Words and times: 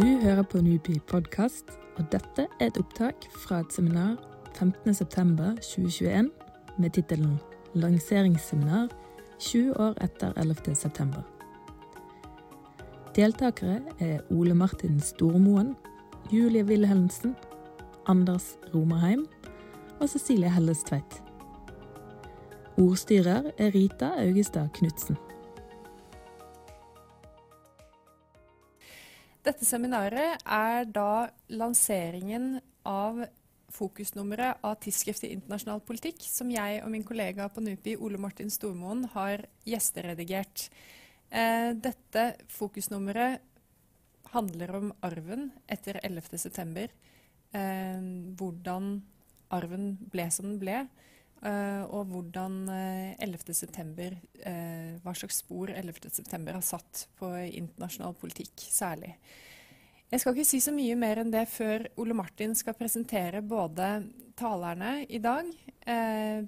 Du 0.00 0.06
hører 0.22 0.42
på 0.42 0.60
Nupi 0.64 0.94
podkast, 1.10 1.64
og 1.98 2.06
dette 2.12 2.46
er 2.56 2.70
et 2.70 2.78
opptak 2.80 3.26
fra 3.42 3.58
et 3.60 3.74
seminar 3.74 4.14
15.9.2021 4.56 6.30
med 6.80 6.90
tittelen 6.96 7.34
'Lanseringsseminar 7.74 8.88
20 9.38 9.76
år 9.76 9.94
etter 10.00 10.32
11.9'. 10.32 11.20
Deltakere 13.16 13.80
er 13.98 14.20
Ole 14.30 14.54
Martin 14.54 15.00
Stormoen, 15.00 15.76
Julie 16.32 16.64
Wilhelmsen, 16.64 17.36
Anders 18.06 18.56
Romerheim 18.74 19.26
og 20.00 20.08
Cecilie 20.08 20.50
Helles 20.50 20.82
Tveit. 20.88 21.22
Ordstyrer 22.78 23.42
er 23.58 23.74
Rita 23.74 24.08
Augestad 24.16 24.68
Knutsen. 24.74 25.16
Dette 29.50 29.66
seminaret 29.66 30.44
er 30.46 30.84
da 30.94 31.26
lanseringen 31.58 32.60
av 32.86 33.16
fokusnummeret 33.74 34.60
av 34.62 34.76
Tidsskriftet 34.78 35.32
internasjonal 35.32 35.80
politikk, 35.82 36.22
som 36.22 36.52
jeg 36.54 36.76
og 36.84 36.92
min 36.92 37.02
kollega 37.06 37.48
på 37.50 37.64
NUPI, 37.64 37.96
Ole 37.98 38.20
Martin 38.22 38.52
Stormoen, 38.54 39.08
har 39.10 39.42
gjesteredigert. 39.66 40.68
Eh, 41.34 41.72
dette 41.74 42.24
fokusnummeret 42.54 43.42
handler 44.36 44.74
om 44.78 44.92
arven 45.08 45.48
etter 45.66 45.98
11.9. 45.98 46.86
Eh, 47.50 48.06
hvordan 48.38 48.92
arven 49.50 49.96
ble 50.14 50.30
som 50.30 50.46
den 50.52 50.62
ble. 50.62 50.84
Uh, 51.40 51.86
og 51.96 52.10
hvordan 52.10 52.56
uh, 52.68 53.12
11.9. 53.24 54.08
Uh, 54.44 54.98
hva 55.00 55.14
slags 55.16 55.38
spor 55.40 55.70
11.9. 55.72 56.26
har 56.52 56.64
satt 56.64 57.06
på 57.16 57.30
internasjonal 57.46 58.12
politikk 58.20 58.60
særlig. 58.68 59.14
Jeg 60.10 60.20
skal 60.20 60.36
ikke 60.36 60.50
si 60.50 60.60
så 60.60 60.74
mye 60.74 60.98
mer 61.00 61.22
enn 61.22 61.32
det 61.32 61.46
før 61.48 61.86
Ole 62.02 62.16
Martin 62.18 62.52
skal 62.58 62.76
presentere 62.76 63.40
både 63.46 63.86
talerne 64.36 65.04
i 65.06 65.20
dag, 65.22 65.46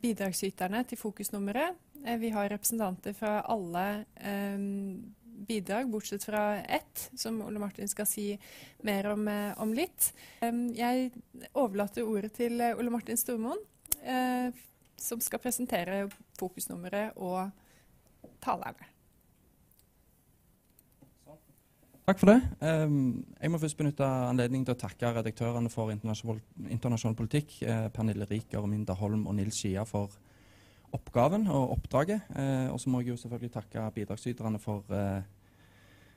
bidragsyterne 0.03 0.81
til 0.91 0.99
fokusnummeret. 0.99 1.77
Vi 2.19 2.33
har 2.35 2.51
representanter 2.51 3.15
fra 3.15 3.37
alle 3.47 3.85
bidrag, 5.47 5.87
bortsett 5.95 6.27
fra 6.27 6.57
ett, 6.59 7.05
som 7.15 7.39
Ole 7.47 7.63
Martin 7.63 7.87
skal 7.87 8.09
si 8.11 8.27
mer 8.83 9.13
om, 9.13 9.31
om 9.63 9.77
litt. 9.79 10.11
Jeg 10.43 11.13
overlater 11.53 12.03
ordet 12.03 12.33
til 12.41 12.59
Ole 12.73 12.91
Martin 12.91 13.21
Stormoen 13.21 13.63
som 15.03 15.21
skal 15.21 15.43
presentere 15.43 16.07
fokusnummeret 16.39 17.19
og 17.21 17.51
talerne. 18.43 18.93
Takk 22.03 22.19
for 22.19 22.33
det. 22.33 22.41
Um, 22.59 23.23
jeg 23.39 23.51
må 23.53 23.61
først 23.63 23.79
benytte 23.79 24.07
anledningen 24.07 24.67
til 24.67 24.75
å 24.75 24.81
takke 24.81 25.13
redaktørene 25.15 25.71
for 25.71 25.93
internasjonal, 25.95 27.15
politikk, 27.15 27.61
eh, 27.63 27.87
Pernille 27.95 28.27
Riker, 28.27 28.67
Minda 28.67 28.97
Holm 28.99 29.29
og 29.31 29.37
Nils 29.39 29.61
Skia 29.61 29.85
for 29.87 30.11
oppgaven 30.93 31.47
og 31.47 31.77
oppdraget. 31.77 32.27
Eh, 32.35 32.67
og 32.75 32.81
så 32.83 32.91
må 32.91 33.01
jeg 33.01 33.13
jo 33.13 33.21
selvfølgelig 33.23 33.53
takke 33.55 33.87
bidragsyterne 33.95 34.59
for, 34.59 34.83
eh, 34.91 35.23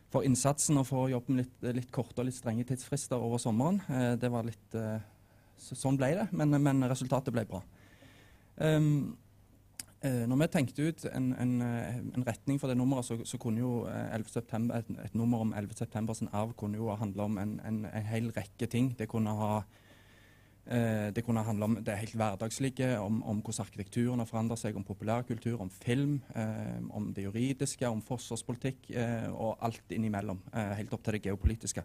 for, 0.10 0.26
innsatsen 0.26 0.82
og 0.82 0.88
for 0.90 1.06
å 1.06 1.12
jobbe 1.14 1.30
med 1.30 1.46
litt, 1.46 1.76
litt 1.76 1.92
korte 1.94 2.24
og 2.24 2.32
litt 2.32 2.40
strenge 2.40 2.66
tidsfrister 2.66 3.22
over 3.22 3.38
sommeren. 3.38 3.80
Det 4.20 4.32
var 4.32 4.44
litt, 4.44 4.76
sånn 5.62 6.02
ble 6.02 6.16
det, 6.18 6.28
men, 6.34 6.50
men 6.50 6.90
resultatet 6.90 7.32
ble 7.32 7.46
bra. 7.46 7.62
Um, 8.58 9.18
når 10.06 10.38
vi 10.38 10.48
tenkte 10.54 10.86
ut 10.86 11.06
en, 11.10 11.32
en, 11.42 11.54
eh, 11.66 11.96
en, 11.98 12.26
retning 12.28 12.60
for 12.62 12.70
det 12.70 12.78
nummeret, 12.78 13.08
så, 13.08 13.18
så 13.26 13.40
kunne 13.42 13.62
jo 13.62 13.86
11 13.88 14.42
eh, 14.42 14.78
et, 14.78 14.92
et, 15.06 15.16
nummer 15.16 15.42
om 15.42 15.54
11. 15.56 15.74
september 15.80 16.14
sin 16.14 16.30
arv 16.34 16.54
kunne 16.58 16.78
jo 16.78 16.92
handle 16.94 17.24
om 17.24 17.40
en, 17.42 17.56
en, 17.66 17.80
hel 18.06 18.30
rekke 18.36 18.68
ting. 18.70 18.94
Det 19.00 19.10
kunne 19.10 19.34
ha 19.40 19.64
det 20.66 21.22
kunne 21.22 21.44
handle 21.46 21.66
om 21.68 21.76
det 21.86 21.94
helt 21.94 22.16
hverdagslige, 22.18 22.96
om, 22.98 23.20
om 23.24 23.38
hvordan 23.38 23.68
arkitekturen 23.68 24.20
har 24.20 24.26
forandret 24.26 24.58
seg, 24.58 24.74
om 24.74 24.84
populærkultur, 24.84 25.60
om 25.62 25.70
film, 25.70 26.16
eh, 26.34 26.80
om 26.90 27.12
det 27.14 27.28
juridiske, 27.28 27.86
om 27.86 28.02
forsvarspolitikk 28.02 28.90
og 29.30 29.62
alt 29.62 29.94
innimellom. 29.94 30.42
helt 30.54 30.94
opp 30.94 31.04
til 31.06 31.20
det 31.20 31.22
geopolitiske. 31.28 31.84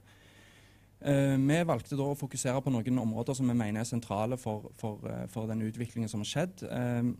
Uh, 1.00 1.36
vi 1.48 1.56
valgte 1.64 1.96
da 1.96 2.10
å 2.10 2.18
fokusere 2.18 2.60
på 2.60 2.72
noen 2.74 3.00
områder 3.00 3.36
som 3.38 3.48
vi 3.48 3.56
mener 3.56 3.80
er 3.80 3.88
sentrale 3.88 4.36
for, 4.36 4.68
for, 4.76 5.00
uh, 5.08 5.24
for 5.32 5.48
den 5.48 5.62
utviklingen 5.64 6.10
som 6.12 6.20
har 6.20 6.28
skjedd. 6.28 6.64
Uh, 6.68 7.14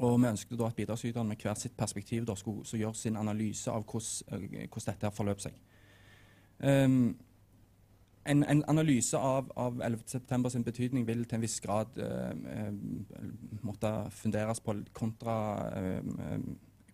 og 0.00 0.16
vi 0.22 0.30
ønsket 0.30 0.56
da 0.56 0.70
at 0.70 0.78
bidragsyterne 0.78 1.28
med 1.28 1.44
hvert 1.44 1.60
sitt 1.60 1.76
perspektiv 1.76 2.24
da 2.26 2.34
skulle 2.40 2.80
gjøre 2.80 2.96
sin 2.96 3.18
analyse 3.20 3.70
av 3.70 3.84
hvordan, 3.84 4.48
hvordan 4.72 4.88
dette 4.88 5.12
forløp 5.14 5.44
seg. 5.44 5.60
En, 8.26 8.42
en, 8.42 8.62
analyse 8.66 9.20
av, 9.20 9.52
av 9.54 9.78
11.9 9.86 10.50
sin 10.50 10.64
betydning 10.66 11.04
vil 11.06 11.22
til 11.22 11.38
en 11.38 11.44
viss 11.44 11.60
grad 11.62 12.00
måtte 13.62 13.92
funderes 14.10 14.58
på 14.64 14.74
kontra, 14.96 15.36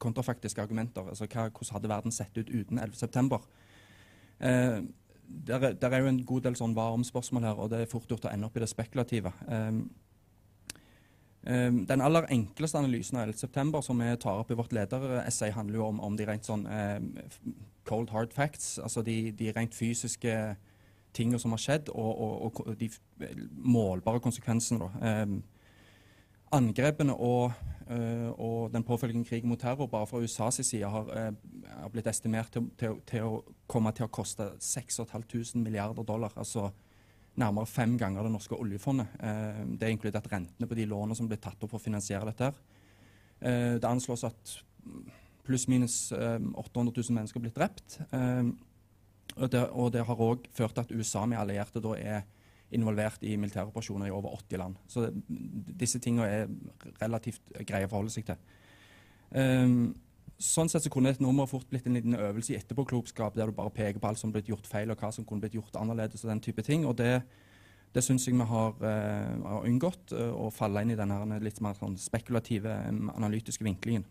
kontrafaktiske 0.03 0.63
argumenter. 0.63 1.09
Altså 1.09 1.31
hva, 1.31 1.47
hvordan 1.49 1.79
hadde 1.79 1.93
verden 1.95 2.15
sett 2.15 2.37
ut 2.37 2.53
uten 2.53 2.83
11.9? 2.83 3.41
Uh, 4.43 4.83
der, 5.23 5.73
der, 5.73 5.91
er 5.91 5.99
jo 6.03 6.11
en 6.11 6.23
god 6.27 6.47
del 6.47 6.57
sånn 6.59 6.77
varmspørsmål 6.77 7.49
her, 7.49 7.61
og 7.61 7.71
det 7.73 7.83
er 7.83 7.91
fort 7.91 8.11
gjort 8.11 8.27
å 8.29 8.33
ende 8.33 8.49
opp 8.49 8.57
i 8.59 8.63
det 8.63 8.71
spekulative. 8.71 9.33
Um, 9.47 9.85
um, 11.47 11.79
den 11.89 12.05
aller 12.05 12.29
enkleste 12.35 12.81
analysen 12.81 13.21
av 13.21 13.31
11.9, 13.31 13.81
som 13.87 14.03
vi 14.03 14.11
tar 14.23 14.43
opp 14.43 14.53
i 14.53 14.59
vårt 14.59 14.75
lederessay, 14.77 15.55
handler 15.57 15.81
jo 15.81 15.89
om, 15.89 16.03
om 16.09 16.19
de 16.19 16.29
rent 16.29 16.49
sånn 16.49 16.67
um, 16.67 17.09
cold 17.89 18.13
hard 18.15 18.35
facts, 18.35 18.77
altså 18.83 19.05
de, 19.07 19.33
de 19.37 19.51
rent 19.57 19.75
fysiske 19.75 20.37
tingene 21.13 21.41
som 21.41 21.53
har 21.53 21.61
skjedd, 21.61 21.91
og, 21.93 22.13
og, 22.49 22.63
og 22.67 22.77
de 22.81 22.89
målbare 23.53 24.23
konsekvensene. 24.25 24.87
da. 24.87 25.25
Angrepene 26.53 27.15
og 27.17 27.53
Uh, 27.93 28.31
og 28.41 28.73
den 28.73 28.85
påfølgende 28.87 29.27
krigen 29.29 29.51
mot 29.51 29.61
terror 29.61 29.89
bare 29.91 30.07
fra 30.07 30.21
USAs 30.23 30.61
side 30.65 30.89
har, 30.89 31.09
uh, 31.11 31.59
har 31.83 31.91
blitt 31.93 32.07
estimert 32.09 32.53
til, 32.55 32.69
til, 32.79 32.95
til, 33.09 33.27
å 33.27 33.41
komme 33.69 33.93
til 33.93 34.07
å 34.07 34.13
koste 34.13 34.47
6500 34.63 35.61
milliarder 35.61 36.07
dollar. 36.07 36.33
Altså 36.39 36.71
nærmere 37.37 37.69
fem 37.69 37.97
ganger 37.99 38.25
det 38.25 38.33
norske 38.33 38.57
oljefondet. 38.57 39.13
Uh, 39.19 39.65
det 39.77 39.89
er 39.89 39.97
inkludert 39.97 40.31
rentene 40.33 40.69
på 40.69 40.79
de 40.79 40.87
lånene 40.89 41.19
som 41.19 41.29
ble 41.29 41.41
tatt 41.43 41.59
opp 41.59 41.75
for 41.75 41.81
å 41.81 41.85
finansiere 41.85 42.31
dette. 42.31 42.53
det 43.43 43.89
anslås 43.89 44.23
at 44.25 44.53
pluss-minus 45.43 46.13
800 46.13 46.93
000 46.95 47.17
mennesker 47.17 47.41
er 47.41 47.43
blitt 47.43 47.57
drept. 47.57 47.99
og, 49.37 49.49
det, 49.51 49.63
og 49.71 49.91
det 49.93 50.05
har 50.07 50.23
òg 50.23 50.47
ført 50.55 50.77
til 50.77 50.85
at 50.85 50.93
USA 50.93 51.27
med 51.27 51.41
allierte 51.41 51.83
da 51.83 51.97
er 51.99 52.23
involvert 52.73 53.23
i 53.27 53.37
militæroperasjoner 53.37 54.09
i 54.09 54.15
over 54.15 54.35
80 54.39 54.61
land. 54.61 54.79
Så 54.89 55.09
disse 55.81 56.01
tingene 56.03 56.29
er 56.29 56.49
relativt 57.03 57.53
greie 57.69 57.87
å 57.87 57.93
forholde 57.93 58.15
seg 58.15 58.27
til. 58.31 58.41
Um, 59.33 59.95
sånn 60.43 60.69
sett 60.69 60.85
så 60.85 60.93
kunne 60.93 61.13
et 61.13 61.23
nummer 61.23 61.49
fort 61.49 61.69
blitt 61.71 61.87
en 61.89 61.97
liten 61.97 62.17
øvelse 62.19 62.55
i 62.55 62.59
etterpåklokskap, 62.59 63.37
der 63.37 63.49
du 63.49 63.57
bare 63.57 63.73
peker 63.75 64.03
på 64.03 64.11
alt 64.11 64.21
som 64.21 64.33
blitt 64.35 64.51
gjort 64.51 64.69
feil, 64.69 64.93
og 64.93 65.01
hva 65.01 65.13
som 65.15 65.27
kunne 65.29 65.45
blitt 65.45 65.57
gjort 65.57 65.79
annerledes, 65.81 66.25
og 66.25 66.33
den 66.33 66.45
type 66.45 66.65
ting. 66.67 66.87
og 66.87 66.99
det 67.01 67.23
det 67.93 68.01
syns 68.01 68.25
jeg 68.25 68.39
vi 68.39 68.45
har, 68.49 68.71
uh, 68.81 69.43
har 69.45 69.67
unngått, 69.69 70.15
uh, 70.17 70.33
å 70.33 70.49
falle 70.49 70.81
inn 70.81 70.95
i 70.95 70.97
denne 70.97 71.39
litt 71.45 71.59
mer 71.61 71.77
sånn 71.77 71.99
spekulative, 72.01 72.73
um, 72.89 73.11
analytiske 73.13 73.67
vinklingen. 73.67 74.07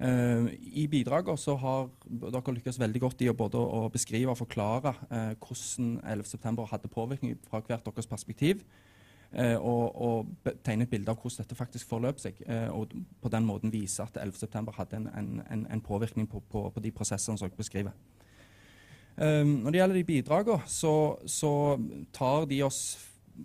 Uh, 0.00 0.48
I 0.74 0.88
bidraget 0.90 1.38
så 1.38 1.54
har 1.60 1.90
dere 2.04 2.54
lykkes 2.56 2.78
veldig 2.80 3.00
godt 3.04 3.20
i 3.22 3.28
å 3.30 3.36
både 3.38 3.60
å 3.60 3.84
beskrive 3.92 4.32
og 4.32 4.40
forklare 4.40 4.96
uh, 5.12 5.34
hvordan 5.36 6.00
11.9 6.02 6.64
hadde 6.72 6.90
påvirkning 6.90 7.36
fra 7.46 7.60
hvert 7.62 7.86
deres 7.86 8.08
perspektiv. 8.10 8.64
Uh, 9.32 9.54
og, 9.60 9.84
og 9.94 10.56
tegne 10.64 10.88
et 10.88 10.90
bilde 10.90 11.12
av 11.12 11.20
hvordan 11.20 11.44
dette 11.44 11.58
faktisk 11.58 11.92
forløp 11.92 12.18
seg. 12.20 12.40
og 12.74 12.90
på 13.22 13.30
den 13.32 13.46
måten 13.46 13.72
vise 13.72 14.02
at 14.02 14.18
11.9 14.18 14.74
hadde 14.76 14.98
en, 14.98 15.06
en, 15.50 15.62
en, 15.70 15.80
påvirkning 15.80 16.26
på, 16.28 16.42
på, 16.50 16.64
på, 16.74 16.82
de 16.82 16.90
prosessene 16.90 17.38
som 17.38 17.48
dere 17.48 17.56
beskriver. 17.56 17.92
når 19.16 19.70
det 19.70 19.78
gjelder 19.78 19.96
de 19.96 20.04
bidragene, 20.04 20.66
så, 20.66 21.16
så, 21.26 21.78
tar 22.12 22.44
de 22.50 22.62
oss 22.62 22.98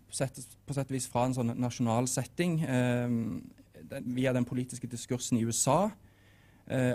på 0.08 0.74
sett 0.74 0.90
og 0.90 0.92
vis 0.96 1.08
fra 1.08 1.26
en 1.28 1.38
sånn 1.38 1.54
nasjonal 1.56 2.08
setting 2.08 2.60
via 4.04 4.34
den 4.34 4.46
politiske 4.46 4.88
diskursen 4.88 5.38
i 5.38 5.46
USA 5.46 5.88
Eh, 5.88 6.07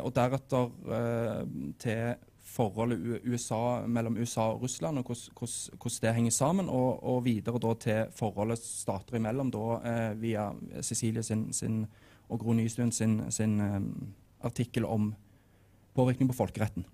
og 0.02 0.12
deretter 0.14 0.68
eh, 0.98 1.42
til 1.80 2.14
forholdet 2.52 3.22
USA, 3.24 3.86
mellom 3.88 4.18
USA 4.20 4.50
og 4.52 4.62
Russland, 4.66 5.00
og 5.00 5.08
hvordan 5.08 5.98
det 6.02 6.14
henger 6.14 6.30
sammen. 6.36 6.68
Og, 6.68 7.02
og 7.02 7.24
videre 7.24 7.60
da 7.62 7.74
til 7.80 8.14
forholdet 8.16 8.60
stater 8.60 9.16
imellom, 9.16 9.52
da 9.54 9.66
eh, 9.80 10.08
via 10.20 10.50
Cecilie 10.82 11.22
sin, 11.22 11.52
sin, 11.52 11.86
og 12.28 12.40
Gro 12.40 12.52
Nystuen 12.56 12.92
sin, 12.92 13.20
sin 13.30 13.60
artikkel 14.42 14.84
om 14.84 15.14
påvirkning 15.94 16.28
på 16.28 16.36
folkeretten. 16.36 16.84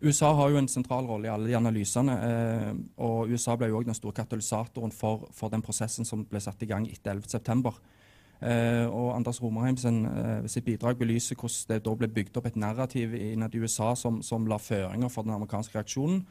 USA 0.00 0.30
har 0.32 0.52
jo 0.52 0.60
en 0.60 0.68
sentral 0.70 1.08
rolle 1.10 1.26
i 1.26 1.30
alle 1.32 1.48
de 1.50 1.56
analysene. 1.58 2.14
Eh, 2.22 2.68
og 3.02 3.32
USA 3.32 3.56
ble 3.58 3.70
jo 3.72 3.80
òg 3.80 3.88
den 3.88 3.98
store 3.98 4.14
katalysatoren 4.20 4.94
for, 4.94 5.26
for, 5.34 5.50
den 5.50 5.64
prosessen 5.64 6.06
som 6.06 6.22
ble 6.28 6.42
satt 6.42 6.62
i 6.62 6.68
gang 6.70 6.86
etter 6.86 7.18
11.9. 7.18 7.72
Eh, 8.42 8.86
og 8.86 9.16
Anders 9.16 9.42
Romerheim 9.42 9.76
sin, 9.76 10.04
eh, 10.06 10.46
sitt 10.46 10.64
bidrag 10.64 10.98
belyser 10.98 11.36
hvordan 11.36 11.74
det 11.74 11.84
da 11.84 11.94
ble 11.94 12.08
bygd 12.08 12.36
opp 12.38 12.46
et 12.46 12.56
narrativ 12.56 13.14
innad 13.14 13.54
i 13.54 13.58
USA 13.58 13.94
som, 13.94 14.22
som 14.22 14.46
la 14.46 14.60
føringer 14.62 15.10
for 15.10 15.26
den 15.26 15.34
amerikanske 15.34 15.74
reaksjonen 15.74 16.22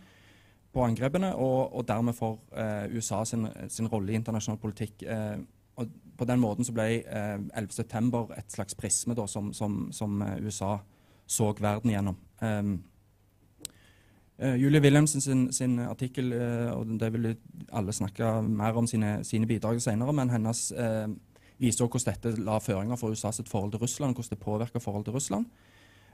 på 0.74 0.84
angrepene, 0.86 1.36
og, 1.36 1.76
og 1.76 1.88
dermed 1.88 2.14
for 2.14 2.40
eh, 2.56 2.96
USA 2.96 3.24
sin, 3.26 3.48
sin, 3.68 3.88
rolle 3.88 4.14
i 4.14 4.16
internasjonal 4.20 4.60
politikk. 4.62 5.04
Eh, 5.04 5.40
og 5.76 5.88
På 6.18 6.26
den 6.26 6.40
måten 6.40 6.66
så 6.66 6.74
ble 6.74 6.86
eh, 7.02 7.40
11.9 7.58 8.22
et 8.38 8.54
slags 8.54 8.76
prisme 8.76 9.16
da, 9.18 9.28
som, 9.28 9.54
som, 9.54 9.88
som, 9.92 10.22
eh, 10.22 10.38
USA 10.46 10.78
så 11.28 11.52
verden 11.60 11.92
gjennom. 11.92 12.16
Um, 12.42 12.78
Julie 14.38 14.80
Wilhelmsen 14.80 15.22
sin, 15.22 15.48
sin 15.52 15.80
artikkel, 15.80 16.30
og 16.72 16.92
det 17.00 17.08
vil 17.14 17.32
alle 17.74 17.94
snakke 17.94 18.42
mer 18.46 18.78
om 18.78 18.86
sine, 18.88 19.24
sine 19.26 19.48
bidrag 19.50 19.82
senere, 19.82 20.14
men 20.14 20.30
hennes 20.30 20.60
viser 21.62 21.86
også 21.86 21.98
hvordan 21.98 22.14
dette 22.14 22.46
la 22.46 22.60
føringer 22.62 23.00
for 23.00 23.14
USA 23.14 23.32
sitt 23.34 23.50
forhold 23.50 23.74
til 23.74 23.82
Russland, 23.82 24.16
hvordan 24.16 24.36
det 24.36 24.44
påvirker 24.44 24.84
forholdet 24.84 25.10
til 25.10 25.18
Russland. 25.18 25.50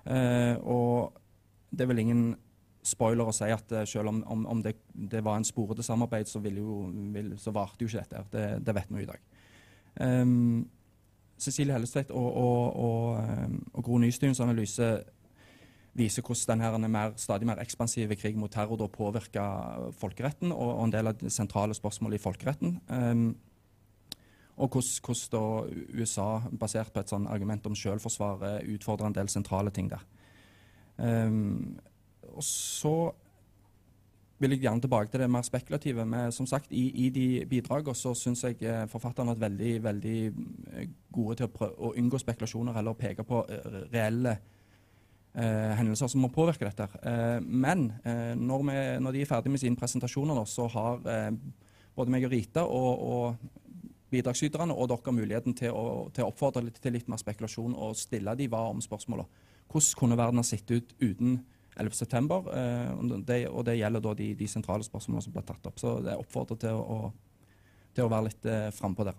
Eh, 0.03 0.55
og 0.59 1.13
det 1.71 1.85
er 1.85 1.91
vel 1.91 2.03
ingen 2.03 2.25
spoiler 2.83 3.29
å 3.29 3.33
si 3.35 3.47
at 3.53 3.71
uh, 3.73 3.85
selv 3.87 4.11
om, 4.11 4.21
om, 4.27 4.45
om 4.55 4.61
det, 4.63 4.75
det, 4.91 5.23
var 5.23 5.39
en 5.39 5.47
sporete 5.47 5.85
samarbeid, 5.85 6.29
så, 6.29 6.41
jo, 6.43 6.83
vil, 7.15 7.33
så 7.39 7.53
varte 7.55 7.83
jo 7.83 7.89
ikke 7.89 8.03
dette. 8.03 8.23
Det, 8.33 8.45
det 8.65 8.75
vet 8.75 8.91
vi 8.91 9.05
i 9.05 9.09
dag. 9.09 9.27
Um, 10.03 10.63
Cecilie 11.39 11.75
Hellestvedt 11.75 12.11
og, 12.11 12.27
og, 12.27 12.79
og, 12.83 13.45
um, 13.47 13.59
og 13.73 13.85
Gro 13.85 13.99
Nystuens 14.01 14.41
analyse 14.43 14.89
viser 15.97 16.25
hvordan 16.25 16.63
denne 16.73 16.89
mer, 16.89 17.15
stadig 17.21 17.47
mer 17.47 17.61
ekspansive 17.61 18.17
krig 18.17 18.37
mot 18.39 18.51
terror 18.51 18.87
påvirker 18.91 19.91
folkeretten 19.99 20.51
og, 20.51 20.69
og, 20.79 20.83
en 20.87 20.93
del 20.95 21.11
av 21.11 21.19
de 21.19 21.31
sentrale 21.33 21.77
spørsmål 21.77 22.17
i 22.17 22.21
folkeretten. 22.21 22.79
Um, 22.89 23.27
og 24.57 24.75
hvordan, 24.75 25.71
USA, 25.97 26.27
basert 26.59 26.94
på 26.94 27.01
et 27.01 27.09
sånt 27.09 27.29
argument 27.29 27.65
om 27.65 27.75
selvforsvar, 27.75 28.61
utfordrer 28.75 29.09
en 29.09 29.15
del 29.15 29.29
sentrale 29.29 29.73
ting 29.73 29.89
der. 29.89 30.03
Um, 30.97 31.79
og 32.33 32.44
så 32.45 33.11
vil 34.44 34.55
jeg 34.55 34.65
gjerne 34.65 34.83
tilbake 34.83 35.11
til 35.11 35.23
det 35.23 35.29
mer 35.31 35.45
spekulative. 35.45 36.05
Men 36.05 36.31
som 36.31 36.47
sagt, 36.50 36.71
i, 36.71 37.05
i 37.05 37.09
de 37.13 37.27
bidragene 37.50 37.95
så 37.95 38.13
syns 38.17 38.44
jeg 38.44 38.59
eh, 38.61 38.85
forfatterne 38.91 39.31
har 39.31 39.39
vært 39.39 39.51
veldig, 39.51 39.73
veldig 39.83 40.17
eh, 40.25 40.89
gode 41.13 41.38
til 41.39 41.47
å, 41.47 41.53
prøve, 41.53 41.77
å 41.77 41.94
unngå 42.00 42.19
spekulasjoner 42.19 42.79
eller 42.79 42.97
peke 43.00 43.25
på 43.27 43.39
uh, 43.45 43.77
reelle 43.94 44.35
eh, 44.35 45.71
hendelser 45.79 46.11
som 46.11 46.25
må 46.25 46.31
påvirke 46.33 46.67
dette. 46.67 46.89
Eh, 47.07 47.39
men 47.39 47.91
når, 48.03 48.65
vi, 48.67 48.77
når, 49.05 49.15
de 49.15 49.23
er 49.23 49.31
ferdig 49.31 49.53
med 49.53 49.63
sine 49.63 49.79
presentasjoner, 49.79 50.35
da, 50.41 50.45
så 50.50 50.67
har 50.75 51.03
både 51.94 52.11
meg 52.11 52.27
og 52.27 52.33
Rita 52.33 52.65
og, 52.65 53.07
og 53.13 53.61
bidragsyterne 54.13 54.75
og 54.75 54.89
dere 54.92 55.15
muligheten 55.15 55.56
til 55.57 55.74
å, 55.75 56.07
til 56.13 56.25
å 56.25 56.30
oppfordre 56.31 56.63
litt, 56.68 56.80
til 56.81 56.95
litt 56.95 57.10
mer 57.12 57.21
spekulasjon 57.21 57.75
og 57.75 57.98
stille 57.98 58.36
de 58.39 58.48
hva 58.51 58.68
om 58.69 58.81
spørsmåla. 58.83 59.25
Hvordan 59.71 60.00
kunne 60.00 60.19
verden 60.19 60.42
ha 60.42 60.45
sett 60.48 60.69
ut 60.71 60.95
uten 61.01 61.39
11.9., 61.80 62.39
eh, 62.54 63.21
det, 63.25 63.38
det 63.65 63.77
gjelder 63.80 64.04
da 64.06 64.15
de, 64.18 64.31
de, 64.38 64.50
sentrale 64.50 64.86
spørsmålene 64.86 65.25
som 65.25 65.36
ble 65.36 65.45
tatt 65.48 65.69
opp. 65.69 65.80
Så 65.81 65.95
det 66.06 66.13
er 66.13 66.21
oppfordret 66.21 66.62
til 66.65 66.77
å, 66.81 67.00
til 67.95 68.06
å 68.06 68.12
være 68.12 68.27
litt 68.30 68.50
eh, 68.50 68.68
frampå 68.75 69.07
der. 69.10 69.18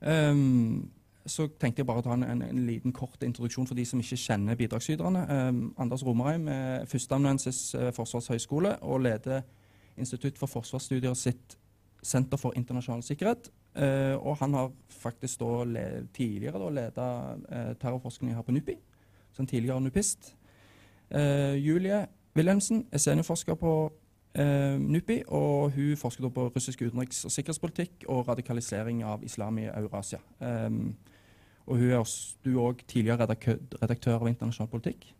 Um, 0.00 0.88
så 1.28 1.44
tenkte 1.60 1.82
jeg 1.82 1.86
bare 1.86 2.00
å 2.00 2.04
ta 2.06 2.14
en, 2.16 2.24
en, 2.24 2.42
en, 2.42 2.60
liten 2.64 2.94
kort 2.96 3.22
introduksjon 3.22 3.68
for 3.68 3.76
de 3.76 3.84
som 3.86 4.00
ikke 4.00 4.18
kjenner 4.18 4.58
bidragsyterne. 4.58 5.24
Um, 5.28 5.64
Anders 5.78 6.02
Romerheim 6.06 6.48
er 6.50 6.86
førsteamanuensis 6.90 7.74
ved 7.76 7.92
Forsvarets 7.94 8.32
høgskole 8.32 8.78
og 8.80 9.02
leder 9.04 9.44
Institutt 10.00 10.38
for 10.40 10.48
forsvarsstudier 10.48 11.14
sitt 11.18 11.58
Senter 12.02 12.40
for 12.40 12.56
internasjonal 12.56 13.02
sikkerhet. 13.02 13.50
Uh, 13.76 14.16
og 14.26 14.36
han 14.40 14.54
har 14.54 14.70
faktisk 14.88 15.40
da 15.40 15.82
tidligere 16.14 16.58
da 16.58 16.70
leda 16.74 17.08
uh, 17.34 17.74
terrorforskning 17.80 18.34
her 18.34 18.42
på 18.42 18.52
NUPI, 18.52 18.76
som 19.32 19.46
tidligere 19.46 19.80
nupist. 19.80 20.34
Uh, 21.14 21.54
Julie 21.54 22.06
Wilhelmsen 22.36 22.86
er 22.92 22.98
seniorforsker 22.98 23.54
på 23.54 23.92
uh, 24.38 24.80
NUPI, 24.80 25.22
og 25.28 25.70
hun 25.70 25.96
forsker 25.96 26.28
på 26.28 26.48
russisk 26.56 26.82
utenriks- 26.82 27.24
og 27.24 27.30
sikkerhetspolitikk 27.30 28.04
og 28.08 28.28
radikalisering 28.28 29.04
av 29.04 29.24
islam 29.24 29.58
i 29.58 29.64
Eurasia. 29.70 30.18
Um, 30.40 30.96
og 31.66 31.76
hun 31.76 31.90
er 31.90 31.98
også, 31.98 32.36
du 32.44 32.58
er 32.58 32.62
også 32.62 32.86
tidligere 32.88 33.26
redaktør 33.82 34.18
av 34.18 34.28
internasjonal 34.28 34.70
politikk. 34.70 35.14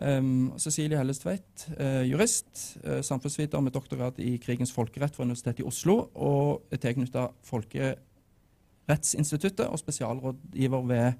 Um, 0.00 0.56
Cecilie 0.56 0.96
Hellestveit, 0.96 1.66
uh, 1.76 2.00
jurist, 2.08 2.78
uh, 2.86 3.02
samfunnsviter 3.04 3.60
med 3.60 3.74
doktorgrad 3.76 4.16
i 4.18 4.38
krigens 4.40 4.72
folkerett 4.72 5.16
fra 5.16 5.24
Universitetet 5.26 5.60
i 5.60 5.66
Oslo, 5.68 6.08
og 6.14 6.62
er 6.72 6.76
tilknyttet 6.80 7.28
Folkerettsinstituttet 7.44 9.66
og 9.66 9.78
spesialrådgiver 9.78 10.86
ved 10.88 11.12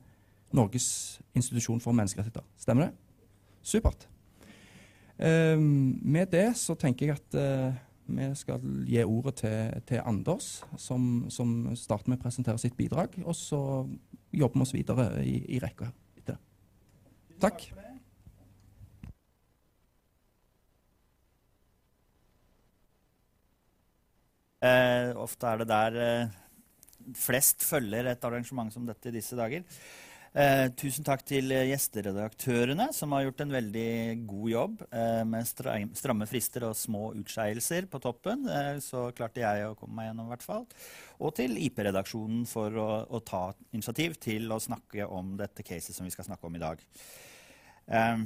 Norges 0.56 1.20
institusjon 1.34 1.80
for 1.80 1.92
menneskerettigheter. 1.92 2.42
Stemmer 2.56 2.82
det? 2.86 2.92
Supert. 3.62 4.08
Um, 5.18 5.98
med 6.02 6.26
det 6.32 6.56
så 6.56 6.74
tenker 6.74 7.06
jeg 7.06 7.14
at 7.20 7.34
uh, 7.36 7.74
vi 8.10 8.34
skal 8.34 8.60
gi 8.88 9.04
ordet 9.04 9.34
til, 9.42 9.82
til 9.86 10.00
Anders, 10.04 10.64
som, 10.76 11.26
som, 11.28 11.76
starter 11.76 12.08
med 12.08 12.18
å 12.18 12.22
presentere 12.24 12.58
sitt 12.58 12.76
bidrag. 12.80 13.08
Og 13.26 13.36
så 13.36 13.86
jobber 14.32 14.56
vi 14.56 14.62
oss 14.64 14.74
videre 14.74 15.20
i, 15.20 15.44
i 15.52 15.58
rekka 15.60 15.92
etter 16.16 16.32
det. 16.32 16.40
Takk. 17.44 17.89
Eh, 24.60 25.16
ofte 25.16 25.48
er 25.48 25.62
det 25.62 25.70
der 25.70 25.98
eh, 26.04 26.38
flest 27.16 27.64
følger 27.64 28.10
et 28.10 28.24
arrangement 28.28 28.72
som 28.72 28.86
dette 28.88 29.08
i 29.08 29.16
disse 29.16 29.38
dager. 29.38 29.64
Eh, 30.30 30.68
tusen 30.78 31.02
takk 31.02 31.24
til 31.26 31.50
gjesteredaktørene, 31.50 32.92
som 32.94 33.10
har 33.16 33.24
gjort 33.24 33.40
en 33.42 33.54
veldig 33.56 33.92
god 34.30 34.50
jobb 34.52 34.84
eh, 34.94 35.22
med 35.26 35.48
stramme 35.98 36.28
frister 36.30 36.68
og 36.68 36.76
små 36.78 37.08
utskeielser 37.18 37.88
på 37.90 37.98
toppen. 38.04 38.44
Eh, 38.46 38.76
så 38.84 39.08
klarte 39.16 39.42
jeg 39.42 39.66
å 39.66 39.74
komme 39.80 39.98
meg 39.98 40.10
gjennom, 40.10 40.28
i 40.28 40.34
hvert 40.36 40.46
fall. 40.46 40.68
Og 41.18 41.34
til 41.40 41.58
IP-redaksjonen 41.58 42.44
for 42.46 42.78
å, 42.78 42.88
å, 43.10 43.22
ta 43.26 43.48
initiativ 43.72 44.20
til 44.22 44.46
å 44.54 44.60
snakke 44.62 45.08
om 45.10 45.34
dette 45.40 45.66
caset 45.66 45.96
som 45.96 46.06
vi 46.06 46.14
skal 46.14 46.28
snakke 46.28 46.46
om 46.46 46.60
i 46.60 46.62
dag. 46.62 46.86
Eh, 47.90 48.22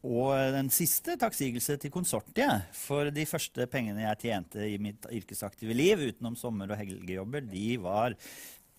og 0.00 0.54
den 0.54 0.70
siste 0.72 1.16
takksigelse 1.20 1.76
til 1.80 1.92
konsortiet. 1.92 2.70
For 2.72 3.10
de 3.12 3.26
første 3.28 3.66
pengene 3.68 4.06
jeg 4.06 4.22
tjente 4.22 4.64
i 4.64 4.78
mitt 4.80 5.04
yrkesaktive 5.12 5.76
liv 5.76 6.06
utenom 6.08 6.38
sommer- 6.40 6.72
og 6.72 6.80
helgejobber, 6.80 7.44
de 7.44 7.76
var 7.82 8.16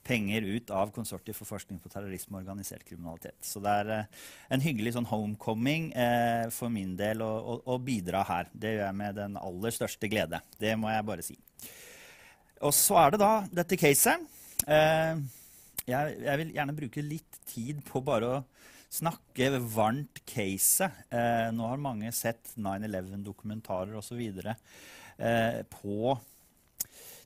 penger 0.04 0.42
ut 0.42 0.72
av 0.74 0.92
Konsortiet 0.96 1.38
for 1.38 1.50
forskning 1.50 1.80
på 1.82 1.90
terrorisme 1.92 2.38
og 2.38 2.42
organisert 2.42 2.86
kriminalitet. 2.88 3.38
Så 3.46 3.62
det 3.64 3.74
er 3.84 3.92
eh, 3.96 4.22
en 4.56 4.64
hyggelig 4.64 4.96
sånn 4.96 5.08
homecoming 5.10 5.92
eh, 5.94 6.48
for 6.54 6.74
min 6.74 6.96
del 7.00 7.22
å, 7.26 7.30
å, 7.30 7.58
å, 7.74 7.78
bidra 7.82 8.24
her. 8.28 8.50
Det 8.52 8.76
gjør 8.76 8.88
jeg 8.88 9.00
med 9.04 9.20
den 9.20 9.38
aller 9.42 9.76
største 9.76 10.10
glede. 10.12 10.42
Det 10.62 10.74
må 10.80 10.90
jeg 10.92 11.08
bare 11.08 11.26
si. 11.26 11.38
Og 12.66 12.74
så 12.78 12.98
er 13.04 13.14
det 13.14 13.22
da 13.22 13.32
dette 13.62 13.78
caset. 13.80 14.26
Eh, 14.66 15.22
jeg, 15.86 16.18
jeg, 16.26 16.36
vil 16.42 16.56
gjerne 16.58 16.78
bruke 16.78 17.06
litt 17.06 17.42
tid 17.50 17.82
på 17.86 18.04
bare 18.06 18.34
å 18.34 18.42
snakke 18.92 19.50
varmt 19.72 20.22
caset. 20.28 20.92
Eh, 21.10 21.48
nå 21.56 21.68
har 21.70 21.82
mange 21.82 22.12
sett 22.16 22.54
9-11-dokumentarer 22.58 23.96
osv. 24.00 24.22
Eh, 24.22 25.62
på 25.72 26.16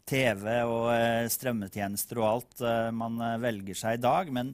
TV 0.05 0.51
og 0.69 0.91
eh, 0.93 1.25
strømmetjenester 1.33 2.21
og 2.21 2.27
alt 2.29 2.61
eh, 2.61 2.91
man 2.93 3.17
eh, 3.17 3.39
velger 3.41 3.79
seg 3.79 3.97
i 3.97 4.03
dag. 4.05 4.29
Men 4.35 4.53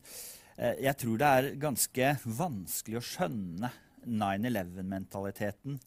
eh, 0.55 0.79
jeg 0.87 0.97
tror 1.03 1.19
det 1.19 1.31
er 1.31 1.49
ganske 1.59 2.13
vanskelig 2.39 3.01
å 3.01 3.05
skjønne 3.11 3.73
9-11-mentaliteten. 4.07 5.81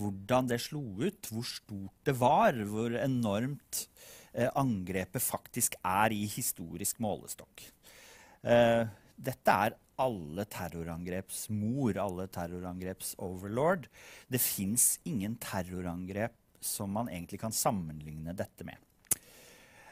Hvordan 0.00 0.48
det 0.48 0.62
slo 0.64 0.80
ut, 1.02 1.28
hvor 1.28 1.44
stort 1.44 2.08
det 2.08 2.16
var, 2.16 2.56
hvor 2.72 2.96
enormt 2.96 3.84
eh, 4.32 4.48
angrepet 4.56 5.20
faktisk 5.20 5.76
er 5.84 6.16
i 6.16 6.24
historisk 6.38 7.02
målestokk. 7.04 7.68
Dette 9.20 9.54
er 9.66 9.76
alle 10.00 10.46
terrorangreps 10.48 11.48
mor, 11.52 11.98
alle 12.00 12.26
terrorangreps 12.32 13.14
overlord. 13.20 13.88
Det 14.32 14.40
fins 14.40 14.94
ingen 15.08 15.36
terrorangrep 15.40 16.36
som 16.60 16.92
man 16.92 17.10
egentlig 17.12 17.40
kan 17.42 17.52
sammenligne 17.52 18.34
dette 18.36 18.64
med. 18.68 18.80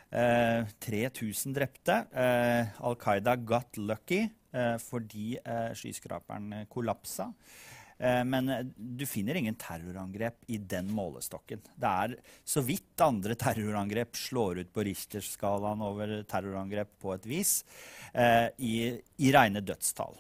Eh, 0.09 0.65
3000 0.81 1.53
drepte. 1.57 1.99
Eh, 2.13 2.81
Al 2.81 2.97
Qaida 3.01 3.37
got 3.37 3.77
lucky 3.77 4.23
eh, 4.25 4.77
fordi 4.81 5.37
eh, 5.45 5.73
skyskraperen 5.77 6.65
kollapsa. 6.73 7.29
Eh, 7.99 8.25
men 8.25 8.49
eh, 8.49 8.65
du 8.77 9.07
finner 9.07 9.35
ingen 9.35 9.55
terrorangrep 9.59 10.35
i 10.47 10.59
den 10.59 10.91
målestokken. 10.95 11.63
Det 11.75 11.89
er 12.05 12.17
så 12.45 12.63
vidt 12.63 13.01
andre 13.03 13.35
terrorangrep 13.39 14.17
slår 14.17 14.63
ut 14.63 14.73
på 14.75 14.85
Richter-skalaen 14.87 15.83
over 15.85 16.23
terrorangrep 16.31 16.95
på 17.03 17.15
et 17.17 17.27
vis, 17.27 17.65
eh, 18.13 18.49
i, 18.59 18.75
i 19.19 19.33
rene 19.35 19.65
dødstall. 19.65 20.15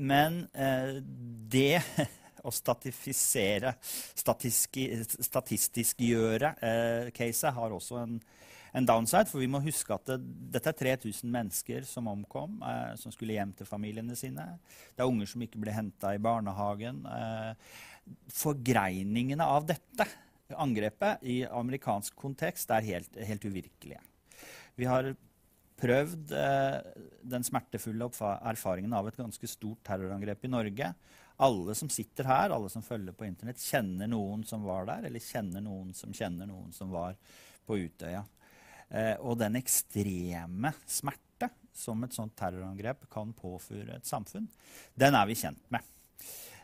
Men 0.00 0.46
det 1.52 1.82
å 2.48 2.50
statifisere, 2.56 3.74
statistisk 4.16 6.00
gjøre 6.00 6.54
caset, 7.12 7.50
har 7.52 7.74
også 7.76 7.98
en 8.00 8.14
en 8.76 8.86
downside, 8.88 9.28
for 9.30 9.42
vi 9.42 9.48
må 9.50 9.60
huske 9.64 9.94
at 9.94 10.10
det, 10.10 10.18
dette 10.54 10.72
er 10.72 10.96
3000 11.00 11.30
mennesker 11.32 11.86
som 11.88 12.10
omkom, 12.10 12.58
eh, 12.62 12.94
som 13.00 13.14
skulle 13.14 13.36
hjem 13.36 13.54
til 13.56 13.68
familiene 13.68 14.16
sine. 14.18 14.46
Det 14.94 15.04
er 15.04 15.10
unger 15.10 15.30
som 15.30 15.44
ikke 15.44 15.60
ble 15.62 15.74
henta 15.74 16.14
i 16.14 16.22
barnehagen. 16.22 17.04
Eh, 17.08 17.78
forgreiningene 18.32 19.44
av 19.44 19.68
dette 19.68 20.08
angrepet 20.56 21.24
i 21.28 21.42
amerikansk 21.44 22.16
kontekst 22.16 22.70
er 22.72 22.86
helt, 22.86 23.18
helt 23.28 23.48
uvirkelige. 23.48 24.00
Vi 24.78 24.86
har 24.88 25.10
prøvd 25.78 26.32
eh, 26.34 26.78
den 27.28 27.44
smertefulle 27.46 28.08
erfaringen 28.50 28.94
av 28.96 29.08
et 29.08 29.18
ganske 29.18 29.50
stort 29.50 29.82
terrorangrep 29.86 30.44
i 30.44 30.52
Norge. 30.52 30.92
Alle 31.38 31.74
som 31.78 31.90
sitter 31.92 32.26
her, 32.26 32.50
alle 32.50 32.70
som 32.72 32.82
følger 32.82 33.14
på 33.14 33.28
Internett, 33.28 33.62
kjenner 33.62 34.10
noen 34.10 34.42
som 34.46 34.64
var 34.66 34.88
der, 34.88 35.06
eller 35.06 35.22
kjenner 35.22 35.62
noen 35.62 35.92
som 35.94 36.14
kjenner 36.14 36.50
noen 36.50 36.72
som 36.74 36.90
var 36.90 37.14
på 37.68 37.78
Utøya. 37.78 38.24
Eh, 38.88 39.14
og 39.20 39.36
den 39.40 39.58
ekstreme 39.60 40.72
smerte 40.88 41.50
som 41.76 42.00
et 42.04 42.14
sånt 42.16 42.34
terrorangrep 42.38 43.04
kan 43.12 43.34
påføre 43.36 43.98
et 43.98 44.08
samfunn, 44.08 44.48
den 44.98 45.16
er 45.16 45.28
vi 45.28 45.36
kjent 45.38 45.60
med. 45.72 45.84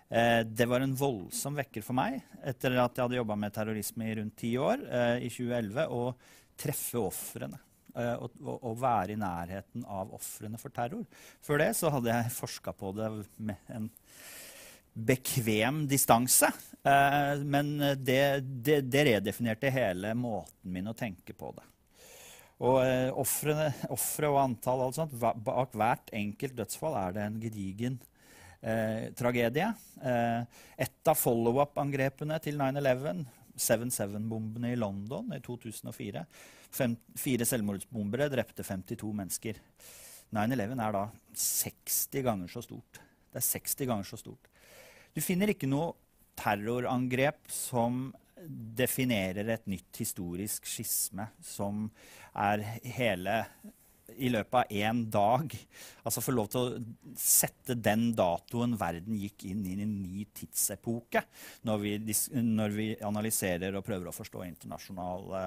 Eh, 0.09 0.41
det 0.47 0.67
var 0.69 0.85
en 0.85 0.97
voldsom 0.97 1.59
vekker 1.59 1.85
for 1.85 1.97
meg 1.97 2.23
etter 2.45 2.79
at 2.81 2.97
jeg 2.97 3.05
hadde 3.05 3.21
jobba 3.21 3.37
med 3.41 3.55
terrorisme 3.55 4.09
i 4.09 4.17
rundt 4.21 4.37
ti 4.41 4.55
år, 4.61 4.87
eh, 4.89 5.27
i 5.27 5.31
2011, 5.33 5.87
å 5.93 6.15
treffe 6.61 7.03
ofrene. 7.03 7.61
Og, 7.95 8.73
være 8.75 9.15
i 9.15 9.19
nærheten 9.21 9.85
av 9.87 10.09
ofrene 10.17 10.59
for 10.59 10.75
terror. 10.75 11.05
Før 11.47 11.61
det 11.63 11.69
så 11.79 11.93
hadde 11.95 12.11
jeg 12.11 12.33
forska 12.35 12.73
på 12.75 12.91
det 12.91 13.07
med 13.39 13.71
en 13.71 13.87
bekvem 14.99 15.85
distanse. 15.87 16.49
Men 16.83 17.71
det, 18.03 18.19
det, 18.67 18.81
det, 18.91 19.05
redefinerte 19.13 19.71
hele 19.71 20.11
måten 20.19 20.75
min 20.75 20.91
å 20.91 20.97
tenke 20.99 21.39
på 21.39 21.53
det. 21.55 21.69
Og 22.63 22.81
eh, 22.85 23.11
ofre 23.11 24.31
og 24.31 24.41
antall 24.45 24.85
og 24.87 24.95
sånt, 24.95 25.15
bak 25.19 25.75
hvert 25.75 26.13
enkelt 26.15 26.55
dødsfall 26.59 26.99
er 27.01 27.17
det 27.17 27.25
en 27.25 27.41
gedigen 27.43 27.97
eh, 28.63 29.11
tragedie. 29.19 29.73
et 30.79 31.11
av 31.11 31.19
follow-up-angrepene 31.19 32.39
til 32.45 32.61
9-11 32.61 33.25
7-7-bombene 33.59 34.73
i 34.73 34.79
London 34.79 35.35
i 35.35 35.41
2004. 35.43 36.25
Fem, 36.75 36.97
fire 37.19 37.47
selvmordsbombere 37.47 38.31
drepte 38.33 38.67
52 38.67 39.13
mennesker. 39.15 39.61
9-11 40.35 40.83
er 40.83 40.97
da 40.97 41.05
60 41.39 42.25
ganger 42.27 42.51
så 42.51 42.63
stort. 42.65 43.01
Det 43.31 43.39
er 43.39 43.47
60 43.47 43.91
ganger 43.91 44.09
så 44.09 44.19
stort. 44.19 44.51
Du 45.15 45.23
finner 45.23 45.53
ikke 45.53 45.71
noe 45.71 45.93
terrorangrep 46.39 47.47
som 47.53 48.09
definerer 48.49 49.49
et 49.55 49.67
nytt 49.71 50.03
historisk 50.03 50.69
skisme, 50.69 51.29
som 51.45 51.89
er 52.35 52.65
hele 52.97 53.41
i 54.21 54.29
løpet 54.31 54.55
av 54.61 54.73
én 54.73 55.03
dag. 55.11 55.55
Altså 56.05 56.23
få 56.25 56.35
lov 56.35 56.51
til 56.53 56.61
å 56.61 57.17
sette 57.19 57.77
den 57.79 58.11
datoen 58.17 58.77
verden 58.81 59.19
gikk 59.19 59.47
inn 59.51 59.65
i 59.67 59.77
en 59.81 59.97
ny 60.03 60.27
tidsepoke, 60.37 61.25
når 61.67 61.83
vi, 61.83 61.95
når 62.45 62.77
vi 62.77 62.89
analyserer 63.05 63.75
og 63.75 63.87
prøver 63.87 64.11
å 64.11 64.17
forstå 64.17 64.45
internasjonale 64.49 65.47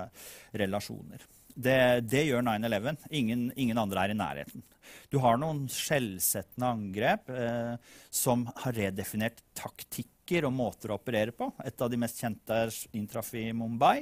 relasjoner. 0.57 1.27
Det, 1.57 1.77
det 2.05 2.27
gjør 2.27 2.43
9-11. 2.45 3.07
Ingen, 3.17 3.47
ingen, 3.57 3.79
andre 3.81 4.03
er 4.03 4.13
i 4.13 4.17
nærheten. 4.17 4.65
Du 5.11 5.17
har 5.23 5.39
noen 5.41 5.65
skjellsettende 5.71 6.69
angrep 6.69 7.31
eh, 7.33 7.73
som 8.13 8.45
har 8.61 8.77
redefinert 8.77 9.41
taktikk 9.57 10.13
og 10.43 10.51
måter 10.51 10.91
å 10.91 10.97
operere 10.99 11.31
på. 11.31 11.47
Et 11.63 11.81
av 11.81 11.89
de 11.89 11.97
mest 11.99 12.19
kjente 12.19 12.51
er 12.51 12.73
inntraff 12.99 13.29
i 13.39 13.45
Mumbai. 13.55 14.01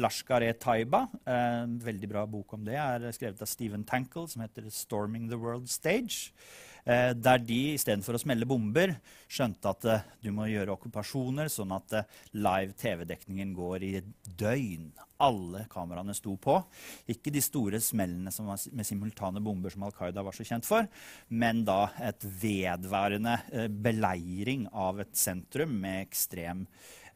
Lashkar-e-Taiba. 0.00 1.02
En 1.28 1.76
eh, 1.76 1.84
veldig 1.84 2.10
bra 2.10 2.24
bok 2.26 2.56
om 2.56 2.64
det 2.66 2.78
er 2.80 3.04
skrevet 3.14 3.44
av 3.44 3.50
Stephen 3.50 3.84
Tankle, 3.86 4.26
som 4.32 4.42
heter 4.42 4.70
'Storming 4.72 5.28
the 5.30 5.38
World 5.38 5.68
Stage'. 5.70 6.32
Eh, 6.86 7.12
der 7.18 7.40
de 7.42 7.74
istedenfor 7.74 8.14
å 8.14 8.20
smelle 8.22 8.46
bomber 8.46 8.92
skjønte 9.26 9.70
at 9.72 9.86
eh, 9.90 10.04
du 10.22 10.28
må 10.34 10.46
gjøre 10.46 10.76
okkupasjoner, 10.76 11.50
sånn 11.50 11.74
at 11.74 11.96
eh, 11.98 12.12
live 12.38 12.76
TV-dekningen 12.78 13.56
går 13.56 13.86
i 13.86 13.92
døgn. 14.38 14.92
Alle 15.26 15.64
kameraene 15.72 16.14
sto 16.14 16.36
på. 16.38 16.60
Ikke 17.10 17.32
de 17.34 17.42
store 17.42 17.80
smellene 17.82 18.30
med 18.30 18.86
simultane 18.86 19.42
bomber 19.42 19.74
som 19.74 19.86
Al 19.88 19.96
Qaida 19.96 20.22
var 20.22 20.36
så 20.36 20.46
kjent 20.46 20.68
for, 20.68 20.86
men 21.32 21.64
da 21.66 21.88
et 22.04 22.22
vedværende 22.22 23.38
beleiring 23.82 24.68
av 24.70 25.00
et 25.02 25.16
sentrum 25.16 25.72
med 25.80 26.04
ekstrem 26.04 26.66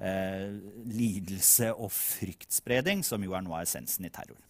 eh, 0.00 0.50
lidelse 0.90 1.70
og 1.76 1.92
fryktspredning, 1.94 3.04
som 3.06 3.22
jo 3.22 3.36
er 3.36 3.44
noe 3.46 3.60
av 3.60 3.68
essensen 3.68 4.08
i 4.08 4.14
terror. 4.14 4.40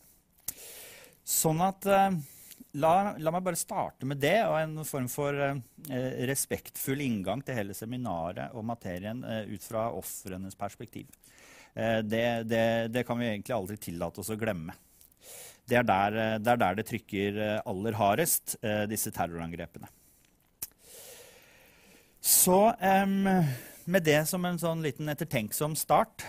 Sånn 1.27 1.61
at 1.63 1.87
eh, 1.91 2.15
La, 2.79 3.17
la, 3.19 3.33
meg 3.35 3.43
bare 3.43 3.59
starte 3.59 4.07
med 4.07 4.21
det 4.23 4.37
og 4.47 4.55
en 4.61 4.85
form 4.87 5.09
for 5.11 5.35
eh, 5.35 6.21
respektfull 6.29 7.01
inngang 7.03 7.43
til 7.43 7.57
hele 7.59 7.75
seminaret 7.75 8.55
og 8.55 8.67
materien 8.69 9.25
eh, 9.27 9.51
ut 9.51 9.65
fra 9.65 9.89
ofrenes 9.97 10.59
perspektiv. 10.59 11.09
Eh, 11.75 11.99
det, 12.07 12.27
det, 12.51 12.65
det, 12.95 13.03
kan 13.09 13.19
vi 13.19 13.33
egentlig 13.33 13.57
aldri 13.57 13.81
tillate 13.81 14.23
oss 14.23 14.31
å 14.31 14.39
glemme. 14.39 14.77
Det 15.71 15.79
er 15.79 15.87
der 15.87 16.19
eh, 16.19 16.37
det, 16.43 16.53
er 16.53 16.61
der 16.65 16.79
det 16.79 16.87
trykker 16.89 17.41
eh, 17.45 17.57
aller 17.71 17.99
hardest, 17.99 18.57
eh, 18.63 18.85
disse 18.91 19.13
terrorangrepene. 19.15 19.91
Så 22.21 22.59
med 23.89 24.05
det 24.05 24.19
som 24.29 24.45
en 24.45 24.59
sånn 24.61 24.83
liten 24.85 25.09
ettertenksom 25.09 25.73
start, 25.73 26.21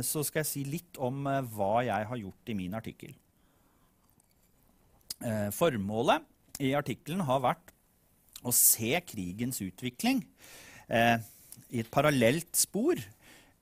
så 0.00 0.22
skal 0.24 0.40
jeg 0.40 0.48
si 0.48 0.62
litt 0.64 0.96
om 0.96 1.28
hva 1.52 1.82
jeg 1.84 2.08
har 2.08 2.16
gjort 2.16 2.48
i 2.48 2.56
min 2.56 2.72
artikkel. 2.78 3.12
Eh, 5.24 5.48
formålet 5.56 6.24
i 6.60 6.74
artikkelen 6.76 7.24
har 7.24 7.40
vært 7.44 7.72
å 8.44 8.52
se 8.52 8.92
krigens 9.08 9.62
utvikling 9.64 10.20
eh, 10.88 11.16
i 11.72 11.80
et 11.80 11.90
parallelt 11.92 12.52
spor 12.58 13.00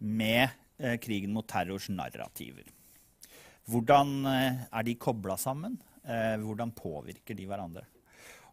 med 0.02 0.49
eh, 0.83 0.99
krigen 0.99 1.31
mot 1.37 1.47
terrors 1.47 1.87
narrativer. 1.92 2.66
Hvordan 3.71 4.26
er 4.26 4.83
de 4.83 4.97
kobla 4.99 5.37
sammen? 5.38 5.76
Hvordan 6.02 6.73
påvirker 6.75 7.37
de 7.38 7.45
hverandre? 7.47 7.85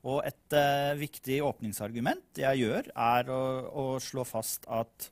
Og 0.07 0.21
et 0.23 0.55
eh, 0.55 0.93
viktig 0.99 1.41
åpningsargument 1.43 2.39
jeg 2.39 2.61
gjør, 2.61 2.91
er 2.93 3.31
å, 3.33 3.41
å 3.67 3.85
slå 4.03 4.23
fast 4.27 4.69
at 4.71 5.09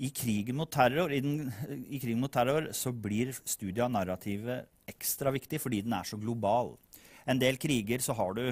i 0.00 0.08
krigen 0.16 0.56
mot 0.56 0.70
terror, 0.72 1.12
i 1.12 1.20
den, 1.22 1.52
i 1.92 2.00
krigen 2.00 2.22
mot 2.22 2.32
terror 2.32 2.70
så 2.74 2.90
blir 2.96 3.34
studiet 3.44 3.84
av 3.84 3.92
narrativet 3.92 4.70
ekstra 4.90 5.30
viktig 5.34 5.60
fordi 5.62 5.84
den 5.84 5.94
er 5.94 6.08
så 6.08 6.18
global 6.18 6.72
en 7.30 7.40
del 7.40 7.58
kriger 7.60 8.02
så 8.02 8.16
har 8.18 8.34
du 8.36 8.44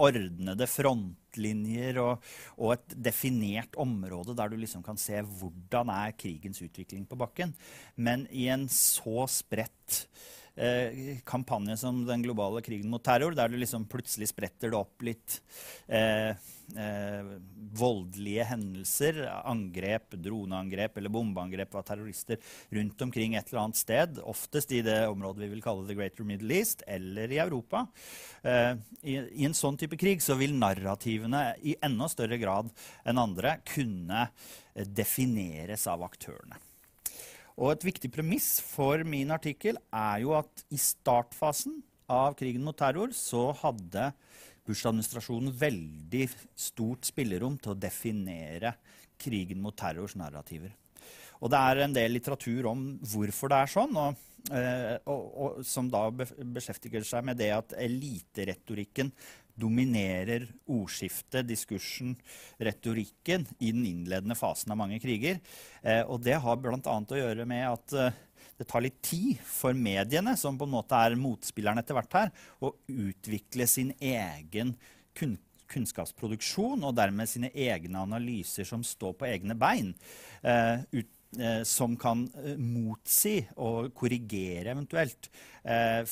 ordnede 0.00 0.66
frontlinjer 0.70 1.98
og, 2.00 2.26
og, 2.56 2.74
et 2.74 2.94
definert 3.08 3.76
område 3.80 4.34
der 4.38 4.50
du 4.50 4.56
liksom 4.60 4.84
kan 4.84 4.98
se 5.00 5.20
hvordan 5.20 5.92
er 5.92 6.16
krigens 6.16 6.62
utvikling 6.64 7.04
på 7.08 7.18
bakken. 7.20 7.52
Men 7.96 8.26
i 8.32 8.48
en 8.52 8.66
så 8.72 9.26
spredt 9.30 10.06
eh, 10.56 11.18
kampanje 11.24 11.76
som 11.80 12.04
den 12.06 12.22
globale 12.24 12.62
krigen 12.64 12.90
mot 12.90 13.04
terror, 13.04 13.34
der 13.36 13.50
du 13.50 13.58
liksom 13.60 13.86
plutselig 13.90 14.30
spretter 14.30 14.72
det 14.72 14.78
opp 14.78 15.04
litt 15.04 15.40
eh, 15.88 16.32
eh, 16.76 17.30
voldelige 17.78 18.46
hendelser, 18.50 19.20
angrep, 19.44 20.16
droneangrep 20.18 20.98
eller 20.98 21.12
bombeangrep 21.12 21.74
av 21.78 21.86
terrorister 21.88 22.40
rundt 22.74 23.02
omkring 23.02 23.36
et 23.38 23.50
eller 23.50 23.64
annet 23.64 23.80
sted, 23.80 24.22
oftest 24.22 24.72
i 24.76 24.82
det 24.86 25.00
området 25.10 25.44
vi 25.44 25.52
vil 25.54 25.64
kalle 25.64 25.86
The 25.88 25.98
Greater 25.98 26.26
Middle 26.26 26.60
East, 26.60 26.84
eller 26.86 27.32
i 27.32 27.40
Europa. 27.42 27.86
Eh, 28.42 28.72
i, 29.02 29.18
I 29.42 29.48
en 29.48 29.56
sånn 29.56 29.78
type 29.80 29.98
krig 30.00 30.24
så 30.24 30.38
vil 30.40 30.56
narrativene 30.58 31.44
i 31.62 31.76
enda 31.84 32.10
større 32.10 32.40
grad 32.40 32.72
enn 33.04 33.20
andre 33.20 33.58
kunne 33.74 34.26
eh, 34.26 34.86
defineres 34.86 35.86
av 35.90 36.04
aktørene. 36.06 36.58
Og 37.60 37.74
et 37.74 37.84
viktig 37.84 38.08
premiss 38.12 38.54
for 38.64 39.02
min 39.04 39.32
artikkel 39.34 39.76
er 39.92 40.22
jo 40.22 40.32
at 40.38 40.64
i 40.72 40.78
startfasen 40.80 41.82
av 42.10 42.32
krigen 42.38 42.64
mot 42.64 42.76
terror 42.76 43.12
så 43.14 43.50
hadde 43.60 44.10
Bush-administrasjonen 44.64 45.52
veldig 45.60 46.24
stort 46.58 47.08
spillerom 47.08 47.58
til 47.60 47.74
å 47.74 47.80
definere 47.80 48.74
krigen 49.20 49.60
mot 49.60 49.76
terrors 49.76 50.16
narrativer. 50.16 50.72
Og 51.40 51.52
det 51.52 51.60
er 51.60 51.84
en 51.84 51.96
del 51.96 52.16
litteratur 52.16 52.68
om 52.70 52.82
hvorfor 53.12 53.52
det 53.52 53.60
er 53.60 53.72
sånn, 53.72 53.96
og, 53.96 54.24
eh, 54.52 54.96
og, 55.08 55.22
og, 55.44 55.60
som 55.66 55.88
da 55.92 56.06
beskjeftiger 56.12 57.04
seg 57.06 57.24
med 57.28 57.40
det 57.40 57.50
at 57.56 57.76
eliteretorikken 57.76 59.12
dominerer 59.60 60.46
ordskiftet, 60.70 61.48
diskursen, 61.48 62.14
retorikken 62.60 63.46
i 63.58 63.72
den 63.74 63.84
innledende 63.88 64.36
fasen 64.38 64.72
av 64.72 64.80
mange 64.80 65.00
kriger. 65.02 65.40
Eh, 65.82 66.02
og 66.02 66.22
det 66.24 66.38
har 66.40 66.58
bl.a. 66.60 66.80
å 66.80 67.20
gjøre 67.20 67.46
med 67.48 67.66
at 67.68 67.96
eh, 67.96 68.18
det 68.60 68.68
tar 68.68 68.84
litt 68.84 68.98
tid 69.04 69.38
for 69.46 69.76
mediene, 69.76 70.34
som 70.36 70.58
på 70.60 70.68
en 70.68 70.74
måte 70.74 70.96
er 70.96 71.16
motspilleren 71.16 71.80
etter 71.80 71.96
hvert 71.96 72.16
her, 72.18 72.34
å 72.60 72.74
utvikle 72.88 73.68
sin 73.70 73.94
egen 74.00 74.74
kun 75.16 75.38
kunnskapsproduksjon 75.70 76.82
og 76.82 76.96
dermed 76.98 77.30
sine 77.30 77.52
egne 77.54 78.00
analyser 78.02 78.66
som 78.66 78.82
står 78.82 79.12
på 79.20 79.28
egne 79.28 79.54
bein. 79.54 79.92
Eh, 80.42 80.82
som 81.64 81.94
kan 82.00 82.24
eh, 82.42 82.56
motsi 82.58 83.36
og 83.62 83.92
korrigere 83.94 84.72
eventuelt 84.72 85.28
eh, 85.62 86.02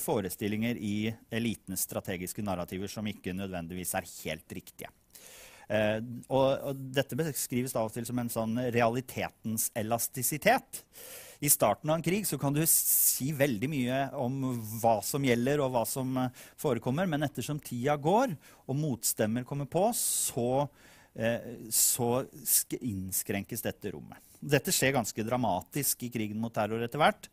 forestillinger 0.00 0.80
i 0.80 0.96
elitenes 1.28 1.84
strategiske 1.84 2.44
narrativer 2.46 2.88
som 2.88 3.04
ikke 3.10 3.36
nødvendigvis 3.36 3.92
er 3.98 4.08
helt 4.24 4.56
riktige. 4.56 4.92
Eh, 5.68 6.00
og, 6.28 6.76
dette 6.94 7.16
beskrives 7.18 7.74
av 7.76 7.88
og 7.88 7.94
til 7.94 8.06
som 8.08 8.18
en 8.20 8.32
sånn 8.32 8.58
realitetens 8.74 9.70
elastisitet. 9.76 10.82
I 11.44 11.50
starten 11.52 11.90
av 11.90 11.98
en 11.98 12.04
krig 12.04 12.28
kan 12.40 12.54
du 12.54 12.62
si 12.70 13.32
veldig 13.36 13.70
mye 13.72 14.00
om 14.20 14.54
hva 14.80 14.98
som 15.04 15.24
gjelder, 15.24 15.62
og 15.64 15.74
hva 15.74 15.84
som 15.88 16.16
eh, 16.20 16.44
forekommer, 16.60 17.08
men 17.10 17.26
ettersom 17.26 17.62
tida 17.64 17.96
går, 18.00 18.36
og 18.68 18.80
motstemmer 18.80 19.46
kommer 19.48 19.68
på, 19.70 19.88
så, 19.98 20.66
eh, 21.16 21.68
så 21.72 22.12
innskrenkes 22.80 23.64
dette 23.64 23.96
rommet. 23.96 24.22
Dette 24.44 24.72
skjer 24.74 24.92
ganske 24.98 25.24
dramatisk 25.24 26.04
i 26.04 26.10
krigen 26.12 26.40
mot 26.42 26.52
terror 26.54 26.82
etter 26.84 27.00
hvert, 27.00 27.28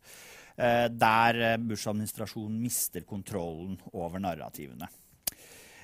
eh, 0.56 0.86
der 0.88 1.40
eh, 1.40 1.58
Bush-administrasjonen 1.60 2.56
mister 2.62 3.04
kontrollen 3.08 3.76
over 3.92 4.22
narrativene. 4.22 4.88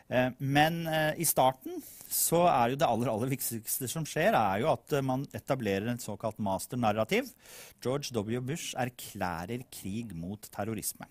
Eh, 0.08 0.30
men 0.38 0.80
i 1.20 1.26
starten 1.28 1.82
så 2.08 2.46
er 2.48 2.72
jo 2.72 2.78
det 2.80 2.88
aller, 2.88 3.10
aller 3.12 3.32
viktigste 3.34 3.90
som 3.92 4.06
skjer, 4.08 4.32
er 4.32 4.62
jo 4.62 4.70
at 4.72 4.96
man 5.04 5.26
etablerer 5.36 5.90
en 5.92 6.00
såkalt 6.00 6.40
masternarrativ. 6.40 7.28
George 7.84 8.14
W. 8.16 8.40
Bush 8.40 8.72
erklærer 8.80 9.66
krig 9.68 10.16
mot 10.16 10.48
terrorisme. 10.48 11.10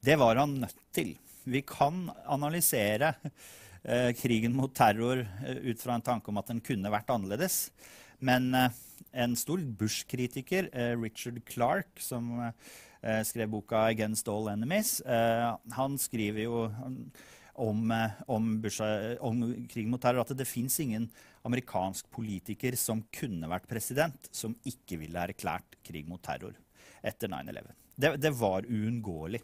Det 0.00 0.16
var 0.16 0.40
han 0.40 0.56
nødt 0.62 0.80
til. 0.96 1.12
Vi 1.44 1.60
kan 1.66 2.08
analysere 2.24 3.12
krigen 4.18 4.56
mot 4.56 4.72
terror 4.74 5.20
ut 5.20 5.78
fra 5.78 5.94
en 5.94 6.02
tanke 6.02 6.32
om 6.32 6.40
at 6.40 6.48
den 6.50 6.58
kunne 6.64 6.90
vært 6.90 7.12
annerledes. 7.14 7.68
Men 8.18 8.54
eh, 8.54 8.82
en 9.12 9.36
stor 9.36 9.60
Bush-kritiker, 9.80 10.70
Richard 11.00 11.40
Clark, 11.48 11.88
som 12.00 12.52
skrev 13.24 13.48
boka 13.48 13.86
'Against 13.86 14.28
All 14.28 14.48
Enemies', 14.50 14.98
han 15.72 15.98
skriver 15.98 16.42
jo 16.42 16.66
om, 17.56 17.90
eh, 17.90 18.10
om, 18.26 18.60
Bush, 18.60 18.82
om 19.20 19.66
krig 19.68 19.88
mot 19.88 20.02
terror, 20.02 20.20
at 20.20 20.36
det, 20.36 20.44
fins 20.48 20.80
ingen 20.80 21.08
amerikansk 21.46 22.08
politiker 22.12 22.76
som 22.76 23.02
kunne 23.14 23.48
vært 23.50 23.68
president, 23.70 24.28
som 24.34 24.56
ikke 24.68 24.98
ville 25.00 25.26
erklært 25.28 25.78
krig 25.86 26.08
mot 26.08 26.22
terror 26.22 26.56
etter 27.06 27.30
9-11. 27.32 27.72
Det, 27.96 28.10
det, 28.20 28.32
var 28.36 28.66
uunngåelig. 28.68 29.40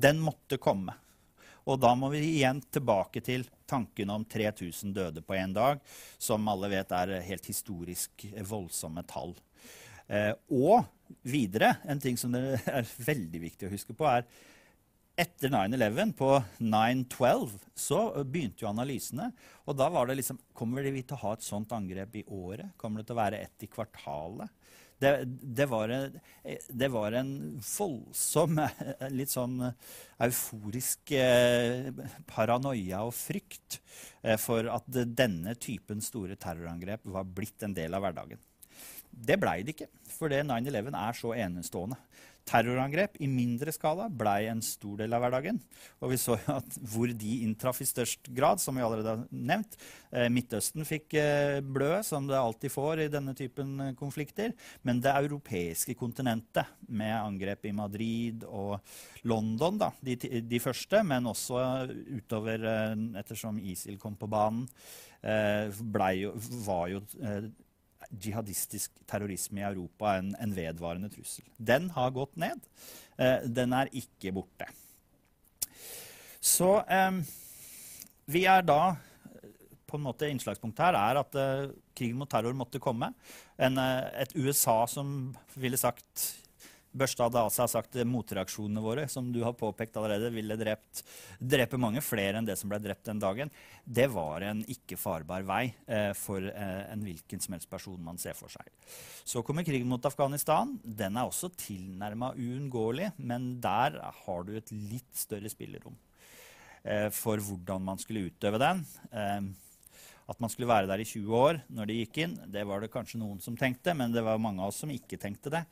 Den 0.00 0.22
måtte 0.24 0.58
komme. 0.62 0.94
Og 1.64 1.80
da 1.80 1.94
må 1.96 2.10
vi 2.12 2.20
igjen 2.28 2.60
tilbake 2.74 3.22
til 3.24 3.46
tanken 3.70 4.12
om 4.12 4.24
3000 4.28 4.92
døde 4.96 5.22
på 5.24 5.36
én 5.38 5.54
dag, 5.56 5.80
som 6.20 6.48
alle 6.52 6.68
vet 6.72 6.92
er 6.92 7.16
helt 7.24 7.46
historisk 7.48 8.26
voldsomme 8.44 9.04
tall. 9.08 9.32
Eh, 10.06 10.32
og 10.52 10.84
videre, 11.24 11.78
en 11.88 12.00
ting 12.00 12.18
som 12.20 12.34
det 12.34 12.58
er 12.80 12.90
veldig 13.06 13.40
viktig 13.46 13.68
å 13.68 13.72
huske 13.72 13.96
på, 13.96 14.08
er 14.08 14.28
etter 15.14 15.52
9-11, 15.52 16.12
på 16.18 16.30
9-12, 16.58 17.52
så 17.78 18.00
begynte 18.26 18.64
jo 18.64 18.70
analysene. 18.72 19.30
Og 19.64 19.76
da 19.78 19.86
var 19.94 20.10
det 20.10 20.18
liksom 20.18 20.40
Kommer 20.54 20.86
vi 20.90 21.04
til 21.06 21.16
å 21.16 21.22
ha 21.22 21.34
et 21.36 21.46
sånt 21.46 21.72
angrep 21.74 22.18
i 22.18 22.24
året? 22.34 22.74
Kommer 22.80 23.00
det 23.00 23.08
til 23.08 23.16
å 23.16 23.22
være 23.22 23.40
ett 23.46 23.66
i 23.66 23.70
kvartalet? 23.70 24.50
Det, 25.02 25.10
det, 25.26 25.66
var 25.68 25.90
det, 25.90 26.88
var 26.88 27.16
en, 27.18 27.32
voldsom, 27.58 28.60
litt 29.18 29.32
sånn 29.32 29.58
euforisk 30.22 31.12
eh, 31.18 31.90
paranoia 32.30 33.02
og 33.04 33.14
frykt 33.16 33.80
eh, 34.22 34.38
for 34.40 34.70
at 34.70 34.86
denne 34.88 35.56
typen 35.60 36.00
store 36.04 36.38
terrorangrep 36.40 37.04
var 37.10 37.26
blitt 37.26 37.66
en 37.66 37.74
del 37.76 37.96
av 37.96 38.06
hverdagen. 38.06 38.40
Det 39.14 39.36
blei 39.38 39.60
det 39.62 39.76
ikke, 39.76 39.90
for 40.10 40.32
9-11 40.32 40.94
er 40.98 41.18
så 41.18 41.34
enestående. 41.36 41.98
Terrorangrep 42.44 43.16
i 43.24 43.28
mindre 43.30 43.72
skala 43.72 44.10
blei 44.12 44.44
en 44.50 44.60
stor 44.64 44.98
del 45.00 45.16
av 45.16 45.22
hverdagen. 45.24 45.56
Og 46.04 46.12
vi 46.12 46.18
så 46.20 46.36
at 46.52 46.76
hvor 46.92 47.08
de 47.08 47.38
inntraff 47.46 47.80
i 47.80 47.88
størst 47.88 48.28
grad, 48.36 48.60
som 48.60 48.76
vi 48.76 48.84
allerede 48.84 49.14
har 49.14 49.22
nevnt. 49.32 49.78
Eh, 50.12 50.28
Midtøsten 50.32 50.84
fikk 50.88 51.16
eh, 51.20 51.60
blø, 51.64 51.96
som 52.04 52.28
det 52.28 52.36
alltid 52.36 52.74
får 52.74 53.04
i 53.06 53.08
denne 53.12 53.32
typen 53.38 53.72
eh, 53.80 53.94
konflikter. 53.96 54.52
Men 54.84 55.00
det 55.04 55.14
europeiske 55.14 55.96
kontinentet, 55.98 56.68
med 56.84 57.14
angrep 57.16 57.64
i 57.64 57.72
Madrid 57.74 58.44
og 58.44 58.76
London, 59.24 59.78
da, 59.80 59.88
de, 60.04 60.18
de 60.44 60.60
første, 60.60 61.00
men 61.06 61.30
også 61.30 61.62
utover 62.18 62.68
ettersom 63.18 63.56
ISIL 63.58 63.96
kom 64.00 64.18
på 64.20 64.28
banen, 64.30 64.66
jo, 65.24 66.34
var 66.66 66.90
jo 66.92 67.00
jihadistisk 68.20 68.92
terrorisme 69.10 69.62
i 69.62 69.66
Europa 69.66 70.16
en, 70.18 70.32
en 70.40 70.54
vedvarende 70.56 71.10
trussel. 71.12 71.46
Den 71.56 71.90
har 71.96 72.14
gått 72.14 72.36
ned. 72.40 72.60
Eh, 73.18 73.46
den 73.46 73.74
er 73.76 73.92
ikke 73.96 74.34
borte. 74.36 74.68
Så 76.44 76.76
eh, 76.84 77.20
vi 78.30 78.44
er 78.50 78.64
da 78.66 78.94
på 79.94 79.98
en 79.98 80.06
måte 80.08 80.28
Innslagspunktet 80.32 80.88
her 80.88 80.96
er 80.98 81.20
at 81.20 81.36
eh, 81.38 81.74
krigen 81.94 82.18
mot 82.18 82.30
terror 82.30 82.56
måtte 82.56 82.82
komme. 82.82 83.12
En, 83.56 83.78
eh, 83.78 84.24
et 84.24 84.34
USA 84.34 84.80
som 84.90 85.34
ville 85.54 85.78
sagt 85.78 86.43
børsta 86.94 87.26
av 87.26 87.50
seg 87.52 87.70
sagt 87.70 87.98
motreaksjonene 88.06 88.82
våre, 88.82 89.06
som 89.10 89.32
du 89.34 89.40
har 89.44 89.56
påpekt 89.58 89.96
allerede, 89.98 90.30
ville 90.34 90.56
drept, 90.58 91.02
drepe 91.38 91.80
mange 91.80 92.02
flere 92.04 92.38
enn 92.38 92.48
det 92.48 92.56
som 92.60 92.70
ble 92.70 92.78
drept 92.82 93.08
den 93.08 93.22
dagen. 93.22 93.50
Det 93.84 94.06
var 94.12 94.46
en 94.46 94.62
ikke 94.70 94.98
farbar 95.00 95.44
vei 95.48 95.64
eh, 95.86 96.12
for 96.18 96.46
eh, 96.46 96.84
en 96.92 97.04
hvilken 97.04 97.42
som 97.42 97.56
helst 97.56 97.70
person 97.70 98.00
man 98.04 98.20
ser 98.22 98.38
for 98.38 98.52
seg. 98.52 98.70
Så 99.26 99.42
kommer 99.46 99.66
krigen 99.66 99.90
mot 99.90 100.06
Afghanistan. 100.06 100.76
Den 100.84 101.18
er 101.18 101.28
også 101.28 101.50
tilnærma 101.58 102.32
uunngåelig, 102.38 103.12
men 103.18 103.54
der 103.64 103.98
har 104.24 104.46
du 104.46 104.54
et 104.56 104.72
litt 104.74 105.10
større 105.18 105.50
spillerom 105.52 105.98
eh, 106.84 107.10
for 107.14 107.42
hvordan 107.42 107.84
man 107.90 108.00
skulle 108.02 108.28
utøve 108.30 108.62
den. 108.62 108.86
Eh, 109.10 109.52
at 110.30 110.40
man 110.40 110.50
skulle 110.52 110.70
være 110.70 110.88
der 110.88 111.02
i 111.02 111.06
20 111.06 111.36
år 111.36 111.60
når 111.74 111.88
de 111.90 111.98
gikk 112.00 112.20
inn, 112.24 112.34
det 112.52 112.64
var 112.68 112.80
det 112.80 112.92
kanskje 112.92 113.20
noen 113.20 113.40
som 113.44 113.56
tenkte, 113.60 113.94
men 113.96 114.14
det 114.14 114.24
var 114.24 114.40
mange 114.40 114.62
av 114.62 114.72
oss 114.72 114.82
som 114.84 114.92
ikke 114.92 115.20
tenkte 115.20 115.52
det. 115.52 115.64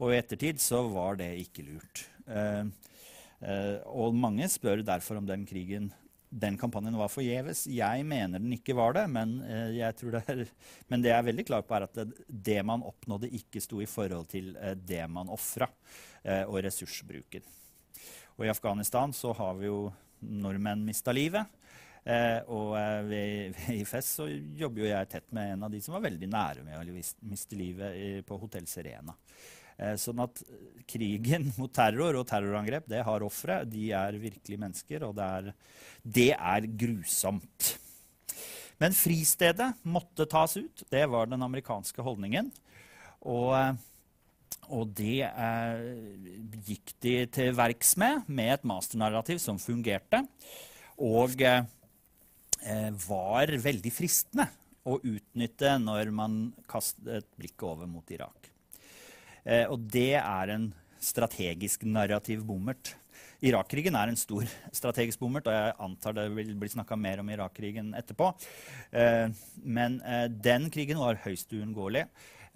Og 0.00 0.12
i 0.12 0.18
ettertid 0.20 0.62
så 0.62 0.82
var 0.88 1.18
det 1.20 1.30
ikke 1.42 1.66
lurt. 1.66 2.04
Uh, 2.28 2.68
uh, 3.44 3.76
og 3.92 4.16
mange 4.16 4.48
spør 4.52 4.84
derfor 4.86 5.20
om 5.20 5.28
den 5.28 5.44
krigen 5.48 5.92
den 6.28 6.58
kampanjen 6.60 6.96
var 7.00 7.08
forgjeves. 7.08 7.62
Jeg 7.72 8.04
mener 8.04 8.40
den 8.40 8.52
ikke 8.52 8.74
var 8.76 8.92
det, 8.92 9.06
men, 9.08 9.38
eh, 9.48 9.70
det 9.72 10.20
er, 10.28 10.42
men 10.92 11.00
det 11.00 11.08
jeg 11.08 11.16
er 11.16 11.24
veldig 11.24 11.46
klar 11.48 11.62
på, 11.64 11.72
er 11.72 11.86
at 11.86 11.94
det, 11.96 12.26
det 12.28 12.58
man 12.68 12.84
oppnådde, 12.84 13.30
ikke 13.32 13.62
sto 13.64 13.80
i 13.80 13.88
forhold 13.88 14.28
til 14.28 14.50
det 14.76 15.06
man 15.08 15.32
ofra, 15.32 15.70
og 16.50 16.58
ressursbruken. 16.66 17.48
Og 18.36 18.44
i 18.44 18.52
Afghanistan 18.52 19.14
så 19.16 19.32
har 19.40 19.56
vi 19.56 19.70
jo 19.70 19.88
nordmenn 20.20 20.84
mista 20.84 21.16
livet. 21.16 21.48
Eh, 22.08 22.38
og 22.48 22.72
eh, 22.78 23.02
ved, 23.04 23.56
ved 23.58 23.80
IFS 23.82 24.14
så 24.20 24.26
jobber 24.56 24.80
jo 24.80 24.88
jeg 24.88 25.08
tett 25.12 25.26
med 25.36 25.52
en 25.52 25.66
av 25.66 25.72
de 25.72 25.80
som 25.84 25.92
var 25.92 26.06
veldig 26.06 26.28
nære 26.32 26.64
med 26.64 26.78
å 26.80 27.02
miste 27.28 27.58
livet 27.58 28.24
på 28.28 28.38
Hotell 28.40 28.68
Serena. 28.70 29.12
Eh, 29.76 29.92
sånn 30.00 30.22
at 30.24 30.40
krigen 30.88 31.50
mot 31.60 31.72
terror 31.74 32.16
og 32.16 32.24
terrorangrep 32.30 32.88
det 32.88 33.04
har 33.04 33.26
ofre. 33.26 33.60
De 33.68 33.90
er 33.96 34.16
virkelig 34.22 34.60
mennesker, 34.64 35.04
og 35.04 35.18
det 35.18 35.28
er, 35.36 35.52
det 36.02 36.30
er 36.32 36.70
grusomt. 36.80 37.74
Men 38.80 38.96
fristedet 38.96 39.72
måtte 39.84 40.24
tas 40.30 40.56
ut. 40.56 40.86
Det 40.88 41.04
var 41.10 41.28
den 41.28 41.44
amerikanske 41.44 42.02
holdningen. 42.06 42.48
Og, 43.28 43.52
og 44.70 44.92
det 44.96 45.26
eh, 45.28 45.88
gikk 46.70 46.94
de 47.04 47.16
til 47.34 47.56
verks 47.58 47.98
med, 48.00 48.22
med 48.30 48.54
et 48.54 48.70
masternarrativ 48.70 49.42
som 49.42 49.58
fungerte. 49.60 50.22
Og 51.02 51.42
eh, 51.42 51.66
Eh, 51.66 51.77
var 53.08 53.52
veldig 53.62 53.90
fristende 53.94 54.48
å 54.88 54.98
utnytte 55.02 55.74
når 55.82 56.12
man 56.14 56.38
kastet 56.70 57.28
blikket 57.38 57.66
over 57.68 57.90
mot 57.90 58.14
Irak. 58.14 58.50
Eh, 59.44 59.66
og 59.68 59.84
det 59.90 60.16
er 60.20 60.54
en 60.54 60.70
strategisk 61.02 61.84
narrativ 61.88 62.42
bommert. 62.46 62.94
Irak-krigen 63.44 63.94
er 63.98 64.10
en 64.10 64.18
stor 64.18 64.48
strategisk 64.74 65.20
bommert, 65.22 65.46
og 65.46 65.54
jeg 65.54 65.76
antar 65.84 66.16
det 66.16 66.26
vil 66.34 66.56
bli 66.58 66.72
snakka 66.72 66.98
mer 66.98 67.22
om 67.22 67.30
Irak-krigen 67.30 67.92
etterpå. 67.98 68.32
Eh, 68.90 69.28
men 69.62 70.00
den 70.42 70.68
krigen 70.74 71.00
var 71.02 71.20
høyst 71.26 71.54
uunngåelig. 71.54 72.08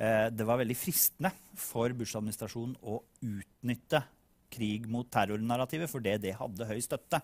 Det 0.02 0.44
var 0.48 0.58
veldig 0.58 0.74
fristende 0.74 1.30
for 1.60 1.92
Bush-administrasjonen 1.94 2.72
å 2.90 2.96
utnytte 3.22 4.00
krig 4.52 4.88
mot 4.90 5.08
terrornarrativet, 5.12 5.90
for 5.90 6.04
det, 6.04 6.18
det 6.24 6.36
hadde 6.38 6.68
høy 6.68 6.80
støtte. 6.84 7.22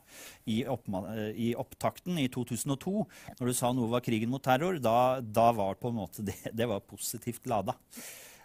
I, 0.48 0.62
opp, 0.70 0.88
I, 1.34 1.52
opptakten 1.58 2.18
i 2.20 2.28
2002, 2.32 2.94
når 3.40 3.50
du 3.50 3.56
sa 3.56 3.72
noe 3.76 3.92
var 3.92 4.04
krigen 4.06 4.32
mot 4.32 4.44
terror, 4.44 4.80
da, 4.82 5.20
da 5.20 5.50
var 5.56 5.78
på 5.80 5.92
en 5.92 6.00
måte 6.00 6.24
det, 6.26 6.38
det 6.56 6.68
var 6.70 6.86
positivt 6.88 7.48
lada. 7.50 7.76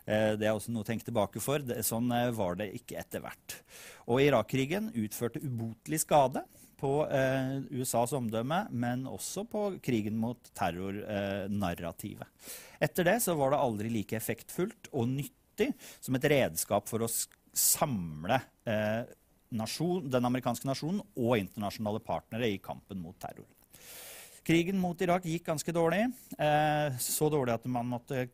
Eh, 0.05 0.33
det 0.39 0.49
er 0.49 0.55
også 0.55 0.73
noe 0.73 0.83
å 0.83 0.87
tenke 0.87 1.07
tilbake 1.07 1.43
for. 1.43 1.63
Sånn 1.85 2.11
eh, 2.15 2.31
var 2.35 2.59
det 2.59 2.73
ikke 2.79 2.99
etter 2.99 3.23
hvert. 3.23 3.59
Og 4.11 4.23
Irak-krigen 4.25 4.91
utførte 4.99 5.43
ubotelig 5.43 6.03
skade 6.03 6.43
på 6.83 6.91
eh, 7.07 7.61
USAs 7.79 8.13
omdømme, 8.17 8.65
men 8.71 9.05
også 9.07 9.45
på 9.47 9.67
krigen 9.83 10.17
mot 10.19 10.51
terrornarrativet. 10.57 12.27
Eh, 12.27 12.59
etter 12.89 13.07
det 13.07 13.19
så 13.23 13.37
var 13.39 13.53
det 13.53 13.61
aldri 13.63 13.91
like 13.93 14.17
effektfullt 14.19 14.91
og 14.91 15.07
nyttig 15.13 15.71
som 16.03 16.17
et 16.17 16.27
redskap 16.33 16.89
for 16.91 17.05
å 17.05 17.11
samle 17.53 18.39
eh, 18.65 19.03
nasjon, 19.53 20.09
den 20.09 20.25
amerikanske 20.25 20.67
nasjonen 20.67 21.03
og 21.15 21.37
internasjonale 21.37 22.01
partnere 22.03 22.49
i 22.49 22.61
kampen 22.61 23.01
mot 23.01 23.17
terror. 23.21 23.49
Krigen 24.43 24.75
mot 24.75 24.99
Irak 24.99 25.23
gikk 25.23 25.45
ganske 25.47 25.71
dårlig. 25.71 26.01
Eh, 26.35 26.95
så 26.99 27.29
dårlig 27.31 27.53
at 27.53 27.67
man 27.71 27.87
måtte 27.93 28.25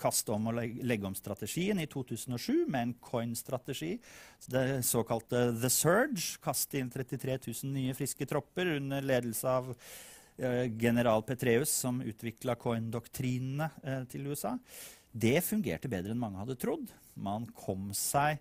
kaste 0.00 0.32
om 0.32 0.48
og 0.48 0.56
legge 0.56 1.04
om 1.04 1.16
strategien 1.16 1.82
i 1.82 1.88
2007 1.90 2.64
med 2.64 2.80
en 2.80 2.94
coin-strategi. 3.04 3.98
Det 4.48 4.80
såkalte 4.88 5.50
The 5.60 5.68
Surge. 5.68 6.38
Kaste 6.40 6.80
inn 6.80 6.88
33 6.88 7.36
000 7.50 7.74
nye 7.74 7.96
friske 7.98 8.24
tropper 8.30 8.72
under 8.78 9.04
ledelse 9.04 9.52
av 9.52 9.68
eh, 10.40 10.64
general 10.80 11.26
Petreus, 11.28 11.76
som 11.84 12.00
utvikla 12.00 12.56
coin-doktrinene 12.56 13.68
eh, 13.84 14.02
til 14.08 14.32
USA. 14.32 14.54
Det 15.10 15.38
fungerte 15.42 15.90
bedre 15.90 16.14
enn 16.14 16.20
mange 16.20 16.42
hadde 16.42 16.58
trodd. 16.60 16.90
Man 17.18 17.48
kom 17.56 17.90
seg 17.96 18.38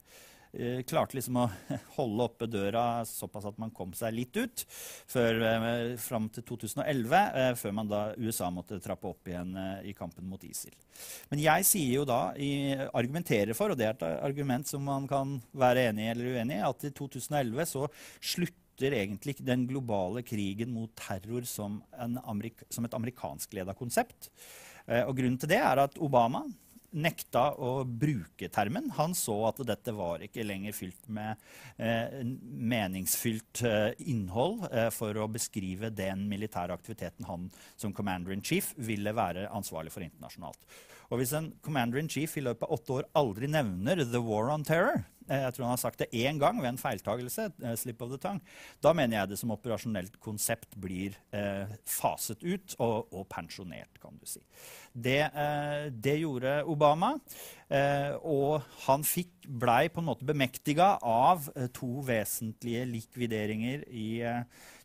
Eh, 0.50 0.80
klarte 0.82 1.14
liksom 1.14 1.38
å 1.38 1.44
holde 2.00 2.26
oppe 2.26 2.48
døra 2.50 3.04
såpass 3.06 3.46
at 3.46 3.58
man 3.62 3.70
kom 3.76 3.92
seg 3.94 4.16
litt 4.16 4.38
ut 4.40 4.64
før, 5.10 5.44
eh, 5.46 5.92
fram 6.02 6.26
til 6.34 6.46
2011, 6.56 7.20
eh, 7.38 7.52
før 7.60 7.76
man 7.78 7.92
da 7.92 8.00
USA 8.18 8.50
måtte 8.54 8.80
trappe 8.82 9.12
opp 9.12 9.30
igjen 9.30 9.54
i 9.86 9.94
kampen 9.98 10.26
mot 10.30 10.42
ISIL. 10.44 10.74
Men 11.30 11.44
jeg 11.44 11.68
sier 11.70 12.00
jo 12.00 12.08
da, 12.10 12.34
argumenterer 12.98 13.54
for, 13.58 13.72
og 13.72 13.78
det 13.78 13.86
er 13.86 13.94
et 13.94 14.08
argument 14.26 14.68
som 14.68 14.82
man 14.84 15.06
kan 15.10 15.38
være 15.54 15.92
enig 15.92 16.10
eller 16.16 16.40
uenig 16.40 16.58
i, 16.58 16.66
at 16.66 16.88
i 16.88 16.92
2011 16.98 17.70
så 17.70 17.86
slutter 18.18 18.96
egentlig 18.96 19.38
den 19.46 19.68
globale 19.70 20.24
krigen 20.26 20.74
mot 20.74 20.92
terror 20.98 21.46
som, 21.48 21.78
som 21.94 22.88
et 22.88 22.98
amerikanskleda 22.98 23.76
konsept. 23.78 24.32
Og 24.90 25.12
grunnen 25.20 25.38
til 25.38 25.52
det 25.52 25.60
er 25.62 25.84
at 25.84 26.00
Obama 26.02 26.42
nekta 26.96 27.52
å 27.62 27.84
bruke 27.84 28.50
termen. 28.52 28.90
Han 28.98 29.14
så 29.18 29.36
at 29.50 29.62
dette 29.68 29.94
var 29.96 30.24
ikke 30.26 30.46
lenger 30.48 30.76
fylt 30.76 31.10
med 31.12 31.38
eh, 31.78 32.22
meningsfylt 32.44 33.64
eh, 33.68 33.92
innhold 34.10 34.66
eh, 34.72 34.90
for 34.94 35.18
å 35.18 35.30
beskrive 35.32 35.92
den 35.94 36.26
militære 36.32 36.76
aktiviteten 36.76 37.28
han 37.30 37.50
som 37.78 37.94
commander 37.96 38.34
in 38.34 38.46
chief 38.46 38.74
ville 38.78 39.14
være 39.16 39.50
ansvarlig 39.54 39.94
for 39.94 40.06
internasjonalt. 40.06 40.60
Og 41.10 41.22
hvis 41.22 41.34
en 41.38 41.52
commander 41.66 42.02
in 42.02 42.10
chief 42.12 42.36
i 42.38 42.46
løpet 42.46 42.66
av 42.66 42.76
åtte 42.76 43.00
år 43.00 43.10
aldri 43.18 43.50
nevner 43.50 44.04
the 44.06 44.22
war 44.22 44.52
on 44.54 44.66
terror, 44.66 45.02
eh, 45.02 45.19
jeg 45.30 45.54
tror 45.56 45.68
han 45.68 45.76
har 45.76 45.82
sagt 45.82 46.02
det 46.02 46.10
én 46.16 46.40
gang 46.42 46.60
ved 46.62 46.72
en 46.72 46.82
feiltagelse, 46.82 47.50
uh, 47.64 47.74
slip 47.80 48.02
of 48.06 48.12
the 48.14 48.20
tongue, 48.22 48.42
da 48.84 48.94
mener 48.98 49.20
jeg 49.20 49.32
det 49.32 49.40
som 49.42 49.54
operasjonelt 49.54 50.18
konsept 50.24 50.74
blir 50.82 51.18
uh, 51.36 51.70
faset 51.86 52.44
ut 52.44 52.76
og, 52.80 53.12
og, 53.14 53.28
pensjonert, 53.32 54.00
kan 54.02 54.18
du 54.18 54.26
si. 54.30 54.42
Det, 54.94 55.22
uh, 55.36 55.90
det 55.94 56.18
gjorde 56.24 56.60
Obama, 56.70 57.16
og 58.26 58.64
han 58.88 59.04
fikk, 59.06 59.44
blei 59.62 59.92
på 59.94 60.02
en 60.02 60.08
måte 60.08 60.26
bemektiga 60.26 60.96
av 61.06 61.46
to 61.74 62.00
vesentlige 62.08 62.88
likvideringer 62.90 63.84
i 63.94 64.24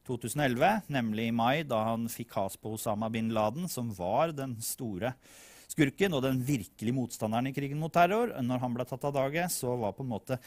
2011, 0.05 0.83
nemlig 0.93 1.31
i 1.31 1.35
mai, 1.35 1.63
da 1.65 1.81
han 1.89 2.05
fikk 2.13 2.37
has 2.37 2.59
på 2.61 2.75
Osama 2.77 3.09
bin 3.13 3.33
Laden, 3.33 3.71
som 3.73 3.89
var 3.97 4.35
den 4.37 4.59
store 4.61 5.15
skurken 5.75 6.15
og 6.15 6.23
den 6.23 6.39
virkelige 6.47 6.95
motstanderen 6.95 7.51
i 7.51 7.57
krigen 7.57 7.83
mot 7.83 7.93
terror. 7.93 8.33
Når 8.43 8.63
han 8.63 8.79
ble 8.79 8.87
tatt 8.89 9.05
av 9.11 9.19
dage, 9.19 9.51
så 9.51 9.75
var 9.81 9.95
på 9.97 10.07
en 10.07 10.15
måte 10.15 10.39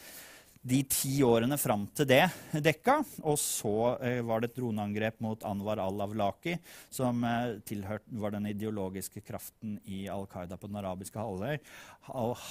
de 0.68 0.80
ti 0.90 1.12
årene 1.24 1.56
fram 1.60 1.86
til 1.96 2.08
det 2.10 2.24
dekka. 2.64 2.98
Og 3.28 3.38
så 3.40 3.76
eh, 4.04 4.20
var 4.26 4.42
det 4.42 4.52
et 4.52 4.58
droneangrep 4.60 5.22
mot 5.24 5.44
Anwar 5.48 5.80
al-Awlaki, 5.84 6.58
som 6.94 7.24
eh, 7.28 7.60
tilhørt, 7.68 8.04
var 8.20 8.36
den 8.36 8.50
ideologiske 8.52 9.24
kraften 9.28 9.78
i 9.86 10.06
Al 10.12 10.28
Qaida 10.32 10.58
på 10.60 10.70
den 10.72 10.80
arabiske 10.82 11.22
halvøy. 11.22 11.62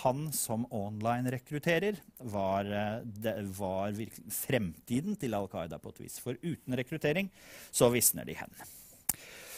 Han 0.03 0.27
som 0.37 0.69
online-rekrutterer 0.75 2.01
var, 2.33 2.71
eh, 2.71 3.45
var 3.59 4.01
fremtiden 4.33 5.19
til 5.21 5.37
Al 5.37 5.51
Qaida 5.53 5.81
på 5.83 5.95
et 5.95 6.03
vis. 6.07 6.19
For 6.23 6.39
uten 6.43 6.79
rekruttering 6.79 7.33
så 7.75 7.91
visner 7.93 8.29
de 8.29 8.39
hen. 8.39 8.61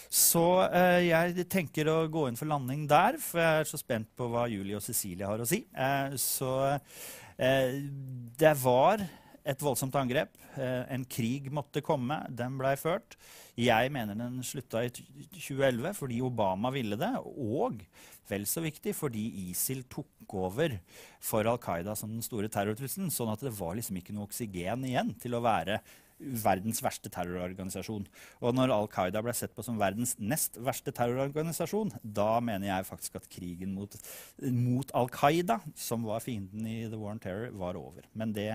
Så 0.09 0.43
eh, 0.73 1.11
jeg 1.11 1.47
tenker 1.53 1.91
å 1.93 1.99
gå 2.09 2.27
inn 2.29 2.39
for 2.39 2.49
landing 2.49 2.87
der, 2.89 3.19
for 3.21 3.43
jeg 3.43 3.63
er 3.63 3.69
så 3.69 3.81
spent 3.81 4.09
på 4.17 4.29
hva 4.33 4.47
Julie 4.49 4.79
og 4.79 4.85
Cecilie 4.85 5.29
har 5.29 5.41
å 5.41 5.49
si. 5.49 5.63
Eh, 5.77 6.17
så 6.21 6.53
eh, 7.37 7.75
det 8.41 8.55
var 8.63 9.05
et 9.49 9.65
voldsomt 9.65 9.97
angrep. 10.01 10.33
Eh, 10.57 10.85
en 10.95 11.05
krig 11.09 11.51
måtte 11.55 11.85
komme. 11.85 12.21
Den 12.33 12.57
blei 12.61 12.75
ført. 12.81 13.17
Jeg 13.59 13.93
mener 13.93 14.17
den 14.19 14.41
slutta 14.47 14.85
i 14.87 14.93
2011 14.93 15.97
fordi 15.99 16.23
Obama 16.25 16.73
ville 16.75 16.99
det, 17.01 17.13
og 17.25 17.81
vel 18.29 18.45
så 18.49 18.63
viktig 18.65 18.93
fordi 18.97 19.25
ISIL 19.49 19.87
tok 19.91 20.37
over 20.37 20.77
for 21.25 21.49
Al 21.49 21.61
Qaida 21.63 21.97
som 21.97 22.13
den 22.13 22.25
store 22.25 22.51
terrortrusselen. 22.53 23.13
Sånn 23.13 23.33
at 23.33 23.45
det 23.45 23.55
var 23.57 23.77
liksom 23.79 24.01
ikke 24.01 24.17
noe 24.17 24.29
oksygen 24.29 24.85
igjen 24.89 25.15
til 25.21 25.37
å 25.37 25.45
være 25.45 25.81
verdens 26.19 26.83
verste 26.85 27.11
terrororganisasjon. 27.13 28.09
Og 28.43 28.57
når 28.57 28.73
Al 28.75 28.89
Qaida 28.93 29.23
ble 29.25 29.35
sett 29.37 29.55
på 29.57 29.65
som 29.67 29.79
verdens 29.81 30.17
nest 30.19 30.59
verste 30.65 30.95
terrororganisasjon, 30.95 31.95
da 32.03 32.39
mener 32.45 32.71
jeg 32.71 32.89
faktisk 32.89 33.21
at 33.21 33.31
krigen 33.33 33.75
mot, 33.77 33.95
mot 34.43 34.95
Al 34.99 35.11
Qaida, 35.15 35.61
som 35.79 36.07
var 36.09 36.25
fienden 36.25 36.67
i 36.67 36.81
The 36.87 36.99
War 36.99 37.15
on 37.17 37.23
Terror, 37.23 37.55
var 37.59 37.79
over. 37.81 38.09
Men 38.19 38.35
det, 38.37 38.51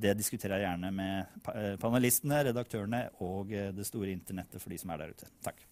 det 0.00 0.16
diskuterer 0.18 0.58
jeg 0.58 0.68
gjerne 0.68 0.94
med 0.94 1.46
eh, 1.54 1.76
panelistene, 1.82 2.42
redaktørene 2.48 3.06
og 3.24 3.52
eh, 3.52 3.70
det 3.76 3.86
store 3.88 4.14
internettet 4.16 4.62
for 4.62 4.72
de 4.72 4.80
som 4.80 4.94
er 4.94 5.04
der 5.04 5.14
ute. 5.14 5.30
Takk. 5.44 5.66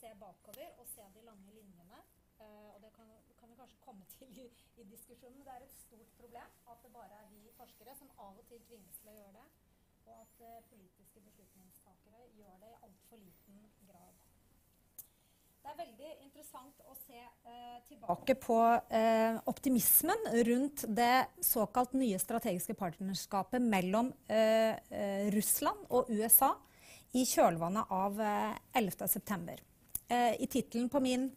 Se 0.00 0.14
bakover 0.20 0.68
og 0.80 0.86
se 0.94 1.04
de 1.14 1.24
lange 1.26 1.50
linjene. 1.54 2.00
Uh, 2.38 2.70
og 2.74 2.78
det 2.82 2.90
kan, 2.96 3.06
kan, 3.38 3.50
vi 3.50 3.56
kanskje 3.58 3.78
komme 3.82 4.04
til 4.14 4.30
i, 4.44 4.46
i, 4.76 4.84
diskusjonen. 4.92 5.42
Det 5.46 5.54
er 5.54 5.64
et 5.66 5.74
stort 5.82 6.12
problem 6.20 6.50
at 6.72 6.84
det 6.84 6.92
bare 6.94 7.22
er 7.22 7.26
vi 7.32 7.50
forskere 7.56 7.96
som 7.98 8.12
av 8.18 8.38
og 8.38 8.46
til 8.50 8.62
tvinges 8.68 9.00
til 9.02 9.10
å 9.12 9.18
gjøre 9.18 9.34
det. 9.40 9.46
Og 10.06 10.14
at 10.22 10.44
uh, 10.46 10.60
politiske 10.70 11.24
beslutningstakere 11.26 12.30
gjør 12.38 12.62
det 12.62 12.70
i 12.72 12.80
altfor 12.86 13.22
liten 13.24 13.66
grad. 13.90 14.24
Det 15.58 15.72
er 15.72 15.80
veldig 15.82 16.12
interessant 16.24 16.78
å 16.86 16.94
se 16.96 17.18
uh, 17.20 17.78
tilbake 17.88 18.38
på 18.40 18.58
optimismen 19.50 20.30
rundt 20.48 20.86
det 20.96 21.26
såkalt 21.44 21.98
nye 21.98 22.22
strategiske 22.22 22.78
partnerskapet 22.78 23.60
mellom 23.60 24.14
Russland 25.34 25.84
og 25.90 26.08
USA 26.14 26.54
i 27.18 27.26
kjølvannet 27.28 27.92
av 27.92 28.22
11.9. 28.22 29.67
Eh, 30.08 30.42
I 30.42 30.46
tittelen 30.46 30.88
på 30.88 31.00
min 31.00 31.30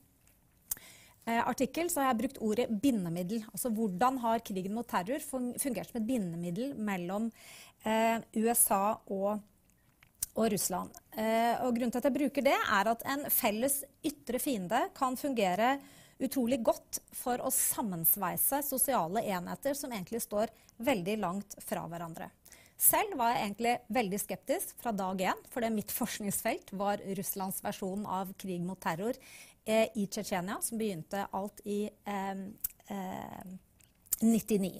eh, 1.25 1.47
artikkel 1.47 1.89
så 1.91 2.01
har 2.01 2.11
jeg 2.11 2.21
brukt 2.23 2.41
ordet 2.43 2.69
bindemiddel. 2.83 3.43
Altså 3.51 3.71
hvordan 3.75 4.19
har 4.23 4.43
krigen 4.47 4.75
mot 4.77 4.87
terror 4.87 5.19
fungert 5.23 5.91
som 5.91 5.99
et 5.99 6.07
bindemiddel 6.07 6.75
mellom 6.79 7.27
eh, 7.83 8.23
USA 8.39 8.95
og, 9.11 9.41
og 10.35 10.51
Russland. 10.53 10.95
og 11.61 11.73
grunnen 11.75 11.91
til 11.91 11.99
at 11.99 12.07
jeg 12.07 12.15
bruker 12.15 12.45
det, 12.45 12.55
er 12.55 12.87
at 12.87 13.01
en 13.11 13.25
felles 13.27 13.81
ytre 14.07 14.39
fiende 14.39 14.85
kan 14.95 15.19
fungere 15.19 15.75
utrolig 16.21 16.61
godt 16.63 17.01
for 17.17 17.41
å 17.43 17.51
sammensveise 17.51 18.61
sosiale 18.63 19.25
enheter 19.25 19.75
som 19.75 19.91
egentlig 19.91 20.21
står 20.23 20.53
veldig 20.77 21.17
langt 21.19 21.57
fra 21.65 21.83
hverandre. 21.89 22.29
Selv 22.81 23.13
var 23.19 23.35
jeg 23.35 23.45
egentlig 23.45 23.73
veldig 23.93 24.19
skeptisk 24.23 24.71
fra 24.81 24.93
dag 24.95 25.19
én, 25.29 25.41
fordi 25.53 25.69
mitt 25.73 25.91
forskningsfelt 25.93 26.71
var 26.79 27.03
Russlands 27.17 27.59
versjon 27.61 28.07
av 28.09 28.31
krig 28.41 28.63
mot 28.65 28.79
terror 28.81 29.17
eh, 29.65 29.91
i 29.93 30.07
Tsjetsjenia, 30.09 30.57
som 30.65 30.81
begynte 30.81 31.27
alt 31.37 31.61
i 31.69 31.83
eh, 31.85 32.41
eh, 32.95 33.51
99. 34.25 34.73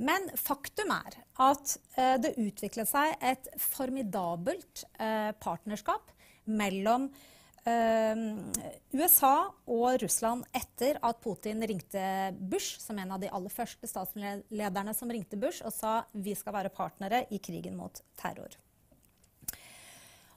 Men 0.00 0.30
faktum 0.40 0.94
er 0.94 1.18
at 1.44 1.76
eh, 2.00 2.16
det 2.22 2.32
utviklet 2.40 2.88
seg 2.88 3.12
et 3.20 3.52
formidabelt 3.60 4.86
eh, 4.96 5.36
partnerskap 5.44 6.08
mellom 6.48 7.10
Uh, 7.12 7.31
USA 7.64 9.36
og 9.70 10.02
Russland 10.02 10.46
etter 10.56 10.98
at 10.98 11.20
Putin 11.22 11.62
ringte 11.62 12.02
Bush, 12.34 12.80
som 12.82 12.98
en 12.98 13.14
av 13.14 13.22
de 13.22 13.30
aller 13.30 13.54
første 13.54 13.86
statslederne 13.86 14.94
som 14.98 15.12
ringte 15.12 15.38
Bush, 15.38 15.62
og 15.62 15.70
sa 15.74 16.00
vi 16.12 16.34
skal 16.38 16.56
være 16.58 16.74
partnere 16.74 17.24
i 17.30 17.38
krigen 17.38 17.78
mot 17.78 18.02
terror. 18.18 18.58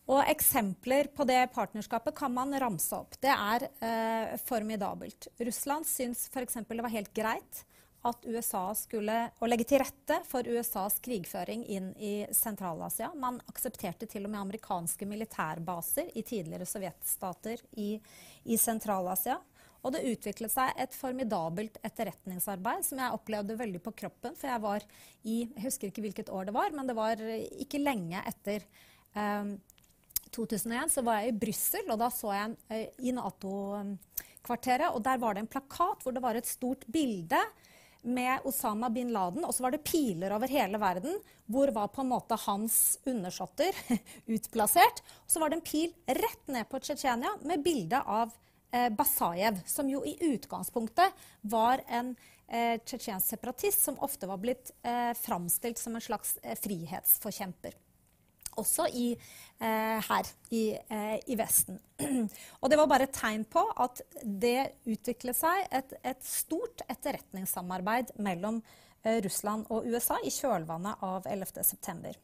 Og 0.06 0.22
Eksempler 0.30 1.10
på 1.18 1.26
det 1.26 1.40
partnerskapet 1.56 2.14
kan 2.18 2.34
man 2.34 2.54
ramse 2.62 2.94
opp. 2.94 3.18
Det 3.18 3.32
er 3.34 3.66
eh, 3.82 4.36
formidabelt. 4.46 5.32
Russland 5.42 5.90
syns 5.90 6.28
f.eks. 6.30 6.60
det 6.62 6.86
var 6.86 6.94
helt 6.94 7.14
greit 7.18 7.66
at 8.06 8.28
USA 8.30 8.68
skulle, 8.78 9.18
å 9.42 9.50
legge 9.50 9.68
til 9.70 9.82
rette 9.82 10.20
for 10.30 10.48
USAs 10.48 11.00
krigføring 11.04 11.66
inn 11.74 11.92
i 11.98 12.14
Sentral-Asia. 12.34 13.12
Man 13.18 13.42
aksepterte 13.50 14.08
til 14.10 14.28
og 14.28 14.34
med 14.34 14.44
amerikanske 14.44 15.08
militærbaser 15.10 16.14
i 16.14 16.24
tidligere 16.26 16.68
sovjetstater 16.70 17.66
i, 17.82 17.96
i 18.46 18.58
Sentral-Asia. 18.62 19.40
Og 19.86 19.94
det 19.94 20.06
utviklet 20.10 20.54
seg 20.54 20.78
et 20.82 20.96
formidabelt 20.98 21.78
etterretningsarbeid 21.86 22.86
som 22.88 23.02
jeg 23.02 23.18
opplevde 23.18 23.58
veldig 23.60 23.82
på 23.86 23.94
kroppen. 24.04 24.38
For 24.38 24.50
jeg 24.50 24.64
var 24.64 24.86
i 25.26 25.44
Jeg 25.44 25.66
husker 25.68 25.92
ikke 25.92 26.06
hvilket 26.08 26.34
år 26.34 26.50
det 26.50 26.56
var, 26.56 26.74
men 26.74 26.90
det 26.90 26.98
var 26.98 27.22
ikke 27.22 27.84
lenge 27.84 28.22
etter 28.26 28.66
Um, 29.16 29.56
2001 30.36 30.92
så 30.92 31.04
var 31.06 31.22
jeg 31.22 31.32
i 31.32 31.38
Brussel, 31.46 31.86
og 31.88 32.00
da 32.02 32.10
så 32.12 32.34
jeg 32.36 32.50
en, 32.50 32.56
eh, 32.74 32.88
i 33.08 33.14
Nato-kvarteret. 33.16 34.92
Og 34.92 35.04
der 35.04 35.22
var 35.22 35.36
det 35.36 35.46
en 35.46 35.54
plakat 35.54 36.04
hvor 36.04 36.16
det 36.16 36.24
var 36.24 36.36
et 36.36 36.50
stort 36.50 36.84
bilde 36.92 37.40
med 38.06 38.46
Osama 38.46 38.90
bin 38.94 39.12
Laden, 39.14 39.46
og 39.46 39.54
så 39.56 39.66
var 39.66 39.74
det 39.74 39.84
piler 39.88 40.34
over 40.36 40.52
hele 40.52 40.80
verden. 40.82 41.18
Hvor 41.52 41.72
var 41.74 41.92
på 41.94 42.04
en 42.04 42.12
måte 42.14 42.38
hans 42.46 43.00
undersåtter 43.06 43.78
utplassert. 44.36 45.02
Og 45.26 45.36
så 45.36 45.42
var 45.42 45.52
det 45.52 45.60
en 45.60 45.68
pil 45.68 45.94
rett 46.08 46.52
ned 46.54 46.70
på 46.70 46.82
Tsjetsjenia 46.82 47.36
med 47.46 47.64
bilde 47.66 48.02
av 48.02 48.34
eh, 48.72 48.90
Basajev, 48.94 49.62
som 49.70 49.90
jo 49.90 50.04
i 50.06 50.18
utgangspunktet 50.34 51.26
var 51.42 51.84
en 51.88 52.14
eh, 52.48 52.78
tsjetsjensk 52.82 53.36
separatist 53.36 53.86
som 53.88 54.00
ofte 54.06 54.30
var 54.30 54.42
blitt 54.42 54.74
eh, 54.86 55.14
framstilt 55.18 55.82
som 55.82 55.98
en 55.98 56.06
slags 56.06 56.38
eh, 56.44 56.58
frihetsforkjemper 56.62 57.78
også 58.60 58.88
i, 58.94 59.12
eh, 59.60 60.08
her 60.10 60.32
i, 60.50 60.64
eh, 60.90 61.18
i, 61.28 61.38
Vesten. 61.40 61.80
Og 62.62 62.72
det 62.72 62.80
var 62.80 62.90
bare 62.92 63.10
et 63.10 63.16
tegn 63.16 63.46
på 63.50 63.64
at 63.76 64.02
det 64.24 64.72
utviklet 64.86 65.38
seg 65.38 65.68
et, 65.72 65.96
et 66.04 66.26
stort 66.26 66.86
etterretningssamarbeid 66.90 68.16
mellom 68.18 68.62
eh, 69.04 69.22
Russland 69.26 69.70
og 69.70 69.88
USA 69.88 70.20
i 70.24 70.34
kjølvannet 70.34 71.06
av 71.06 71.30
11.9. 71.30 72.16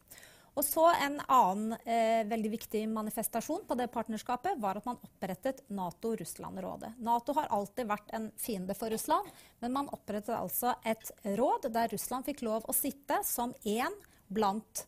Og 0.52 0.64
så 0.64 0.84
En 1.00 1.16
annen 1.32 1.72
eh, 1.88 2.22
veldig 2.28 2.50
viktig 2.52 2.82
manifestasjon 2.92 3.64
på 3.68 3.76
det 3.78 3.88
partnerskapet 3.92 4.60
var 4.60 4.76
at 4.78 4.86
man 4.88 5.00
opprettet 5.00 5.62
Nato-Russland-rådet. 5.72 6.92
Nato 7.00 7.32
har 7.38 7.48
alltid 7.56 7.88
vært 7.88 8.12
en 8.16 8.28
fiende 8.36 8.76
for 8.76 8.92
Russland, 8.92 9.30
men 9.64 9.72
man 9.72 9.88
opprettet 9.96 10.36
altså 10.36 10.74
et 10.84 11.08
råd 11.24 11.70
der 11.72 11.88
Russland 11.92 12.28
fikk 12.28 12.44
lov 12.44 12.68
å 12.68 12.76
sitte 12.76 13.22
som 13.24 13.54
én 13.64 13.96
blant 14.28 14.86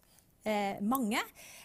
mange 0.85 1.21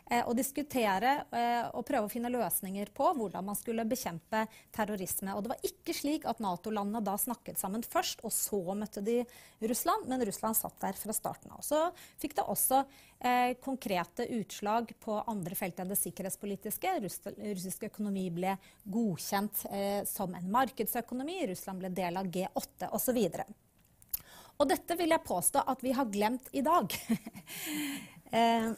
eh, 0.10 0.24
og 0.26 0.36
diskutere 0.38 1.14
eh, 1.36 1.68
og 1.74 1.86
prøve 1.88 2.08
å 2.08 2.12
finne 2.12 2.32
løsninger 2.34 2.92
på 2.96 3.12
hvordan 3.18 3.46
man 3.50 3.58
skulle 3.58 3.86
bekjempe 3.90 4.46
terrorisme. 4.76 5.36
Og 5.36 5.46
det 5.46 5.54
var 5.54 5.68
ikke 5.70 5.96
slik 5.96 6.28
at 6.30 6.42
Nato-landene 6.44 7.04
da 7.06 7.16
snakket 7.20 7.62
sammen 7.62 7.86
først, 7.86 8.24
og 8.26 8.34
så 8.36 8.62
møtte 8.78 9.04
de 9.06 9.22
Russland, 9.60 10.10
men 10.10 10.26
Russland 10.26 10.58
satt 10.58 10.80
der 10.82 10.98
fra 11.00 11.16
starten 11.16 11.54
av. 11.56 11.64
Så 11.66 11.82
fikk 12.22 12.38
det 12.40 12.48
også 12.50 12.82
eh, 12.84 13.56
konkrete 13.64 14.28
utslag 14.40 14.94
på 15.04 15.20
andre 15.30 15.58
felt 15.60 15.80
enn 15.80 15.92
det 15.92 16.00
sikkerhetspolitiske. 16.00 16.98
russisk 17.04 17.88
økonomi 17.92 18.30
ble 18.34 18.58
godkjent 18.84 19.66
eh, 19.72 20.04
som 20.10 20.36
en 20.36 20.52
markedsøkonomi, 20.52 21.42
Russland 21.54 21.84
ble 21.84 21.94
del 21.96 22.20
av 22.20 22.30
G8 22.30 22.94
osv. 22.96 23.26
Og 24.60 24.68
dette 24.68 24.96
vil 25.00 25.14
jeg 25.14 25.24
påstå 25.24 25.62
at 25.72 25.84
vi 25.86 25.94
har 25.96 26.10
glemt 26.12 26.50
i 26.52 26.62
dag. 26.66 26.92
Eh, 28.32 28.70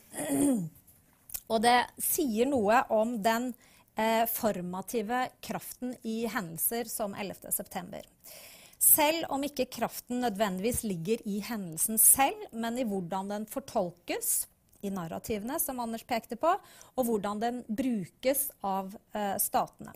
og 1.51 1.59
det 1.63 1.77
sier 2.01 2.49
noe 2.49 2.83
om 2.93 3.17
den 3.23 3.51
eh, 3.95 4.23
formative 4.31 5.25
kraften 5.43 5.95
i 6.07 6.23
hendelser 6.31 6.89
som 6.91 7.15
11.9. 7.15 8.01
Selv 8.81 9.27
om 9.29 9.43
ikke 9.45 9.69
kraften 9.69 10.23
nødvendigvis 10.23 10.81
ligger 10.87 11.21
i 11.29 11.37
hendelsen 11.45 11.99
selv, 12.01 12.47
men 12.51 12.79
i 12.81 12.87
hvordan 12.87 13.29
den 13.29 13.49
fortolkes 13.49 14.47
i 14.81 14.89
narrativene, 14.89 15.59
som 15.61 15.79
Anders 15.83 16.05
pekte 16.07 16.37
på, 16.39 16.55
og 16.95 17.05
hvordan 17.05 17.43
den 17.43 17.59
brukes 17.69 18.47
av 18.65 18.95
eh, 19.13 19.35
statene. 19.37 19.93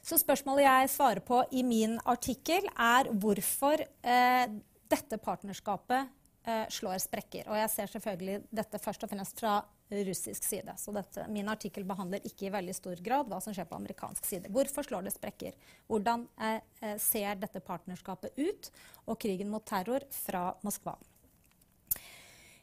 Så 0.00 0.16
spørsmålet 0.16 0.64
jeg 0.64 0.92
svarer 0.94 1.20
på 1.20 1.42
i 1.52 1.62
min 1.66 1.98
artikkel, 2.08 2.64
er 2.72 3.10
hvorfor 3.12 3.82
eh, 3.84 4.46
dette 4.90 5.20
partnerskapet 5.20 6.08
eh, 6.44 6.64
slår 6.72 7.00
sprekker. 7.02 7.48
Og 7.50 7.58
jeg 7.58 7.70
ser 7.72 7.92
selvfølgelig 7.92 8.40
dette 8.50 8.80
først 8.82 9.04
og 9.04 9.12
fremst 9.12 9.40
fra 9.40 9.58
russisk 9.90 10.44
side. 10.44 10.74
Så 10.78 10.92
dette, 10.94 11.24
min 11.28 11.48
artikkel 11.50 11.84
behandler 11.88 12.22
ikke 12.26 12.46
i 12.46 12.52
veldig 12.54 12.74
stor 12.76 13.00
grad 13.02 13.30
hva 13.30 13.40
som 13.42 13.54
skjer 13.54 13.66
på 13.68 13.78
amerikansk 13.78 14.26
side. 14.26 14.52
Hvorfor 14.54 14.86
slår 14.86 15.08
det 15.08 15.14
sprekker? 15.16 15.56
Hvordan 15.90 16.26
eh, 16.38 16.60
eh 16.84 16.96
ser 17.02 17.40
dette 17.40 17.62
partnerskapet 17.64 18.38
ut, 18.38 18.70
og 19.06 19.18
krigen 19.18 19.50
mot 19.50 19.64
terror 19.66 20.06
fra 20.14 20.50
Moskva? 20.62 20.96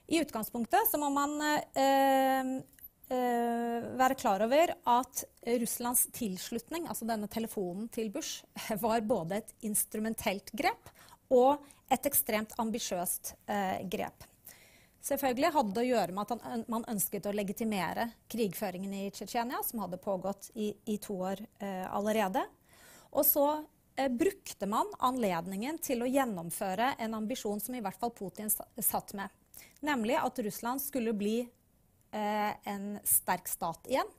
I 0.07 0.21
utgangspunktet 0.23 0.87
så 0.87 0.99
må 1.01 1.09
man 1.11 1.35
eh, 1.43 2.53
eh, 3.11 3.87
være 3.99 4.15
klar 4.15 4.45
over 4.45 4.71
at 4.87 5.25
Russlands 5.59 6.05
tilslutning, 6.15 6.87
altså 6.87 7.07
denne 7.07 7.27
telefonen 7.27 7.89
til 7.91 8.09
Bush, 8.13 8.45
var 8.85 9.03
både 9.03 9.41
et 9.41 9.51
instrumentelt 9.67 10.53
grep 10.55 10.93
og 11.27 11.59
et 11.89 12.09
ekstremt 12.09 12.55
ambisiøst 12.59 13.35
eh, 13.47 13.85
grep. 13.89 14.25
Selvfølgelig 15.07 15.53
hadde 15.55 15.73
det 15.75 15.83
å 15.85 15.87
gjøre 15.87 16.15
med 16.15 16.25
at 16.25 16.43
han, 16.43 16.63
man 16.67 16.85
ønsket 16.91 17.29
å 17.29 17.35
legitimere 17.35 18.09
krigføringen 18.31 18.93
i 18.97 19.07
Tsjetsjenia, 19.13 19.61
som 19.63 19.83
hadde 19.85 20.01
pågått 20.03 20.49
i, 20.59 20.73
i 20.89 20.97
to 20.99 21.15
år 21.29 21.43
eh, 21.63 21.85
allerede. 21.87 22.43
Og 23.15 23.23
så 23.27 23.45
eh, 23.95 24.09
brukte 24.11 24.67
man 24.67 24.89
anledningen 24.99 25.79
til 25.83 26.03
å 26.03 26.09
gjennomføre 26.11 26.95
en 26.99 27.15
ambisjon 27.21 27.61
som 27.63 27.77
i 27.77 27.83
hvert 27.85 27.99
fall 28.01 28.11
Putin 28.17 28.51
satt 28.51 29.15
med. 29.15 29.31
Nemlig 29.85 30.17
at 30.19 30.41
Russland 30.43 30.83
skulle 30.83 31.15
bli 31.15 31.39
eh, 31.45 32.51
en 32.67 32.97
sterk 33.07 33.47
stat 33.47 33.87
igjen. 33.87 34.11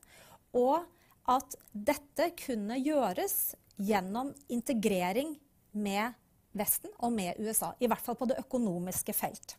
Og 0.56 0.86
at 1.28 1.58
dette 1.72 2.30
kunne 2.38 2.78
gjøres 2.80 3.52
gjennom 3.76 4.32
integrering 4.48 5.36
med 5.76 6.16
Vesten 6.56 6.92
og 6.98 7.12
med 7.12 7.38
USA. 7.38 7.74
I 7.80 7.88
hvert 7.90 8.04
fall 8.04 8.16
på 8.18 8.28
det 8.30 8.38
økonomiske 8.40 9.14
felt. 9.16 9.56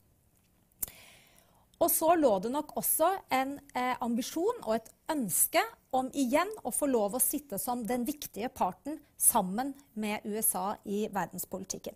Og 1.80 1.88
så 1.91 2.12
lå 2.19 2.32
det 2.43 2.52
nok 2.52 2.73
også 2.80 3.08
en 3.32 3.56
eh, 3.71 3.95
ambisjon 4.04 4.58
og 4.65 4.73
et 4.75 4.89
ønske 5.13 5.62
om 5.95 6.10
igjen 6.12 6.52
å 6.67 6.73
få 6.75 6.89
lov 6.91 7.15
å 7.15 7.23
sitte 7.23 7.60
som 7.62 7.86
den 7.88 8.04
viktige 8.08 8.49
parten 8.52 8.99
sammen 9.17 9.71
med 9.95 10.28
USA 10.28 10.73
i 10.84 11.06
verdenspolitikken. 11.13 11.95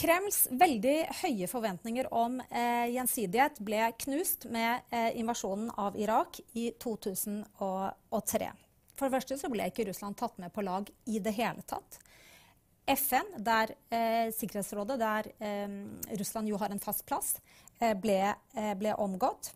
Kremls 0.00 0.46
veldig 0.54 0.96
høye 1.18 1.48
forventninger 1.50 2.06
om 2.14 2.38
eh, 2.40 2.86
gjensidighet 2.94 3.58
ble 3.66 3.90
knust 4.06 4.46
med 4.48 4.86
eh, 4.94 5.10
invasjonen 5.20 5.68
av 5.74 5.98
Irak 5.98 6.38
i 6.56 6.70
2003. 6.80 8.52
For 8.94 9.08
det 9.08 9.16
første 9.18 9.36
så 9.42 9.50
ble 9.52 9.66
ikke 9.68 9.84
Russland 9.90 10.16
tatt 10.16 10.38
med 10.40 10.54
på 10.54 10.64
lag 10.64 10.88
i 11.10 11.20
det 11.20 11.34
hele 11.36 11.66
tatt. 11.68 11.98
FN, 12.96 13.28
der 13.38 13.74
eh, 13.90 14.32
Sikkerhetsrådet, 14.34 14.98
der 15.00 15.30
eh, 15.38 15.68
Russland 16.18 16.48
jo 16.48 16.58
har 16.58 16.72
en 16.72 16.82
fast 16.82 17.06
plass, 17.06 17.36
eh, 17.78 17.94
ble, 17.94 18.34
eh, 18.54 18.74
ble, 18.78 18.94
omgått. 18.98 19.52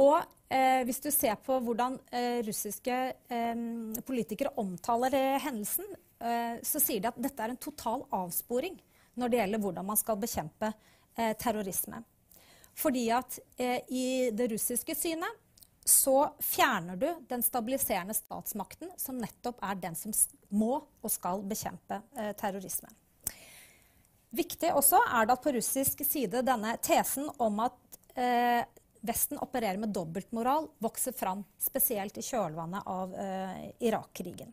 Og 0.00 0.18
eh, 0.48 0.82
hvis 0.88 1.02
du 1.04 1.10
ser 1.14 1.36
på 1.44 1.58
hvordan 1.62 1.98
eh, 2.10 2.40
russiske 2.46 3.00
politikere 4.06 4.54
omtaler 4.60 5.38
hendelsen, 5.42 5.86
så 6.20 6.76
sier 6.76 7.00
de 7.00 7.08
at 7.08 7.16
dette 7.16 7.40
er 7.40 7.48
en 7.54 7.56
total 7.56 8.02
avsporing 8.12 8.74
når 9.16 9.30
det 9.30 9.38
gjelder 9.38 9.60
hvordan 9.62 9.86
man 9.88 9.96
skal 9.96 10.18
bekjempe 10.20 10.68
terrorisme. 11.40 12.02
Fordi 12.76 13.06
at 13.16 13.38
i 13.88 14.28
det 14.36 14.50
russiske 14.52 14.92
synet 15.00 15.39
så 15.90 16.16
fjerner 16.44 16.96
du 16.96 17.08
den 17.28 17.42
stabiliserende 17.42 18.14
statsmakten, 18.14 18.92
som 18.96 19.18
nettopp 19.18 19.60
er 19.66 19.78
den 19.82 19.98
som 19.98 20.14
må 20.54 20.76
og 20.78 21.12
skal 21.12 21.42
bekjempe 21.50 22.00
eh, 22.16 22.32
terrorisme. 22.38 22.90
Viktig 24.30 24.70
også 24.78 25.00
er 25.10 25.26
det 25.26 25.34
at 25.34 25.42
på 25.42 25.52
russisk 25.56 26.04
side 26.06 26.44
denne 26.46 26.76
tesen 26.84 27.26
om 27.42 27.64
at 27.66 27.98
eh, 28.14 28.62
Vesten 29.00 29.38
opererer 29.40 29.78
med 29.80 29.94
dobbeltmoral, 29.96 30.66
vokser 30.78 31.14
fram, 31.16 31.40
spesielt 31.56 32.18
i 32.20 32.24
kjølvannet 32.24 32.84
av 32.84 33.14
eh, 33.16 33.62
Irak-krigen. 33.88 34.52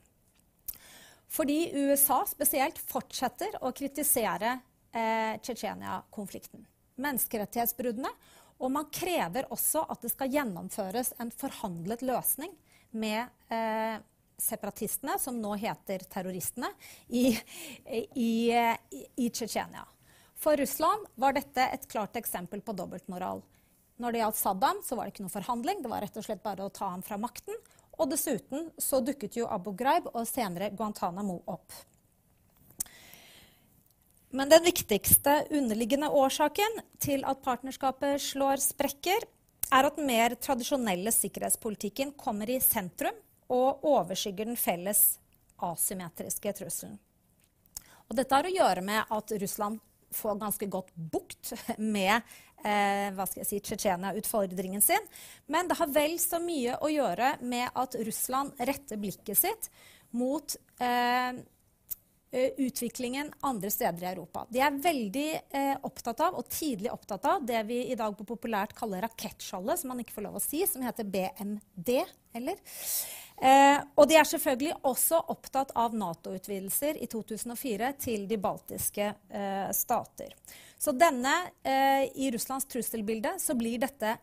Fordi 1.28 1.58
USA 1.76 2.22
spesielt 2.30 2.80
fortsetter 2.80 3.58
å 3.60 3.74
kritisere 3.76 4.54
eh, 4.96 5.36
Tsjetsjenia-konflikten. 5.44 6.64
Menneskerettighetsbruddene 7.04 8.14
og 8.58 8.72
man 8.74 8.88
krever 8.94 9.50
også 9.54 9.84
at 9.92 10.04
det 10.04 10.12
skal 10.14 10.32
gjennomføres 10.34 11.14
en 11.22 11.32
forhandlet 11.34 12.04
løsning 12.06 12.54
med 12.98 13.54
eh, 13.54 14.00
separatistene, 14.38 15.18
som 15.20 15.38
nå 15.42 15.54
heter 15.62 16.06
terroristene, 16.10 16.70
i, 17.10 17.32
i, 18.16 18.32
i 19.18 19.30
Tsjetsjenia. 19.30 19.86
For 20.38 20.58
Russland 20.58 21.08
var 21.16 21.34
dette 21.34 21.64
et 21.74 21.88
klart 21.90 22.18
eksempel 22.20 22.62
på 22.62 22.76
dobbeltmoral. 22.78 23.42
Når 23.98 24.14
det 24.14 24.22
gjaldt 24.22 24.38
Saddam, 24.38 24.82
så 24.86 24.96
var 24.96 25.08
det 25.08 25.16
ikke 25.16 25.26
noe 25.26 25.34
forhandling. 25.34 25.82
Det 25.82 25.90
var 25.90 26.06
rett 26.06 26.18
og 26.20 26.26
slett 26.26 26.44
bare 26.44 26.68
å 26.68 26.74
ta 26.74 26.92
ham 26.92 27.02
fra 27.06 27.18
makten. 27.18 27.58
Og 27.98 28.12
dessuten 28.12 28.70
så 28.78 29.02
dukket 29.02 29.40
jo 29.40 29.48
Abu 29.50 29.72
Ghraib 29.78 30.12
og 30.14 30.28
senere 30.30 30.70
Guantánamo 30.78 31.40
opp. 31.50 31.74
Men 34.38 34.50
den 34.50 34.62
viktigste 34.64 35.48
underliggende 35.50 36.12
årsaken 36.14 36.82
til 37.02 37.24
at 37.26 37.40
partnerskapet 37.42 38.22
slår 38.22 38.62
sprekker, 38.62 39.24
er 39.74 39.88
at 39.88 39.98
den 39.98 40.06
mer 40.08 40.36
tradisjonelle 40.38 41.12
sikkerhetspolitikken 41.12 42.14
kommer 42.20 42.52
i 42.54 42.60
sentrum 42.62 43.18
og 43.50 43.82
overskygger 43.88 44.46
den 44.46 44.60
felles 44.60 45.18
asymmetriske 45.66 46.54
trusselen. 46.60 47.00
Og 48.08 48.16
dette 48.20 48.38
har 48.38 48.46
å 48.46 48.54
gjøre 48.54 48.86
med 48.86 49.10
at 49.18 49.36
Russland 49.42 49.82
får 50.14 50.40
ganske 50.40 50.70
godt 50.72 50.94
bukt 50.96 51.56
med 51.82 52.22
eh, 52.62 53.26
si, 53.42 53.58
Tsjetsjenia-utfordringen 53.58 54.86
sin. 54.86 55.12
Men 55.50 55.68
det 55.68 55.82
har 55.82 55.92
vel 55.98 56.16
så 56.22 56.40
mye 56.40 56.78
å 56.78 56.94
gjøre 56.94 57.40
med 57.42 57.74
at 57.74 57.98
Russland 58.06 58.54
retter 58.70 59.02
blikket 59.02 59.42
sitt 59.42 59.72
mot 60.16 60.56
eh, 60.78 61.42
utviklingen 62.58 63.30
andre 63.46 63.72
steder 63.72 64.04
i 64.04 64.10
Europa. 64.12 64.46
De 64.50 64.62
er 64.64 64.80
veldig 64.84 65.28
eh, 65.36 65.76
opptatt 65.88 66.24
av, 66.26 66.38
og 66.40 66.50
tidlig 66.52 66.92
opptatt 66.94 67.26
av, 67.30 67.46
det 67.48 67.62
vi 67.70 67.84
i 67.92 67.98
dag 68.00 68.16
på 68.18 68.26
populært 68.28 68.76
kaller 68.78 69.06
rakettskjoldet, 69.06 69.82
som 69.82 69.94
man 69.94 70.02
ikke 70.04 70.16
får 70.18 70.28
lov 70.28 70.40
å 70.40 70.44
si, 70.44 70.64
som 70.70 70.86
heter 70.86 71.08
BMD. 71.08 71.94
eller? 72.38 72.60
Eh, 73.38 73.80
og 73.96 74.08
de 74.10 74.16
er 74.18 74.26
selvfølgelig 74.26 74.80
også 74.90 75.20
opptatt 75.30 75.76
av 75.78 75.94
Nato-utvidelser 75.98 76.98
i 76.98 77.10
2004 77.12 77.92
til 78.02 78.26
de 78.30 78.40
baltiske 78.42 79.12
eh, 79.14 79.68
stater. 79.78 80.34
Så 80.78 80.94
denne, 80.98 81.36
eh, 81.62 82.08
i 82.18 82.32
Russlands 82.34 82.66
trusselbilde 82.70 83.36
så 83.42 83.54
blir 83.58 83.78
dette 83.82 84.16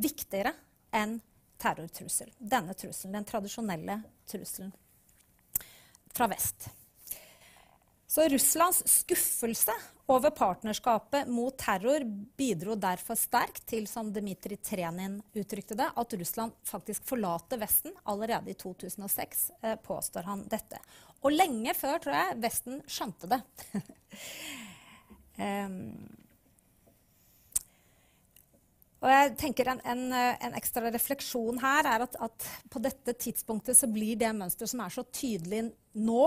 viktigere 0.00 0.52
enn 0.96 1.18
terrortrussel. 1.60 2.32
Denne 2.36 2.76
trusselen, 2.76 3.16
den 3.16 3.28
tradisjonelle 3.28 4.00
trusselen 4.28 4.72
fra 6.12 6.28
vest. 6.28 6.68
Så 8.10 8.28
Russlands 8.28 8.82
skuffelse 8.90 9.72
over 10.06 10.30
partnerskapet 10.30 11.28
mot 11.28 11.58
terror 11.58 12.02
bidro 12.36 12.74
derfor 12.74 13.14
sterkt 13.14 13.62
til, 13.70 13.84
som 13.86 14.08
Dmitrij 14.10 14.58
Trenin 14.66 15.20
uttrykte 15.38 15.76
det, 15.78 15.86
at 15.94 16.16
Russland 16.18 16.56
faktisk 16.66 17.06
forlater 17.06 17.60
Vesten 17.62 17.94
allerede 18.02 18.50
i 18.50 18.56
2006, 18.58 19.44
eh, 19.62 19.76
påstår 19.78 20.26
han 20.26 20.42
dette. 20.50 20.80
Og 21.22 21.30
lenge 21.36 21.74
før, 21.78 22.02
tror 22.02 22.18
jeg, 22.18 22.40
Vesten 22.42 22.82
skjønte 22.90 23.30
det. 23.30 23.40
um, 25.46 25.78
og 29.00 29.08
jeg 29.14 29.36
tenker 29.38 29.70
En, 29.70 29.84
en, 29.86 30.02
en 30.18 30.58
ekstra 30.58 30.90
refleksjon 30.90 31.62
her 31.62 31.86
er 31.94 32.08
at, 32.08 32.18
at, 32.26 32.50
på 32.74 32.82
dette 32.82 33.14
tidspunktet 33.22 33.78
så 33.78 33.86
blir 33.86 34.18
det 34.18 34.34
mønsteret 34.34 34.74
som 34.74 34.82
er 34.82 34.98
så 34.98 35.06
tydelig 35.06 35.68
nå, 35.94 36.24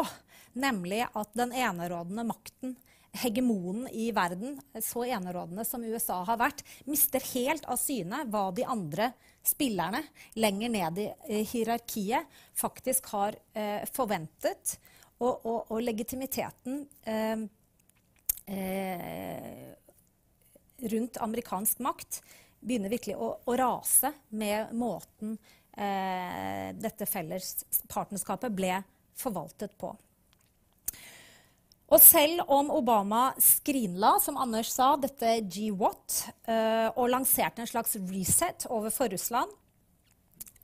nemlig 0.54 1.04
at 1.12 1.36
den 1.38 1.54
enerådende 1.56 2.26
makten, 2.28 2.76
hegemonen 3.14 3.86
i 3.94 4.08
verden, 4.12 4.56
så 4.82 5.04
enerådende 5.06 5.66
som 5.66 5.84
USA 5.86 6.24
har 6.26 6.40
vært, 6.42 6.64
mister 6.90 7.22
helt 7.34 7.68
av 7.70 7.78
syne 7.78 8.24
hva 8.26 8.48
de 8.56 8.66
andre 8.66 9.12
spillerne 9.46 10.02
lenger 10.40 10.72
ned 10.74 11.02
i 11.04 11.44
hierarkiet 11.46 12.26
faktisk 12.58 13.12
har 13.14 13.38
eh, 13.54 13.86
forventet, 13.94 14.78
og, 15.22 15.46
og, 15.46 15.60
og 15.72 15.84
legitimiteten 15.84 16.82
eh, 17.08 17.44
eh, 18.50 19.68
rundt 20.94 21.20
amerikansk 21.22 21.84
makt 21.86 22.24
begynner 22.64 22.92
virkelig 22.92 23.16
å, 23.20 23.30
å 23.46 23.58
rase 23.60 24.14
med 24.36 24.74
måten 24.76 25.36
eh, 25.78 26.72
dette 26.76 27.08
felles 27.10 27.56
partnerskapet 27.92 28.56
ble 28.56 28.82
forvaltet 29.20 29.78
på. 29.80 29.94
Og 31.92 32.02
selv 32.02 32.46
om 32.48 32.72
Obama 32.72 33.34
skrinla, 33.42 34.16
som 34.24 34.38
Anders 34.40 34.72
sa, 34.72 34.94
dette 34.98 35.36
GWAT 35.52 36.22
eh, 36.48 36.88
og 36.96 37.12
lanserte 37.12 37.64
en 37.64 37.70
slags 37.70 37.98
reset 38.08 38.66
overfor 38.72 39.12
Russland, 39.14 39.52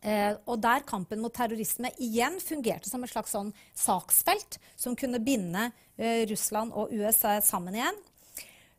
eh, 0.02 0.32
og 0.48 0.62
der 0.64 0.86
kampen 0.88 1.22
mot 1.22 1.36
terrorisme 1.36 1.92
igjen 2.02 2.40
fungerte 2.42 2.90
som 2.90 3.04
et 3.04 3.12
slags 3.12 3.36
sånn 3.36 3.52
saksfelt 3.78 4.58
som 4.80 4.96
kunne 4.98 5.22
binde 5.22 5.70
eh, 6.00 6.24
Russland 6.30 6.74
og 6.74 6.96
USA 6.96 7.38
sammen 7.46 7.78
igjen, 7.78 8.02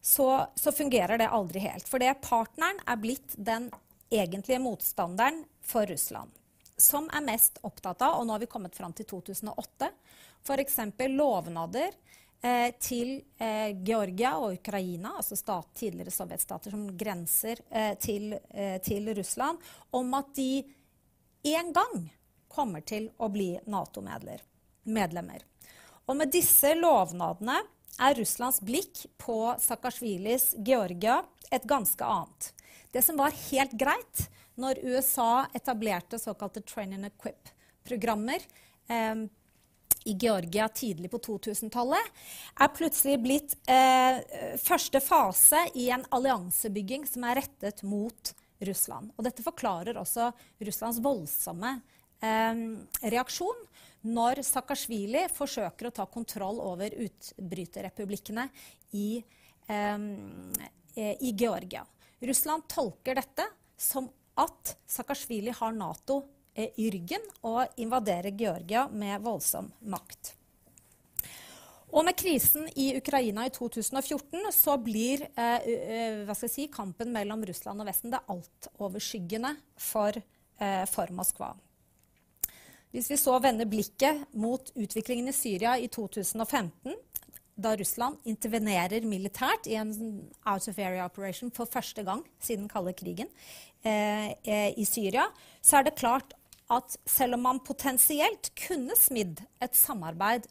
så, 0.00 0.46
så, 0.57 0.72
fungerer 0.72 1.20
det 1.20 1.29
aldri 1.29 1.61
helt. 1.61 1.85
For 1.85 2.00
det 2.00 2.22
partneren 2.24 2.81
er 2.88 3.00
blitt 3.00 3.37
den 3.37 3.68
egentlige 4.11 4.62
motstanderen 4.64 5.44
for 5.61 5.85
Russland. 5.87 6.33
Som 6.81 7.11
er 7.12 7.20
mest 7.20 7.61
opptatt 7.68 8.00
av, 8.00 8.16
og 8.16 8.24
nå 8.24 8.33
har 8.33 8.40
vi 8.40 8.48
kommet 8.48 8.74
fram 8.74 8.96
til 8.96 9.05
2008, 9.12 9.90
f.eks. 10.40 10.79
lovnader 11.12 11.92
eh, 12.42 12.70
til 12.81 13.16
eh, 13.38 13.72
Georgia 13.85 14.37
og 14.38 14.59
Ukraina, 14.59 15.16
altså 15.16 15.38
stat, 15.38 15.70
tidligere 15.79 16.14
sovjetstater 16.14 16.74
som 16.74 16.87
grenser 16.98 17.62
eh, 17.70 17.94
til, 18.00 18.35
eh, 18.50 18.79
til 18.85 19.11
Russland, 19.16 19.61
om 19.96 20.14
at 20.18 20.33
de 20.37 20.64
en 21.50 21.72
gang 21.72 22.09
kommer 22.50 22.85
til 22.85 23.09
å 23.18 23.31
bli 23.33 23.53
Nato-medlemmer. 23.70 25.44
Og 26.11 26.16
med 26.18 26.33
disse 26.35 26.74
lovnadene 26.74 27.61
er 28.00 28.16
Russlands 28.18 28.61
blikk 28.64 29.05
på 29.20 29.55
Saakashvilis 29.61 30.55
Georgia 30.66 31.20
et 31.50 31.66
ganske 31.68 32.05
annet. 32.05 32.53
Det 32.90 33.03
som 33.07 33.18
var 33.20 33.37
helt 33.50 33.74
greit 33.79 34.26
når 34.61 34.83
USA 34.83 35.46
etablerte 35.55 36.18
såkalte 36.18 36.62
train 36.66 36.96
and 36.96 37.07
equip-programmer 37.07 38.42
eh, 38.88 39.26
i 40.05 40.15
Georgia 40.15 40.69
tidlig 40.69 41.11
på 41.13 41.19
2000-tallet, 41.19 42.13
er 42.61 42.73
plutselig 42.75 43.19
blitt 43.21 43.57
eh, 43.69 44.21
første 44.63 45.01
fase 45.05 45.67
i 45.79 45.91
en 45.93 46.05
alliansebygging 46.15 47.07
som 47.09 47.27
er 47.29 47.43
rettet 47.43 47.83
mot 47.85 48.33
Russland. 48.65 49.13
Og 49.17 49.27
dette 49.27 49.45
forklarer 49.45 50.01
også 50.01 50.31
Russlands 50.65 51.01
voldsomme 51.05 51.75
eh, 52.25 52.65
reaksjon 53.13 53.67
når 54.11 54.41
Saakashvili 54.47 55.27
forsøker 55.37 55.91
å 55.91 55.95
ta 56.01 56.07
kontroll 56.09 56.63
over 56.65 56.95
utbryterrepublikkene 57.05 58.47
i, 58.97 59.21
eh, 59.69 60.07
i 60.97 61.33
Georgia. 61.37 61.85
Russland 62.21 62.65
tolker 62.69 63.21
dette 63.21 63.45
som 63.77 64.09
at 64.41 64.77
Saakashvili 64.89 65.53
har 65.57 65.77
Nato 65.77 66.23
i 66.55 66.91
ryggen 66.91 67.23
og 67.47 67.81
invadere 67.81 68.33
Georgia 68.37 68.89
med 68.89 69.23
voldsom 69.25 69.71
makt. 69.81 70.35
Og 71.91 72.05
med 72.07 72.15
krisen 72.19 72.69
i 72.79 72.93
Ukraina 72.99 73.49
i 73.49 73.53
2014 73.55 74.53
så 74.55 74.77
blir 74.79 75.25
eh, 75.35 75.67
eh 76.27 76.45
si, 76.47 76.69
kampen 76.71 77.11
mellom 77.13 77.43
Russland 77.47 77.83
og 77.83 77.89
Vesten 77.91 78.13
det 78.15 78.23
altoverskyggende 78.31 79.57
for, 79.77 80.15
eh, 80.59 80.85
for 80.87 81.11
Moskva. 81.11 81.57
Hvis 82.91 83.11
vi 83.11 83.19
så 83.19 83.39
vender 83.43 83.67
blikket 83.71 84.23
mot 84.35 84.71
utviklingen 84.75 85.29
i 85.29 85.35
Syria 85.35 85.77
i 85.79 85.89
2015, 85.89 86.95
da 87.61 87.75
Russland 87.77 88.19
intervenerer 88.25 89.05
militært 89.07 89.67
i 89.69 89.77
en 89.79 89.93
out 90.49 90.69
of 90.69 90.79
area 90.79 91.05
operation 91.05 91.51
for 91.55 91.69
første 91.71 92.03
gang 92.07 92.23
siden 92.41 92.69
kalde 92.71 92.95
krigen 92.97 93.29
eh, 93.85 94.33
eh, 94.45 94.71
i 94.79 94.87
Syria, 94.89 95.29
så 95.63 95.81
er 95.81 95.89
det 95.89 95.99
klart 96.01 96.35
at 96.70 96.96
selv 97.09 97.35
om 97.35 97.44
man 97.48 97.61
potensielt 97.66 98.52
kunne 98.59 98.96
smidd 98.98 99.42
et 99.62 99.76
samarbeid 99.76 100.46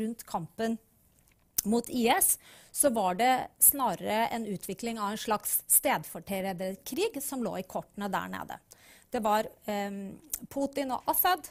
rundt 0.00 0.24
kampen 0.26 0.78
mot 1.64 1.88
IS, 1.88 2.38
så 2.72 2.90
var 2.94 3.18
det 3.18 3.32
snarere 3.62 4.26
en 4.34 4.46
utvikling 4.46 4.98
av 4.98 5.14
en 5.14 5.20
slags 5.20 5.62
stedfortrederkrig 5.66 7.22
som 7.22 7.42
lå 7.44 7.56
i 7.58 7.66
kortene 7.66 8.10
der 8.12 8.30
nede. 8.32 8.58
Det 9.10 9.22
var 9.24 9.48
eh, 9.66 9.94
Putin 10.52 10.92
og 10.94 11.06
Assad 11.10 11.48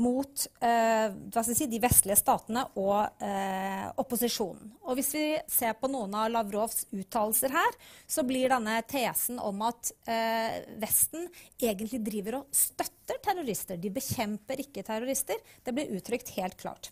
mot 0.00 0.46
eh, 0.60 1.42
si, 1.42 1.66
de 1.70 1.78
vestlige 1.82 2.16
statene 2.18 2.64
og 2.80 3.22
eh, 3.22 3.86
opposisjonen. 4.00 4.72
Og 4.84 4.98
hvis 4.98 5.12
vi 5.14 5.24
ser 5.50 5.76
på 5.78 5.90
noen 5.92 6.16
av 6.18 6.32
Lavrovs 6.34 6.86
uttalelser 6.90 7.54
her, 7.54 7.78
så 8.06 8.24
blir 8.26 8.50
denne 8.50 8.80
tesen 8.90 9.38
om 9.38 9.62
at 9.66 9.92
eh, 10.10 10.64
Vesten 10.82 11.28
egentlig 11.60 12.02
driver 12.06 12.40
og 12.40 12.50
støtter 12.54 13.22
terrorister. 13.24 13.78
De 13.78 13.92
bekjemper 13.94 14.64
ikke 14.66 14.84
terrorister. 14.86 15.40
Det 15.62 15.76
blir 15.76 15.94
uttrykt 15.94 16.34
helt 16.38 16.58
klart. 16.60 16.90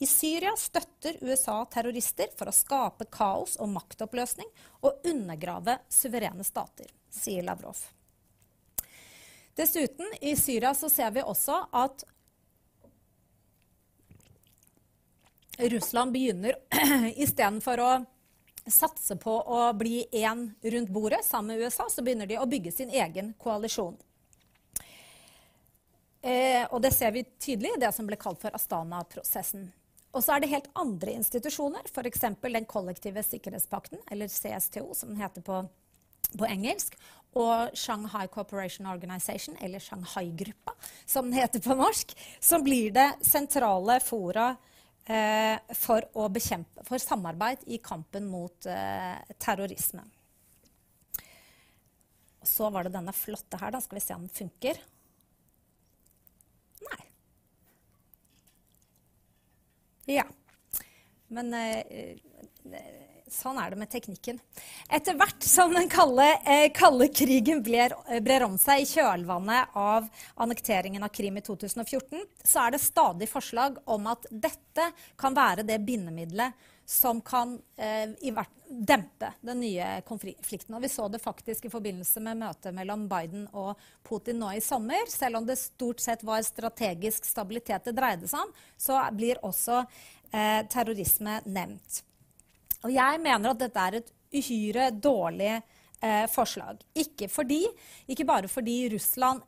I 0.00 0.08
Syria 0.08 0.54
støtter 0.56 1.18
USA 1.20 1.58
terrorister 1.68 2.30
for 2.36 2.48
å 2.48 2.56
skape 2.56 3.04
kaos 3.12 3.58
og 3.60 3.68
maktoppløsning 3.74 4.48
og 4.80 5.04
undergrave 5.04 5.76
suverene 5.92 6.46
stater, 6.46 6.88
sier 7.12 7.44
Lavrov. 7.44 7.82
Dessuten, 9.60 10.08
i 10.24 10.32
Syria 10.40 10.72
så 10.74 10.88
ser 10.88 11.12
vi 11.12 11.20
også 11.20 11.58
at 11.76 12.06
Russland 15.60 16.12
begynner 16.12 16.56
istedenfor 17.16 17.82
å 17.84 17.90
satse 18.70 19.16
på 19.20 19.32
å 19.32 19.72
bli 19.76 20.04
én 20.12 20.46
rundt 20.62 20.92
bordet 20.92 21.24
sammen 21.24 21.56
med 21.56 21.66
USA, 21.66 21.88
så 21.90 22.04
begynner 22.04 22.28
de 22.28 22.38
å 22.38 22.46
bygge 22.48 22.72
sin 22.72 22.90
egen 22.90 23.32
koalisjon. 23.40 23.96
Eh, 26.20 26.66
og 26.68 26.82
det 26.84 26.92
ser 26.92 27.14
vi 27.16 27.24
tydelig 27.40 27.74
i 27.76 27.80
det 27.80 27.92
som 27.96 28.08
ble 28.08 28.18
kalt 28.20 28.42
for 28.42 28.54
Astana-prosessen. 28.56 29.70
Og 30.10 30.24
så 30.24 30.34
er 30.34 30.42
det 30.42 30.50
helt 30.50 30.68
andre 30.78 31.14
institusjoner, 31.16 31.86
f.eks. 31.86 32.26
den 32.42 32.68
kollektive 32.68 33.22
sikkerhetspakten, 33.24 34.02
eller 34.10 34.28
CSTO, 34.28 34.90
som 34.94 35.12
den 35.12 35.22
heter 35.22 35.44
på, 35.46 35.62
på 36.34 36.48
engelsk, 36.48 36.98
og 37.38 37.76
Shanghai 37.78 38.26
Cooperation 38.28 38.90
Organization, 38.90 39.56
eller 39.62 39.78
Shanghai-gruppa, 39.78 40.74
som 41.06 41.30
den 41.30 41.38
heter 41.38 41.62
på 41.62 41.78
norsk, 41.78 42.16
som 42.42 42.66
blir 42.66 42.90
det 42.92 43.12
sentrale 43.22 44.00
fora 44.02 44.56
for, 45.06 46.28
bekjempe, 46.30 46.84
for, 46.86 46.98
samarbeid 47.02 47.64
i 47.66 47.78
kampen 47.82 48.26
mot 48.30 48.66
eh, 48.66 49.18
terrorisme. 49.38 50.04
Så 52.42 52.70
var 52.70 52.86
det 52.86 52.94
denne 52.94 53.14
flotte 53.16 53.58
her. 53.60 53.72
Da 53.74 53.80
skal 53.82 53.98
vi 53.98 54.04
se 54.04 54.14
om 54.14 54.26
den 54.26 54.34
funker. 54.34 54.78
Nei. 56.86 57.00
Ja. 60.16 60.26
Men 61.28 61.54
eh, 61.54 62.16
Sånn 63.30 63.58
er 63.62 63.70
det 63.70 63.78
med 63.78 63.90
teknikken. 63.92 64.40
Etter 64.90 65.14
hvert 65.18 65.44
som 65.46 65.72
den 65.74 65.88
kalde, 65.90 66.26
eh, 66.44 66.66
kalde 66.74 67.08
krigen 67.14 67.62
bler, 67.62 67.94
brer 68.20 68.44
om 68.46 68.58
seg 68.58 68.82
i 68.82 68.88
kjølvannet 68.90 69.76
av 69.78 70.08
annekteringen 70.36 71.06
av 71.06 71.14
Krim 71.14 71.38
i 71.38 71.44
2014, 71.46 72.26
så 72.42 72.66
er 72.66 72.74
det 72.74 72.82
stadig 72.82 73.30
forslag 73.30 73.78
om 73.86 74.10
at 74.10 74.26
dette 74.30 74.90
kan 75.16 75.36
være 75.36 75.66
det 75.66 75.78
bindemiddelet 75.86 76.68
som 76.90 77.20
kan 77.20 77.60
eh, 77.76 78.10
dempe 78.68 79.32
den 79.40 79.60
nye 79.60 80.00
konflikten. 80.02 80.74
Og 80.74 80.82
vi 80.82 80.88
så 80.90 81.06
det 81.08 81.22
faktisk 81.22 81.64
i 81.64 81.70
forbindelse 81.70 82.22
med 82.24 82.40
møtet 82.42 82.74
mellom 82.74 83.06
Biden 83.10 83.46
og 83.54 83.78
Putin 84.02 84.40
nå 84.42 84.50
i 84.56 84.64
sommer. 84.64 85.06
Selv 85.06 85.38
om 85.38 85.46
det 85.46 85.60
stort 85.62 86.02
sett 86.02 86.26
var 86.26 86.42
strategisk 86.42 87.30
stabilitet 87.30 87.86
det 87.86 87.94
dreide 87.94 88.26
seg 88.30 88.42
om, 88.42 88.54
så 88.74 88.98
blir 89.14 89.38
også 89.46 89.84
eh, 89.84 90.66
terrorisme 90.66 91.38
nevnt. 91.46 92.02
Og 92.84 92.94
jeg 92.94 93.20
mener 93.22 93.52
at 93.52 93.60
dette 93.60 93.86
er 93.86 94.00
et 94.00 94.10
uhyre 94.30 94.90
dårlig 94.94 95.52
eh, 95.56 96.26
forslag. 96.30 96.80
Ikke, 96.94 97.28
fordi, 97.28 97.66
ikke 98.08 98.28
bare 98.28 98.48
fordi 98.48 98.88
Russland 98.94 99.42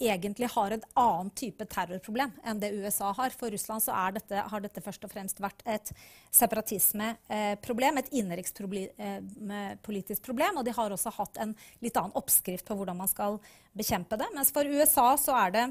egentlig 0.00 0.48
har 0.50 0.70
en 0.74 0.82
annen 0.98 1.28
type 1.38 1.64
terrorproblem 1.70 2.32
enn 2.44 2.60
det 2.60 2.72
USA 2.74 3.12
har. 3.14 3.30
For 3.30 3.50
Russland 3.54 3.82
dette, 4.16 4.34
har 4.50 4.60
dette 4.64 4.80
først 4.82 5.04
og 5.06 5.10
fremst 5.12 5.40
vært 5.42 5.62
et 5.70 5.92
separatismeproblem, 6.34 7.98
et 7.98 8.12
innenrikspolitisk 8.12 10.20
eh, 10.20 10.26
problem. 10.26 10.58
Og 10.58 10.64
de 10.66 10.72
har 10.74 10.90
også 10.90 11.10
hatt 11.14 11.36
en 11.42 11.54
litt 11.84 11.96
annen 12.00 12.18
oppskrift 12.18 12.66
på 12.66 12.74
hvordan 12.78 12.98
man 12.98 13.08
skal 13.10 13.38
bekjempe 13.76 14.16
det. 14.18 14.28
Mens 14.34 14.52
for 14.54 14.64
USA 14.66 15.16
det, 15.54 15.66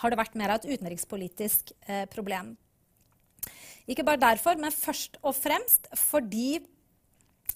har 0.00 0.10
det 0.10 0.18
vært 0.18 0.38
mer 0.38 0.50
av 0.50 0.56
et 0.60 0.70
utenrikspolitisk 0.74 1.72
eh, 1.86 2.06
problem. 2.10 2.56
Ikke 3.90 4.06
bare 4.06 4.22
derfor, 4.22 4.58
men 4.60 4.74
først 4.74 5.18
og 5.22 5.34
fremst 5.34 5.88
fordi 5.98 6.60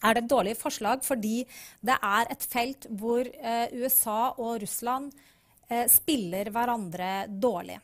er 0.05 0.16
det 0.16 0.24
et 0.24 0.30
dårlig 0.32 0.57
forslag 0.59 1.05
fordi 1.07 1.45
det 1.85 1.97
er 1.97 2.30
et 2.32 2.47
felt 2.51 2.89
hvor 2.91 3.24
eh, 3.24 3.72
USA 3.78 4.35
og 4.35 4.59
Russland 4.64 5.12
eh, 5.70 5.87
spiller 5.91 6.51
hverandre 6.53 7.12
dårlig. 7.30 7.78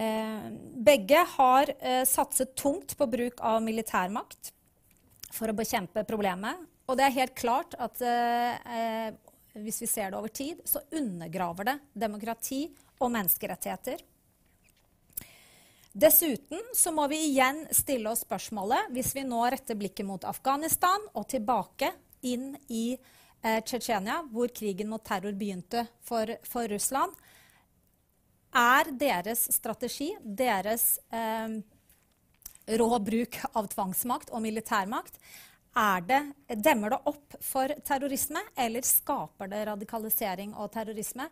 Eh, 0.00 0.50
begge 0.90 1.22
har 1.36 1.72
eh, 1.78 2.02
satset 2.08 2.56
tungt 2.58 2.96
på 2.98 3.08
bruk 3.14 3.40
av 3.44 3.62
militærmakt 3.64 4.52
for 5.30 5.50
å 5.50 5.56
bekjempe 5.56 6.04
problemet. 6.08 6.66
Og 6.90 6.98
det 6.98 7.06
er 7.06 7.18
helt 7.20 7.36
klart 7.38 7.76
at 7.78 8.00
eh, 8.02 8.70
eh, 8.74 9.10
hvis 9.60 9.82
vi 9.84 9.88
ser 9.90 10.10
det 10.10 10.18
over 10.18 10.32
tid, 10.34 10.62
så 10.66 10.82
undergraver 10.96 11.68
det 11.68 11.76
demokrati 12.06 12.64
og 13.00 13.12
menneskerettigheter. 13.14 14.02
Dessuten 15.92 16.60
så 16.74 16.92
må 16.94 17.08
vi 17.10 17.18
igjen 17.32 17.64
stille 17.74 18.12
oss 18.12 18.22
spørsmålet, 18.22 18.92
hvis 18.94 19.10
vi 19.16 19.24
nå 19.26 19.40
retter 19.50 19.78
blikket 19.78 20.06
mot 20.06 20.22
Afghanistan 20.28 21.02
og 21.18 21.26
tilbake 21.32 21.90
inn 22.22 22.52
i 22.70 22.94
eh, 22.94 23.58
Tsjetsjenia, 23.58 24.20
hvor 24.30 24.52
krigen 24.54 24.92
mot 24.92 25.02
terror 25.02 25.34
begynte 25.34 25.88
for, 26.06 26.30
for 26.46 26.70
Russland, 26.70 27.16
er 28.54 28.90
deres 28.98 29.48
strategi, 29.54 30.12
deres 30.22 31.00
eh, 31.10 31.58
rå 32.78 32.90
bruk 33.02 33.40
av 33.50 33.70
tvangsmakt 33.74 34.30
og 34.30 34.44
militærmakt, 34.46 35.18
det, 36.06 36.18
demmer 36.66 36.90
det 36.90 36.98
opp 37.06 37.36
for 37.46 37.70
terrorisme, 37.86 38.40
eller 38.58 38.82
skaper 38.82 39.50
det 39.50 39.60
radikalisering 39.68 40.54
og 40.58 40.72
terrorisme? 40.74 41.28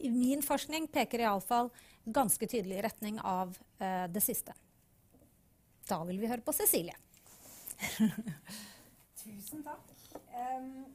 Min 0.00 0.40
forskning 0.44 0.88
peker 0.88 1.26
iallfall 1.26 1.68
ganske 2.04 2.46
tydelig 2.46 2.82
retning 2.84 3.20
av 3.20 3.56
eh, 3.78 4.06
det 4.10 4.22
siste. 4.24 4.54
Da 5.88 6.02
vil 6.06 6.20
vi 6.20 6.28
høre 6.30 6.44
på 6.44 6.54
Cecilie. 6.54 6.96
tusen 9.22 9.64
takk. 9.64 9.86
Um, 10.30 10.86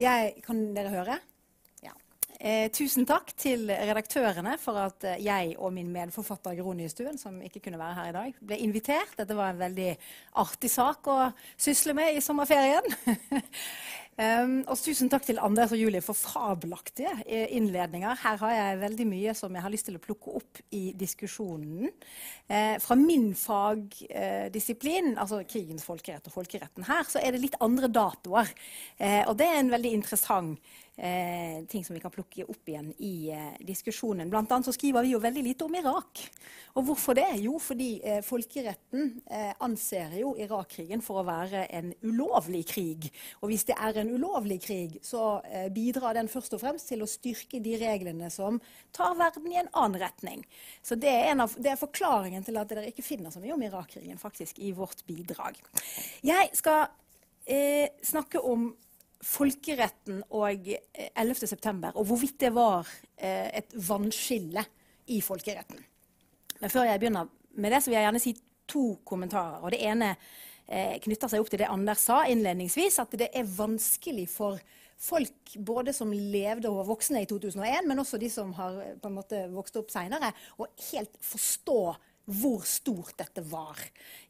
jeg, 0.00 0.36
kan 0.44 0.60
dere 0.76 0.92
høre? 0.92 1.16
Ja. 1.84 1.94
Eh, 2.36 2.66
tusen 2.74 3.06
takk 3.08 3.32
til 3.38 3.70
redaktørene 3.70 4.56
for 4.60 4.78
at 4.82 5.06
eh, 5.08 5.22
jeg 5.24 5.54
og 5.56 5.72
min 5.76 5.88
medforfatter 5.94 6.58
Gro 6.58 6.74
Nystuen, 6.76 7.16
som 7.20 7.38
ikke 7.40 7.62
kunne 7.64 7.80
være 7.80 7.96
her 8.00 8.10
i 8.10 8.16
dag, 8.18 8.42
ble 8.50 8.60
invitert. 8.66 9.16
Dette 9.16 9.38
var 9.38 9.54
en 9.54 9.62
veldig 9.62 9.94
artig 10.42 10.72
sak 10.72 11.08
å 11.08 11.18
sysle 11.56 11.96
med 11.96 12.18
i 12.18 12.24
sommerferien. 12.24 12.86
Um, 14.16 14.62
og 14.64 14.78
tusen 14.80 15.10
takk 15.12 15.26
til 15.26 15.36
Anders 15.44 15.74
og 15.76 15.80
Julie 15.80 16.00
for 16.00 16.16
fabelaktige 16.16 17.10
eh, 17.26 17.50
innledninger. 17.58 18.16
Her 18.22 18.38
har 18.40 18.54
jeg 18.54 18.78
veldig 18.80 19.06
mye 19.10 19.34
som 19.36 19.52
jeg 19.52 19.64
har 19.66 19.74
lyst 19.74 19.90
til 19.90 19.98
å 19.98 20.00
plukke 20.00 20.32
opp 20.38 20.62
i 20.72 20.94
diskusjonen. 20.96 21.90
Eh, 22.48 22.78
fra 22.80 22.96
min 22.96 23.34
fagdisiplin, 23.36 25.12
eh, 25.12 25.20
altså 25.20 25.42
krigens 25.44 25.84
folkerett 25.84 26.30
og 26.30 26.36
folkeretten 26.38 26.88
her, 26.88 27.04
så 27.04 27.20
er 27.20 27.36
det 27.36 27.44
litt 27.44 27.60
andre 27.60 27.92
datoer. 27.92 28.56
Eh, 28.96 29.20
og 29.26 29.36
det 29.36 29.50
er 29.50 29.60
en 29.60 29.74
veldig 29.76 29.92
interessant 29.98 30.74
eh, 30.96 31.60
ting 31.68 31.84
som 31.84 31.92
vi 31.92 32.00
kan 32.00 32.14
plukke 32.14 32.46
opp 32.48 32.70
igjen 32.72 32.92
i 33.04 33.28
eh, 33.34 33.58
diskusjonen. 33.68 34.30
Blant 34.32 34.48
annet 34.54 34.70
så 34.70 34.72
skriver 34.72 35.04
vi 35.04 35.12
jo 35.12 35.20
veldig 35.20 35.44
lite 35.44 35.68
om 35.68 35.76
Irak. 35.76 36.24
Og 36.76 36.88
hvorfor 36.88 37.16
det? 37.16 37.28
Jo, 37.40 37.56
fordi 37.60 37.88
folkeretten 38.20 39.14
anser 39.64 40.12
jo 40.20 40.34
Irak-krigen 40.36 41.00
for 41.00 41.22
å 41.22 41.24
være 41.24 41.62
en 41.72 41.88
ulovlig 42.04 42.66
krig. 42.68 43.06
Og 43.40 43.48
hvis 43.48 43.64
det 43.70 43.78
er 43.80 43.96
en 44.02 44.05
ulovlig 44.14 44.60
krig, 44.64 44.98
så 45.04 45.40
eh, 45.44 45.66
bidrar 45.72 46.16
den 46.16 46.30
først 46.30 46.54
og 46.56 46.62
fremst 46.62 46.90
til 46.90 47.02
å 47.02 47.08
styrke 47.10 47.60
de 47.62 47.76
reglene 47.80 48.30
som 48.32 48.60
tar 48.96 49.16
verden 49.18 49.50
i 49.52 49.58
en 49.60 49.70
annen 49.72 50.00
retning. 50.02 50.44
Så 50.84 50.98
det 51.00 51.12
er, 51.12 51.34
av, 51.42 51.54
det 51.58 51.72
er 51.72 51.80
forklaringen 51.80 52.46
til 52.46 52.58
at 52.60 52.70
dere 52.70 52.88
ikke 52.90 53.04
finner 53.06 53.34
så 53.34 53.42
mye 53.42 53.54
om 53.56 53.66
Irak-krigen 53.66 54.20
faktisk 54.20 54.60
i 54.62 54.72
vårt 54.76 55.04
bidrag. 55.08 55.58
Jeg 56.26 56.50
skal 56.56 56.86
eh, 57.44 57.92
snakke 58.04 58.42
om 58.44 58.70
folkeretten 59.26 60.20
og 60.36 60.68
11.9. 60.68 61.46
september, 61.46 61.96
og 61.96 62.08
hvorvidt 62.10 62.40
det 62.44 62.52
var 62.54 62.88
eh, 63.16 63.48
et 63.62 63.72
vannskille 63.88 64.64
i 65.12 65.20
folkeretten. 65.24 65.80
Men 66.60 66.72
før 66.72 66.88
jeg 66.88 67.00
begynner 67.00 67.30
med 67.56 67.72
det, 67.72 67.82
så 67.82 67.90
vil 67.90 67.98
jeg 67.98 68.06
gjerne 68.06 68.22
si 68.22 68.34
to 68.68 68.84
kommentarer. 69.06 69.62
Og 69.62 69.72
det 69.72 69.80
ene 69.86 70.12
eh, 70.14 70.18
knytter 70.66 71.30
seg 71.30 71.42
opp 71.42 71.50
til 71.52 71.60
det 71.62 71.68
Anders 71.70 72.00
sa 72.08 72.24
innledningsvis, 72.26 72.98
at 72.98 73.12
det 73.20 73.28
er 73.30 73.46
vanskelig 73.46 74.24
for 74.32 74.58
folk 74.96 75.56
både 75.60 75.92
som 75.94 76.12
levde 76.12 76.70
og 76.70 76.80
var 76.80 76.90
voksne 76.90 77.22
i 77.22 77.28
2001, 77.28 77.86
men 77.86 78.00
også 78.02 78.18
de 78.20 78.30
som 78.32 78.52
har 78.56 78.80
på 79.00 79.10
en 79.10 79.16
måte 79.18 79.44
vokst 79.52 79.76
opp 79.78 79.92
seinere, 79.92 80.32
å 80.58 80.68
helt 80.90 81.18
forstå 81.22 81.80
hvor 82.26 82.64
stort 82.66 83.14
dette 83.20 83.42
var. 83.46 83.78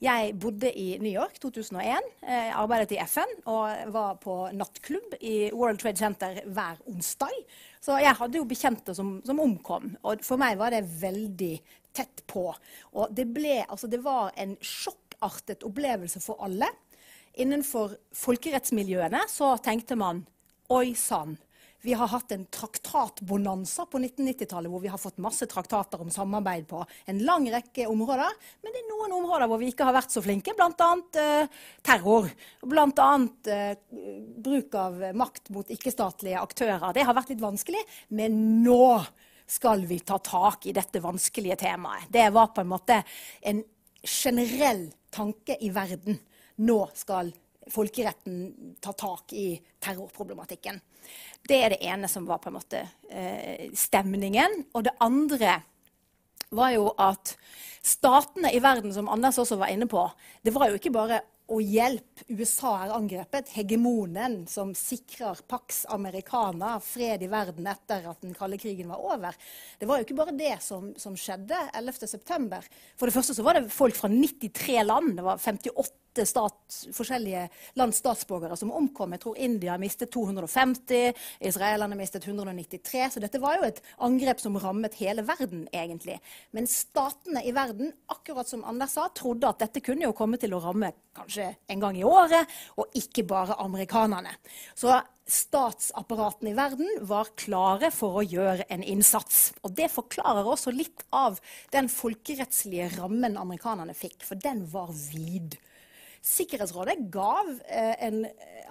Jeg 0.05 0.35
bodde 0.37 0.69
i 0.69 0.99
New 1.01 1.13
York 1.13 1.39
2001, 1.41 2.11
eh, 2.29 2.51
arbeidet 2.53 2.93
i 2.93 3.01
FN 3.01 3.33
og 3.49 3.93
var 3.95 4.19
på 4.21 4.37
nattklubb 4.53 5.17
i 5.21 5.49
World 5.55 5.81
Trade 5.81 6.03
Center 6.03 6.43
hver 6.45 6.77
onsdag. 6.93 7.33
Så 7.81 7.97
jeg 8.03 8.19
hadde 8.19 8.37
jo 8.37 8.45
bekjente 8.45 8.95
som, 8.95 9.17
som 9.25 9.41
omkom, 9.41 9.95
og 10.05 10.25
for 10.27 10.37
meg 10.41 10.59
var 10.61 10.77
det 10.77 10.85
veldig 11.01 11.55
tett 11.97 12.21
på. 12.29 12.51
Og 12.93 13.17
det, 13.17 13.25
ble, 13.33 13.63
altså 13.65 13.89
det 13.89 14.03
var 14.05 14.35
en 14.37 14.59
sjokkartet 15.17 15.65
opplevelse 15.65 16.21
for 16.21 16.43
alle. 16.45 16.69
Innenfor 17.37 17.97
folkerettsmiljøene 18.17 19.27
så 19.29 19.57
tenkte 19.59 19.97
man 19.97 20.25
oi 20.73 20.95
sann 20.95 21.37
vi 21.87 21.93
har 21.95 22.09
hatt 22.11 22.33
en 22.33 22.47
traktatbonanza 22.51 23.85
på 23.87 24.01
1990-tallet 24.01 24.73
hvor 24.73 24.81
vi 24.83 24.89
har 24.91 24.99
fått 24.99 25.21
masse 25.23 25.47
traktater 25.47 26.01
om 26.03 26.09
samarbeid 26.11 26.65
på 26.67 26.81
en 27.07 27.21
lang 27.23 27.45
rekke 27.53 27.85
områder. 27.87 28.33
Men 28.65 28.75
det 28.75 28.81
er 28.81 28.89
noen 28.89 29.15
områder 29.21 29.47
hvor 29.47 29.61
vi 29.61 29.69
ikke 29.71 29.87
har 29.87 29.95
vært 29.95 30.11
så 30.11 30.23
flinke, 30.25 30.57
bl.a. 30.59 30.89
Eh, 31.21 31.61
terror. 31.87 32.27
Bl.a. 32.67 33.07
Eh, 33.55 33.77
bruk 34.49 34.75
av 34.83 34.99
makt 35.15 35.53
mot 35.55 35.71
ikke-statlige 35.77 36.43
aktører. 36.43 36.89
Det 36.97 37.07
har 37.07 37.15
vært 37.15 37.31
litt 37.37 37.45
vanskelig, 37.45 37.85
men 38.19 38.41
nå 38.65 38.97
skal 39.47 39.87
vi 39.87 40.01
ta 40.03 40.19
tak 40.19 40.67
i 40.67 40.75
dette 40.75 40.99
vanskelige 41.05 41.61
temaet. 41.61 42.11
Det 42.11 42.27
var 42.35 42.51
på 42.51 42.65
en 42.67 42.73
måte 42.73 42.99
en 43.47 43.63
generell 44.07 44.89
tanke 45.11 45.59
i 45.61 45.71
verden. 45.75 46.19
Nå 46.63 46.79
skal 46.95 47.33
folkeretten 47.71 48.77
ta 48.81 48.93
tak 48.93 49.33
i 49.33 49.57
terrorproblematikken. 49.83 50.79
Det 51.47 51.59
er 51.63 51.75
det 51.75 51.83
ene 51.87 52.09
som 52.11 52.27
var 52.27 52.41
på 52.43 52.51
en 52.51 52.59
måte 52.59 52.83
eh, 53.11 53.71
stemningen. 53.75 54.63
Og 54.75 54.87
det 54.87 54.95
andre 55.03 55.61
var 56.55 56.73
jo 56.77 56.91
at 57.03 57.35
statene 57.83 58.53
i 58.55 58.63
verden, 58.63 58.95
som 58.95 59.11
Anders 59.11 59.39
også 59.43 59.59
var 59.59 59.73
inne 59.75 59.89
på, 59.91 60.05
det 60.43 60.55
var 60.55 60.71
jo 60.71 60.79
ikke 60.79 60.95
bare 60.95 61.23
å 61.47 61.59
hjelpe 61.63 62.25
USA 62.33 62.73
er 62.85 62.95
angrepet, 62.97 63.53
hegemonen 63.55 64.41
som 64.51 64.73
sikrer 64.75 65.39
Pax 65.47 65.85
Americana, 65.95 66.77
fred 66.83 67.23
i 67.23 67.31
verden 67.31 67.69
etter 67.71 68.09
at 68.11 68.25
den 68.25 68.35
kalde 68.35 68.59
krigen 68.59 68.91
var 68.91 69.05
over. 69.15 69.37
Det 69.79 69.87
var 69.87 70.01
jo 70.01 70.09
ikke 70.09 70.19
bare 70.19 70.35
det 70.39 70.57
som, 70.65 70.91
som 70.99 71.15
skjedde 71.19 71.61
11.9. 71.79 72.59
For 72.99 73.07
det 73.07 73.15
første 73.15 73.37
så 73.37 73.47
var 73.47 73.61
det 73.61 73.71
folk 73.75 73.99
fra 73.99 74.11
93 74.11 74.83
land. 74.89 75.15
Det 75.21 75.27
var 75.27 75.39
58 75.43 76.06
stat, 76.25 76.57
forskjellige 76.97 77.47
lands 77.77 78.01
statsborgere 78.01 78.57
som 78.57 78.73
omkom. 78.73 79.13
Jeg 79.17 79.23
tror 79.25 79.41
India 79.43 79.77
mistet 79.81 80.13
250, 80.15 81.13
israelerne 81.51 81.99
mistet 81.99 82.25
193. 82.25 83.03
Så 83.17 83.23
dette 83.23 83.41
var 83.43 83.59
jo 83.59 83.67
et 83.69 83.83
angrep 84.07 84.41
som 84.41 84.57
rammet 84.63 84.97
hele 85.03 85.27
verden, 85.27 85.67
egentlig. 85.75 86.17
Men 86.57 86.71
statene 86.71 87.45
i 87.45 87.53
verden, 87.57 87.93
akkurat 88.13 88.49
som 88.49 88.65
Anders 88.65 88.97
sa, 88.97 89.09
trodde 89.13 89.51
at 89.51 89.61
dette 89.67 89.85
kunne 89.85 90.09
jo 90.09 90.17
komme 90.17 90.41
til 90.41 90.57
å 90.57 90.63
ramme 90.65 90.95
kanskje 91.17 91.51
en 91.73 91.83
gang 91.83 91.99
i 91.99 92.07
året, 92.07 92.49
og 92.77 92.97
ikke 92.97 93.25
bare 93.29 93.59
amerikanerne. 93.63 94.33
Så 94.77 94.95
statsapparatene 95.27 96.53
i 96.53 96.57
verden 96.57 97.01
var 97.09 97.33
klare 97.39 97.91
for 97.95 98.21
å 98.21 98.27
gjøre 98.27 98.69
en 98.71 98.85
innsats. 98.87 99.51
Og 99.67 99.75
det 99.79 99.91
forklarer 99.95 100.47
også 100.47 100.75
litt 100.75 101.03
av 101.11 101.41
den 101.75 101.91
folkerettslige 101.91 102.93
rammen 102.99 103.39
amerikanerne 103.41 103.97
fikk, 103.97 104.21
for 104.27 104.39
den 104.39 104.65
var 104.71 104.93
vid. 104.95 105.59
Sikkerhetsrådet 106.27 106.99
gav 107.15 107.53
eh, 107.67 107.95
en, 108.09 108.25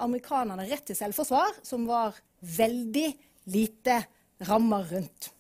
amerikanerne 0.03 0.67
rett 0.67 0.83
til 0.89 0.97
selvforsvar 0.97 1.61
som 1.63 1.85
var 1.87 2.17
veldig 2.57 3.07
lite 3.53 4.01
rammer 4.43 4.89
rundt. 4.91 5.31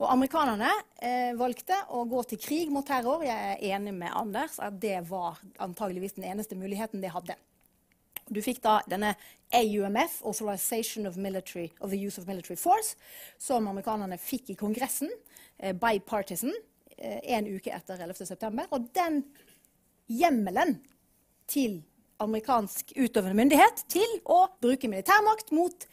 Og 0.00 0.08
amerikanerne 0.10 0.70
eh, 0.98 1.32
valgte 1.38 1.76
å 1.94 2.02
gå 2.10 2.24
til 2.26 2.40
krig 2.42 2.72
mot 2.74 2.86
terror. 2.86 3.22
Jeg 3.22 3.54
er 3.54 3.62
enig 3.76 3.94
med 3.94 4.14
Anders 4.18 4.58
at 4.62 4.80
det 4.82 4.98
var 5.08 5.38
antageligvis 5.62 6.16
den 6.18 6.26
eneste 6.32 6.58
muligheten 6.58 7.04
de 7.04 7.12
hadde. 7.14 7.36
Du 8.26 8.40
fikk 8.42 8.62
da 8.64 8.78
denne 8.88 9.12
AUMF, 9.54 10.22
Authorization 10.24 11.06
of, 11.06 11.16
Military, 11.20 11.68
of 11.80 11.90
the 11.90 12.00
Use 12.00 12.18
of 12.18 12.26
Military 12.26 12.56
Force, 12.56 12.96
som 13.38 13.68
amerikanerne 13.68 14.18
fikk 14.18 14.50
i 14.50 14.58
Kongressen, 14.58 15.12
eh, 15.58 15.76
bipartisan, 15.76 16.54
eh, 16.96 17.20
en 17.36 17.46
uke 17.46 17.70
etter 17.70 18.00
11.9. 18.00 18.66
Og 18.72 18.88
den 18.96 19.22
hjemmelen 20.08 20.80
til 21.54 21.80
amerikansk 22.22 22.94
utøvende 22.96 23.36
myndighet 23.38 23.84
til 23.90 24.18
å 24.30 24.44
bruke 24.62 24.90
militærmakt 24.90 25.52
mot 25.54 25.86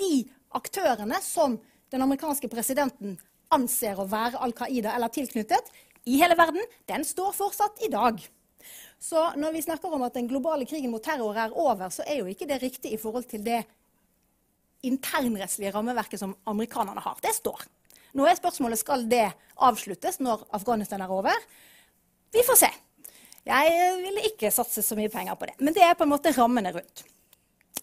de 0.00 0.26
aktørene 0.56 1.20
som 1.24 1.56
den 1.92 2.04
amerikanske 2.04 2.50
presidenten 2.52 3.16
anser 3.54 3.98
å 4.00 4.08
være 4.10 4.40
Al 4.42 4.54
Qaida 4.56 4.94
eller 4.96 5.12
tilknyttet 5.14 5.70
i 6.06 6.18
hele 6.20 6.36
verden, 6.38 6.62
den 6.86 7.04
står 7.06 7.34
fortsatt 7.34 7.82
i 7.86 7.90
dag. 7.90 8.20
Så 8.98 9.22
når 9.38 9.56
vi 9.56 9.64
snakker 9.66 9.92
om 9.92 10.04
at 10.06 10.14
den 10.16 10.28
globale 10.30 10.66
krigen 10.68 10.92
mot 10.92 11.02
terror 11.02 11.36
er 11.38 11.54
over, 11.54 11.90
så 11.92 12.06
er 12.06 12.20
jo 12.20 12.30
ikke 12.30 12.48
det 12.48 12.60
riktig 12.62 12.94
i 12.94 13.00
forhold 13.00 13.26
til 13.30 13.42
det 13.46 13.62
internrettslige 14.86 15.72
rammeverket 15.74 16.20
som 16.22 16.34
amerikanerne 16.46 17.02
har. 17.02 17.18
Det 17.22 17.34
står. 17.36 17.66
Nå 18.16 18.26
er 18.26 18.38
spørsmålet 18.38 18.80
skal 18.80 19.04
det 19.10 19.28
avsluttes 19.66 20.20
når 20.22 20.46
Afghanistan 20.56 21.02
er 21.04 21.12
over. 21.12 21.46
Vi 22.32 22.44
får 22.46 22.60
se. 22.62 22.70
Jeg 23.46 23.92
ville 24.02 24.24
ikke 24.26 24.50
satse 24.50 24.82
så 24.82 24.96
mye 24.98 25.12
penger 25.12 25.36
på 25.38 25.46
det. 25.46 25.54
Men 25.60 25.74
det 25.76 25.84
er 25.86 25.94
på 25.98 26.06
en 26.06 26.12
måte 26.14 26.34
rammene 26.34 26.72
rundt. 26.74 27.04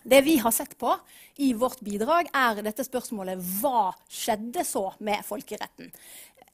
Det 0.04 0.20
vi 0.26 0.36
har 0.38 0.52
sett 0.52 0.76
på 0.78 0.92
i 1.40 1.54
vårt 1.56 1.80
bidrag, 1.80 2.28
er 2.36 2.60
dette 2.66 2.84
spørsmålet 2.84 3.40
hva 3.62 3.94
skjedde 4.12 4.66
så 4.68 4.90
med 5.00 5.24
folkeretten 5.24 5.94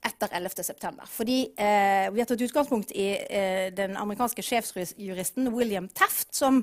etter 0.05 0.32
11.9. 0.38 1.07
Fordi 1.10 1.39
eh, 1.57 2.07
vi 2.14 2.22
har 2.22 2.30
tatt 2.30 2.45
utgangspunkt 2.45 2.93
i 2.93 3.07
eh, 3.18 3.68
den 3.76 3.97
amerikanske 3.99 4.45
sjefsjuristen 4.45 5.49
William 5.55 5.89
Taft, 5.89 6.30
som 6.38 6.62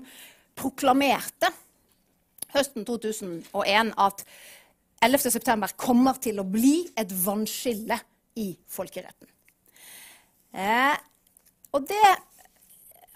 proklamerte 0.56 1.50
høsten 2.54 2.86
2001 2.88 3.92
at 4.00 4.22
11.9 5.04 5.74
kommer 5.76 6.16
til 6.22 6.40
å 6.40 6.46
bli 6.48 6.78
et 6.96 7.12
vannskille 7.26 7.98
i 8.40 8.52
folkeretten. 8.72 9.28
Eh, 10.56 10.96
og 11.76 11.84
det 11.90 12.14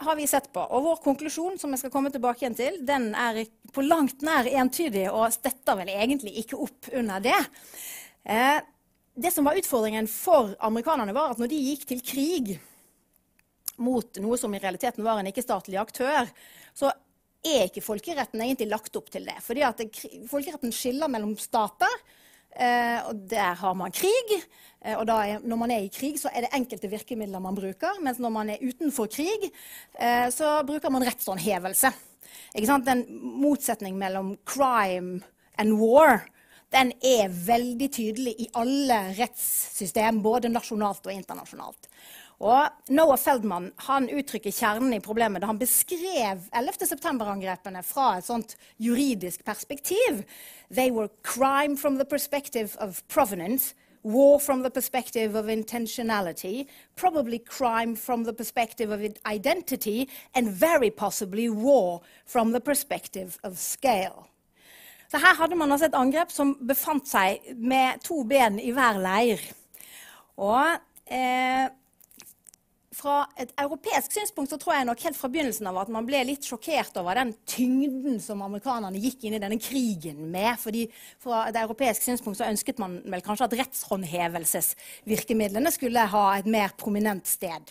har 0.01 0.17
vi 0.17 0.27
sett 0.27 0.49
på. 0.53 0.63
Og 0.63 0.85
vår 0.85 1.01
konklusjon 1.05 1.59
som 1.61 1.73
jeg 1.75 1.83
skal 1.83 1.93
komme 1.93 2.13
tilbake 2.13 2.45
igjen 2.45 2.57
til, 2.59 2.79
den 2.87 3.11
er 3.19 3.43
på 3.75 3.85
langt 3.85 4.25
nær 4.27 4.49
entydig 4.49 5.07
og 5.11 5.33
støtter 5.35 5.79
vel 5.83 5.93
egentlig 5.93 6.35
ikke 6.43 6.59
opp 6.65 6.91
under 6.97 7.23
det. 7.25 7.39
Eh, 8.25 8.59
det 9.21 9.33
som 9.35 9.45
var 9.45 9.59
utfordringen 9.61 10.09
for 10.11 10.55
amerikanerne, 10.65 11.15
var 11.17 11.35
at 11.35 11.43
når 11.43 11.53
de 11.53 11.61
gikk 11.69 11.87
til 11.91 12.03
krig 12.05 12.55
mot 13.81 14.21
noe 14.23 14.39
som 14.41 14.55
i 14.55 14.61
realiteten 14.61 15.05
var 15.05 15.21
en 15.21 15.29
ikke-statlig 15.31 15.79
aktør, 15.81 16.29
så 16.77 16.93
er 17.45 17.67
ikke 17.67 17.85
folkeretten 17.85 18.43
egentlig 18.45 18.69
lagt 18.71 18.97
opp 18.97 19.09
til 19.13 19.25
det. 19.29 19.37
Fordi 19.45 19.65
at 19.65 19.81
det, 19.81 19.91
folkeretten 20.29 20.73
skiller 20.75 21.09
mellom 21.13 21.37
stater. 21.41 21.93
Eh, 22.57 22.99
og 23.09 23.23
der 23.31 23.55
har 23.61 23.75
man 23.79 23.93
krig. 23.95 24.35
Eh, 24.85 24.97
og 24.97 25.09
er, 25.09 25.41
når 25.45 25.61
man 25.61 25.71
er 25.75 25.85
i 25.85 25.93
krig, 25.93 26.19
så 26.21 26.33
er 26.33 26.47
det 26.47 26.55
enkelte 26.57 26.91
virkemidler 26.91 27.43
man 27.43 27.59
bruker. 27.59 28.01
Mens 28.03 28.19
når 28.19 28.35
man 28.35 28.51
er 28.51 28.65
utenfor 28.65 29.11
krig, 29.13 29.51
eh, 29.99 30.29
så 30.35 30.61
bruker 30.67 30.91
man 30.91 31.07
rettshåndhevelse. 31.07 31.93
Den 32.87 33.05
motsetning 33.41 33.97
mellom 33.99 34.37
crime 34.45 35.21
and 35.59 35.79
war 35.79 36.25
den 36.71 36.93
er 37.03 37.31
veldig 37.31 37.89
tydelig 37.91 38.35
i 38.39 38.49
alle 38.55 39.01
rettssystem, 39.19 40.21
både 40.23 40.53
nasjonalt 40.53 41.07
og 41.07 41.13
internasjonalt. 41.13 41.89
Og 42.41 42.89
Noah 42.89 43.19
Feldman 43.21 43.69
han 43.85 44.07
uttrykker 44.09 44.55
kjernen 44.55 44.95
i 44.97 45.03
problemet 45.05 45.43
da 45.43 45.51
han 45.51 45.61
beskrev 45.61 46.47
11. 46.57 46.87
september-angrepene 46.89 47.83
fra 47.85 48.15
et 48.17 48.25
sånt 48.25 48.55
juridisk 48.81 49.45
perspektiv. 49.45 50.23
They 50.73 50.89
were 50.89 51.11
crime 51.23 51.77
from 51.77 51.99
the 51.99 52.09
perspective 52.09 52.79
of 52.81 53.03
provenance, 53.09 53.75
war 54.03 54.41
from 54.41 54.63
the 54.63 54.71
perspective 54.71 55.37
of 55.37 55.53
intentionality, 55.53 56.67
probably 56.97 57.39
crime 57.39 57.95
from 57.95 58.25
the 58.25 58.33
perspective 58.33 58.91
of 58.91 59.05
identity, 59.27 60.09
and 60.35 60.49
very 60.49 60.91
possibly 60.91 61.51
war 61.51 62.01
from 62.25 62.53
the 62.53 62.61
perspective 62.61 63.37
of 63.45 63.59
scale. 63.59 64.31
Så 65.11 65.19
her 65.19 65.35
hadde 65.35 65.57
man 65.57 65.73
altså 65.73 65.87
et 65.87 65.95
angrep 65.95 66.31
som 66.31 66.55
befant 66.69 67.09
seg 67.09 67.53
med 67.57 68.01
to 68.05 68.23
ben 68.25 68.61
i 68.63 68.71
hver 68.71 68.97
leir. 69.03 69.43
Og 70.39 70.79
eh, 71.11 71.67
fra 72.91 73.23
et 73.39 73.53
europeisk 73.63 74.11
synspunkt 74.17 74.51
så 74.51 74.57
tror 74.59 74.75
jeg 74.75 74.87
nok 74.89 75.03
helt 75.07 75.19
fra 75.19 75.29
begynnelsen 75.31 75.67
av 75.71 75.77
at 75.79 75.91
man 75.95 76.07
ble 76.09 76.25
litt 76.27 76.45
sjokkert 76.47 76.97
over 76.99 77.15
den 77.21 77.31
tyngden 77.49 78.21
som 78.23 78.43
amerikanerne 78.43 78.99
gikk 78.99 79.25
inn 79.25 79.35
i 79.39 79.43
denne 79.43 79.59
krigen 79.63 80.31
med. 80.33 80.59
fordi 80.59 80.93
Fra 81.23 81.49
et 81.49 81.57
europeisk 81.61 82.03
synspunkt 82.03 82.39
så 82.41 82.51
ønsket 82.51 82.79
man 82.83 83.03
vel 83.07 83.23
kanskje 83.23 83.45
at 83.47 83.59
rettshåndhevelsesvirkemidlene 83.63 85.71
skulle 85.75 86.13
ha 86.15 86.25
et 86.39 86.47
mer 86.51 86.69
prominent 86.77 87.27
sted. 87.31 87.63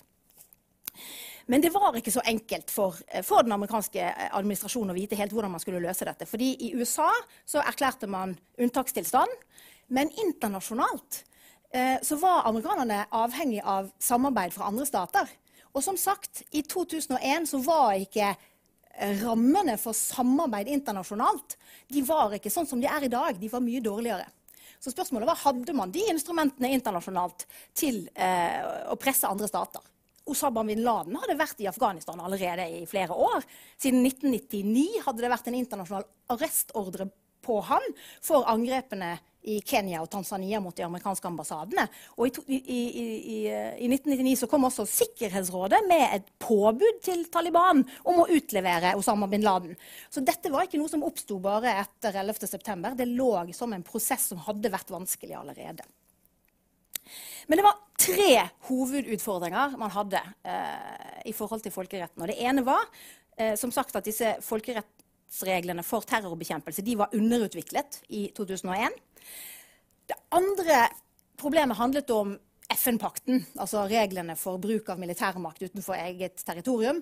Men 1.49 1.61
det 1.65 1.74
var 1.74 1.97
ikke 1.97 2.13
så 2.13 2.22
enkelt 2.30 2.72
for, 2.72 2.95
for, 3.26 3.41
den 3.43 3.51
amerikanske 3.55 3.99
administrasjonen 4.38 4.91
å 4.93 4.95
vite 4.95 5.17
helt 5.17 5.34
hvordan 5.34 5.51
man 5.51 5.59
skulle 5.63 5.82
løse 5.84 6.05
dette. 6.05 6.26
Fordi 6.30 6.53
i 6.67 6.74
USA 6.78 7.09
så 7.43 7.59
erklærte 7.65 8.07
man 8.07 8.38
unntakstilstand, 8.61 9.32
men 9.89 10.11
internasjonalt 10.22 11.24
så 12.01 12.15
var 12.17 12.47
amerikanerne 12.49 13.03
avhengig 13.13 13.59
av 13.61 13.91
samarbeid 14.01 14.55
fra 14.55 14.70
andre 14.72 14.88
stater. 14.89 15.30
Og 15.74 15.84
som 15.86 15.97
sagt, 15.99 16.43
i 16.51 16.63
2001 16.65 17.49
så 17.51 17.59
var 17.61 17.93
ikke 18.01 18.32
eh, 18.32 19.22
rammene 19.22 19.78
for 19.78 19.93
samarbeid 19.93 20.72
internasjonalt 20.74 21.59
de 21.89 22.03
var 22.05 22.34
ikke 22.38 22.51
sånn 22.53 22.67
som 22.70 22.82
de 22.82 22.89
er 22.89 23.05
i 23.05 23.11
dag. 23.11 23.38
De 23.39 23.49
var 23.51 23.63
mye 23.65 23.82
dårligere. 23.82 24.28
Så 24.80 24.93
spørsmålet 24.93 25.28
var 25.28 25.39
hadde 25.41 25.76
man 25.76 25.91
de 25.91 26.05
instrumentene 26.11 26.72
internasjonalt 26.76 27.45
til 27.78 28.05
eh, 28.15 28.61
å 28.88 28.97
presse 28.99 29.28
andre 29.28 29.49
stater. 29.49 29.84
Osama 30.30 30.61
bin 30.67 30.84
Laden 30.86 31.17
hadde 31.17 31.38
vært 31.39 31.61
i 31.63 31.67
Afghanistan 31.67 32.22
allerede 32.22 32.67
i 32.78 32.84
flere 32.88 33.15
år. 33.17 33.45
Siden 33.82 34.05
1999 34.05 35.01
hadde 35.07 35.26
det 35.26 35.32
vært 35.34 35.49
en 35.49 35.57
internasjonal 35.57 36.05
arrestordre 36.36 37.09
på 37.43 37.57
han 37.65 37.86
for 38.22 38.45
angrepene 38.51 39.15
i 39.48 39.60
Kenya 39.66 40.02
og 40.04 40.10
Tanzania 40.12 40.60
mot 40.60 40.76
de 40.76 40.84
amerikanske 40.84 41.28
ambassadene. 41.30 41.86
Og 42.20 42.28
i, 42.28 42.58
i, 42.58 42.58
i, 42.60 43.06
i, 43.40 43.40
1999 43.88 44.36
så 44.42 44.50
kom 44.52 44.68
også 44.68 44.88
Sikkerhetsrådet 44.90 45.80
med 45.88 46.18
et 46.18 46.28
påbud 46.42 47.00
til 47.06 47.24
Taliban 47.32 47.86
om 48.04 48.24
å 48.24 48.28
utlevere 48.36 48.96
Osama 49.00 49.30
bin 49.32 49.46
Laden. 49.46 49.78
Så 50.12 50.24
dette 50.26 50.52
var 50.52 50.68
ikke 50.68 50.82
noe 50.82 50.92
som 50.92 51.06
oppsto 51.08 51.40
bare 51.44 51.78
etter 51.86 52.20
11.9. 52.24 52.94
Det 53.00 53.08
lå 53.10 53.32
som 53.56 53.74
en 53.74 53.86
prosess 53.86 54.28
som 54.34 54.44
hadde 54.44 54.72
vært 54.74 54.92
vanskelig 54.92 55.38
allerede. 55.40 55.88
Men 57.50 57.58
det 57.58 57.66
var 57.66 57.80
tre 58.00 58.34
hovedutfordringer 58.70 59.78
man 59.80 59.94
hadde 59.94 60.22
eh, 60.46 61.30
i 61.32 61.34
forhold 61.34 61.64
til 61.66 61.74
folkeretten. 61.74 62.22
Og 62.22 62.30
det 62.30 62.38
ene 62.46 62.62
var 62.68 62.86
eh, 63.40 63.56
som 63.58 63.74
sagt 63.74 63.96
at 63.98 64.06
disse 64.06 64.36
folkerettsreglene 64.46 65.86
for 65.86 66.06
terrorbekjempelse 66.06 66.86
de 66.86 66.98
var 67.00 67.16
underutviklet 67.18 68.04
i 68.14 68.28
2001. 68.38 69.00
Det 70.09 70.17
andre 70.36 70.86
problemet 71.39 71.80
handlet 71.80 72.09
om 72.13 72.38
FN-pakten, 72.70 73.41
altså 73.57 73.88
reglene 73.89 74.36
for 74.38 74.61
bruk 74.61 74.91
av 74.93 74.99
militærmakt 75.01 75.63
utenfor 75.63 75.97
eget 75.97 76.43
territorium, 76.45 76.99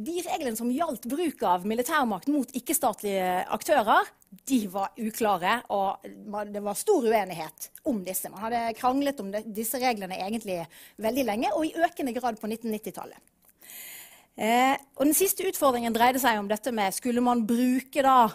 de 0.00 0.22
reglene 0.24 0.56
som 0.56 0.70
gjaldt 0.72 1.04
bruk 1.10 1.42
av 1.44 1.66
militærmakt 1.68 2.30
mot 2.32 2.54
ikke-statlige 2.56 3.42
aktører, 3.52 4.08
de 4.48 4.60
var 4.72 4.94
uklare, 4.96 5.58
og 5.74 6.06
det 6.54 6.62
var 6.64 6.78
stor 6.78 7.04
uenighet 7.10 7.68
om 7.90 8.00
disse. 8.06 8.30
Man 8.32 8.46
hadde 8.46 8.62
kranglet 8.78 9.20
om 9.20 9.28
disse 9.44 9.80
reglene 9.82 10.16
egentlig 10.22 10.62
veldig 11.02 11.26
lenge, 11.28 11.52
og 11.52 11.68
i 11.68 11.74
økende 11.76 12.14
grad 12.16 12.40
på 12.40 12.48
1990-tallet. 12.48 13.20
Eh, 14.40 14.76
den 15.02 15.16
siste 15.16 15.44
utfordringen 15.50 15.92
dreide 15.92 16.22
seg 16.22 16.38
om 16.40 16.48
dette 16.48 16.72
med 16.72 16.94
skulle 16.96 17.20
man 17.24 17.42
bruke 17.44 18.04
da 18.06 18.30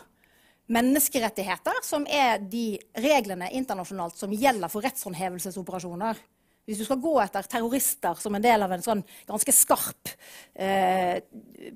menneskerettigheter, 0.71 1.81
som 1.85 2.05
er 2.09 2.39
de 2.41 2.79
reglene 2.97 3.51
internasjonalt 3.53 4.17
som 4.17 4.33
gjelder 4.33 4.71
for 4.71 4.85
rettshåndhevelsesoperasjoner. 4.85 6.19
Hvis 6.65 6.79
du 6.81 6.85
skal 6.87 7.01
gå 7.01 7.13
etter 7.21 7.45
terrorister 7.49 8.17
som 8.21 8.35
en 8.35 8.43
del 8.43 8.65
av 8.65 8.71
en 8.73 8.83
sånn 8.83 9.03
ganske 9.27 9.53
skarp 9.53 10.09
eh, 10.53 11.21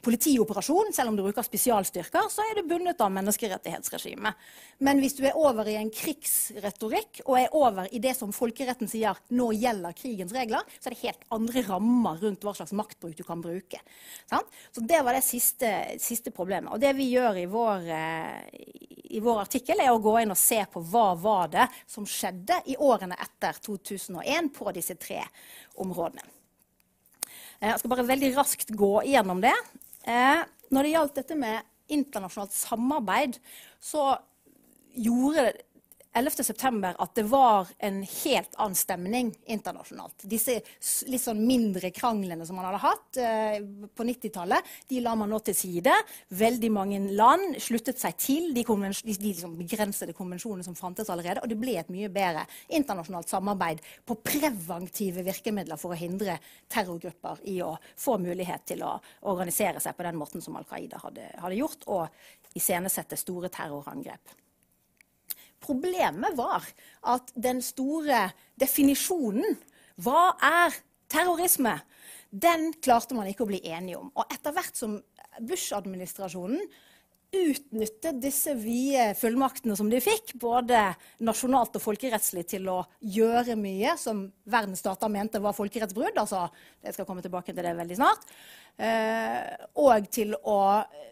politioperasjon, 0.02 0.94
selv 0.96 1.12
om 1.12 1.20
du 1.20 1.24
bruker 1.26 1.46
spesialstyrker, 1.46 2.30
så 2.34 2.46
er 2.48 2.58
det 2.58 2.66
bundet 2.70 3.02
av 3.06 3.14
menneskerettighetsregimet. 3.14 4.50
Men 4.86 5.02
hvis 5.04 5.18
du 5.20 5.26
er 5.28 5.38
over 5.38 5.68
i 5.70 5.78
en 5.80 5.92
krigsretorikk 5.94 7.22
og 7.28 7.38
er 7.38 7.56
over 7.58 7.90
i 7.94 8.02
det 8.02 8.16
som 8.18 8.34
folkeretten 8.36 8.90
sier 8.90 9.18
nå 9.36 9.52
gjelder 9.58 9.98
krigens 9.98 10.34
regler, 10.36 10.66
så 10.80 10.90
er 10.90 10.96
det 10.96 11.04
helt 11.04 11.26
andre 11.38 11.64
rammer 11.68 12.22
rundt 12.24 12.46
hva 12.46 12.56
slags 12.58 12.74
maktbruk 12.78 13.18
du 13.18 13.26
kan 13.28 13.44
bruke. 13.44 13.82
Sant? 14.30 14.50
Så 14.74 14.84
det 14.90 15.04
var 15.06 15.18
det 15.18 15.26
siste, 15.26 15.70
siste, 16.02 16.34
problemet. 16.34 16.72
Og 16.74 16.82
det 16.82 16.96
vi 16.98 17.10
gjør 17.12 17.40
i 17.42 17.46
vår, 17.50 17.88
eh, 17.94 18.42
i 19.10 19.22
vår 19.24 19.44
artikkel, 19.46 19.82
er 19.82 19.94
å 19.94 20.02
gå 20.02 20.16
inn 20.22 20.34
og 20.34 20.40
se 20.40 20.60
på 20.72 20.82
hva 20.92 21.08
var 21.20 21.54
det 21.54 21.68
som 21.90 22.06
skjedde 22.06 22.62
i 22.70 22.78
årene 22.78 23.18
etter 23.20 23.58
2001 23.66 24.52
på 24.56 24.72
disse 24.80 24.98
tre 25.00 25.22
områdene. 25.80 26.26
Eh, 27.60 27.70
jeg 27.72 27.82
skal 27.82 27.94
bare 27.94 28.08
veldig 28.10 28.32
raskt 28.38 28.74
gå 28.78 28.94
gjennom 29.10 29.44
det. 29.44 29.56
Eh, 30.08 30.42
når 30.74 30.86
det 30.86 30.96
gjaldt 30.96 31.20
dette 31.22 31.38
med 31.40 31.66
internasjonalt 31.90 32.54
samarbeid, 32.56 33.40
så 33.82 34.12
gjorde 35.00 35.52
11.9. 36.14 36.96
at 36.98 37.16
det 37.16 37.24
var 37.30 37.68
en 37.78 38.00
helt 38.04 38.56
annen 38.58 38.76
stemning 38.76 39.30
internasjonalt. 39.46 40.26
Disse 40.30 40.56
litt 41.08 41.22
sånn 41.22 41.44
mindre 41.46 41.92
kranglene 41.94 42.48
som 42.48 42.58
man 42.58 42.66
hadde 42.66 42.82
hatt 42.82 43.20
eh, 43.22 43.60
på 43.94 44.08
90-tallet, 44.08 44.72
de 44.90 45.04
la 45.06 45.14
man 45.20 45.30
nå 45.30 45.40
til 45.46 45.58
side. 45.58 45.94
Veldig 46.34 46.72
mange 46.74 47.00
land 47.14 47.60
sluttet 47.62 48.02
seg 48.02 48.18
til 48.18 48.50
de, 48.58 48.66
de, 48.66 48.92
de 49.06 49.16
liksom 49.28 49.54
begrensede 49.60 50.18
konvensjonene 50.18 50.66
som 50.66 50.78
fantes 50.78 51.14
allerede. 51.14 51.46
Og 51.46 51.54
det 51.54 51.60
ble 51.62 51.78
et 51.78 51.94
mye 51.94 52.10
bedre 52.14 52.48
internasjonalt 52.74 53.30
samarbeid 53.30 53.86
på 54.10 54.18
preventive 54.26 55.24
virkemidler 55.30 55.78
for 55.78 55.94
å 55.94 56.00
hindre 56.00 56.40
terrorgrupper 56.74 57.46
i 57.54 57.60
å 57.62 57.76
få 57.94 58.18
mulighet 58.22 58.66
til 58.74 58.82
å 58.88 58.98
organisere 59.30 59.82
seg 59.84 59.98
på 59.98 60.10
den 60.10 60.18
måten 60.18 60.42
som 60.42 60.58
Al 60.58 60.68
Qaida 60.70 61.00
hadde, 61.06 61.30
hadde 61.38 61.62
gjort, 61.62 61.86
og 61.86 62.58
iscenesette 62.58 63.18
store 63.20 63.54
terrorangrep. 63.54 64.40
Problemet 65.64 66.38
var 66.38 66.66
at 67.12 67.34
den 67.36 67.62
store 67.66 68.30
definisjonen 68.60 69.58
Hva 70.00 70.32
er 70.40 70.76
terrorisme? 71.12 71.76
Den 72.30 72.70
klarte 72.78 73.18
man 73.18 73.28
ikke 73.28 73.44
å 73.44 73.50
bli 73.50 73.60
enige 73.68 73.98
om. 74.00 74.12
Og 74.16 74.30
etter 74.32 74.54
hvert 74.56 74.78
som 74.78 75.00
Bush-administrasjonen 75.40 76.62
utnyttet 77.30 78.18
disse 78.22 78.56
vide 78.58 79.12
fullmaktene 79.18 79.76
som 79.78 79.90
de 79.92 80.00
fikk, 80.02 80.34
både 80.42 80.80
nasjonalt 81.26 81.78
og 81.78 81.84
folkerettslig, 81.84 82.46
til 82.50 82.70
å 82.72 82.80
gjøre 83.06 83.58
mye 83.60 83.94
som 84.02 84.24
verdens 84.50 84.82
stater 84.82 85.12
mente 85.14 85.42
var 85.44 85.58
folkerettsbrudd. 85.58 86.18
Altså, 86.18 86.48
jeg 86.82 86.96
skal 86.96 87.06
komme 87.06 87.24
tilbake 87.26 87.54
til 87.54 87.66
det 87.66 87.76
veldig 87.78 88.00
snart. 88.00 88.26
Eh, 88.80 89.68
og 89.84 90.10
til 90.14 90.34
å 90.40 90.60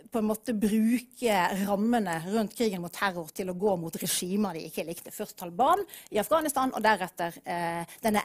på 0.07 0.21
en 0.21 0.29
måte 0.29 0.55
bruke 0.55 1.41
rammene 1.67 2.15
rundt 2.29 2.55
krigen 2.55 2.81
mot 2.81 2.93
terror 2.95 3.27
til 3.35 3.51
å 3.51 3.57
gå 3.59 3.73
mot 3.77 3.97
regimer 3.99 4.55
de 4.55 4.63
ikke 4.69 4.87
likte. 4.87 5.13
Først 5.13 5.37
Taliban 5.37 5.83
i 6.15 6.21
Afghanistan, 6.21 6.71
og 6.73 6.85
deretter 6.85 7.35
eh, 7.43 7.83
denne 8.01 8.23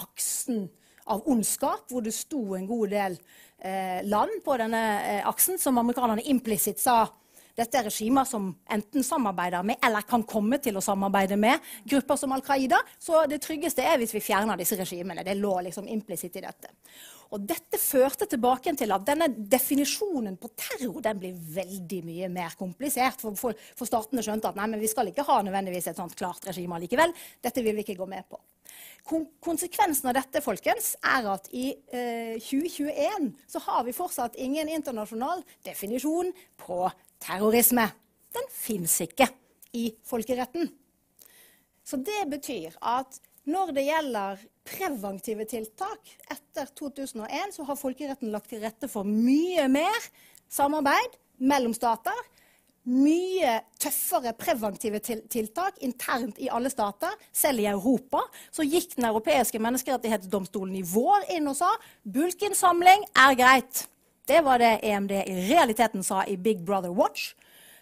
aksen 0.00 0.66
av 1.10 1.24
ondskap, 1.30 1.86
hvor 1.88 2.04
det 2.04 2.12
sto 2.14 2.42
en 2.58 2.68
god 2.68 2.92
del 2.92 3.16
eh, 3.62 4.02
land 4.04 4.42
på 4.44 4.58
denne 4.60 4.82
aksen 5.30 5.58
som 5.58 5.78
amerikanerne 5.80 6.26
implisitt 6.28 6.82
sa 6.82 7.06
dette 7.60 7.78
er 7.78 7.86
regimer 7.88 8.26
som 8.28 8.50
enten 8.72 9.04
samarbeider 9.06 9.64
med 9.66 9.80
eller 9.86 10.06
kan 10.08 10.24
komme 10.28 10.58
til 10.62 10.78
å 10.78 10.84
samarbeide 10.84 11.38
med 11.40 11.60
grupper 11.88 12.18
som 12.20 12.32
Al 12.34 12.44
Qaida. 12.44 12.80
Så 12.98 13.24
det 13.30 13.42
tryggeste 13.44 13.84
er 13.84 14.00
hvis 14.00 14.14
vi 14.16 14.24
fjerner 14.24 14.60
disse 14.60 14.78
regimene. 14.80 15.24
Det 15.26 15.36
lå 15.38 15.54
liksom 15.68 15.88
implisitt 15.90 16.38
i 16.40 16.44
dette. 16.44 16.72
Og 17.30 17.44
dette 17.46 17.78
førte 17.78 18.26
tilbake 18.26 18.72
til 18.78 18.90
at 18.90 19.04
denne 19.06 19.28
definisjonen 19.30 20.34
på 20.40 20.50
terror 20.58 20.98
den 21.04 21.20
blir 21.22 21.36
veldig 21.60 22.00
mye 22.06 22.30
mer 22.32 22.56
komplisert. 22.58 23.20
For, 23.22 23.36
for, 23.38 23.58
for 23.78 23.88
statene 23.88 24.24
skjønte 24.26 24.50
at 24.50 24.58
nei, 24.58 24.80
vi 24.80 24.90
skal 24.90 25.12
ikke 25.12 25.26
ha 25.28 25.38
nødvendigvis 25.46 25.92
et 25.92 26.00
sånt 26.00 26.16
klart 26.18 26.48
regime 26.50 26.80
likevel. 26.82 27.14
Dette 27.44 27.62
vil 27.62 27.78
vi 27.78 27.86
ikke 27.86 28.00
gå 28.00 28.08
med 28.10 28.26
på. 28.30 28.40
Konsekvensen 29.42 30.10
av 30.10 30.16
dette 30.18 30.42
folkens, 30.44 30.92
er 31.02 31.26
at 31.32 31.48
i 31.56 31.70
eh, 31.94 32.36
2021 32.42 33.30
så 33.50 33.62
har 33.64 33.86
vi 33.86 33.94
fortsatt 33.96 34.38
ingen 34.38 34.70
internasjonal 34.70 35.42
definisjon 35.66 36.30
på 36.60 36.84
terrorisme. 37.22 37.86
Den 38.34 38.46
fins 38.54 39.00
ikke 39.04 39.28
i 39.76 39.90
folkeretten. 40.06 40.70
Så 41.84 41.98
det 41.98 42.22
betyr 42.30 42.76
at 42.82 43.18
når 43.50 43.72
det 43.74 43.86
gjelder 43.86 44.42
preventive 44.68 45.46
tiltak 45.48 46.10
etter 46.30 46.68
2001, 46.78 47.56
så 47.56 47.64
har 47.66 47.78
folkeretten 47.78 48.30
lagt 48.30 48.52
til 48.52 48.62
rette 48.62 48.90
for 48.90 49.08
mye 49.08 49.64
mer 49.72 49.96
samarbeid 50.52 51.16
mellom 51.40 51.74
stater. 51.74 52.16
Mye 52.90 53.58
tøffere 53.80 54.32
preventive 54.38 55.00
tiltak 55.02 55.80
internt 55.84 56.38
i 56.40 56.48
alle 56.52 56.70
stater. 56.72 57.12
Selv 57.32 57.60
i 57.60 57.68
Europa 57.68 58.22
så 58.52 58.64
gikk 58.64 58.96
Den 58.96 59.10
europeiske 59.10 59.60
menneskerettighetsdomstolen 59.60 60.78
i 60.78 60.86
vår 60.86 61.28
inn 61.36 61.50
og 61.50 61.58
sa 61.58 61.70
bulkinnsamling 62.04 63.04
er 63.14 63.36
greit. 63.38 63.84
Det 64.30 64.44
var 64.46 64.60
det 64.62 64.78
EMD 64.86 65.10
i 65.26 65.32
realiteten 65.48 66.04
sa 66.06 66.22
i 66.24 66.36
Big 66.38 66.60
Brother 66.62 66.92
Watch. 66.94 67.32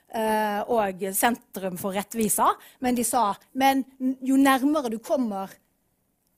Uh, 0.08 0.64
og 0.72 1.02
Sentrum 1.12 1.74
for 1.76 1.92
rettvisa. 1.92 2.46
Men 2.80 2.96
de 2.96 3.02
sa 3.04 3.34
men 3.52 3.82
jo 4.24 4.38
nærmere 4.40 4.88
du 4.88 4.96
kommer 5.04 5.52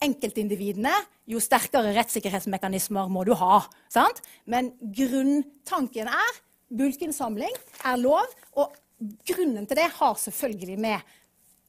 enkeltindividene, 0.03 0.91
jo 1.31 1.39
sterkere 1.39 1.93
rettssikkerhetsmekanismer 1.95 3.07
må 3.13 3.23
du 3.29 3.37
ha. 3.39 3.61
Sant? 3.93 4.19
Men 4.51 4.73
grunntanken 4.83 6.11
er 6.11 6.41
bulkinnsamling 6.75 7.55
er 7.87 8.01
lov. 8.01 8.33
Og 8.59 8.75
grunnen 9.31 9.69
til 9.69 9.79
det 9.79 9.93
har 9.95 10.17
selvfølgelig 10.19 10.79
med 10.81 11.13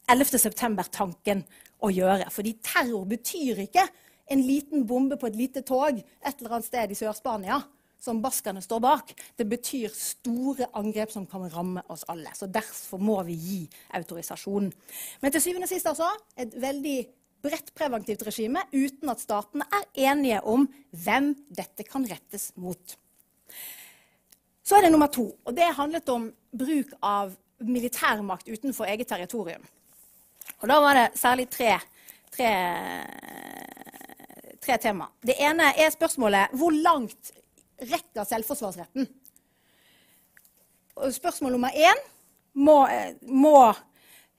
11.9-tanken 0.09 1.43
å 1.77 1.91
gjøre. 1.93 2.31
Fordi 2.33 2.55
terror 2.65 3.05
betyr 3.11 3.61
ikke 3.67 3.85
en 4.33 4.41
liten 4.47 4.87
bombe 4.89 5.19
på 5.21 5.29
et 5.29 5.37
lite 5.37 5.61
tog 5.67 6.01
et 6.01 6.33
eller 6.39 6.57
annet 6.57 6.69
sted 6.71 6.95
i 6.95 6.97
Sør-Spania 6.97 7.59
som 8.01 8.21
baskerne 8.21 8.61
står 8.65 8.81
bak. 8.81 9.13
Det 9.37 9.45
betyr 9.45 9.93
store 9.93 10.67
angrep 10.77 11.13
som 11.13 11.27
kan 11.29 11.45
ramme 11.53 11.83
oss 11.93 12.03
alle. 12.09 12.33
Så 12.35 12.49
Derfor 12.49 13.01
må 13.01 13.19
vi 13.27 13.37
gi 13.37 13.59
autorisasjon. 13.97 14.71
Men 15.21 15.33
til 15.33 15.43
syvende 15.43 15.69
og 15.69 15.73
sist 15.73 15.89
altså, 15.91 16.09
et 16.35 16.55
veldig 16.57 16.97
bredt 17.41 17.71
preventivt 17.77 18.25
regime 18.25 18.63
uten 18.73 19.11
at 19.13 19.21
statene 19.21 19.65
er 19.73 20.09
enige 20.09 20.41
om 20.49 20.67
hvem 20.91 21.33
dette 21.49 21.85
kan 21.87 22.05
rettes 22.09 22.51
mot. 22.61 22.97
Så 24.61 24.77
er 24.77 24.85
det 24.85 24.91
nummer 24.93 25.09
to, 25.11 25.25
og 25.45 25.55
det 25.57 25.73
handlet 25.75 26.09
om 26.13 26.29
bruk 26.57 26.93
av 27.01 27.33
militærmakt 27.61 28.49
utenfor 28.49 28.89
eget 28.89 29.09
territorium. 29.09 29.63
Og 30.61 30.69
Da 30.69 30.77
var 30.81 30.97
det 30.97 31.19
særlig 31.19 31.49
tre, 31.49 31.79
tre, 32.31 32.51
tre 34.61 34.77
tema. 34.77 35.09
Det 35.21 35.35
ene 35.41 35.73
er 35.73 35.93
spørsmålet 35.93 36.53
hvor 36.57 36.71
langt 36.71 37.33
rekker 37.89 38.27
selvforsvarsretten. 38.27 39.07
Spørsmål 41.11 41.55
nummer 41.55 41.73
én 41.73 42.01
må, 42.53 42.83
må 43.31 43.55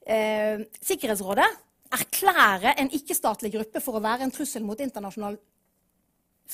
eh, 0.05 0.63
Sikkerhetsrådet 0.81 1.47
erklære 1.93 2.75
en 2.81 2.91
ikke-statlig 2.93 3.53
gruppe 3.53 3.81
for 3.83 3.97
å 3.97 4.03
være 4.03 4.25
en 4.25 4.33
trussel 4.33 4.63
mot 4.65 4.79
internasjonal 4.81 5.37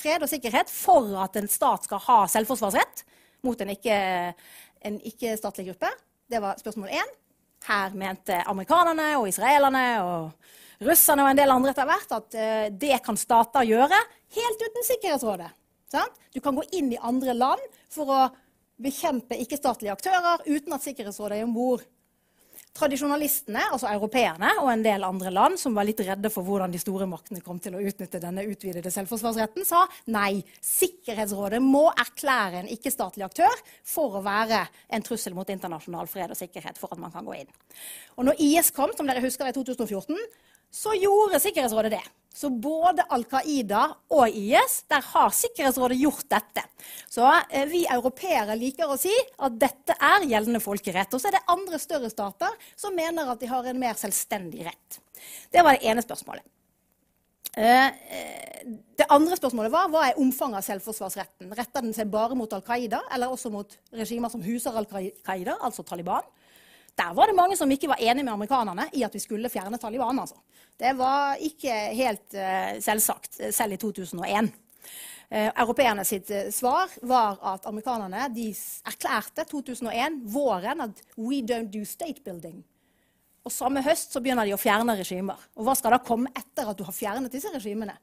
fred 0.00 0.24
og 0.24 0.30
sikkerhet 0.30 0.70
for 0.72 1.08
at 1.22 1.36
en 1.40 1.48
stat 1.50 1.86
skal 1.86 2.02
ha 2.06 2.18
selvforsvarsrett 2.30 3.04
mot 3.46 3.60
en 3.60 3.72
ikke-statlig 3.72 5.66
ikke 5.66 5.72
gruppe? 5.72 5.92
Det 6.30 6.40
var 6.42 6.60
spørsmål 6.60 6.92
én. 6.94 7.14
Her 7.66 7.94
mente 7.98 8.38
amerikanerne 8.48 9.12
og 9.18 9.28
israelerne 9.28 9.86
og 10.04 10.86
russerne 10.86 11.26
og 11.26 11.32
en 11.32 11.40
del 11.40 11.52
andre 11.52 11.74
etter 11.74 11.88
hvert 11.88 12.14
at 12.16 12.36
uh, 12.38 12.66
det 12.72 13.00
kan 13.04 13.18
stater 13.20 13.66
gjøre 13.68 13.98
helt 14.36 14.62
uten 14.64 14.86
Sikkerhetsrådet. 14.86 15.50
Du 16.34 16.40
kan 16.40 16.54
gå 16.54 16.66
inn 16.78 16.92
i 16.94 17.00
andre 17.02 17.34
land 17.34 17.80
for 17.90 18.10
å 18.10 18.20
bekjempe 18.80 19.38
ikke-statlige 19.42 19.94
aktører 19.96 20.44
uten 20.46 20.76
at 20.76 20.84
Sikkerhetsrådet 20.84 21.40
er 21.40 21.48
om 21.48 21.56
bord. 21.56 21.82
Tradisjonalistene, 22.70 23.64
altså 23.74 23.88
europeerne 23.90 24.52
og 24.62 24.68
en 24.70 24.84
del 24.84 25.02
andre 25.02 25.32
land 25.34 25.58
som 25.58 25.74
var 25.74 25.88
litt 25.88 26.00
redde 26.06 26.30
for 26.30 26.46
hvordan 26.46 26.70
de 26.70 26.78
store 26.78 27.08
maktene 27.10 27.42
kom 27.42 27.58
til 27.58 27.74
å 27.74 27.80
utnytte 27.82 28.20
denne 28.22 28.44
utvidede 28.46 28.92
selvforsvarsretten, 28.94 29.66
sa 29.66 29.82
nei. 30.14 30.38
Sikkerhetsrådet 30.64 31.58
må 31.64 31.88
erklære 31.90 32.62
en 32.62 32.70
ikke-statlig 32.70 33.26
aktør 33.26 33.64
for 33.82 34.20
å 34.20 34.22
være 34.22 34.62
en 34.94 35.04
trussel 35.04 35.34
mot 35.34 35.50
internasjonal 35.50 36.06
fred 36.10 36.30
og 36.30 36.38
sikkerhet 36.38 36.78
for 36.78 36.94
at 36.94 37.02
man 37.02 37.10
kan 37.12 37.26
gå 37.26 37.40
inn. 37.40 37.50
Og 38.14 38.30
når 38.30 38.38
IS 38.46 38.70
kom, 38.76 38.94
som 38.94 39.10
dere 39.10 39.24
husker 39.26 39.50
i 39.50 39.56
2014, 39.56 40.14
så 40.70 40.94
gjorde 40.98 41.40
Sikkerhetsrådet 41.42 41.92
det. 41.98 42.06
Så 42.34 42.48
både 42.50 43.02
Al 43.10 43.24
Qaida 43.28 43.82
og 44.14 44.30
IS, 44.30 44.84
der 44.88 45.02
har 45.12 45.32
Sikkerhetsrådet 45.34 45.98
gjort 45.98 46.28
dette. 46.30 46.62
Så 47.10 47.26
eh, 47.26 47.66
vi 47.68 47.82
europeere 47.90 48.54
liker 48.56 48.88
å 48.88 48.98
si 49.00 49.12
at 49.42 49.58
dette 49.60 49.96
er 49.98 50.28
gjeldende 50.30 50.62
folkerett. 50.62 51.10
Og 51.12 51.20
så 51.20 51.28
er 51.28 51.36
det 51.36 51.48
andre 51.50 51.80
større 51.82 52.10
stater 52.12 52.54
som 52.78 52.96
mener 52.96 53.28
at 53.28 53.42
de 53.42 53.50
har 53.50 53.66
en 53.66 53.82
mer 53.82 53.98
selvstendig 53.98 54.64
rett. 54.70 55.00
Det 55.50 55.66
var 55.66 55.76
det 55.76 55.90
ene 55.90 56.06
spørsmålet. 56.06 56.46
Eh, 57.58 57.86
eh, 57.86 58.66
det 58.96 59.08
andre 59.10 59.34
spørsmålet 59.36 59.72
var 59.74 59.90
hva 59.90 60.06
er 60.06 60.20
omfanget 60.22 60.62
av 60.62 60.68
selvforsvarsretten. 60.68 61.50
Retter 61.58 61.82
den 61.82 61.96
seg 61.96 62.12
bare 62.12 62.38
mot 62.38 62.52
Al 62.54 62.62
Qaida, 62.62 63.02
eller 63.10 63.32
også 63.34 63.50
mot 63.50 63.74
regimer 63.96 64.30
som 64.30 64.44
huser 64.44 64.76
Al 64.78 64.86
Qaida, 64.86 65.58
altså 65.58 65.82
Taliban? 65.82 66.24
Der 67.00 67.14
var 67.16 67.30
det 67.30 67.36
mange 67.36 67.56
som 67.56 67.70
ikke 67.72 67.88
var 67.88 68.00
enig 68.02 68.24
med 68.26 68.32
amerikanerne 68.34 68.88
i 68.92 69.04
at 69.06 69.14
vi 69.14 69.22
skulle 69.22 69.48
fjerne 69.48 69.78
Taliban. 69.80 70.18
Altså. 70.20 70.36
Det 70.80 70.92
var 70.98 71.40
ikke 71.40 71.76
helt 71.96 72.34
uh, 72.36 72.74
selvsagt, 72.82 73.40
selv 73.54 73.72
i 73.72 73.78
2001. 73.80 74.50
Uh, 75.30 75.48
Europeerne 75.48 76.04
sitt 76.04 76.28
uh, 76.34 76.50
svar 76.52 76.92
var 77.08 77.38
at 77.54 77.68
amerikanerne 77.70 78.26
erklærte 78.26 79.46
2001, 79.48 80.20
våren, 80.34 80.84
at 80.88 81.02
we 81.16 81.40
don't 81.40 81.72
do 81.72 81.84
state 81.88 82.20
building. 82.24 82.60
Og 83.44 83.52
samme 83.52 83.80
høst 83.82 84.12
så 84.12 84.20
begynner 84.20 84.44
de 84.44 84.52
å 84.52 84.60
fjerne 84.60 84.98
regimer. 84.98 85.40
Og 85.56 85.64
hva 85.64 85.76
skal 85.78 85.96
da 85.96 86.02
komme 86.04 86.28
etter 86.36 86.68
at 86.68 86.76
du 86.76 86.84
har 86.84 86.96
fjernet 86.96 87.32
disse 87.32 87.48
regimene? 87.54 87.96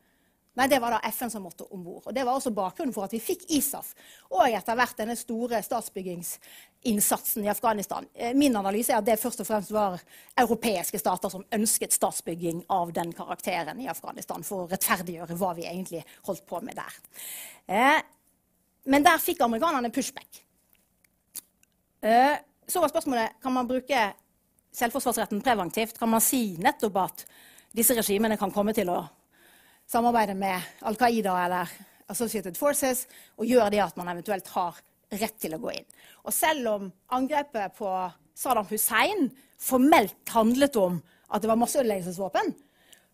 Nei, 0.58 0.66
det 0.72 0.80
var 0.82 0.96
da 0.96 1.00
FN 1.14 1.30
som 1.30 1.44
måtte 1.46 1.68
om 1.70 1.84
bord. 1.86 2.08
Og 2.10 2.14
det 2.16 2.24
var 2.26 2.34
også 2.34 2.50
bakgrunnen 2.56 2.94
for 2.96 3.06
at 3.06 3.14
vi 3.14 3.20
fikk 3.22 3.44
ISAF. 3.54 3.92
Og 4.32 4.48
etter 4.48 4.78
hvert 4.80 4.98
denne 4.98 5.14
store 5.20 5.60
statsbyggingsinnsatsen 5.62 7.46
i 7.46 7.52
Afghanistan. 7.52 8.08
Eh, 8.16 8.34
min 8.34 8.56
analyse 8.58 8.90
er 8.90 8.98
at 8.98 9.06
det 9.06 9.20
først 9.22 9.44
og 9.44 9.48
fremst 9.50 9.74
var 9.76 10.00
europeiske 10.42 10.98
stater 10.98 11.30
som 11.30 11.46
ønsket 11.54 11.94
statsbygging 11.94 12.64
av 12.74 12.90
den 12.96 13.14
karakteren 13.14 13.84
i 13.84 13.90
Afghanistan 13.92 14.46
for 14.48 14.66
å 14.66 14.72
rettferdiggjøre 14.72 15.38
hva 15.38 15.52
vi 15.60 15.68
egentlig 15.70 16.02
holdt 16.26 16.48
på 16.50 16.62
med 16.66 16.80
der. 16.80 16.98
Eh, 17.70 18.00
men 18.90 19.06
der 19.06 19.22
fikk 19.22 19.44
amerikanerne 19.46 19.92
pushback. 19.94 20.42
Eh, 22.02 22.34
så 22.68 22.82
var 22.82 22.90
spørsmålet 22.90 23.38
kan 23.44 23.54
man 23.54 23.70
bruke 23.70 24.02
selvforsvarsretten 24.74 25.46
preventivt. 25.46 26.00
Kan 26.00 26.10
man 26.10 26.26
si 26.26 26.58
nettopp 26.58 26.98
at 27.04 27.24
disse 27.78 27.94
regimene 27.94 28.40
kan 28.42 28.50
komme 28.52 28.74
til 28.74 28.90
å 28.90 29.04
samarbeide 29.88 30.36
med 30.36 30.62
Al 30.88 30.98
Qaida 31.00 31.36
eller 31.46 31.72
Associated 32.12 32.58
Forces 32.60 33.06
og 33.38 33.48
gjør 33.48 33.72
det 33.72 33.82
at 33.84 33.98
man 34.00 34.12
eventuelt 34.12 34.48
har 34.56 34.80
rett 35.16 35.38
til 35.40 35.56
å 35.56 35.62
gå 35.62 35.74
inn. 35.78 35.88
Og 36.28 36.36
selv 36.36 36.70
om 36.74 36.88
angrepet 37.16 37.76
på 37.78 37.92
Saddam 38.38 38.68
Hussein 38.70 39.30
formelt 39.58 40.34
handlet 40.36 40.76
om 40.80 41.00
at 41.32 41.44
det 41.44 41.50
var 41.50 41.60
masseødeleggelsesvåpen, 41.60 42.54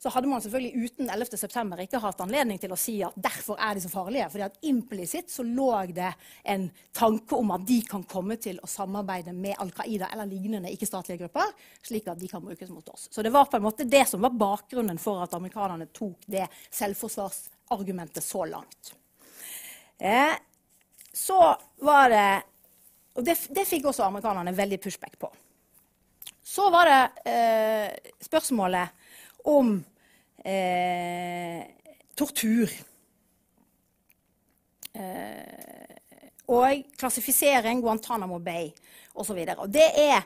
så 0.03 0.11
hadde 0.11 0.27
man 0.27 0.41
selvfølgelig 0.43 0.89
uten 0.89 1.09
11.9 1.09 1.77
ikke 1.85 1.99
hatt 2.03 2.21
anledning 2.25 2.57
til 2.59 2.73
å 2.75 2.77
si 2.79 2.97
at 3.07 3.13
derfor 3.15 3.55
er 3.55 3.77
de 3.77 3.83
så 3.85 3.91
farlige. 3.91 4.25
fordi 4.33 4.43
at 4.43 4.57
implisitt 4.67 5.29
så 5.31 5.45
lå 5.47 5.69
det 5.95 6.09
en 6.43 6.65
tanke 6.91 7.37
om 7.37 7.53
at 7.55 7.63
de 7.63 7.77
kan 7.87 8.03
komme 8.03 8.35
til 8.35 8.59
å 8.59 8.67
samarbeide 8.67 9.31
med 9.31 9.55
Al 9.63 9.71
Qaida 9.71 10.09
eller 10.11 10.27
lignende 10.27 10.73
ikke-statlige 10.75 11.21
grupper, 11.21 11.53
slik 11.87 12.09
at 12.11 12.19
de 12.19 12.27
kan 12.27 12.43
brukes 12.43 12.69
mot 12.69 12.89
oss. 12.91 13.07
Så 13.11 13.23
det 13.23 13.31
var 13.31 13.47
på 13.47 13.55
en 13.55 13.63
måte 13.63 13.87
det 13.87 14.03
som 14.09 14.19
var 14.27 14.35
bakgrunnen 14.35 14.99
for 14.99 15.23
at 15.23 15.37
amerikanerne 15.39 15.87
tok 15.95 16.27
det 16.27 16.49
selvforsvarsargumentet 16.67 18.27
så 18.27 18.43
langt. 18.51 18.91
Eh, 20.03 20.35
så 21.13 21.39
var 21.79 22.09
det 22.09 22.41
Og 23.15 23.21
det, 23.23 23.37
det 23.53 23.67
fikk 23.69 23.85
også 23.85 24.03
amerikanerne 24.03 24.51
veldig 24.57 24.81
pushback 24.81 25.19
på. 25.21 25.27
Så 26.41 26.65
var 26.73 26.89
det 26.89 27.29
eh, 27.29 28.13
spørsmålet 28.25 28.89
om 29.45 29.83
eh, 30.43 31.63
tortur. 32.15 32.71
Eh, 34.93 35.97
og 36.53 36.83
klassifisering, 36.99 37.81
Guantánamo 37.81 38.39
Bay 38.43 38.69
osv. 39.15 39.39
Det 39.71 39.89
er 39.97 40.23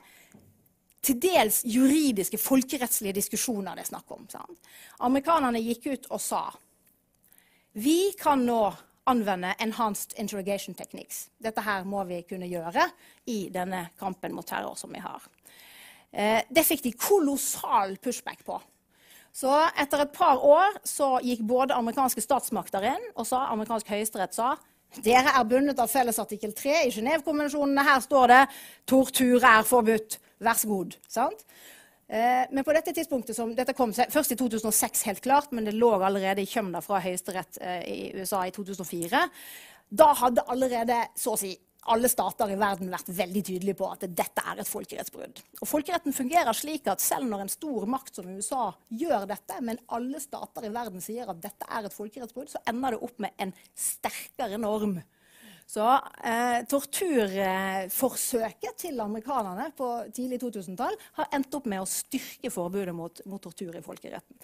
til 1.01 1.19
dels 1.21 1.61
juridiske, 1.65 2.39
folkerettslige 2.41 3.15
diskusjoner 3.15 3.77
det 3.77 3.85
er 3.85 3.91
snakk 3.93 4.11
om. 4.11 4.25
Sant? 4.31 4.71
Amerikanerne 5.05 5.61
gikk 5.63 5.91
ut 5.93 6.09
og 6.11 6.21
sa 6.21 6.47
vi 7.77 8.11
kan 8.17 8.41
nå 8.41 8.61
anvende 9.07 9.53
enhanced 9.61 10.15
interrogation 10.17 10.75
techniques. 10.75 11.27
Dette 11.37 11.61
her 11.61 11.85
må 11.85 12.01
vi 12.09 12.23
kunne 12.27 12.49
gjøre 12.49 12.87
i 13.29 13.47
denne 13.53 13.85
kampen 13.99 14.33
mot 14.35 14.47
terror 14.47 14.73
som 14.75 14.91
vi 14.91 15.03
har. 15.03 15.27
Eh, 16.11 16.41
det 16.49 16.63
fikk 16.65 16.83
de 16.87 16.93
kolossal 16.97 17.95
pushback 18.01 18.41
på. 18.47 18.57
Så 19.37 19.53
etter 19.77 20.01
et 20.01 20.15
par 20.15 20.41
år 20.41 20.79
så 20.87 21.17
gikk 21.21 21.43
både 21.45 21.75
amerikanske 21.77 22.23
statsmakter 22.23 22.87
inn 22.89 23.03
og 23.13 23.27
sa, 23.29 23.43
amerikansk 23.53 23.91
høyesterett 23.93 24.33
sa 24.33 24.55
dere 25.03 25.33
er 25.35 25.45
bundet 25.45 25.79
av 25.83 25.89
felles 25.91 26.17
artikkel 26.21 26.53
3 26.55 26.77
i 26.87 26.93
Genévekonvensjonene. 26.95 27.83
Her 27.83 27.99
står 28.01 28.27
det 28.31 28.43
'tortur 28.87 29.43
er 29.43 29.67
forbudt'. 29.67 30.17
Vær 30.39 30.53
så 30.57 30.67
god. 30.67 30.95
Sant? 31.09 31.43
Eh, 32.09 32.45
men 32.51 32.63
på 32.63 32.73
dette 32.73 32.93
tidspunktet, 32.93 33.35
som, 33.35 33.53
dette 33.55 33.73
kom 33.73 33.93
først 33.93 34.31
i 34.31 34.35
2006, 34.39 35.01
helt 35.09 35.21
klart, 35.21 35.51
men 35.51 35.65
det 35.65 35.73
lå 35.73 35.91
allerede 35.99 36.41
i 36.41 36.47
kjømda 36.47 36.79
fra 36.81 37.01
høyesterett 37.03 37.57
eh, 37.61 37.81
i 37.83 38.11
USA 38.15 38.45
i 38.47 38.51
2004. 38.55 39.27
Da 39.89 40.13
hadde 40.13 40.45
allerede 40.47 41.01
så 41.15 41.35
å 41.35 41.39
si 41.39 41.51
alle 41.93 42.09
stater 42.11 42.51
i 42.51 42.57
verden 42.59 42.91
vært 42.91 43.09
veldig 43.15 43.43
tydelige 43.47 43.77
på 43.79 43.87
at 43.89 44.05
dette 44.07 44.43
er 44.43 44.61
et 44.61 44.69
folkerettsbrudd. 44.69 45.41
Og 45.61 45.69
Folkeretten 45.69 46.15
fungerer 46.15 46.57
slik 46.57 46.87
at 46.91 47.03
selv 47.03 47.29
når 47.29 47.45
en 47.45 47.51
stor 47.51 47.87
makt 47.89 48.19
som 48.19 48.31
USA 48.31 48.69
gjør 49.01 49.27
dette, 49.29 49.59
men 49.63 49.79
alle 49.95 50.21
stater 50.23 50.67
i 50.67 50.73
verden 50.73 51.03
sier 51.03 51.29
at 51.31 51.43
dette 51.43 51.67
er 51.67 51.87
et 51.87 51.95
folkerettsbrudd, 51.95 52.49
så 52.51 52.63
ender 52.69 52.95
det 52.95 53.03
opp 53.07 53.21
med 53.23 53.43
en 53.43 53.53
sterkere 53.77 54.59
norm. 54.61 54.97
Så 55.67 55.83
eh, 56.23 56.61
torturforsøket 56.71 58.77
til 58.85 59.01
amerikanerne 59.03 59.67
på 59.75 59.87
tidlig 60.15 60.39
2000-tall 60.45 60.95
har 61.19 61.33
endt 61.35 61.57
opp 61.59 61.67
med 61.67 61.83
å 61.83 61.89
styrke 61.91 62.51
forbudet 62.53 62.95
mot, 62.95 63.19
mot 63.27 63.41
tortur 63.43 63.75
i 63.75 63.83
folkeretten. 63.83 64.39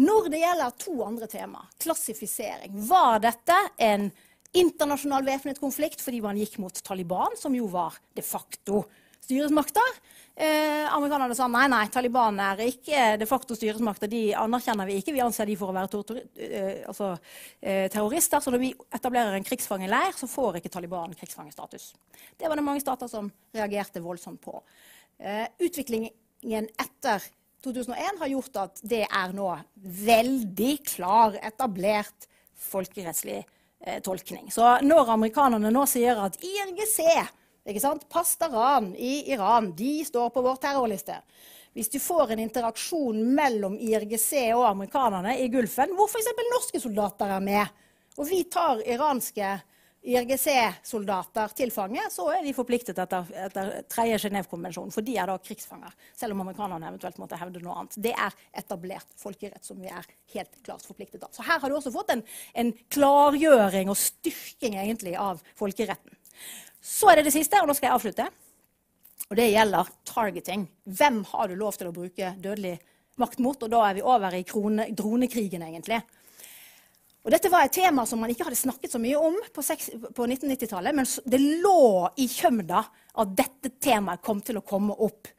Når 0.00 0.30
det 0.32 0.40
gjelder 0.42 0.78
to 0.80 0.94
andre 1.04 1.28
tema, 1.28 1.60
klassifisering, 1.80 2.72
var 2.88 3.20
dette 3.24 3.56
en 3.80 4.10
internasjonal 4.56 5.26
væpnet 5.26 5.60
konflikt 5.62 6.02
fordi 6.04 6.22
man 6.24 6.38
gikk 6.40 6.58
mot 6.62 6.84
Taliban, 6.84 7.36
som 7.38 7.54
jo 7.56 7.68
var 7.72 7.98
de 8.16 8.24
facto 8.24 8.84
styresmakter. 9.26 9.96
Eh, 10.36 10.84
amerikanerne 10.92 11.34
sa 11.34 11.48
nei, 11.50 11.64
nei, 11.72 11.86
Taliban 11.92 12.38
er 12.44 12.60
ikke 12.66 13.14
de 13.18 13.26
facto 13.28 13.56
styresmakter. 13.56 14.10
De 14.12 14.22
anerkjenner 14.38 14.88
vi 14.88 14.98
ikke. 15.00 15.14
Vi 15.16 15.22
anser 15.24 15.48
de 15.48 15.56
for 15.58 15.72
å 15.72 15.76
være 15.76 16.02
eh, 16.36 16.84
altså, 16.86 17.14
eh, 17.60 17.86
terrorister. 17.92 18.42
Så 18.44 18.52
når 18.54 18.62
vi 18.62 18.74
etablerer 18.98 19.34
en 19.36 19.46
krigsfangeleir, 19.46 20.14
så 20.18 20.28
får 20.30 20.60
ikke 20.60 20.74
Taliban 20.76 21.16
krigsfangestatus. 21.16 21.88
Det 22.38 22.46
var 22.46 22.60
det 22.60 22.66
mange 22.68 22.84
stater 22.84 23.10
som 23.10 23.32
reagerte 23.56 24.04
voldsomt 24.04 24.42
på. 24.44 24.60
Eh, 25.18 25.48
utviklingen 25.64 26.70
etter 26.76 27.24
2001 27.64 28.20
har 28.20 28.30
gjort 28.30 28.62
at 28.62 28.80
det 28.86 29.02
er 29.08 29.34
nå 29.34 29.48
veldig 30.06 30.74
klar, 30.86 31.40
etablert 31.42 32.28
folkerettslig 32.68 33.42
eh, 33.86 34.00
tolkning. 34.04 34.50
Så 34.52 34.76
når 34.84 35.12
amerikanerne 35.14 35.72
nå 35.72 35.86
sier 35.90 36.18
at 36.26 36.38
IRGC, 36.42 37.00
ikke 37.66 37.82
sant, 37.82 38.06
Pastaran 38.12 38.92
i 38.94 39.30
Iran, 39.32 39.72
de 39.78 39.98
står 40.06 40.30
på 40.34 40.42
vår 40.44 40.60
terrorliste 40.62 41.16
Hvis 41.74 41.90
du 41.90 41.98
får 42.00 42.32
en 42.32 42.42
interaksjon 42.44 43.18
mellom 43.36 43.74
IRGC 43.78 44.52
og 44.54 44.68
amerikanerne 44.68 45.34
i 45.42 45.48
Gulfen, 45.52 45.92
hvor 45.96 46.08
f.eks. 46.08 46.30
norske 46.52 46.80
soldater 46.80 47.34
er 47.36 47.42
med, 47.44 47.74
og 48.16 48.28
vi 48.30 48.44
tar 48.48 48.80
iranske 48.86 49.50
IRGC-soldater 50.06 51.54
til 51.58 51.72
fange, 51.74 52.04
så 52.14 52.28
er 52.30 52.44
de 52.46 52.52
forpliktet 52.54 52.98
etter, 53.02 53.26
etter 53.46 53.72
tredje 53.90 54.20
Genévekonvensjon, 54.26 54.92
for 54.94 55.06
de 55.06 55.16
er 55.18 55.26
da 55.30 55.34
krigsfanger. 55.42 55.96
Selv 56.14 56.36
om 56.36 56.44
amerikanerne 56.44 56.92
eventuelt 56.92 57.18
måtte 57.18 57.38
hevde 57.40 57.62
noe 57.64 57.74
annet. 57.80 57.98
Det 58.06 58.12
er 58.14 58.36
etablert 58.62 59.10
folkerett 59.18 59.66
som 59.66 59.80
vi 59.82 59.90
er 59.90 60.06
helt 60.36 60.60
klart 60.62 60.86
forpliktet 60.86 61.26
av. 61.26 61.32
Så 61.34 61.46
her 61.46 61.58
har 61.62 61.72
du 61.72 61.78
også 61.78 61.94
fått 61.94 62.14
en, 62.14 62.22
en 62.54 62.70
klargjøring 62.94 63.90
og 63.90 63.98
styrking 63.98 64.78
egentlig 64.78 65.16
av 65.18 65.42
folkeretten. 65.58 66.14
Så 66.86 67.10
er 67.10 67.18
det 67.18 67.26
det 67.28 67.34
siste, 67.34 67.58
og 67.58 67.66
nå 67.66 67.74
skal 67.74 67.90
jeg 67.90 67.98
avslutte. 67.98 68.28
Og 69.26 69.38
det 69.40 69.48
gjelder 69.50 69.90
targeting. 70.06 70.68
Hvem 70.86 71.24
har 71.32 71.50
du 71.50 71.56
lov 71.58 71.74
til 71.74 71.90
å 71.90 71.96
bruke 71.96 72.36
dødelig 72.38 72.76
makt 73.18 73.42
mot? 73.42 73.58
Og 73.58 73.72
da 73.72 73.82
er 73.88 73.98
vi 73.98 74.06
over 74.06 74.38
i 74.38 74.44
krone, 74.46 74.86
dronekrigen, 74.94 75.66
egentlig. 75.66 75.98
Og 77.26 77.32
dette 77.34 77.50
var 77.50 77.66
et 77.66 77.74
tema 77.74 78.04
som 78.06 78.20
man 78.22 78.30
ikke 78.30 78.44
hadde 78.46 78.58
snakket 78.58 78.92
så 78.94 79.00
mye 79.02 79.18
om 79.18 79.34
på, 79.50 79.62
på 80.14 80.26
1990-tallet, 80.30 80.94
men 80.94 81.08
det 81.26 81.40
lå 81.42 82.06
i 82.22 82.28
kjømda 82.30 82.82
at 83.18 83.32
dette 83.34 83.72
temaet 83.82 84.22
kom 84.22 84.38
til 84.46 84.60
å 84.60 84.62
komme 84.62 84.94
opp. 84.94 85.32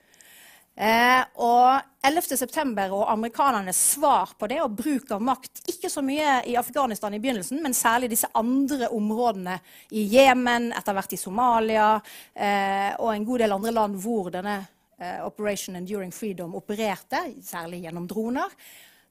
Eh, 0.75 1.21
og 1.41 2.03
11.9. 2.05 2.83
og 2.91 3.05
amerikanernes 3.09 3.79
svar 3.95 4.35
på 4.37 4.49
det 4.51 4.59
og 4.61 4.75
bruk 4.77 5.13
av 5.15 5.23
makt, 5.25 5.63
ikke 5.71 5.89
så 5.89 6.03
mye 6.05 6.41
i 6.51 6.57
Afghanistan 6.59 7.15
i 7.15 7.21
begynnelsen, 7.23 7.63
men 7.63 7.73
særlig 7.73 8.11
disse 8.11 8.29
andre 8.35 8.91
områdene 8.93 9.55
i 9.95 10.03
Jemen, 10.11 10.73
etter 10.75 10.97
hvert 10.97 11.15
i 11.15 11.21
Somalia 11.21 11.93
eh, 12.35 12.91
og 12.99 13.13
en 13.13 13.29
god 13.31 13.45
del 13.45 13.55
andre 13.55 13.73
land 13.79 13.97
hvor 14.03 14.27
denne 14.35 14.57
eh, 14.99 15.23
Operation 15.23 15.79
Enduring 15.79 16.11
Freedom 16.11 16.59
opererte, 16.59 17.23
særlig 17.47 17.85
gjennom 17.87 18.11
droner, 18.11 18.59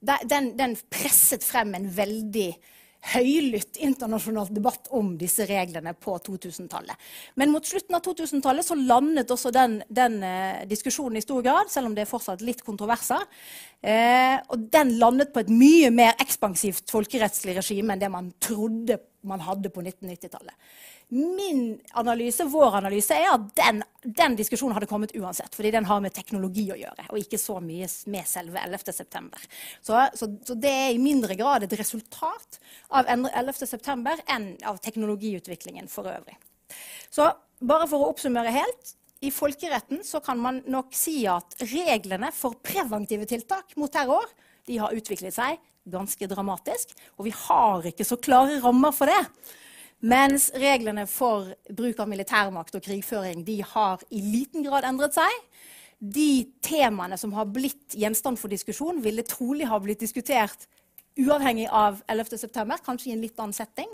den, 0.01 0.53
den 0.59 0.77
presset 0.93 1.45
frem 1.45 1.75
en 1.77 1.91
veldig 1.93 2.51
høylytt 3.13 3.79
internasjonal 3.87 4.49
debatt 4.51 4.89
om 4.97 5.13
disse 5.19 5.47
reglene 5.47 5.93
på 5.95 6.17
2000-tallet. 6.27 6.97
Men 7.39 7.53
mot 7.53 7.67
slutten 7.67 7.95
av 7.95 8.03
2000-tallet 8.03 8.67
så 8.67 8.77
landet 8.79 9.31
også 9.31 9.53
den, 9.55 9.79
den 9.87 10.19
eh, 10.27 10.65
diskusjonen 10.69 11.21
i 11.21 11.25
stor 11.25 11.45
grad, 11.45 11.71
selv 11.71 11.91
om 11.91 11.95
det 11.95 12.03
er 12.03 12.11
fortsatt 12.11 12.43
litt 12.47 12.65
kontroverser. 12.67 13.23
Eh, 13.81 14.41
og 14.51 14.67
den 14.75 14.97
landet 15.01 15.33
på 15.35 15.45
et 15.45 15.53
mye 15.53 15.93
mer 15.95 16.17
ekspansivt 16.23 16.91
folkerettslig 16.91 17.55
regime 17.61 17.95
enn 17.95 18.03
det 18.03 18.11
man 18.13 18.33
trodde 18.43 18.99
man 19.27 19.43
hadde 19.43 19.71
på 19.75 19.83
1990-tallet. 19.83 20.55
Min 21.09 21.81
analyse, 21.95 22.45
vår 22.51 22.77
analyse, 22.81 23.15
er 23.15 23.29
at 23.31 23.45
den, 23.55 23.83
den, 24.03 24.35
diskusjonen 24.39 24.75
hadde 24.75 24.89
kommet 24.91 25.13
uansett. 25.15 25.55
Fordi 25.55 25.71
den 25.71 25.87
har 25.87 26.01
med 26.03 26.15
teknologi 26.17 26.65
å 26.75 26.79
gjøre, 26.81 27.07
og 27.13 27.21
ikke 27.21 27.39
så 27.39 27.61
mye 27.63 27.87
med 28.11 28.27
selve 28.27 28.65
11.9. 28.67 29.45
Så, 29.87 30.01
så, 30.19 30.29
så 30.49 30.57
det 30.59 30.73
er 30.73 30.91
i 30.95 31.03
mindre 31.03 31.39
grad 31.39 31.63
et 31.63 31.77
resultat 31.79 32.59
av 32.91 33.07
11.9. 33.07 34.17
enn 34.35 34.49
av 34.67 34.81
teknologiutviklingen 34.83 35.87
for 35.93 36.11
øvrig. 36.11 36.35
Så 37.15 37.29
bare 37.63 37.87
for 37.87 38.03
å 38.03 38.11
oppsummere 38.11 38.55
helt. 38.55 38.97
I 39.25 39.31
folkeretten 39.33 40.03
kan 40.25 40.43
man 40.43 40.59
nok 40.69 40.91
si 40.95 41.21
at 41.31 41.55
reglene 41.71 42.33
for 42.35 42.59
preventive 42.67 43.29
tiltak 43.31 43.73
mot 43.81 43.93
terror 43.95 44.27
de 44.67 44.77
har 44.83 44.93
utviklet 44.93 45.35
seg 45.35 45.63
ganske 45.87 46.27
dramatisk. 46.29 46.93
Og 47.17 47.29
vi 47.29 47.33
har 47.47 47.87
ikke 47.87 48.05
så 48.05 48.19
klare 48.19 48.59
rammer 48.61 48.93
for 48.95 49.07
det. 49.07 49.23
Mens 50.07 50.51
reglene 50.55 51.07
for 51.11 51.49
bruk 51.75 51.99
av 52.03 52.11
militærmakt 52.11 52.77
og 52.79 52.85
krigføring 52.85 53.43
har 53.73 54.03
i 54.15 54.21
liten 54.23 54.63
grad 54.67 54.87
endret 54.87 55.17
seg. 55.17 55.41
De 55.99 56.47
temaene 56.63 57.17
som 57.19 57.33
har 57.35 57.49
blitt 57.51 57.97
gjenstand 57.97 58.39
for 58.39 58.53
diskusjon, 58.53 59.01
ville 59.03 59.25
trolig 59.27 59.67
ha 59.67 59.79
blitt 59.83 60.05
diskutert 60.05 60.69
uavhengig 61.17 61.67
av 61.73 62.03
11.9., 62.13 62.77
kanskje 62.85 63.11
i 63.11 63.15
en 63.17 63.25
litt 63.25 63.41
annen 63.41 63.57
setting. 63.57 63.89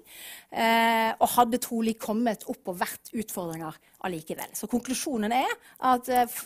Eh, 0.51 1.13
og 1.15 1.33
hadde 1.37 1.63
trolig 1.63 1.95
kommet 2.03 2.45
opp 2.51 2.73
og 2.73 2.81
vært 2.83 3.13
utfordringer 3.15 3.79
allikevel. 4.05 4.51
Så 4.59 4.69
konklusjonen 4.69 5.33
er 5.39 5.57
at 5.93 6.11
eh, 6.13 6.41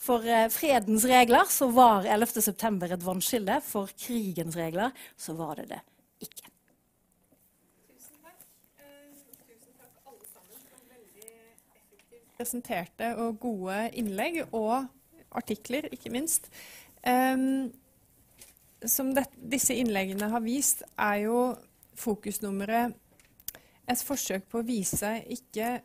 for 0.00 0.26
eh, 0.26 0.48
fredens 0.52 1.06
regler 1.08 1.48
så 1.48 1.70
var 1.72 2.08
11.9. 2.10 2.90
et 2.90 3.06
vannskille. 3.06 3.60
For 3.64 3.92
krigens 3.96 4.58
regler 4.58 4.92
så 5.16 5.38
var 5.38 5.62
det 5.62 5.70
det 5.76 5.84
ikke. 6.26 6.49
Presenterte 12.40 13.12
og 13.20 13.38
gode 13.42 13.84
innlegg, 14.00 14.42
og 14.56 14.88
artikler, 15.36 15.90
ikke 15.92 16.12
minst. 16.12 16.48
Um, 17.04 17.68
som 18.88 19.12
det, 19.14 19.26
disse 19.36 19.76
innleggene 19.76 20.30
har 20.32 20.42
vist, 20.44 20.82
er 20.96 21.26
jo 21.26 21.40
fokusnummeret 22.00 22.96
et 23.90 24.04
forsøk 24.06 24.46
på 24.48 24.60
å 24.60 24.66
vise 24.66 25.18
ikke 25.28 25.80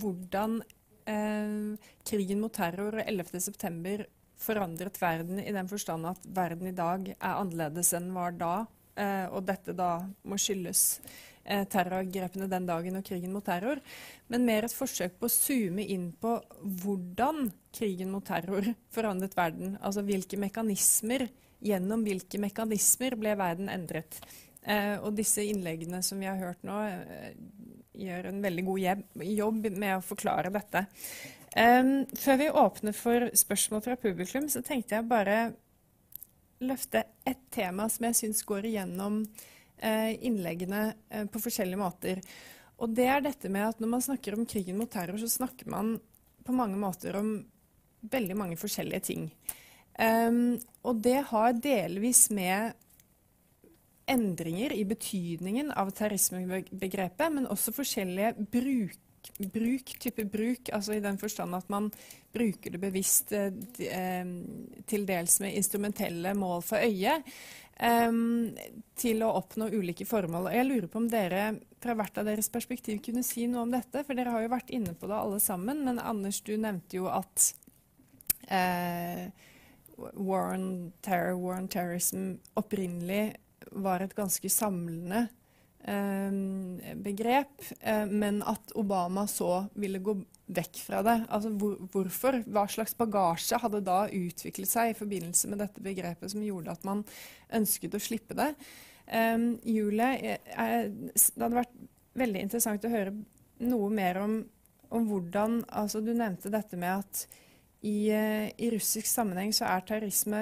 hvordan 0.00 0.60
eh, 1.10 1.90
krigen 2.06 2.40
mot 2.42 2.54
terror 2.54 2.96
og 2.98 3.04
11.9 3.04 4.06
forandret 4.40 4.96
verden 5.02 5.42
i 5.42 5.52
den 5.52 5.68
forstand 5.68 6.08
at 6.08 6.28
verden 6.34 6.70
i 6.70 6.76
dag 6.76 7.10
er 7.12 7.34
annerledes 7.34 7.92
enn 7.96 8.08
den 8.08 8.16
var 8.16 8.36
da, 8.40 8.54
eh, 8.96 9.26
og 9.28 9.44
dette 9.50 9.74
da 9.76 9.98
må 10.24 10.38
skyldes 10.40 11.00
terrorangrepene 11.50 12.48
den 12.50 12.66
dagen 12.68 12.98
og 12.98 13.06
krigen 13.06 13.32
mot 13.34 13.44
terror, 13.46 13.80
men 14.30 14.46
mer 14.46 14.66
et 14.66 14.74
forsøk 14.74 15.16
på 15.18 15.28
å 15.28 15.32
zoome 15.32 15.84
inn 15.90 16.10
på 16.20 16.36
hvordan 16.82 17.50
krigen 17.74 18.12
mot 18.14 18.24
terror 18.26 18.68
forandret 18.94 19.36
verden. 19.38 19.76
Altså 19.80 20.04
hvilke 20.06 20.38
mekanismer, 20.40 21.26
gjennom 21.60 22.04
hvilke 22.06 22.40
mekanismer 22.40 23.18
ble 23.20 23.34
verden 23.38 23.72
endret. 23.72 24.20
Eh, 24.62 24.96
og 25.00 25.16
disse 25.18 25.44
innleggene 25.44 26.02
som 26.04 26.20
vi 26.20 26.28
har 26.30 26.40
hørt 26.40 26.62
nå, 26.66 26.78
eh, 26.86 27.34
gjør 28.00 28.30
en 28.30 28.40
veldig 28.44 28.64
god 28.68 29.04
jobb 29.26 29.70
med 29.74 29.96
å 29.96 30.04
forklare 30.04 30.52
dette. 30.54 30.86
Før 31.50 32.36
vi 32.38 32.46
åpner 32.46 32.94
for 32.94 33.26
spørsmål 33.34 33.80
fra 33.82 33.96
publikum, 33.98 34.46
så 34.48 34.62
tenkte 34.62 34.94
jeg 34.94 35.08
bare 35.10 35.38
løfte 36.62 37.02
et 37.26 37.40
tema 37.50 37.88
som 37.90 38.06
jeg 38.06 38.16
syns 38.20 38.44
går 38.46 38.68
igjennom 38.70 39.24
Eh, 39.24 39.49
innleggene 40.20 40.92
eh, 41.08 41.26
på 41.30 41.42
forskjellige 41.42 41.80
måter. 41.80 42.20
Og 42.80 42.92
det 42.96 43.08
er 43.12 43.24
dette 43.24 43.50
med 43.52 43.68
at 43.68 43.80
når 43.80 43.92
man 43.94 44.04
snakker 44.04 44.36
om 44.36 44.46
krigen 44.48 44.78
mot 44.80 44.90
terror, 44.90 45.18
så 45.20 45.28
snakker 45.28 45.68
man 45.70 45.98
på 46.44 46.54
mange 46.56 46.78
måter 46.80 47.16
om 47.18 47.34
veldig 48.00 48.36
mange 48.36 48.56
forskjellige 48.60 49.02
ting. 49.10 49.26
Um, 50.00 50.56
og 50.88 51.02
det 51.04 51.18
har 51.28 51.58
delvis 51.60 52.30
med 52.32 52.72
endringer 54.10 54.72
i 54.72 54.86
betydningen 54.88 55.70
av 55.76 55.92
terrorismebegrepet, 55.94 57.28
men 57.34 57.46
også 57.52 57.74
forskjellige 57.76 58.32
bruk, 58.50 58.96
bruk, 59.52 59.92
type 60.00 60.24
bruk, 60.32 60.72
altså 60.74 60.96
i 60.96 61.04
den 61.04 61.20
forstand 61.20 61.54
at 61.54 61.68
man 61.70 61.90
bruker 62.34 62.74
det 62.74 62.80
bevisst 62.82 63.34
eh, 63.36 63.52
til 64.88 65.06
dels 65.06 65.36
med 65.44 65.54
instrumentelle 65.60 66.32
mål 66.38 66.64
for 66.64 66.82
øye 66.82 67.20
til 67.80 69.22
å 69.24 69.30
oppnå 69.38 69.70
ulike 69.72 70.04
formål. 70.04 70.50
Og 70.50 70.56
jeg 70.56 70.66
lurer 70.68 70.88
på 70.92 71.00
om 71.00 71.06
dere 71.08 71.44
fra 71.80 71.94
hvert 71.96 72.18
av 72.20 72.26
deres 72.28 72.50
perspektiv 72.52 73.00
kunne 73.04 73.24
si 73.24 73.46
noe 73.48 73.64
om 73.64 73.72
dette, 73.72 74.02
for 74.04 74.18
dere 74.18 74.34
har 74.34 74.44
jo 74.44 74.52
vært 74.52 74.72
inne 74.76 74.92
på 74.92 75.08
det 75.08 75.16
alle 75.16 75.40
sammen. 75.40 75.80
Men 75.86 76.02
Anders, 76.02 76.42
du 76.44 76.52
nevnte 76.60 76.98
jo 76.98 77.08
at 77.08 77.46
uh, 78.52 79.24
war 80.12 80.52
on 80.52 80.92
terror, 81.00 81.38
war 81.40 81.56
on 81.56 81.70
terrorism 81.72 82.34
opprinnelig 82.60 83.38
var 83.72 84.04
et 84.04 84.16
ganske 84.16 84.50
samlende 84.52 85.28
begrep, 87.00 87.54
uh, 87.86 88.06
men 88.10 88.42
at 88.46 88.74
Obama 88.78 89.26
så 89.30 89.64
ville 89.80 90.02
gå 90.04 90.16
vekk 90.50 90.80
fra 90.84 91.00
det. 91.06 91.16
Altså 91.30 91.52
hvor, 91.56 91.78
hvorfor? 91.92 92.40
Hva 92.50 92.66
slags 92.70 92.96
bagasje 92.98 93.58
hadde 93.62 93.82
da 93.86 94.02
utviklet 94.06 94.70
seg 94.70 94.92
i 94.92 94.98
forbindelse 94.98 95.50
med 95.50 95.62
dette 95.62 95.84
begrepet 95.84 96.32
som 96.32 96.44
gjorde 96.44 96.74
at 96.74 96.86
man 96.86 97.04
ønsket 97.56 97.96
å 97.96 98.02
slippe 98.02 98.36
det? 98.38 98.52
Um, 99.10 99.52
Julie, 99.66 100.36
det 100.46 101.42
hadde 101.42 101.56
vært 101.56 101.78
veldig 102.18 102.44
interessant 102.46 102.84
å 102.86 102.92
høre 102.92 103.14
noe 103.60 103.90
mer 103.92 104.20
om, 104.22 104.40
om 104.90 105.06
hvordan 105.08 105.62
altså 105.66 106.02
Du 106.02 106.12
nevnte 106.14 106.52
dette 106.52 106.78
med 106.78 107.02
at 107.02 107.24
i, 107.80 108.10
i, 108.12 108.70
russisk 108.74 109.08
sammenheng 109.08 109.54
så 109.56 109.64
er 109.70 109.86
terrorisme 109.88 110.40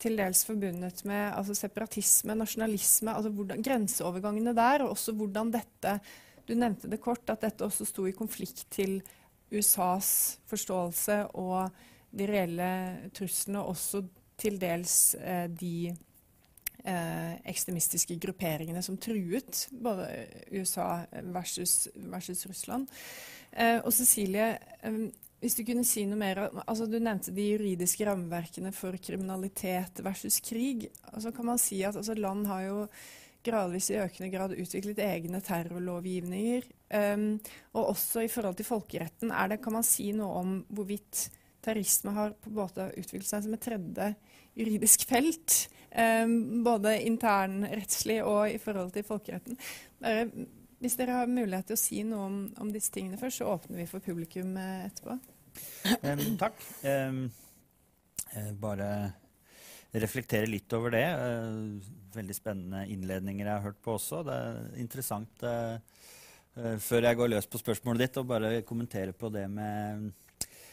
til 0.00 0.16
dels 0.18 0.42
forbundet 0.48 1.04
med 1.08 1.30
altså 1.36 1.54
separatisme, 1.56 2.34
nasjonalisme, 2.38 3.12
altså 3.12 3.32
hvordan, 3.34 3.62
grenseovergangene 3.62 4.54
der, 4.56 4.84
og 4.84 4.96
også 4.96 5.16
hvordan 5.16 5.52
dette 5.54 6.00
Du 6.48 6.54
nevnte 6.58 6.88
det 6.90 6.98
kort, 6.98 7.28
at 7.30 7.44
dette 7.44 7.62
også 7.62 7.84
sto 7.86 8.06
i 8.08 8.16
konflikt 8.16 8.64
til 8.74 8.96
USAs 9.52 10.40
forståelse 10.50 11.18
og 11.38 11.68
de 12.10 12.26
reelle 12.26 12.70
truslene, 13.14 13.60
også 13.62 14.02
til 14.40 14.56
dels 14.58 15.14
eh, 15.20 15.46
de 15.46 15.92
eh, 16.84 17.34
ekstremistiske 17.52 18.16
grupperingene 18.18 18.82
som 18.82 18.98
truet 18.98 19.68
både 19.70 20.08
USA 20.50 21.04
versus, 21.32 21.88
versus 21.94 22.46
Russland. 22.48 22.88
Eh, 23.52 23.78
og 23.84 23.92
Cecilie, 23.92 24.56
eh, 24.82 25.00
hvis 25.40 25.56
du 25.56 25.62
kunne 25.64 25.86
si 25.88 26.04
noe 26.08 26.20
mer 26.20 26.42
altså 26.50 26.86
Du 26.90 26.98
nevnte 27.00 27.32
de 27.34 27.46
juridiske 27.54 28.04
rammeverkene 28.08 28.72
for 28.76 28.96
kriminalitet 29.00 30.02
versus 30.04 30.36
krig. 30.44 30.90
Altså 31.14 31.32
kan 31.32 31.48
man 31.48 31.60
si 31.60 31.80
at 31.86 31.96
altså 31.96 32.16
Land 32.18 32.46
har 32.50 32.66
jo 32.66 32.84
gradvis 33.44 33.88
i 33.90 33.98
økende 34.02 34.28
grad 34.34 34.52
utviklet 34.52 35.00
egne 35.00 35.40
terrorlovgivninger. 35.44 36.68
Um, 36.92 37.26
og 37.72 37.94
også 37.94 38.26
i 38.26 38.30
forhold 38.32 38.58
til 38.58 38.68
folkeretten, 38.68 39.32
det, 39.32 39.60
kan 39.64 39.78
man 39.78 39.86
si 39.86 40.10
noe 40.12 40.42
om 40.42 40.56
hvorvidt 40.68 41.28
terrorisme 41.64 42.12
har 42.16 42.34
på 42.36 42.52
en 42.52 42.94
utviklet 43.00 43.28
seg 43.28 43.44
som 43.46 43.56
et 43.56 43.64
tredje 43.64 44.12
juridisk 44.58 45.08
felt? 45.08 45.62
Um, 45.90 46.60
både 46.66 46.98
internrettslig 47.08 48.20
og 48.22 48.44
i 48.52 48.60
forhold 48.62 48.92
til 48.94 49.08
folkeretten. 49.08 49.56
Bare, 50.02 50.28
hvis 50.80 50.96
dere 50.96 51.18
har 51.18 51.30
mulighet 51.30 51.68
til 51.68 51.76
å 51.76 51.80
si 51.80 52.00
noe 52.08 52.26
om, 52.26 52.38
om, 52.62 52.70
disse 52.72 52.92
tingene 52.94 53.20
først, 53.20 53.42
så 53.42 53.50
åpner 53.52 53.82
vi 53.82 53.88
for 53.90 54.04
publikum 54.04 54.54
eh, 54.56 54.86
etterpå. 54.88 55.16
Um, 56.06 56.22
takk. 56.40 56.60
bare 58.62 58.88
reflektere 59.90 60.48
litt 60.48 60.72
over 60.76 60.94
det. 60.94 61.04
Uh, 61.20 61.96
veldig 62.14 62.36
spennende 62.36 62.86
innledninger 62.90 63.44
jeg 63.44 63.52
har 63.52 63.66
hørt 63.66 63.82
på 63.84 63.98
også. 63.98 64.22
Det 64.26 64.38
er 64.38 64.80
interessant, 64.80 65.44
uh, 65.44 65.76
før 66.80 67.08
jeg 67.08 67.18
går 67.20 67.32
løs 67.34 67.50
på 67.50 67.60
spørsmålet 67.60 68.06
ditt, 68.06 68.20
å 68.20 68.28
bare 68.28 68.54
kommentere 68.66 69.12
på 69.16 69.30
det 69.34 69.46
med 69.52 70.10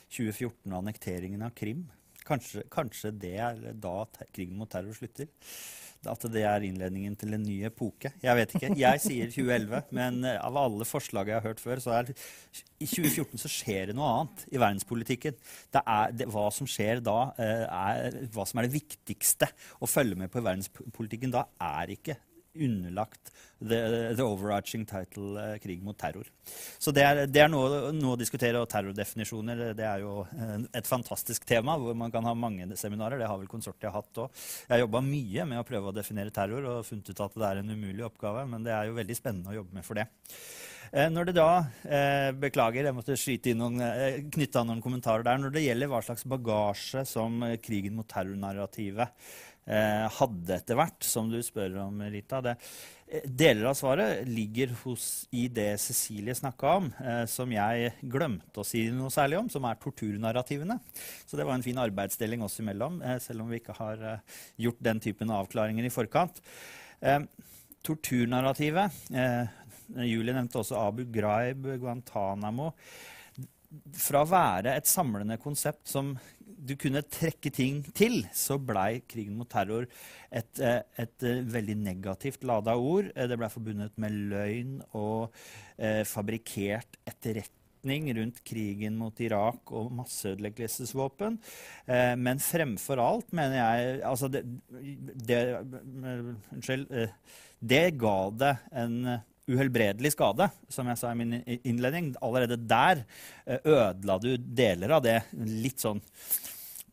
2014 0.07 0.71
og 0.71 0.79
annekteringen 0.79 1.43
av 1.45 1.55
Krim. 1.57 1.83
Kanskje, 2.27 2.63
kanskje 2.71 3.11
det 3.15 3.35
er 3.39 3.59
da 3.75 4.01
krigen 4.35 4.57
mot 4.59 4.71
terror 4.71 4.95
slutter? 4.95 5.29
At 6.07 6.25
det 6.31 6.43
er 6.45 6.65
innledningen 6.67 7.15
til 7.19 7.33
en 7.35 7.43
ny 7.43 7.57
epoke? 7.67 8.11
Jeg 8.21 8.37
vet 8.37 8.53
ikke. 8.53 8.69
Jeg 8.77 9.01
sier 9.03 9.31
2011, 9.33 9.81
men 9.97 10.21
eh, 10.27 10.37
av 10.43 10.59
alle 10.61 10.85
forslag 10.87 11.31
jeg 11.31 11.39
har 11.39 11.47
hørt 11.47 11.63
før, 11.63 11.81
så 11.83 11.95
er 11.97 12.11
i 12.13 12.85
2014 12.85 13.41
så 13.41 13.51
skjer 13.51 13.89
det 13.89 13.97
noe 13.97 14.11
annet 14.19 14.45
i 14.51 14.61
verdenspolitikken. 14.61 15.37
Det 15.73 15.81
er, 15.81 16.13
det, 16.13 16.29
hva 16.33 16.47
som 16.53 16.69
skjer 16.69 17.01
da, 17.05 17.17
eh, 17.41 17.65
er 17.65 18.21
hva 18.35 18.45
som 18.47 18.61
er 18.61 18.67
det 18.67 18.77
viktigste 18.77 19.49
å 19.81 19.89
følge 19.89 20.19
med 20.19 20.31
på 20.33 20.41
i 20.41 20.47
verdenspolitikken 20.47 21.33
da, 21.33 21.47
er 21.63 21.97
ikke 21.97 22.19
underlagt 22.65 23.31
the, 23.59 24.13
the 24.15 24.23
overarching 24.23 24.85
title 24.85 25.37
uh, 25.37 25.57
'krig 25.61 25.83
mot 25.83 25.97
terror'. 25.97 26.29
Så 26.79 26.93
det 26.95 27.03
er, 27.03 27.23
det 27.27 27.43
er 27.43 27.51
noe, 27.51 27.91
noe, 27.95 28.15
å 28.15 28.19
diskutere. 28.19 28.61
Og 28.61 28.69
terrordefinisjoner 28.71 29.73
det 29.77 29.87
er 29.87 30.03
jo 30.05 30.21
uh, 30.25 30.57
et 30.73 30.89
fantastisk 30.89 31.45
tema 31.47 31.77
hvor 31.81 31.97
man 31.97 32.13
kan 32.13 32.25
ha 32.27 32.35
mange 32.37 32.69
seminarer. 32.79 33.19
Det 33.21 33.29
har 33.29 33.41
vel 33.41 33.51
konsortiet 33.51 33.93
hatt 33.93 34.23
òg. 34.23 34.45
Jeg 34.67 34.75
har 34.75 34.85
jobba 34.85 35.03
mye 35.05 35.49
med 35.49 35.61
å 35.61 35.67
prøve 35.67 35.91
å 35.91 35.95
definere 35.95 36.33
terror 36.35 36.71
og 36.71 36.85
funnet 36.87 37.11
ut 37.11 37.25
at 37.27 37.37
det 37.37 37.49
er 37.49 37.63
en 37.63 37.75
umulig 37.75 38.05
oppgave, 38.07 38.47
men 38.49 38.65
det 38.65 38.75
er 38.75 38.89
jo 38.89 38.97
veldig 38.97 39.17
spennende 39.17 39.53
å 39.53 39.59
jobbe 39.61 39.79
med 39.79 39.87
for 39.87 39.99
det. 39.99 40.09
Eh, 40.93 41.09
når 41.11 41.29
det 41.29 41.35
da 41.35 41.49
eh, 41.83 42.29
Beklager, 42.39 42.87
jeg 42.87 42.95
måtte 42.95 43.17
skyte 43.19 43.51
inn 43.51 43.59
noen, 43.59 43.81
eh, 43.83 44.21
knytte 44.31 44.61
an 44.61 44.71
noen 44.71 44.83
kommentarer 44.83 45.25
der. 45.25 45.41
Når 45.41 45.55
det 45.55 45.65
gjelder 45.65 45.91
hva 45.91 46.01
slags 46.05 46.23
bagasje 46.29 47.03
som 47.09 47.41
eh, 47.43 47.57
krigen 47.63 47.97
mot 47.97 48.07
terrornarrativet 48.07 49.07
eh, 49.07 49.56
hadde 49.67 50.55
etter 50.55 50.77
hvert, 50.79 51.03
som 51.03 51.27
du 51.31 51.41
spør 51.43 51.73
om, 51.83 51.99
Rita. 52.07 52.39
Det, 52.41 52.53
eh, 53.07 53.25
deler 53.27 53.65
av 53.65 53.75
svaret 53.75 54.27
ligger 54.27 54.71
hos, 54.83 55.27
i 55.31 55.47
det 55.47 55.79
Cecilie 55.81 56.35
snakka 56.35 56.75
om, 56.77 56.93
eh, 57.03 57.25
som 57.25 57.51
jeg 57.51 57.93
glemte 58.01 58.61
å 58.61 58.65
si 58.65 58.89
noe 58.89 59.09
særlig 59.09 59.39
om, 59.39 59.49
som 59.49 59.65
er 59.65 59.75
torturnarrativene. 59.75 60.79
Så 61.25 61.37
det 61.37 61.45
var 61.45 61.55
en 61.55 61.63
fin 61.63 61.77
arbeidsdeling 61.77 62.43
oss 62.43 62.59
imellom, 62.59 63.01
eh, 63.03 63.19
selv 63.19 63.41
om 63.41 63.49
vi 63.49 63.59
ikke 63.59 63.75
har 63.75 63.97
eh, 64.13 64.19
gjort 64.57 64.81
den 64.81 64.99
typen 64.99 65.29
avklaringer 65.29 65.85
i 65.85 65.89
forkant. 65.89 66.41
Eh, 67.01 67.19
torturnarrativet 67.83 68.91
Julie 69.95 70.33
nevnte 70.33 70.59
også 70.59 70.75
Abu 70.75 71.05
Ghraib, 71.05 71.63
Guantánamo 71.79 72.73
fra 73.95 74.23
å 74.23 74.29
være 74.29 74.75
et 74.75 74.87
samlende 74.89 75.37
konsept 75.39 75.87
som 75.87 76.13
du 76.57 76.73
kunne 76.79 77.03
trekke 77.05 77.51
ting 77.53 77.81
til, 77.95 78.23
så 78.35 78.57
blei 78.59 79.01
krigen 79.09 79.37
mot 79.37 79.49
terror 79.49 79.85
et, 80.31 80.59
eh, 80.59 80.81
et, 80.97 81.23
eh, 81.23 81.43
veldig 81.45 81.77
negativt 81.77 82.43
lada 82.43 82.75
ord. 82.75 83.11
Eh, 83.15 83.27
det 83.27 83.37
blei 83.37 83.49
forbundet 83.49 83.93
med 83.97 84.11
løgn 84.31 84.81
og 84.93 85.31
eh, 85.77 86.03
fabrikkert 86.03 86.97
etterretning 87.05 88.09
rundt 88.17 88.43
krigen 88.43 88.97
mot 88.97 89.19
Irak 89.21 89.71
og 89.71 89.91
masseødeleggelsesvåpen. 90.01 91.39
Eh, 91.87 92.15
men 92.15 92.39
fremfor 92.39 92.99
alt, 92.99 93.31
mener 93.31 93.61
jeg 93.61 94.01
altså 94.03 94.27
det, 94.27 94.43
det, 95.27 95.41
Unnskyld. 96.51 96.87
det 97.61 97.85
ga 97.97 98.17
det 98.31 98.55
en 98.71 99.19
uhelbredelig 99.47 100.11
skade, 100.13 100.49
som 100.69 100.89
jeg 100.91 100.99
sa 100.99 101.13
i 101.13 101.17
min 101.19 101.39
innledning. 101.63 102.11
Allerede 102.21 102.59
der 102.59 103.05
ødela 103.47 104.19
du 104.19 104.33
deler 104.37 104.97
av 104.97 105.05
det 105.05 105.21
litt 105.37 105.83
sånn 105.83 106.03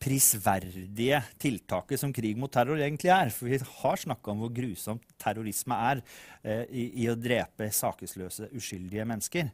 prisverdige 0.05 1.21
tiltaket 1.41 2.01
som 2.01 2.13
krig 2.13 2.37
mot 2.41 2.53
terror 2.53 2.81
egentlig 2.81 3.11
er. 3.15 3.31
For 3.33 3.49
vi 3.49 3.61
har 3.61 4.01
snakka 4.01 4.33
om 4.33 4.43
hvor 4.43 4.53
grusomt 4.53 5.07
terrorisme 5.21 5.79
er 5.91 6.03
eh, 6.43 6.65
i, 6.69 6.85
i, 7.05 7.09
å 7.09 7.17
drepe 7.17 7.71
sakesløse, 7.73 8.51
uskyldige 8.59 9.07
mennesker. 9.09 9.49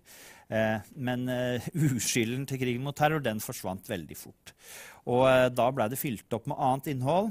Eh, 0.51 0.91
men 0.99 1.29
eh, 1.31 1.71
uskylden 1.93 2.49
til 2.51 2.63
krigen 2.63 2.87
mot 2.87 2.97
terror 2.99 3.23
den 3.23 3.43
forsvant 3.45 3.91
veldig 3.91 4.19
fort. 4.19 4.55
Og 5.07 5.29
eh, 5.31 5.47
da 5.55 5.71
blei 5.75 5.91
det 5.93 6.01
fylt 6.01 6.39
opp 6.39 6.51
med 6.51 6.59
annet 6.59 6.95
innhold. 6.97 7.31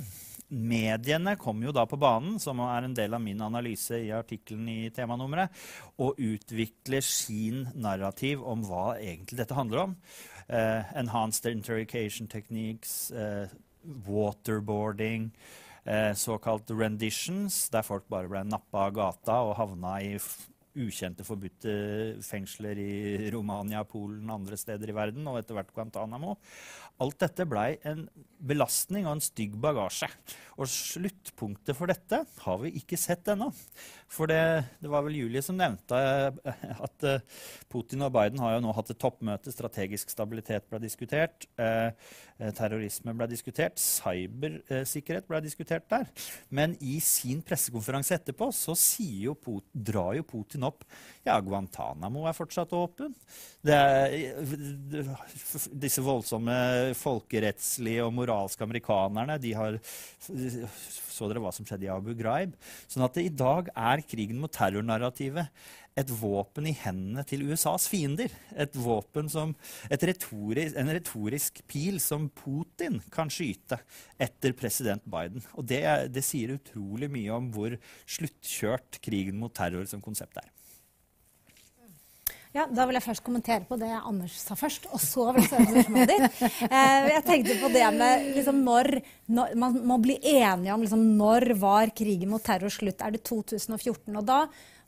Mediene 0.50 1.36
kom 1.38 1.62
jo 1.62 1.74
da 1.76 1.84
på 1.86 2.00
banen, 2.02 2.39
som 2.41 2.62
er 2.66 2.88
en 2.88 2.95
del 2.97 3.14
av 3.14 3.22
min 3.22 3.41
analyse 3.45 4.00
i 4.02 4.10
artikkelen 4.16 4.66
i 4.72 4.89
temanummeret, 4.93 5.54
og 6.02 6.18
utvikler 6.18 7.06
sin 7.06 7.68
narrativ 7.78 8.41
om 8.41 8.66
hva 8.66 8.95
egentlig 8.97 9.38
dette 9.43 9.58
handler 9.58 9.84
om. 9.86 9.95
Uh, 10.50 10.82
enhanced 10.97 11.45
interrogation 11.52 12.28
techniques, 12.28 13.12
uh, 13.14 13.45
waterboarding, 14.10 15.30
uh, 15.86 16.16
såkalt 16.18 16.74
renditions, 16.74 17.68
der 17.70 17.86
folk 17.86 18.10
bare 18.10 18.32
ble 18.32 18.41
nappa 18.50 18.88
av 18.88 18.95
gata 18.97 19.41
og 19.45 19.60
havna 19.62 20.00
i 20.02 20.16
ukjente, 20.80 21.26
forbudte 21.28 21.74
fengsler 22.26 22.80
i 22.82 23.30
Romania, 23.34 23.84
Polen, 23.88 24.30
andre 24.34 24.58
steder 24.60 24.91
i 24.91 24.95
verden, 24.95 25.28
og 25.30 25.39
etter 25.39 25.58
hvert 25.58 25.74
Guantánamo. 25.76 26.36
Alt 27.00 27.22
dette 27.24 27.45
blei 27.47 27.78
en 27.88 28.08
belastning 28.39 29.06
og 29.08 29.18
en 29.18 29.24
stygg 29.24 29.56
bagasje. 29.60 30.08
Og 30.60 30.68
sluttpunktet 30.68 31.76
for 31.76 31.91
dette 31.91 32.22
har 32.43 32.58
vi 32.60 32.74
ikke 32.80 33.00
sett 33.00 33.28
ennå. 33.32 33.50
For 34.12 34.28
det, 34.32 34.39
det, 34.82 34.89
var 34.91 35.06
vel 35.06 35.16
Julie 35.20 35.43
som 35.45 35.56
nevnte 35.60 36.00
eh, 36.00 36.74
at 36.88 37.06
uh, 37.08 37.45
Putin 37.72 38.04
og 38.08 38.14
Biden 38.16 38.41
har 38.43 38.56
jo 38.56 38.64
nå 38.66 38.74
hatt 38.76 38.91
et 38.91 39.00
toppmøte. 39.00 39.54
Strategisk 39.54 40.12
stabilitet 40.12 40.68
ble 40.72 40.82
diskutert. 40.84 41.47
Uh, 41.60 41.91
terrorisme 42.56 43.14
ble 43.16 43.28
diskutert. 43.32 43.80
Cybersikkerhet 43.80 45.28
ble 45.30 45.41
diskutert 45.45 45.88
der. 45.91 46.08
Men 46.52 46.76
i 46.80 46.97
sin 47.04 47.43
pressekonferanse 47.45 48.18
etterpå 48.20 48.52
så 48.56 48.76
jo 49.00 49.36
drar 49.74 50.16
jo 50.18 50.26
Putin 50.28 50.66
opp 50.68 50.86
ja, 51.28 51.38
Guantánamo 51.43 52.26
er 52.28 52.36
fortsatt 52.36 52.74
åpen. 52.76 53.14
Er, 53.68 54.16
disse 55.72 56.04
voldsomme 56.04 56.56
folkerettslige 56.98 58.06
og 58.06 58.16
moralske 58.18 58.66
amerikanerne 58.66 59.40
de 59.42 59.54
har 59.58 59.80
Så 60.30 61.28
dere 61.28 61.42
hva 61.44 61.52
som 61.54 61.68
skjedde 61.68 61.88
i 61.88 61.92
Abu 61.92 62.14
Ghraib? 62.18 62.56
Sånn 62.88 63.04
at 63.06 63.18
det 63.18 63.28
i 63.28 63.36
dag 63.36 63.70
er 63.76 64.06
krigen 64.08 64.40
mot 64.40 64.54
terrornarrativet 64.56 65.50
et 66.00 66.12
våpen 66.16 66.68
i 66.70 66.76
hendene 66.80 67.26
til 67.28 67.44
USAs 67.50 67.88
fiender. 67.92 68.32
Et 68.56 68.76
våpen 68.80 69.30
som, 69.32 69.54
et 69.92 70.04
retorisk, 70.08 70.78
en 70.80 70.94
retorisk 70.96 71.62
pil 71.70 72.00
som 72.04 72.30
Putin 72.30 73.00
kan 73.14 73.32
skyte 73.34 73.82
etter 74.22 74.56
president 74.58 75.04
Biden. 75.10 75.44
Og 75.58 75.68
det, 75.70 75.84
det 76.14 76.24
sier 76.26 76.56
utrolig 76.56 77.12
mye 77.12 77.36
om 77.36 77.52
hvor 77.56 77.76
sluttkjørt 78.08 79.02
krigen 79.04 79.40
mot 79.42 79.54
terror 79.56 79.88
som 79.90 80.04
konsept 80.04 80.40
er. 80.42 80.50
Ja, 82.50 82.64
Da 82.66 82.88
vil 82.89 82.97
jeg 82.97 83.06
først 83.06 83.22
kommentere 83.22 83.62
på 83.70 83.78
det 83.78 83.91
Anders 83.93 84.39
sa 84.41 84.56
først, 84.58 84.88
og 84.89 85.02
så 85.04 85.28
vil 85.36 85.43
jeg 85.43 85.52
svare 85.52 85.68
på 85.68 85.74
spørsmålet 85.76 86.10
ditt. 86.10 86.39
Eh, 86.66 87.10
jeg 87.14 87.24
tenkte 87.28 87.58
på 87.62 87.70
det 87.70 87.84
med 87.93 88.24
liksom, 88.39 88.64
når, 88.66 88.88
når, 89.30 89.52
Man 89.62 89.76
må 89.86 89.97
bli 90.02 90.16
enige 90.18 90.74
om 90.74 90.82
liksom, 90.82 91.04
når 91.20 91.45
var 91.62 91.91
krigen 91.93 92.32
mot 92.32 92.41
terror 92.41 92.74
slutt. 92.74 93.04
Er 93.06 93.14
det 93.14 93.22
2014? 93.30 94.18
Og 94.18 94.26
da, 94.26 94.39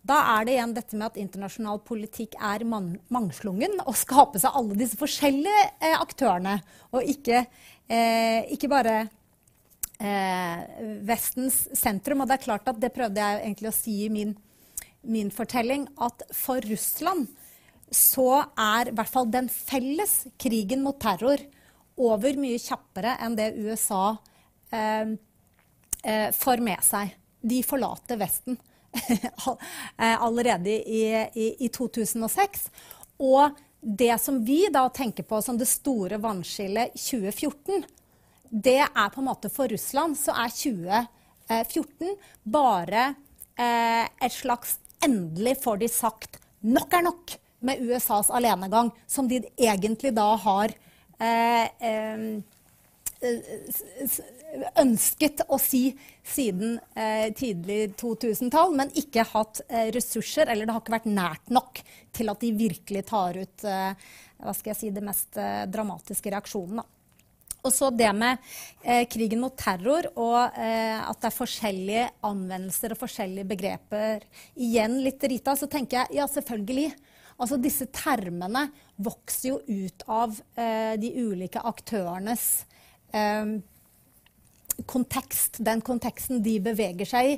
da 0.02 0.18
er 0.34 0.48
det 0.48 0.56
igjen 0.56 0.74
dette 0.74 0.98
med 0.98 1.12
at 1.12 1.20
internasjonal 1.22 1.84
politikk 1.86 2.34
er 2.42 2.66
man, 2.66 2.96
mangslungen 3.14 3.78
og 3.86 3.94
skape 4.00 4.42
seg 4.42 4.58
alle 4.58 4.80
disse 4.80 4.98
forskjellige 4.98 5.68
eh, 5.86 6.00
aktørene, 6.00 6.56
og 6.98 7.14
ikke, 7.14 7.44
eh, 7.94 8.50
ikke 8.58 8.72
bare 8.74 8.96
eh, 10.02 10.66
Vestens 11.06 11.68
sentrum. 11.78 12.26
Og 12.26 12.32
det 12.32 12.40
er 12.40 12.48
klart 12.48 12.74
at 12.74 12.82
det 12.82 12.90
prøvde 12.98 13.22
jeg 13.22 13.46
egentlig 13.46 13.70
å 13.70 13.78
si 13.78 14.00
i 14.08 14.10
min, 14.18 14.34
min 15.06 15.30
fortelling, 15.30 15.86
at 16.02 16.26
for 16.34 16.58
Russland 16.66 17.30
så 17.92 18.28
er 18.56 18.90
i 18.90 18.96
hvert 18.96 19.12
fall 19.12 19.28
den 19.32 19.50
felles 19.52 20.26
krigen 20.40 20.84
mot 20.86 21.00
terror 21.02 21.42
over 22.02 22.38
mye 22.40 22.60
kjappere 22.62 23.18
enn 23.22 23.36
det 23.36 23.52
USA 23.60 24.16
eh, 24.72 25.12
eh, 26.04 26.30
får 26.32 26.64
med 26.64 26.84
seg. 26.86 27.12
De 27.42 27.60
forlater 27.66 28.20
Vesten 28.22 28.58
eh, 28.96 30.16
allerede 30.16 30.72
i, 30.72 31.04
i, 31.36 31.48
i, 31.60 31.70
2006. 31.74 32.70
Og 33.22 33.60
det 33.82 34.14
som 34.22 34.40
vi 34.46 34.64
da 34.72 34.86
tenker 34.94 35.28
på 35.28 35.42
som 35.44 35.58
det 35.60 35.70
store 35.70 36.22
vannskillet 36.22 36.96
2014, 36.96 37.84
det 38.52 38.82
er 38.84 39.12
på 39.12 39.22
en 39.22 39.30
måte 39.30 39.52
for 39.52 39.72
Russland 39.72 40.18
så 40.20 40.36
er 40.36 40.54
2014 40.54 42.16
bare 42.44 43.12
eh, 43.60 44.06
et 44.08 44.40
slags 44.40 44.78
Endelig 45.02 45.56
får 45.64 45.80
de 45.82 45.88
sagt 45.90 46.36
nok 46.62 46.92
er 46.94 47.02
nok 47.08 47.32
med 47.66 47.82
USAs 47.82 48.32
alenegang, 48.34 48.92
som 49.08 49.28
de 49.30 49.42
egentlig 49.58 50.14
da 50.18 50.30
har 50.44 50.74
eh, 51.22 51.68
eh, 51.82 52.42
ønsket 54.82 55.44
å 55.50 55.58
si 55.62 55.92
siden 56.26 56.78
eh, 56.96 57.30
tidlig 57.38 57.94
2000-tall, 58.00 58.74
men 58.78 58.94
ikke 58.98 59.26
hatt 59.32 59.62
eh, 59.68 59.92
ressurser, 59.94 60.50
eller 60.50 60.68
det 60.68 60.76
har 60.76 60.84
ikke 60.84 60.96
vært 60.98 61.12
nært 61.12 61.54
nok 61.54 61.84
til 62.16 62.32
at 62.34 62.42
de 62.42 62.52
virkelig 62.58 63.06
tar 63.12 63.38
ut 63.42 63.68
eh, 63.68 64.10
hva 64.42 64.56
skal 64.58 64.74
jeg 64.74 64.80
si, 64.80 64.90
det 64.94 65.06
mest 65.06 65.38
eh, 65.40 65.68
dramatiske 65.70 66.34
reaksjonen. 66.34 66.82
Og 67.62 67.70
så 67.70 67.92
det 67.94 68.10
med 68.18 68.42
krigen 69.14 69.38
mot 69.44 69.54
terror 69.54 70.08
og 70.18 70.38
at 70.58 71.20
det 71.22 71.28
er 71.30 71.36
forskjellige 71.36 72.06
anvendelser 72.26 72.96
og 72.96 72.98
forskjellige 73.04 73.46
begreper. 73.52 74.24
Igjen 74.58 74.96
litt 75.06 75.22
Rita, 75.30 75.54
så 75.54 75.70
tenker 75.70 76.00
jeg 76.00 76.18
ja, 76.18 76.26
selvfølgelig. 76.26 76.88
Altså 77.42 77.58
disse 77.58 77.88
termene 77.90 78.68
vokser 79.02 79.50
jo 79.50 79.60
ut 79.66 80.06
av 80.12 80.36
eh, 80.56 80.94
de 81.02 81.10
ulike 81.18 81.62
aktørenes 81.66 82.46
eh, 83.18 83.58
kontekst, 84.86 85.60
den 85.66 85.82
konteksten 85.86 86.42
de 86.46 86.60
beveger 86.64 87.10
seg 87.10 87.34
i. 87.34 87.36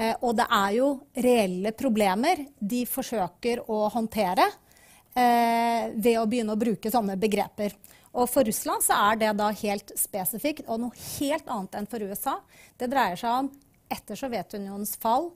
Eh, 0.00 0.14
og 0.24 0.36
det 0.40 0.48
er 0.48 0.76
jo 0.78 0.88
reelle 1.24 1.74
problemer 1.76 2.46
de 2.58 2.84
forsøker 2.88 3.64
å 3.68 3.84
håndtere 3.92 4.46
eh, 4.48 5.92
ved 5.92 6.16
å 6.18 6.26
begynne 6.28 6.56
å 6.56 6.60
bruke 6.60 6.92
sånne 6.92 7.18
begreper. 7.20 7.76
Og 8.12 8.28
For 8.28 8.44
Russland 8.44 8.84
så 8.84 8.96
er 9.10 9.20
det 9.20 9.32
da 9.38 9.48
helt 9.62 9.92
spesifikt 9.96 10.68
og 10.68 10.82
noe 10.82 11.04
helt 11.16 11.48
annet 11.48 11.78
enn 11.78 11.88
for 11.88 12.04
USA. 12.04 12.38
Det 12.76 12.90
dreier 12.92 13.20
seg 13.20 13.44
om, 13.44 13.52
etter 13.92 14.16
Sovjetunionens 14.16 14.96
fall, 15.00 15.30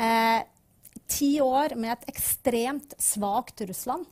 eh, 0.00 0.44
ti 1.10 1.40
år 1.40 1.74
med 1.76 1.92
et 1.92 2.08
ekstremt 2.14 2.94
svakt 2.98 3.60
Russland. 3.68 4.06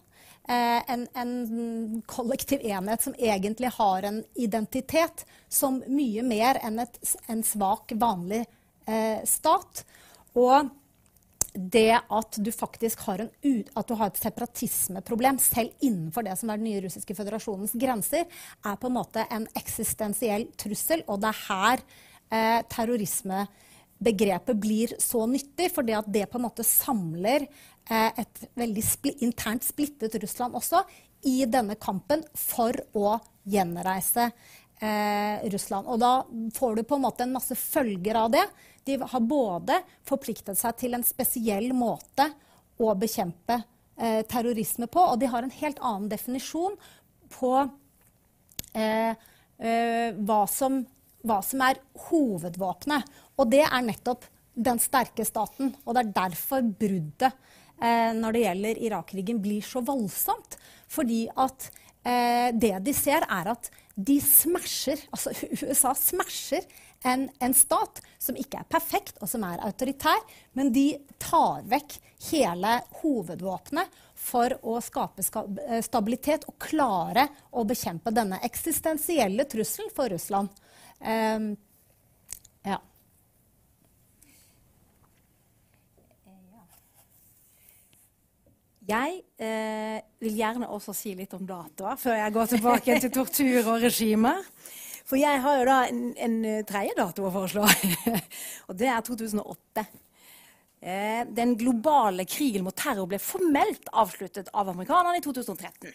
Eh, 0.49 0.91
en, 0.91 1.07
en, 1.15 2.03
kollektiv 2.07 2.65
enhet 2.67 3.03
som 3.03 3.15
egentlig 3.19 3.71
har 3.77 4.03
en 4.03 4.25
identitet 4.35 5.25
som 5.49 5.79
mye 5.87 6.25
mer 6.27 6.59
enn 6.67 6.83
et, 6.83 6.99
en 7.31 7.45
svak, 7.47 7.95
vanlig 7.95 8.43
eh, 8.91 9.23
stat. 9.29 9.85
Og 10.35 10.73
det 11.53 12.01
at 12.01 12.39
du 12.41 12.51
faktisk 12.53 13.05
har, 13.07 13.23
en, 13.23 13.31
du 13.43 13.95
har 13.95 14.09
et 14.09 14.19
separatismeproblem 14.19 15.39
selv 15.43 15.85
innenfor 15.85 16.25
det 16.27 16.35
som 16.41 16.51
er 16.51 16.59
den 16.59 16.71
nye 16.71 16.83
russiske 16.87 17.15
føderasjonens 17.15 17.77
grenser, 17.79 18.25
er 18.65 18.81
på 18.81 18.89
en 18.89 18.97
måte 18.97 19.27
en 19.31 19.47
eksistensiell 19.59 20.49
trussel. 20.59 21.05
Og 21.07 21.21
det 21.23 21.31
er 21.31 21.43
her 21.47 21.85
eh, 22.33 22.61
terrorismebegrepet 24.03 24.57
blir 24.57 24.95
så 24.99 25.27
nyttig, 25.27 25.73
for 25.75 25.83
det 25.83 25.95
at 25.97 26.13
det 26.13 26.27
på 26.31 26.39
en 26.39 26.47
måte 26.47 26.65
samler 26.65 27.47
eh, 27.89 28.13
et 28.19 28.51
veldig 28.55 28.83
spli 28.83 29.15
internt 29.23 29.65
splittet 29.65 30.15
Russland 30.23 30.55
også 30.55 30.83
i 31.25 31.45
denne 31.47 31.77
kampen 31.77 32.25
for 32.35 32.73
å 32.95 33.21
gjenreise 33.45 34.31
eh, 34.81 35.49
Russland. 35.51 35.87
Og 35.87 36.01
da 36.01 36.25
får 36.55 36.77
du 36.77 36.83
på 36.85 36.97
en 36.97 37.05
måte 37.07 37.23
en 37.23 37.33
masse 37.33 37.55
følger 37.55 38.15
av 38.17 38.31
det. 38.33 38.45
De 38.85 38.99
har 38.99 39.21
både 39.21 39.81
forpliktet 40.05 40.59
seg 40.59 40.77
til 40.77 40.95
en 40.95 41.05
spesiell 41.05 41.73
måte 41.73 42.27
å 42.79 42.95
bekjempe 42.95 43.63
eh, 43.97 44.23
terrorisme 44.27 44.89
på, 44.91 45.01
og 45.01 45.21
de 45.21 45.31
har 45.31 45.43
en 45.43 45.55
helt 45.61 45.79
annen 45.79 46.11
definisjon 46.11 46.75
på 47.31 47.55
eh, 48.75 49.15
eh, 49.63 50.09
hva, 50.19 50.43
som, 50.51 50.83
hva, 51.27 51.41
som, 51.45 51.63
er 51.65 51.81
hovedvåpenet. 52.09 53.11
Og 53.39 53.51
det 53.53 53.65
er 53.67 53.85
nettopp 53.87 54.27
den 54.55 54.81
sterke 54.83 55.27
staten. 55.27 55.75
Og 55.85 55.97
det 55.97 56.05
er 56.05 56.17
derfor 56.17 56.65
bruddet 56.65 57.31
eh, 57.83 58.13
når 58.19 58.37
det 58.37 58.45
gjelder 58.47 58.83
Irak-krigen, 58.89 59.43
blir 59.45 59.65
så 59.67 59.85
voldsomt. 59.87 60.59
Fordi 60.93 61.25
at 61.33 61.71
eh, 62.05 62.51
det 62.53 62.77
de 62.87 62.97
ser, 62.97 63.27
er 63.29 63.55
at 63.55 63.71
de 63.95 64.17
smasher, 64.25 65.03
altså 65.13 65.35
USA 65.67 65.93
smasher 65.99 66.65
en, 67.05 67.27
en, 67.43 67.55
stat 67.55 68.01
som 68.19 68.37
ikke 68.39 68.61
er 68.61 68.69
perfekt, 68.71 69.19
og 69.21 69.31
som 69.31 69.43
er 69.47 69.63
autoritær, 69.67 70.21
men 70.55 70.71
de 70.75 70.87
tar 71.23 71.65
vekk 71.69 71.97
hele 72.31 72.77
hovedvåpenet 73.01 74.03
for 74.23 74.55
å 74.63 74.79
skape 74.85 75.25
eh, 75.67 75.81
stabilitet 75.83 76.47
og 76.51 76.59
klare 76.63 77.27
å 77.51 77.65
bekjempe 77.67 78.15
denne 78.15 78.39
eksistensielle 78.47 79.49
trusselen 79.51 79.91
for 79.95 80.13
Russland. 80.15 80.53
Um, 81.03 81.49
ja. 82.65 82.79
Jeg 88.89 89.19
eh, 89.39 89.99
vil 90.23 90.39
gjerne 90.39 90.71
også 90.71 90.95
si 90.95 91.17
litt 91.19 91.35
om 91.35 91.43
datoer, 91.47 91.99
før 91.99 92.19
jeg 92.19 92.35
går 92.35 92.53
tilbake 92.55 93.01
til 93.03 93.13
tortur 93.15 93.73
og 93.75 93.83
regimer. 93.83 94.47
For 95.03 95.19
jeg 95.19 95.43
har 95.43 95.59
jo 95.59 95.67
da 95.67 95.81
en, 95.91 96.05
en 96.15 96.39
eh, 96.47 96.63
tredje 96.67 96.95
dato 96.99 97.27
å 97.27 97.35
foreslå, 97.35 97.67
og 98.69 98.79
det 98.79 98.89
er 98.93 99.03
2008. 99.07 99.87
Eh, 100.83 101.21
den 101.31 101.57
globale 101.59 102.25
krigen 102.27 102.65
mot 102.67 102.75
terror 102.79 103.11
ble 103.11 103.19
formelt 103.23 103.91
avsluttet 103.93 104.51
av 104.55 104.71
amerikanerne 104.73 105.19
i 105.19 105.25
2013. 105.25 105.93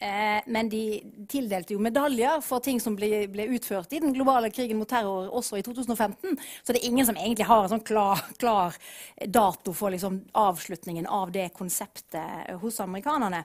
Eh, 0.00 0.40
men 0.46 0.68
de 0.72 0.84
tildelte 1.28 1.74
jo 1.74 1.82
medaljer 1.84 2.40
for 2.40 2.64
ting 2.64 2.78
som 2.80 2.94
ble, 2.96 3.26
ble, 3.28 3.44
utført 3.52 3.92
i 3.92 3.98
den 4.00 4.14
globale 4.16 4.48
krigen 4.48 4.78
mot 4.80 4.88
terror 4.88 5.28
også 5.36 5.58
i 5.60 5.64
2015. 5.66 6.38
Så 6.64 6.72
det 6.72 6.80
er 6.80 6.88
ingen 6.88 7.04
som 7.04 7.18
egentlig 7.20 7.44
har 7.50 7.66
en 7.66 7.74
sånn 7.74 7.84
klar, 7.84 8.22
klar 8.40 8.78
dato 9.28 9.74
for 9.76 9.92
liksom 9.92 10.22
avslutningen 10.40 11.04
av 11.04 11.34
det 11.34 11.50
konseptet 11.52 12.48
hos 12.62 12.80
amerikanerne. 12.80 13.42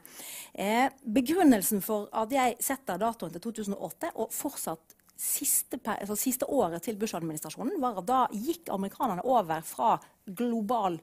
Eh, 0.53 0.88
begrunnelsen 1.03 1.84
for 1.84 2.08
at 2.16 2.32
jeg 2.32 2.56
setter 2.64 3.03
datoen 3.03 3.36
til 3.36 3.43
2008, 3.49 4.14
og 4.16 4.32
fortsatt 4.32 4.95
siste, 5.20 5.82
altså 5.91 6.16
siste 6.20 6.47
året 6.47 6.88
til 6.88 6.95
Bush-administrasjonen, 6.99 7.82
var 7.84 7.99
at 7.99 8.08
da 8.08 8.24
gikk 8.32 8.72
amerikanerne 8.72 9.28
over 9.28 9.60
fra 9.68 9.97
global 10.24 11.01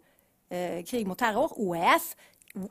eh, 0.48 0.80
krig 0.88 1.05
mot 1.09 1.20
terror, 1.20 1.53
OEF, 1.61 2.14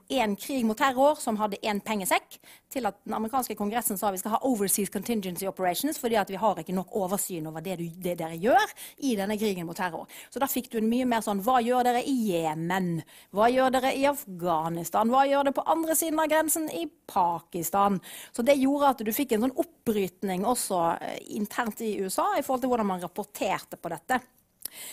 én 0.10 0.36
krig 0.38 0.66
mot 0.66 0.78
terror 0.78 1.18
som 1.18 1.38
hadde 1.40 1.58
én 1.66 1.80
pengesekk, 1.82 2.38
til 2.72 2.86
at 2.86 3.00
den 3.04 3.16
amerikanske 3.18 3.56
kongressen 3.58 3.98
sa 3.98 4.12
vi 4.14 4.20
skal 4.22 4.36
ha 4.36 4.40
overseas 4.46 4.92
contingency 4.94 5.48
operations 5.50 5.98
fordi 6.00 6.20
at 6.22 6.30
vi 6.30 6.38
har 6.40 6.60
ikke 6.62 6.76
nok 6.76 6.94
oversyn 6.96 7.48
over 7.50 7.64
det, 7.66 7.80
du, 7.80 7.88
det, 7.98 8.14
dere 8.20 8.38
gjør 8.40 8.74
i 9.10 9.16
denne 9.18 9.38
krigen 9.42 9.66
mot 9.66 9.78
terror. 9.78 10.06
Så 10.30 10.42
da 10.42 10.50
fikk 10.52 10.70
du 10.72 10.78
en 10.80 10.90
mye 10.90 11.08
mer 11.10 11.26
sånn 11.26 11.42
Hva 11.42 11.58
gjør 11.66 11.88
dere 11.90 12.04
i 12.06 12.14
Jemen? 12.30 13.02
Hva 13.34 13.50
gjør 13.52 13.74
dere 13.78 13.94
i 13.98 14.06
Afghanistan? 14.10 15.10
Hva 15.12 15.26
gjør 15.30 15.48
dere 15.50 15.58
på 15.58 15.66
andre 15.74 15.98
siden 15.98 16.22
av 16.22 16.30
grensen 16.32 16.70
i 16.70 16.86
Pakistan? 17.10 17.98
Så 18.32 18.46
det 18.46 18.60
gjorde 18.62 18.94
at 18.94 19.02
du 19.06 19.12
fikk 19.16 19.34
en 19.36 19.48
sånn 19.48 19.58
oppbrytning 19.64 20.46
også 20.46 20.84
eh, 21.00 21.18
internt 21.40 21.82
i 21.82 21.96
USA 22.04 22.32
i 22.38 22.46
forhold 22.46 22.68
til 22.68 22.74
hvordan 22.74 22.94
man 22.94 23.04
rapporterte 23.04 23.82
på 23.82 23.92
dette. 23.92 24.22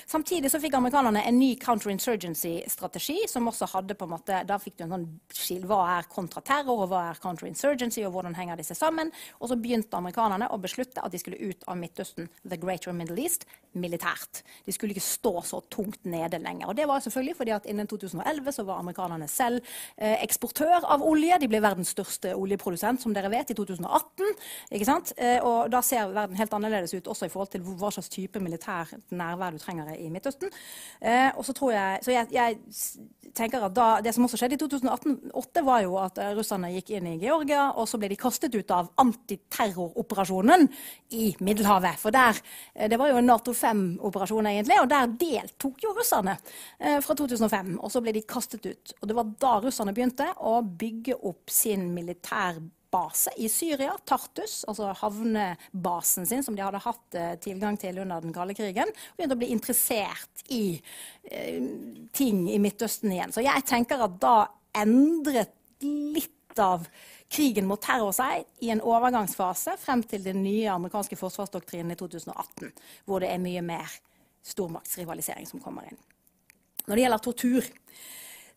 Samtidig 0.06 0.50
så 0.52 0.60
fikk 0.62 0.74
amerikanerne 0.78 1.24
en 1.26 1.38
ny 1.38 1.54
counterinsurgency-strategi. 1.62 3.18
som 3.28 3.48
også 3.48 3.66
hadde 3.74 3.94
på 3.94 4.04
en 4.04 4.10
måte, 4.10 4.46
Da 4.46 4.58
fikk 4.58 4.76
du 4.78 4.84
en 4.84 4.90
sånn 4.90 5.06
skil. 5.32 5.62
Hva 5.66 5.98
er 5.98 6.08
kontraterror, 6.08 6.84
og 6.84 6.88
hva 6.88 7.10
er 7.10 7.20
counterinsurgency, 7.20 8.04
og 8.06 8.12
hvordan 8.12 8.34
henger 8.34 8.56
disse 8.56 8.74
sammen? 8.74 9.12
Og 9.40 9.48
så 9.48 9.56
begynte 9.56 9.96
amerikanerne 9.96 10.48
å 10.50 10.60
beslutte 10.60 11.02
at 11.04 11.12
de 11.12 11.18
skulle 11.18 11.38
ut 11.38 11.64
av 11.66 11.76
Midtøsten, 11.76 12.28
the 12.48 12.56
greater 12.56 12.92
Middle 12.92 13.18
East, 13.20 13.44
militært. 13.72 14.42
De 14.64 14.72
skulle 14.72 14.94
ikke 14.94 15.04
stå 15.04 15.42
så 15.44 15.60
tungt 15.70 16.04
nede 16.04 16.38
lenger. 16.38 16.68
Og 16.68 16.76
det 16.76 16.86
var 16.88 17.00
selvfølgelig 17.00 17.36
fordi 17.36 17.54
at 17.54 17.66
innen 17.66 17.86
2011 17.86 18.52
så 18.52 18.64
var 18.64 18.80
amerikanerne 18.82 19.28
selv 19.28 19.60
eh, 19.96 20.16
eksportør 20.22 20.86
av 20.88 21.04
olje. 21.04 21.38
De 21.38 21.48
ble 21.48 21.60
verdens 21.62 21.92
største 21.94 22.34
oljeprodusent, 22.34 23.02
som 23.02 23.14
dere 23.14 23.30
vet, 23.30 23.50
i 23.50 23.54
2018. 23.54 24.34
ikke 24.72 24.88
sant? 24.88 25.12
Eh, 25.16 25.38
og 25.44 25.70
da 25.72 25.82
ser 25.84 26.12
verden 26.14 26.38
helt 26.38 26.54
annerledes 26.56 26.94
ut 26.96 27.08
også 27.08 27.28
i 27.28 27.32
forhold 27.32 27.52
til 27.52 27.64
hva 27.68 27.92
slags 27.94 28.08
type 28.12 28.40
militær 28.42 28.90
nærvær 29.10 29.52
du 29.52 29.58
trenger 29.58 29.67
trenger 29.68 29.92
det 29.92 30.00
i 30.00 30.08
Midtøsten. 30.12 30.52
Eh, 31.00 31.28
jeg, 31.28 32.02
så 32.04 32.14
jeg, 32.14 32.28
jeg 32.32 32.58
tenker 33.36 33.66
at 33.66 33.74
da, 33.76 33.88
Det 34.04 34.14
som 34.14 34.24
også 34.24 34.40
skjedde 34.40 34.56
i 34.56 34.60
2008, 34.60 35.64
var 35.66 35.82
jo 35.84 35.98
at 36.00 36.20
eh, 36.22 36.32
russerne 36.38 36.72
gikk 36.72 36.94
inn 36.96 37.10
i 37.12 37.18
Georgia, 37.20 37.68
og 37.76 37.88
så 37.90 38.00
ble 38.00 38.10
de 38.12 38.20
kastet 38.20 38.54
ut 38.56 38.72
av 38.74 38.90
antiterroroperasjonen 39.04 40.66
i 41.18 41.34
Middelhavet. 41.44 42.00
For 42.00 42.14
der, 42.14 42.40
eh, 42.74 42.88
Det 42.88 42.98
var 42.98 43.12
jo 43.12 43.20
en 43.20 43.28
Nato 43.28 43.52
5-operasjon, 43.52 44.48
egentlig, 44.48 44.80
og 44.80 44.88
der 44.88 45.12
deltok 45.20 45.84
jo 45.84 45.92
russerne 45.96 46.38
fra 46.78 47.14
2005. 47.14 47.76
Og 47.82 47.90
så 47.92 48.00
ble 48.00 48.12
de 48.16 48.22
kastet 48.22 48.64
ut. 48.66 48.92
Og 49.02 49.08
det 49.08 49.16
var 49.16 49.28
da 49.40 49.58
russerne 49.60 49.92
begynte 49.94 50.30
å 50.40 50.62
bygge 50.62 51.18
opp 51.28 51.50
sin 51.50 51.90
militærbase 51.94 52.77
base 52.90 53.32
i 53.36 53.48
Syria, 53.52 53.92
Tartus, 54.08 54.62
altså 54.68 54.92
havnebasen 55.02 56.26
sin, 56.28 56.42
som 56.44 56.56
de 56.56 56.64
hadde 56.64 56.80
hatt 56.82 57.18
eh, 57.18 57.34
tilgang 57.42 57.76
til 57.80 58.00
under 58.02 58.24
den 58.24 58.34
kalde 58.34 58.56
krigen, 58.56 58.88
og 58.88 59.20
begynte 59.20 59.36
å 59.36 59.42
bli 59.42 59.50
interessert 59.54 60.44
i 60.54 60.62
eh, 61.30 61.60
ting 62.16 62.46
i 62.52 62.58
Midtøsten 62.62 63.12
igjen. 63.12 63.34
Så 63.34 63.44
jeg 63.44 63.66
tenker 63.68 64.04
at 64.06 64.18
da 64.22 64.36
endret 64.78 65.54
litt 65.84 66.34
av 66.58 66.86
krigen 67.30 67.68
mot 67.68 67.80
terror 67.82 68.14
seg 68.16 68.46
i 68.64 68.72
en 68.72 68.82
overgangsfase 68.82 69.76
frem 69.78 70.02
til 70.08 70.24
den 70.24 70.40
nye 70.42 70.72
amerikanske 70.72 71.18
forsvarsdoktrinen 71.20 71.92
i 71.94 71.98
2018, 72.00 72.72
hvor 73.06 73.22
det 73.22 73.30
er 73.32 73.42
mye 73.42 73.62
mer 73.62 73.98
stormaktsrivalisering 74.48 75.46
som 75.46 75.62
kommer 75.62 75.90
inn. 75.90 76.00
Når 76.88 76.96
det 76.96 77.04
gjelder 77.04 77.24
tortur 77.24 77.68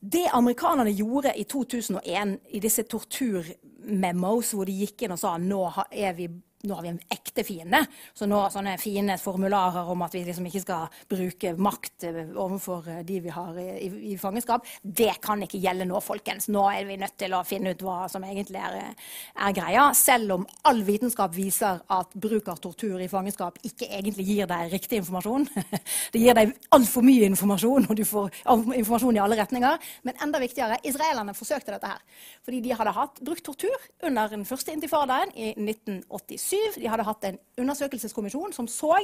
det 0.01 0.27
amerikanerne 0.33 0.93
gjorde 0.97 1.33
i 1.37 1.43
2001 1.43 2.39
i 2.49 2.59
disse 2.59 2.83
torturmemos, 2.89 4.51
hvor 4.51 4.65
de 4.65 4.79
gikk 4.81 5.05
inn 5.05 5.13
og 5.13 5.21
sa 5.21 5.35
nå 5.37 5.61
er 5.91 6.15
vi 6.17 6.27
nå 6.63 6.75
har 6.75 6.85
vi 6.85 6.91
en 6.93 6.99
ekte 7.11 7.43
fiende. 7.45 7.81
Så 8.13 8.27
nå 8.29 8.39
sånne 8.53 8.75
fine 8.81 9.17
formularer 9.21 9.89
om 9.91 10.03
at 10.05 10.15
vi 10.15 10.23
liksom 10.27 10.47
ikke 10.49 10.63
skal 10.63 11.01
bruke 11.09 11.53
makt 11.57 12.05
eh, 12.09 12.19
overfor 12.35 12.89
eh, 12.91 13.01
de 13.07 13.19
vi 13.25 13.33
har 13.33 13.57
i, 13.61 13.89
i, 14.11 14.17
fangenskap, 14.21 14.67
det 14.81 15.13
kan 15.23 15.41
ikke 15.45 15.61
gjelde 15.61 15.87
nå, 15.89 15.99
folkens. 16.03 16.49
Nå 16.53 16.65
er 16.71 16.85
vi 16.89 16.99
nødt 17.01 17.17
til 17.21 17.35
å 17.35 17.43
finne 17.47 17.73
ut 17.73 17.85
hva 17.85 18.05
som 18.11 18.25
egentlig 18.27 18.61
er, 18.61 18.77
eh, 18.81 19.09
er 19.47 19.55
greia. 19.57 19.87
Selv 19.97 20.37
om 20.37 20.47
all 20.69 20.83
vitenskap 20.87 21.33
viser 21.35 21.81
at 21.91 22.13
bruk 22.13 22.51
av 22.51 22.61
tortur 22.63 23.01
i 23.01 23.09
fangenskap 23.11 23.59
ikke 23.67 23.89
egentlig 23.89 24.27
gir 24.29 24.49
deg 24.51 24.71
riktig 24.73 25.01
informasjon. 25.01 25.47
Det 26.13 26.21
gir 26.21 26.35
deg 26.37 26.53
altfor 26.75 27.05
mye 27.05 27.27
informasjon, 27.29 27.87
og 27.89 27.97
du 27.97 28.03
får 28.07 28.29
informasjon 28.51 29.17
i 29.17 29.21
alle 29.23 29.37
retninger. 29.39 29.91
Men 30.07 30.17
enda 30.23 30.41
viktigere, 30.41 30.79
israelerne 30.87 31.35
forsøkte 31.37 31.75
dette 31.75 31.89
her. 31.89 32.01
Fordi 32.45 32.61
de 32.65 32.75
hadde 32.75 32.95
hatt 32.95 33.21
brukt 33.23 33.45
tortur 33.45 33.87
under 34.05 34.31
den 34.31 34.43
første 34.47 34.73
intifadaen 34.75 35.31
i 35.35 35.53
1987. 35.55 36.50
2007 36.51 36.81
de 36.81 36.89
hadde 36.91 37.05
hatt 37.07 37.27
en 37.29 37.39
undersøkelseskommisjon 37.61 38.53
som 38.55 38.67
så 38.67 38.97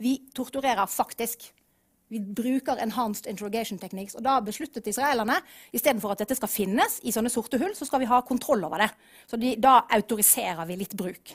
vi 0.00 0.16
torturerer 0.34 0.86
faktisk. 0.90 1.50
Vi 2.14 2.20
bruker 2.22 2.78
enhanced 2.78 3.26
interrogation 3.26 3.78
techniques. 3.78 4.14
Og 4.14 4.22
da 4.22 4.36
besluttet 4.44 4.86
israelerne 4.86 5.40
istedenfor 5.74 6.14
at 6.14 6.20
dette 6.22 6.36
skal 6.38 6.50
finnes 6.50 7.00
i 7.02 7.10
sånne 7.14 7.32
sorte 7.32 7.58
hull, 7.58 7.72
så 7.74 7.88
skal 7.88 8.04
vi 8.04 8.08
ha 8.10 8.20
kontroll 8.22 8.62
over 8.68 8.84
det. 8.84 8.90
Så 9.26 9.38
de, 9.40 9.56
da 9.58 9.80
autoriserer 9.96 10.62
vi 10.68 10.76
litt 10.78 10.94
bruk. 10.94 11.32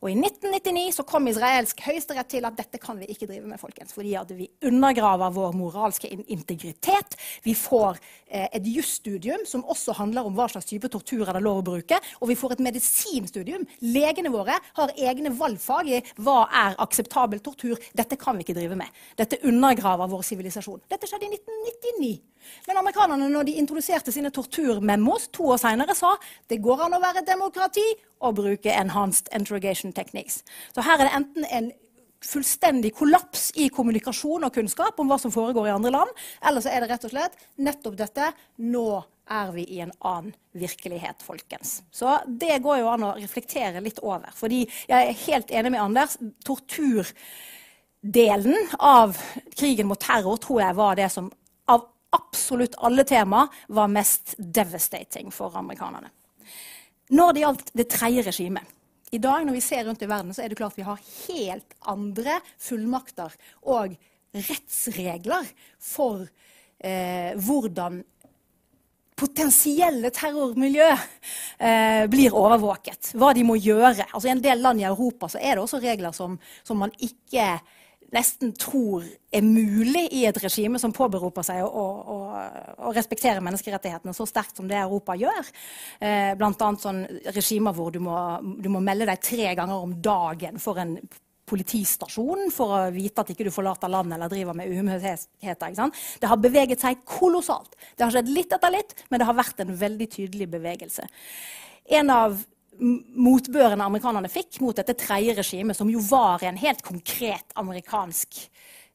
Og 0.00 0.08
i 0.08 0.14
1999 0.16 0.96
så 0.96 1.04
kom 1.08 1.28
israelsk 1.28 1.82
høyesterett 1.84 2.30
til 2.32 2.48
at 2.48 2.56
dette 2.56 2.80
kan 2.80 2.96
vi 2.96 3.10
ikke 3.12 3.28
drive 3.28 3.44
med, 3.50 3.60
folkens. 3.60 3.92
Fordi 3.92 4.14
at 4.16 4.32
vi 4.38 4.48
undergraver 4.64 5.34
vår 5.36 5.52
moralske 5.58 6.08
integritet. 6.08 7.18
Vi 7.44 7.52
får 7.58 8.00
eh, 8.28 8.48
et 8.48 8.70
jusstudium 8.72 9.44
som 9.48 9.66
også 9.68 9.98
handler 10.00 10.30
om 10.30 10.38
hva 10.38 10.48
slags 10.48 10.70
type 10.70 10.88
tortur 10.92 11.26
er 11.26 11.36
det 11.36 11.44
lov 11.44 11.60
å 11.60 11.66
bruke. 11.74 12.00
Og 12.22 12.32
vi 12.32 12.38
får 12.40 12.56
et 12.56 12.64
medisinstudium. 12.70 13.68
Legene 13.84 14.32
våre 14.32 14.56
har 14.80 14.96
egne 14.96 15.34
valgfag 15.36 15.92
i 15.92 16.02
hva 16.24 16.46
er 16.64 16.80
akseptabel 16.80 17.44
tortur. 17.44 17.76
Dette 17.92 18.16
kan 18.16 18.40
vi 18.40 18.48
ikke 18.48 18.56
drive 18.62 18.80
med. 18.80 19.02
Dette 19.20 19.42
undergraver 19.44 20.08
vår 20.08 20.21
sivilisasjon. 20.26 20.82
Dette 20.90 21.08
skjedde 21.08 21.28
i 21.28 21.34
1999. 21.36 22.12
Men 22.66 22.80
amerikanerne, 22.80 23.28
når 23.30 23.48
de 23.48 23.58
introduserte 23.60 24.14
sine 24.14 24.32
torturmemos 24.34 25.28
to 25.34 25.52
år 25.54 25.60
seinere, 25.62 25.94
sa 25.98 26.14
det 26.50 26.60
går 26.62 26.86
an 26.86 26.98
å 26.98 27.02
være 27.02 27.24
demokrati 27.26 27.86
og 28.22 28.38
bruke 28.40 28.74
enhanced 28.74 29.30
interrogation 29.36 29.94
techniques. 29.94 30.42
Så 30.74 30.84
her 30.86 31.00
er 31.00 31.08
det 31.08 31.16
enten 31.20 31.48
en 31.50 31.72
fullstendig 32.22 32.92
kollaps 32.94 33.50
i 33.58 33.68
kommunikasjon 33.74 34.46
og 34.46 34.54
kunnskap 34.54 35.00
om 35.02 35.10
hva 35.10 35.18
som 35.18 35.32
foregår 35.34 35.68
i 35.68 35.74
andre 35.74 35.92
land, 35.94 36.12
eller 36.46 36.62
så 36.62 36.70
er 36.70 36.82
det 36.82 36.92
rett 36.92 37.06
og 37.08 37.14
slett 37.14 37.40
nettopp 37.58 37.98
dette 37.98 38.28
Nå 38.62 38.86
er 39.32 39.50
vi 39.54 39.64
i 39.76 39.80
en 39.82 39.92
annen 39.98 40.34
virkelighet, 40.58 41.22
folkens. 41.24 41.80
Så 41.94 42.18
det 42.26 42.60
går 42.62 42.82
jo 42.82 42.90
an 42.92 43.06
å 43.06 43.14
reflektere 43.16 43.80
litt 43.84 44.02
over. 44.02 44.30
Fordi 44.36 44.64
jeg 44.66 44.98
er 44.98 45.20
helt 45.26 45.52
enig 45.54 45.72
med 45.72 45.82
Anders. 45.82 46.18
Tortur 46.44 47.08
delen 48.02 48.68
av 48.78 49.16
krigen 49.54 49.86
mot 49.86 50.00
terror 50.00 50.36
tror 50.42 50.60
jeg 50.64 50.76
var 50.78 50.98
det 50.98 51.08
som 51.14 51.30
av 51.70 51.86
absolutt 52.12 52.74
alle 52.82 53.04
tema 53.08 53.46
var 53.68 53.90
mest 53.92 54.34
devastating 54.36 55.30
for 55.32 55.54
amerikanerne. 55.56 56.10
Når 57.12 57.32
det 57.32 57.44
gjaldt 57.44 57.74
det 57.76 57.90
tredje 57.92 58.24
regimet 58.26 58.78
I 59.12 59.20
dag 59.20 59.44
når 59.44 59.58
vi 59.58 59.60
ser 59.60 59.84
rundt 59.84 60.02
i 60.02 60.08
verden, 60.08 60.32
så 60.34 60.42
er 60.42 60.48
det 60.48 60.56
klart 60.56 60.78
vi 60.78 60.86
har 60.86 61.00
helt 61.28 61.74
andre 61.84 62.38
fullmakter 62.58 63.34
og 63.68 63.92
rettsregler 64.32 65.50
for 65.76 66.24
eh, 66.80 67.36
hvordan 67.36 68.00
potensielle 69.22 70.08
terrormiljø 70.16 70.88
eh, 70.88 72.06
blir 72.10 72.34
overvåket. 72.34 73.12
Hva 73.20 73.34
de 73.36 73.44
må 73.46 73.58
gjøre. 73.60 74.08
Altså 74.08 74.30
I 74.30 74.32
en 74.32 74.42
del 74.42 74.64
land 74.64 74.80
i 74.80 74.88
Europa 74.88 75.28
er 75.36 75.58
det 75.58 75.66
også 75.66 75.82
regler 75.84 76.16
som, 76.16 76.38
som 76.64 76.80
man 76.80 76.96
ikke 76.96 77.60
nesten 78.12 78.52
tror 78.60 79.06
er 79.32 79.44
mulig 79.44 80.04
i 80.12 80.24
et 80.28 80.38
regime 80.42 80.80
som 80.80 80.92
påberoper 80.94 81.46
seg 81.46 81.62
å, 81.64 81.82
å, 82.14 82.16
å 82.88 82.92
respektere 82.92 83.42
menneskerettighetene 83.44 84.14
så 84.16 84.26
sterkt 84.28 84.60
som 84.60 84.68
det 84.68 84.78
Europa 84.80 85.16
gjør. 85.18 85.50
Eh, 86.00 86.32
Bl.a. 86.38 86.70
sånn 86.82 87.02
regimer 87.32 87.76
hvor 87.76 87.92
du 87.94 88.00
må, 88.04 88.16
du 88.60 88.68
må, 88.72 88.82
melde 88.84 89.08
deg 89.08 89.24
tre 89.24 89.52
ganger 89.58 89.86
om 89.88 89.96
dagen 90.04 90.60
for 90.62 90.80
en 90.82 90.98
politistasjon 91.52 92.52
for 92.54 92.76
å 92.76 92.80
vite 92.94 93.24
at 93.24 93.32
ikke 93.32 93.48
du 93.48 93.52
forlater 93.52 93.90
landet 93.90 94.16
eller 94.16 94.30
driver 94.30 94.56
med 94.56 94.70
uhumheter. 94.72 95.24
Det 96.20 96.30
har 96.30 96.40
beveget 96.40 96.84
seg 96.84 97.02
kolossalt. 97.08 97.74
Det 97.96 98.06
har 98.06 98.14
skjedd 98.14 98.30
litt 98.32 98.54
etter 98.54 98.72
litt, 98.72 98.94
men 99.10 99.20
det 99.20 99.28
har 99.28 99.36
vært 99.36 99.64
en 99.64 99.74
veldig 99.76 100.08
tydelig 100.14 100.48
bevegelse. 100.52 101.08
En 101.98 102.12
av 102.14 102.38
motbørene 102.80 103.84
amerikanerne 103.84 104.30
fikk 104.32 104.60
mot 104.62 104.76
dette 104.76 104.94
tredje 104.98 105.36
regimet, 105.36 105.76
som 105.76 105.90
jo 105.92 106.00
var 106.08 106.44
en 106.46 106.60
helt 106.60 106.82
konkret 106.86 107.52
amerikansk 107.60 108.38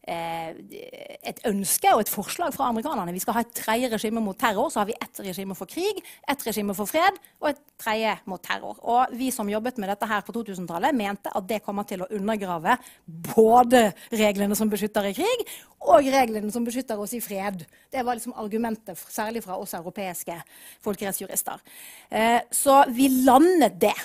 et 0.07 1.41
ønske 1.49 1.91
og 1.91 2.01
et 2.01 2.11
forslag 2.11 2.53
fra 2.55 2.69
amerikanerne. 2.71 3.11
Vi 3.15 3.21
skal 3.23 3.35
ha 3.35 3.43
et 3.43 3.53
tredje 3.55 3.89
regime 3.91 4.23
mot 4.23 4.37
terror. 4.39 4.69
Så 4.71 4.79
har 4.79 4.87
vi 4.87 4.95
ett 4.95 5.19
regime 5.19 5.55
for 5.57 5.69
krig, 5.69 5.99
ett 6.29 6.45
regime 6.47 6.75
for 6.77 6.89
fred 6.89 7.19
og 7.41 7.49
et 7.51 7.61
tredje 7.81 8.13
mot 8.25 8.41
terror. 8.43 8.79
Og 8.87 9.17
vi 9.19 9.29
som 9.35 9.49
jobbet 9.51 9.77
med 9.77 9.91
dette 9.91 10.07
her 10.07 10.23
på 10.23 10.35
2000-tallet, 10.37 10.95
mente 10.95 11.33
at 11.35 11.49
det 11.49 11.61
kommer 11.65 11.87
til 11.87 12.05
å 12.05 12.09
undergrave 12.15 12.77
både 13.05 13.89
reglene 14.15 14.55
som 14.55 14.71
beskytter 14.71 15.11
i 15.11 15.15
krig, 15.17 15.45
og 15.87 16.07
reglene 16.11 16.51
som 16.53 16.65
beskytter 16.65 16.99
oss 16.99 17.13
i 17.17 17.21
fred. 17.23 17.65
Det 17.91 18.03
var 18.05 18.17
liksom 18.17 18.35
argumentet, 18.39 18.99
særlig 19.11 19.43
fra 19.45 19.59
oss 19.59 19.75
europeiske 19.77 20.39
folkerettsjurister. 20.85 21.63
Eh, 22.09 22.39
så 22.51 22.83
vi 22.93 23.11
landet 23.25 23.79
det 23.81 23.95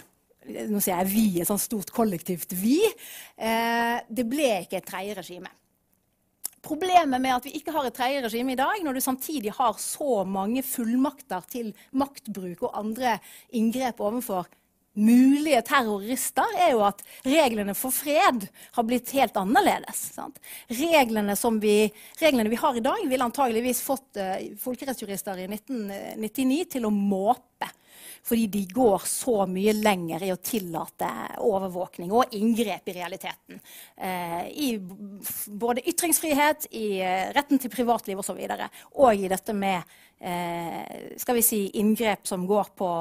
nå 0.42 0.80
sier 0.82 0.98
jeg 0.98 1.10
vi, 1.12 1.26
et 1.40 1.46
sånt 1.46 1.62
stort 1.62 1.92
kollektivt 1.94 2.50
vi. 2.58 2.80
Eh, 3.38 3.98
det 4.10 4.24
ble 4.26 4.48
ikke 4.64 4.80
et 4.80 4.88
tredje 4.88 5.14
regime. 5.20 5.50
Problemet 6.62 7.18
med 7.18 7.34
at 7.34 7.46
vi 7.48 7.56
ikke 7.58 7.74
har 7.74 7.88
et 7.88 7.96
tredje 7.96 8.22
regime 8.22 8.54
i 8.54 8.58
dag, 8.58 8.82
når 8.84 8.94
du 8.94 9.02
samtidig 9.02 9.50
har 9.56 9.78
så 9.82 10.22
mange 10.22 10.62
fullmakter 10.62 11.42
til 11.50 11.72
maktbruk 11.98 12.68
og 12.68 12.76
andre 12.78 13.16
inngrep 13.50 14.00
overfor 14.00 14.46
mulige 14.94 15.62
terrorister, 15.64 16.54
er 16.60 16.74
jo 16.74 16.82
at 16.84 17.02
reglene 17.26 17.74
for 17.74 17.94
fred 17.94 18.46
har 18.76 18.86
blitt 18.86 19.10
helt 19.16 19.36
annerledes. 19.40 20.04
Reglene, 20.68 21.36
vi, 21.62 21.76
reglene, 22.20 22.52
vi, 22.52 22.60
har 22.60 22.76
i 22.76 22.84
dag, 22.84 23.06
ville 23.08 23.26
antageligvis 23.26 23.82
fått 23.82 24.20
uh, 24.20 24.36
folkerettsjurister 24.60 25.42
i 25.42 25.48
1999 25.48 26.66
til 26.76 26.88
å 26.88 26.94
måpe 26.94 27.70
fordi 28.22 28.46
de 28.46 28.62
går 28.70 29.02
så 29.08 29.46
mye 29.50 29.74
lenger 29.74 30.22
i 30.22 30.30
å 30.32 30.38
tillate 30.38 31.08
overvåkning 31.42 32.12
og 32.14 32.34
inngrep 32.38 32.92
i 32.92 32.94
realiteten. 33.00 33.58
Eh, 33.96 34.44
I 34.46 34.68
både 35.50 35.82
ytringsfrihet, 35.90 36.68
i 36.78 37.00
eh, 37.02 37.32
retten 37.34 37.58
til 37.58 37.72
privatliv 37.72 38.22
osv. 38.22 38.38
Og, 38.38 38.54
så 38.62 38.70
og 39.02 39.24
i 39.24 39.30
dette 39.32 39.56
med 39.58 39.82
eh, 40.22 41.10
skal 41.18 41.38
vi 41.40 41.44
si, 41.46 41.60
inngrep 41.82 42.26
som 42.30 42.46
går 42.46 42.72
på 42.78 42.92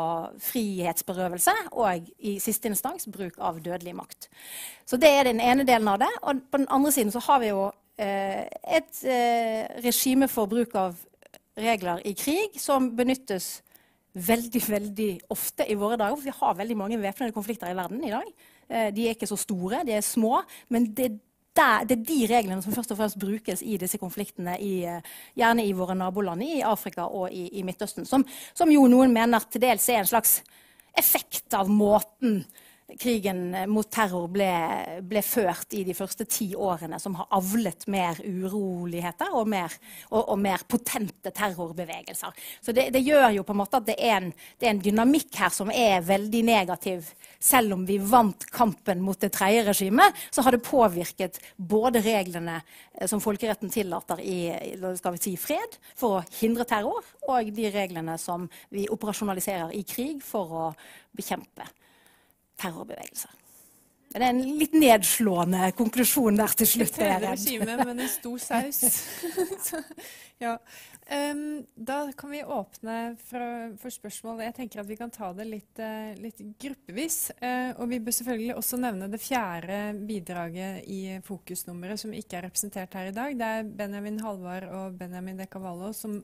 frihetsberøvelse, 0.50 1.56
og 1.78 2.10
i 2.18 2.38
siste 2.42 2.72
instans 2.72 3.06
bruk 3.12 3.38
av 3.38 3.62
dødelig 3.62 3.96
makt. 3.98 4.30
Så 4.90 4.98
det 4.98 5.14
er 5.14 5.30
den 5.30 5.42
ene 5.44 5.68
delen 5.68 5.88
av 5.92 6.02
det. 6.02 6.12
Og 6.26 6.42
på 6.50 6.64
den 6.64 6.70
andre 6.74 6.92
siden 6.92 7.14
så 7.14 7.22
har 7.30 7.46
vi 7.46 7.54
jo 7.54 7.68
eh, 8.02 8.48
et 8.50 9.06
eh, 9.06 9.70
regime 9.86 10.30
for 10.32 10.50
bruk 10.50 10.76
av 10.76 10.98
regler 11.62 12.02
i 12.08 12.16
krig 12.18 12.58
som 12.60 12.90
benyttes 12.98 13.60
veldig 14.14 14.62
veldig 14.68 15.10
ofte 15.32 15.66
i 15.70 15.78
våre 15.80 15.98
dager. 16.00 16.18
For 16.18 16.28
vi 16.28 16.38
har 16.40 16.58
veldig 16.60 16.78
mange 16.78 17.02
væpnede 17.02 17.36
konflikter 17.36 17.72
i 17.72 17.78
verden 17.78 18.04
i 18.04 18.14
dag. 18.14 18.32
Eh, 18.70 18.90
de 18.96 19.08
er 19.08 19.16
ikke 19.16 19.30
så 19.30 19.40
store, 19.40 19.84
de 19.88 19.96
er 19.96 20.06
små. 20.06 20.42
Men 20.70 20.90
det, 20.98 21.12
der, 21.56 21.86
det 21.88 21.98
er 21.98 22.08
de 22.08 22.20
reglene 22.34 22.64
som 22.64 22.76
først 22.76 22.92
og 22.94 23.00
fremst 23.00 23.20
brukes 23.20 23.64
i 23.64 23.78
disse 23.80 24.00
konfliktene, 24.02 24.58
i, 24.60 24.84
eh, 24.88 25.14
gjerne 25.40 25.66
i 25.66 25.76
våre 25.76 25.96
naboland, 25.96 26.44
i 26.44 26.62
Afrika 26.66 27.08
og 27.08 27.32
i, 27.32 27.48
i 27.60 27.64
Midtøsten. 27.68 28.08
Som, 28.08 28.26
som, 28.54 28.72
jo 28.72 28.88
noen 28.92 29.14
mener 29.16 29.48
til 29.52 29.64
dels 29.64 29.88
er 29.90 30.04
en 30.04 30.12
slags 30.12 30.42
effekt 30.98 31.54
av 31.56 31.72
måten 31.72 32.42
krigen 33.00 33.56
mot 33.72 33.88
terror 33.92 34.28
ble, 34.32 34.50
ble, 35.08 35.22
ført 35.26 35.74
i 35.78 35.84
de 35.88 35.94
første 35.96 36.26
ti 36.30 36.52
årene, 36.58 37.00
som 37.00 37.16
har 37.20 37.30
avlet 37.38 37.86
mer 37.92 38.20
uroligheter 38.24 39.34
og 39.38 39.50
mer, 39.52 39.74
og, 40.10 40.22
og 40.34 40.40
mer 40.42 40.64
potente 40.70 41.34
terrorbevegelser. 41.36 42.36
Så 42.62 42.76
det, 42.76 42.90
det, 42.96 43.04
gjør 43.06 43.30
jo 43.38 43.46
på 43.48 43.56
en 43.56 43.62
måte 43.62 43.82
at 43.82 43.88
det 43.90 43.98
er 43.98 44.18
en, 44.20 44.30
det 44.60 44.68
er 44.68 44.76
en, 44.76 44.84
dynamikk 44.84 45.42
her 45.44 45.54
som 45.54 45.72
er 45.74 46.06
veldig 46.06 46.44
negativ. 46.48 47.12
Selv 47.42 47.76
om 47.78 47.86
vi 47.88 47.98
vant 48.02 48.46
kampen 48.54 49.04
mot 49.04 49.20
det 49.22 49.32
tredje 49.36 49.66
regimet, 49.70 50.18
så 50.34 50.46
har 50.46 50.56
det 50.56 50.64
påvirket 50.66 51.42
både 51.58 52.04
reglene 52.06 52.60
eh, 52.60 53.08
som 53.10 53.22
folkeretten 53.24 53.72
tillater 53.74 54.22
i 54.24 54.40
si, 55.22 55.36
fred 55.40 55.78
for 55.96 56.20
å 56.20 56.24
hindre 56.40 56.68
terror, 56.70 57.06
og 57.28 57.54
de 57.56 57.70
reglene 57.74 58.18
som 58.22 58.50
vi 58.74 58.88
operasjonaliserer 58.92 59.76
i 59.78 59.86
krig 59.88 60.24
for 60.26 60.58
å 60.66 60.66
bekjempe 61.18 61.68
terrorbevegelser. 62.62 63.38
Det 64.12 64.20
er 64.20 64.34
en 64.34 64.42
litt 64.60 64.74
nedslående 64.76 65.70
konklusjon 65.78 66.36
der 66.36 66.56
til 66.60 66.68
slutt. 66.68 66.98
Et 67.00 67.24
regime, 67.24 67.78
men 67.80 68.02
en 68.04 68.10
stor 68.12 68.42
saus. 68.44 68.82
ja. 70.44 70.58
Da 71.12 72.12
kan 72.18 72.32
vi 72.32 72.44
åpne 72.44 73.16
for, 73.20 73.74
for, 73.82 73.92
spørsmål. 73.92 74.44
Jeg 74.46 74.56
tenker 74.56 74.80
at 74.80 74.88
vi 74.88 74.96
kan 74.96 75.12
ta 75.12 75.32
det 75.36 75.44
litt, 75.50 75.82
uh, 75.84 76.14
litt 76.22 76.40
gruppevis. 76.62 77.18
Uh, 77.42 77.74
og 77.82 77.90
vi 77.92 78.00
bør 78.00 78.16
selvfølgelig 78.16 78.56
også 78.56 78.80
nevne 78.80 79.10
det 79.12 79.20
fjerde 79.20 79.80
bidraget 80.08 80.88
i 80.88 81.18
fokusnummeret 81.28 82.00
som 82.00 82.16
ikke 82.16 82.40
er 82.40 82.48
representert 82.48 82.96
her 82.96 83.12
i 83.12 83.16
dag. 83.18 83.36
Det 83.36 83.50
er 83.58 83.72
Benjamin 83.82 84.22
Halvard 84.24 84.70
og 84.72 84.96
Benjamin 85.02 85.42
De 85.42 85.50
Cavallo 85.52 85.92
som 85.98 86.22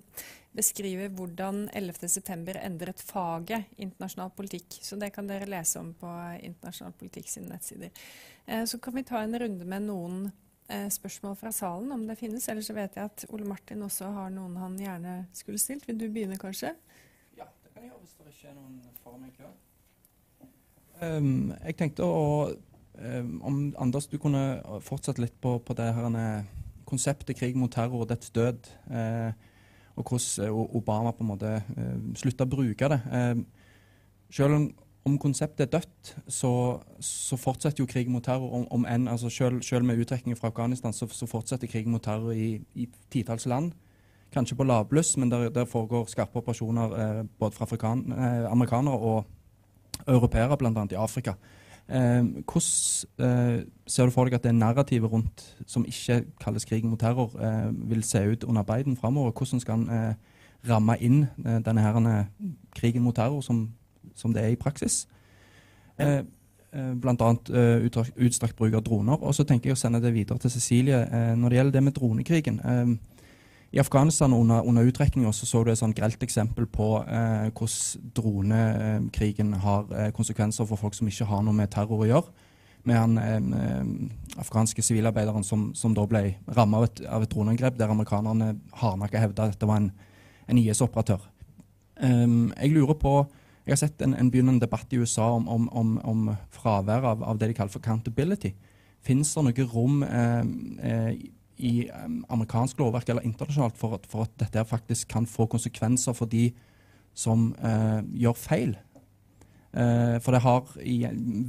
beskriver 0.57 1.11
hvordan 1.13 1.67
11.9 1.75 2.57
endret 2.63 3.01
faget 3.03 3.67
internasjonal 3.77 4.31
politikk. 4.37 4.79
Så 4.81 4.97
det 4.97 5.11
kan 5.15 5.27
dere 5.29 5.49
lese 5.49 5.81
om 5.81 5.93
på 5.97 6.09
Internasjonal 6.47 6.95
politikk 6.97 7.29
sine 7.29 7.51
nettsider. 7.51 7.91
Eh, 8.45 8.63
så 8.65 8.79
kan 8.79 8.95
vi 8.95 9.05
ta 9.07 9.21
en 9.21 9.39
runde 9.39 9.65
med 9.67 9.85
noen 9.85 10.25
eh, 10.25 10.46
spørsmål 10.91 11.35
fra 11.39 11.51
salen, 11.55 11.91
om 11.95 12.01
det 12.07 12.17
finnes. 12.19 12.47
Ellers 12.51 12.67
så 12.67 12.75
vet 12.75 12.97
jeg 12.97 13.07
at 13.07 13.25
Ole 13.31 13.47
Martin 13.47 13.85
også 13.85 14.09
har 14.11 14.31
noen 14.35 14.57
han 14.59 14.75
gjerne 14.79 15.13
skulle 15.35 15.61
stilt. 15.61 15.87
Vil 15.87 15.99
du 15.99 16.07
begynne, 16.11 16.35
kanskje? 16.41 16.73
Ja, 17.37 17.47
det 17.63 17.71
kan 17.71 17.85
jeg 17.85 17.91
gjøre 17.91 18.01
hvis 18.01 18.15
det 18.17 18.33
ikke 18.33 18.51
er 18.51 18.57
noen 18.57 18.81
foran 19.03 19.23
meg 19.23 19.31
klør. 19.37 19.53
Um, 20.97 21.53
jeg 21.61 21.77
tenkte 21.77 22.03
å 22.03 22.21
um, 22.99 23.33
om 23.45 23.59
Anders, 23.79 24.09
du 24.11 24.17
kunne 24.19 24.59
fortsette 24.83 25.21
litt 25.21 25.37
på, 25.41 25.57
på 25.63 25.77
det 25.77 25.91
her 25.93 26.47
konseptet 26.87 27.37
krig 27.37 27.55
mot 27.59 27.71
terror 27.71 28.05
og 28.05 28.09
dets 28.11 28.31
død. 28.35 28.71
Uh, 28.89 29.31
og 29.97 30.11
hvordan 30.11 30.51
Obama 30.77 31.11
på 31.11 31.23
en 31.25 31.31
måte 31.31 31.53
uh, 31.77 31.95
slutta 32.17 32.45
å 32.45 32.51
bruke 32.51 32.91
det. 32.93 32.99
Uh, 33.07 33.43
selv 34.33 34.59
om, 34.59 34.67
om 35.07 35.17
konseptet 35.21 35.65
er 35.65 35.79
dødt, 35.79 36.13
så, 36.27 36.51
så, 36.99 37.37
fortsetter 37.39 37.83
jo 37.83 37.89
krigen 37.89 38.13
mot 38.13 38.23
terror. 38.23 38.51
Om, 38.59 38.67
om 38.71 38.85
en, 38.85 39.07
altså 39.07 39.29
selv, 39.29 39.61
selv, 39.61 39.85
med 39.85 39.99
uttrekning 40.03 40.37
fra 40.37 40.51
Afghanistan 40.51 40.93
så, 40.93 41.07
så 41.11 41.25
fortsetter 41.25 41.67
krigen 41.71 41.91
mot 41.95 42.03
terror 42.03 42.31
i, 42.31 42.57
i 42.75 42.87
titalls 43.11 43.45
land. 43.45 43.71
Kanskje 44.33 44.57
på 44.59 44.67
lavbluss, 44.67 45.15
men 45.17 45.31
der, 45.31 45.49
der 45.49 45.65
foregår 45.65 46.09
skarpe 46.11 46.41
operasjoner 46.41 46.97
eh, 46.99 47.23
både 47.39 47.55
fra 47.55 47.63
afrikan, 47.65 48.03
eh, 48.11 48.51
amerikanere 48.51 48.97
og 48.97 49.25
europeere, 50.07 50.57
bl.a. 50.57 50.87
i 50.91 50.99
Afrika. 50.99 51.33
Eh, 51.87 52.23
hvordan 52.51 53.29
eh, 53.29 53.65
ser 53.87 54.05
du 54.05 54.11
for 54.11 54.27
deg 54.27 54.35
at 54.35 54.43
det 54.43 54.55
narrativet 54.55 55.11
rundt, 55.11 55.45
som 55.65 55.85
ikke 55.87 56.25
kalles 56.43 56.67
krigen 56.67 56.91
mot 56.91 56.99
terror, 56.99 57.31
eh, 57.39 57.71
vil 57.89 58.03
se 58.03 58.25
ut 58.27 58.43
under 58.43 58.63
Biden 58.67 58.97
framover? 58.97 59.31
Hvordan 59.31 59.63
skal 59.63 59.79
han 59.79 59.89
eh, 59.89 60.13
ramme 60.69 60.97
inn 60.99 61.27
denne 61.37 61.81
her, 61.81 62.25
krigen 62.75 63.05
mot 63.05 63.15
terror 63.15 63.41
som, 63.41 63.69
som, 64.15 64.33
det 64.33 64.43
er 64.43 64.55
i 64.55 64.59
praksis? 64.59 65.05
Eh, 65.97 66.21
Bl.a. 66.77 67.29
utstrakt 68.21 68.57
bruk 68.59 68.75
av 68.75 68.83
droner. 68.85 69.21
Og 69.23 69.33
så 69.33 69.45
tenker 69.47 69.71
jeg 69.71 69.77
å 69.77 69.79
sende 69.79 70.01
det 70.03 70.11
videre 70.13 70.37
til 70.37 70.51
Cecilie. 70.51 71.07
når 71.39 71.49
det 71.49 71.57
gjelder 71.57 71.73
det 71.73 71.83
med 71.83 71.95
dronekrigen. 71.95 72.59
I 73.71 73.79
Afghanistan 73.79 74.33
under, 74.33 74.61
under 74.61 74.83
utrekninga 74.83 75.33
så, 75.33 75.45
så 75.45 75.63
du 75.63 75.71
et 75.71 75.79
sånn 75.79 75.95
grelt 75.95 76.21
eksempel 76.23 76.69
på 76.71 77.01
eh, 77.03 77.49
hvordan 77.51 78.11
dronekrigen 78.15 79.51
har 79.59 79.89
eh, 79.91 80.11
konsekvenser 80.15 80.67
for 80.69 80.79
folk 80.79 80.95
som 80.95 81.09
ikke 81.09 81.27
har 81.27 81.43
noe 81.43 81.55
med 81.55 81.71
terror 81.73 82.05
å 82.05 82.07
gjøre. 82.07 82.45
Med 82.87 82.95
han 82.95 83.17
eh, 83.19 84.39
afghanske 84.39 84.85
sivilarbeideren 84.85 85.43
som, 85.43 85.73
som, 85.75 85.95
da 85.97 86.05
ble 86.07 86.37
rammet 86.55 87.01
av 87.03 87.17
av 87.17 87.25
et 87.25 87.33
droneangrep, 87.33 87.75
der 87.75 87.91
amerikanerne 87.91 88.53
hardnakka 88.79 89.25
hevda 89.25 89.49
at 89.51 89.59
det 89.59 89.67
var 89.67 89.83
en, 89.83 89.91
en 90.47 90.61
IS-operatør. 90.61 91.27
Um, 91.97 92.53
jeg 92.53 92.71
lurer 92.71 92.95
på 93.01 93.13
Jeg 93.67 93.75
har 93.75 93.81
sett 93.81 94.01
en, 94.05 94.13
en 94.15 94.29
begynnende 94.31 94.63
debatt 94.63 94.93
i 94.95 94.99
USA 95.01 95.25
om, 95.35 95.47
om, 95.51 95.67
om, 95.75 95.95
om 96.07 96.27
fravær 96.55 97.03
av, 97.03 97.23
av, 97.27 97.39
det 97.39 97.49
de 97.51 97.57
kaller 97.57 97.73
for 97.73 97.83
accountability. 97.83 98.53
Fins 99.03 99.33
det 99.35 99.43
noe 99.43 99.65
rom 99.73 100.05
eh, 100.07 100.45
eh, 100.87 101.09
i 101.57 101.73
um, 101.89 102.21
amerikansk 102.31 102.79
lovverk 102.79 103.11
eller 103.11 103.27
internasjonalt 103.27 103.75
for 103.75 103.97
at, 103.97 104.07
for 104.07 104.23
at, 104.23 104.31
dette 104.39 104.63
faktisk 104.69 105.09
kan 105.11 105.27
få 105.27 105.49
konsekvenser 105.51 106.15
for 106.15 106.31
de 106.31 106.51
som 107.17 107.49
eh, 107.59 107.99
gjør 108.23 108.37
feil. 108.39 108.77
Eh, 109.75 110.15
for 110.23 110.31
det 110.31 110.43
har 110.45 110.71
i 110.79 111.01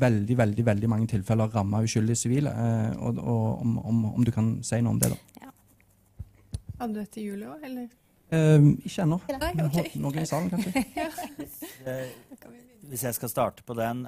veldig 0.02 0.38
veldig, 0.42 0.66
veldig 0.66 0.90
mange 0.90 1.10
tilfeller 1.14 1.54
ramma 1.54 1.84
uskyldige 1.86 2.18
sivile. 2.18 2.50
Uh, 2.50 2.98
og, 2.98 3.22
og 3.22 3.86
om, 3.94 4.26
du 4.26 4.34
kan 4.34 4.56
si 4.66 4.82
noe 4.82 4.96
om 4.96 5.00
det, 5.04 5.14
da. 5.14 5.46
Ja. 5.46 5.54
Hadde 6.82 6.98
du 6.98 7.02
etter 7.04 7.22
juli 7.22 7.46
òg, 7.46 7.62
eller? 7.62 7.86
Ikke 8.28 9.02
ennå. 9.04 9.18
Okay. 9.68 9.90
Noen 10.00 10.20
i 10.20 10.26
salen, 10.28 10.50
kanskje. 10.52 10.84
Hvis 12.88 13.04
jeg 13.04 13.16
skal 13.16 13.32
starte 13.32 13.64
på 13.64 13.76
den, 13.78 14.04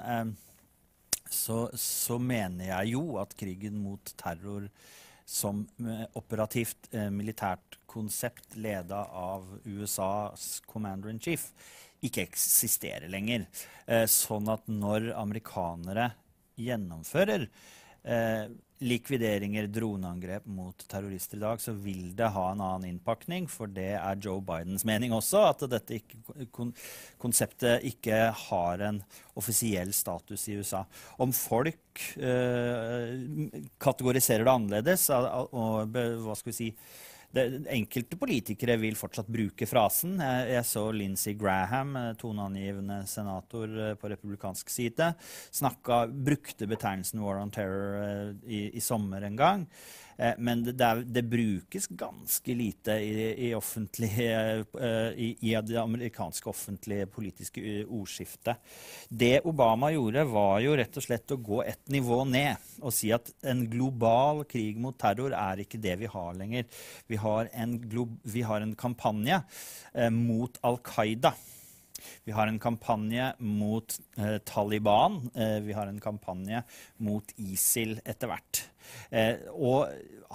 så, 1.31 1.63
så 1.73 2.17
mener 2.19 2.67
jeg 2.71 2.93
jo 2.95 3.03
at 3.21 3.35
krigen 3.39 3.79
mot 3.81 4.13
terror 4.19 4.67
som 5.31 5.63
eh, 5.79 6.03
operativt 6.19 6.89
eh, 6.91 7.07
militært 7.13 7.77
konsept 7.89 8.57
leda 8.59 9.05
av 9.15 9.45
USAs 9.63 10.59
commander 10.67 11.11
in 11.13 11.21
chief 11.23 11.51
ikke 12.01 12.25
eksisterer 12.25 13.07
lenger. 13.11 13.45
Eh, 13.85 14.07
sånn 14.09 14.49
at 14.51 14.67
når 14.71 15.11
amerikanere 15.15 16.11
gjennomfører 16.59 17.45
eh, 17.45 18.49
likvideringer, 18.81 19.67
droneangrep 19.69 20.45
mot 20.49 20.85
terrorister 20.89 21.37
i 21.37 21.43
dag, 21.43 21.61
så 21.61 21.73
vil 21.77 22.15
det 22.17 22.31
ha 22.33 22.45
en 22.51 22.63
annen 22.65 22.89
innpakning. 22.89 23.45
For 23.51 23.69
det 23.69 23.93
er 23.99 24.21
Joe 24.21 24.41
Bidens 24.45 24.85
mening 24.87 25.13
også, 25.13 25.43
at 25.51 25.65
dette 25.69 25.99
ikke, 25.99 26.21
kon, 26.53 26.73
konseptet 27.21 27.85
ikke 27.87 28.23
har 28.47 28.85
en 28.87 29.01
offisiell 29.37 29.93
status 29.95 30.47
i 30.49 30.57
USA. 30.57 30.83
Om 31.21 31.33
folk 31.35 32.03
eh, 32.17 33.13
kategoriserer 33.81 34.47
det 34.47 34.55
annerledes 34.55 35.07
og, 35.13 35.53
og 35.53 36.01
hva 36.25 36.37
skal 36.37 36.51
vi 36.53 36.57
si 36.57 36.73
det, 37.35 37.45
enkelte 37.71 38.17
politikere 38.19 38.75
vil 38.81 38.97
fortsatt 38.99 39.29
bruke 39.31 39.67
frasen. 39.69 40.17
Jeg, 40.19 40.49
jeg 40.55 40.67
så 40.67 40.83
Lindsey 40.95 41.35
Graham, 41.39 41.95
eh, 41.99 42.11
toneangivende 42.19 43.01
senator 43.09 43.71
eh, 43.87 43.95
på 43.99 44.11
republikansk 44.11 44.71
side, 44.71 45.13
snakka, 45.61 46.03
brukte 46.11 46.67
betegnelsen 46.67 47.23
'war 47.23 47.41
on 47.41 47.53
terror' 47.53 48.03
eh, 48.03 48.29
i, 48.45 48.61
i 48.77 48.83
sommer 48.83 49.27
en 49.27 49.39
gang. 49.39 49.67
Eh, 50.17 50.33
men 50.37 50.63
det, 50.63 50.71
det, 50.71 51.03
det, 51.03 51.21
brukes 51.21 51.87
ganske 51.87 52.55
lite 52.55 52.91
i, 52.91 53.49
i, 53.49 53.51
uh, 53.55 55.11
i, 55.15 55.29
i, 55.39 55.55
det 55.61 55.77
amerikanske 55.81 56.49
offentlige 56.49 57.05
politiske 57.05 57.85
ordskiftet. 57.85 58.55
Det 59.09 59.41
Obama 59.45 59.91
gjorde, 59.91 60.25
var 60.31 60.59
jo 60.63 60.75
rett 60.77 60.97
og 60.97 61.05
slett 61.05 61.35
å 61.35 61.39
gå 61.41 61.61
et 61.65 61.81
nivå 61.93 62.23
ned 62.29 62.71
og 62.81 62.93
si 62.95 63.11
at 63.13 63.31
en 63.47 63.63
global 63.69 64.43
krig 64.49 64.79
mot 64.81 64.97
terror 64.97 65.35
er 65.37 65.63
ikke 65.63 65.81
det 65.81 65.97
vi 66.01 66.09
har 66.11 66.35
lenger. 66.37 66.67
Vi 67.07 67.19
har 67.21 67.49
en, 67.53 67.77
vi 68.23 68.43
har 68.45 68.61
en 68.61 68.75
kampanje 68.75 69.41
eh, 69.93 70.11
mot 70.13 70.57
Al 70.65 70.81
Qaida. 70.85 71.33
Vi 72.27 72.35
har 72.35 72.47
en 72.47 72.59
kampanje 72.61 73.31
mot 73.39 73.97
eh, 74.17 74.37
Taliban. 74.47 75.21
Eh, 75.35 75.59
vi 75.65 75.75
har 75.77 75.87
en 75.87 76.01
kampanje 76.01 76.63
mot 76.97 77.35
ISIL 77.37 77.97
etter 78.05 78.31
hvert. 78.31 78.65
Eh, 79.09 79.35
og 79.51 79.89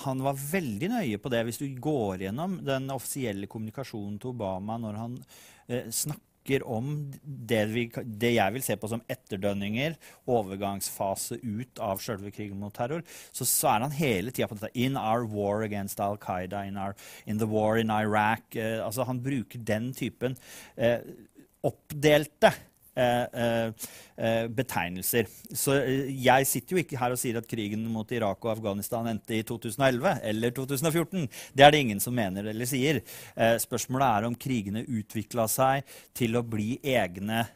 han 0.06 0.22
var 0.24 0.38
veldig 0.38 0.92
nøye 0.92 1.20
på 1.22 1.32
det. 1.32 1.44
Hvis 1.48 1.62
du 1.62 1.66
går 1.82 2.26
gjennom 2.26 2.60
den 2.66 2.90
offisielle 2.94 3.48
kommunikasjonen 3.50 4.20
til 4.20 4.34
Obama 4.34 4.78
når 4.80 5.00
han 5.00 5.18
eh, 5.68 5.88
snakker 5.90 6.62
om 6.62 6.92
det, 7.22 7.64
vi, 7.72 7.86
det, 7.90 8.36
jeg 8.36 8.54
vil 8.54 8.62
se 8.62 8.76
på 8.78 8.90
som 8.92 9.02
etterdønninger, 9.10 9.96
overgangsfase 10.30 11.40
ut 11.42 11.80
av 11.82 11.98
selve 12.02 12.30
krigen 12.30 12.60
mot 12.60 12.74
terror, 12.74 13.02
så, 13.34 13.42
så 13.42 13.72
er 13.72 13.86
han 13.86 13.96
hele 13.96 14.30
tida 14.30 14.46
på 14.50 14.58
dette. 14.60 14.70
In 14.78 14.98
our 15.00 15.26
war 15.26 15.64
against 15.66 16.00
Al 16.00 16.18
Qaida, 16.22 16.62
in, 16.68 16.78
our, 16.78 16.94
in 17.26 17.42
the 17.42 17.50
war 17.50 17.80
in 17.80 17.90
Iraq. 17.90 18.54
Eh, 18.54 18.78
altså 18.84 19.08
Han 19.10 19.24
bruker 19.24 19.58
den 19.58 19.90
typen 19.96 20.36
eh, 20.76 21.00
oppdelte 21.66 22.50
eh, 22.96 23.26
eh, 23.42 23.86
eh, 24.16 24.46
betegnelser. 24.52 25.28
Så 25.52 25.76
jeg 26.10 26.48
sitter 26.48 26.76
jo 26.76 26.82
ikke 26.82 27.00
her 27.00 27.14
og 27.14 27.20
sier 27.20 27.40
at 27.40 27.48
krigen 27.50 27.84
mot 27.92 28.10
Irak 28.14 28.40
og 28.44 28.54
Afghanistan 28.56 29.08
endte 29.10 29.38
i 29.38 29.44
2011 29.46 30.16
eller 30.30 30.56
2014. 30.56 31.28
Det 31.52 31.66
er 31.66 31.74
det 31.74 31.84
ingen 31.84 32.02
som 32.02 32.16
mener 32.16 32.50
eller 32.52 32.68
sier. 32.68 33.02
spørsmålet 33.62 34.08
er 34.08 34.30
om 34.30 34.40
krigene 34.46 34.86
utvikla 34.86 35.48
seg 35.50 35.86
til 36.16 36.38
å 36.38 36.46
bli 36.46 36.76
egne 36.82 37.46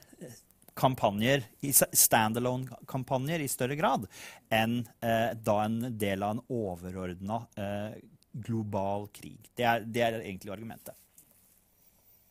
kampanjer, 0.80 1.42
standalone-kampanjer 1.60 3.42
i 3.44 3.50
større 3.52 3.76
grad 3.76 4.06
enn 4.54 4.78
da 5.00 5.56
en 5.66 5.82
del 6.00 6.24
av 6.24 6.38
en 6.38 6.44
overordna 6.46 7.42
global 8.32 9.10
krig. 9.12 9.50
Det 9.56 9.66
er, 9.66 9.84
det 9.84 10.06
er 10.06 10.20
egentlig 10.22 10.54
argumentet. 10.54 10.99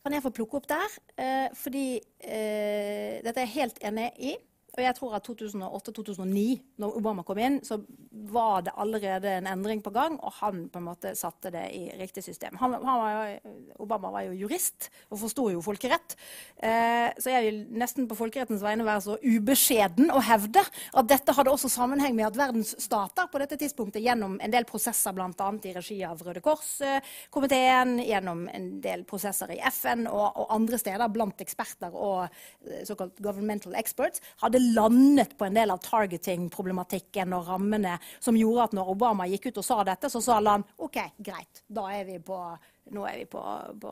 Kan 0.00 0.16
jeg 0.16 0.24
få 0.24 0.32
plukke 0.32 0.56
opp 0.56 0.68
der? 0.70 0.94
Eh, 1.20 1.48
fordi 1.56 1.86
eh, 2.24 3.20
dette 3.20 3.36
er 3.36 3.44
jeg 3.44 3.56
helt 3.58 3.82
enig 3.84 4.06
i. 4.16 4.36
Og 4.76 4.82
jeg 4.84 4.96
tror 4.98 5.16
at 5.18 5.26
2008-2009, 5.26 6.44
når 6.80 6.98
Obama 7.00 7.24
kom 7.26 7.40
inn, 7.42 7.58
så 7.66 7.80
var 8.30 8.62
det 8.66 8.74
allerede 8.78 9.32
en 9.38 9.48
endring 9.50 9.82
på 9.82 9.92
gang, 9.94 10.16
og 10.22 10.32
han 10.40 10.64
på 10.70 10.80
en 10.80 10.86
måte 10.86 11.12
satte 11.18 11.50
det 11.54 11.64
i 11.74 11.82
riktig 11.98 12.22
system. 12.24 12.56
Han, 12.60 12.76
han 12.78 13.00
var 13.02 13.12
jo, 13.14 13.54
Obama 13.82 14.12
var 14.14 14.26
jo 14.28 14.36
jurist 14.38 14.90
og 15.10 15.20
forsto 15.22 15.48
jo 15.54 15.62
folkerett. 15.64 16.16
Eh, 16.56 17.10
så 17.18 17.34
jeg 17.34 17.46
vil 17.46 17.60
nesten 17.80 18.08
på 18.10 18.18
folkerettens 18.18 18.62
vegne 18.64 18.86
være 18.86 19.04
så 19.06 19.16
ubeskjeden 19.22 20.10
og 20.14 20.24
hevde 20.26 20.62
at 20.62 21.10
dette 21.10 21.34
hadde 21.36 21.54
også 21.54 21.70
sammenheng 21.72 22.14
med 22.18 22.28
at 22.28 22.38
verdens 22.38 22.74
stater 22.82 23.30
på 23.30 23.42
dette 23.42 23.58
tidspunktet 23.60 24.04
gjennom 24.04 24.38
en 24.42 24.54
del 24.54 24.66
prosesser, 24.68 25.14
bl.a. 25.16 25.50
i 25.64 25.74
regi 25.76 26.00
av 26.06 26.22
Røde 26.26 26.42
Kors-komiteen, 26.44 27.96
gjennom 28.06 28.46
en 28.52 28.70
del 28.84 29.04
prosesser 29.08 29.54
i 29.56 29.60
FN 29.70 30.06
og, 30.10 30.26
og 30.34 30.54
andre 30.54 30.80
steder 30.80 31.14
blant 31.14 31.42
eksperter 31.42 31.94
og 31.94 32.26
eh, 32.26 32.82
såkalt 32.88 33.18
governmental 33.22 33.74
experts, 33.78 34.22
hadde 34.44 34.59
landet 34.60 35.36
på 35.38 35.46
en 35.48 35.56
del 35.56 35.72
av 35.74 35.80
targeting-problematikken 35.84 37.32
og 37.36 37.48
rammene 37.48 37.96
som 38.18 38.38
gjorde 38.38 38.68
at 38.68 38.76
når 38.78 38.92
Obama 38.94 39.28
gikk 39.30 39.50
ut 39.50 39.62
og 39.62 39.66
sa 39.66 39.80
dette, 39.88 40.10
så 40.12 40.22
sa 40.24 40.40
land 40.44 40.68
OK, 40.80 41.00
greit, 41.18 41.64
da 41.68 41.88
er 41.94 42.06
vi 42.08 42.20
på 42.24 42.40
nå 42.90 43.04
er 43.06 43.20
vi 43.20 43.26
på, 43.30 43.42
på, 43.80 43.90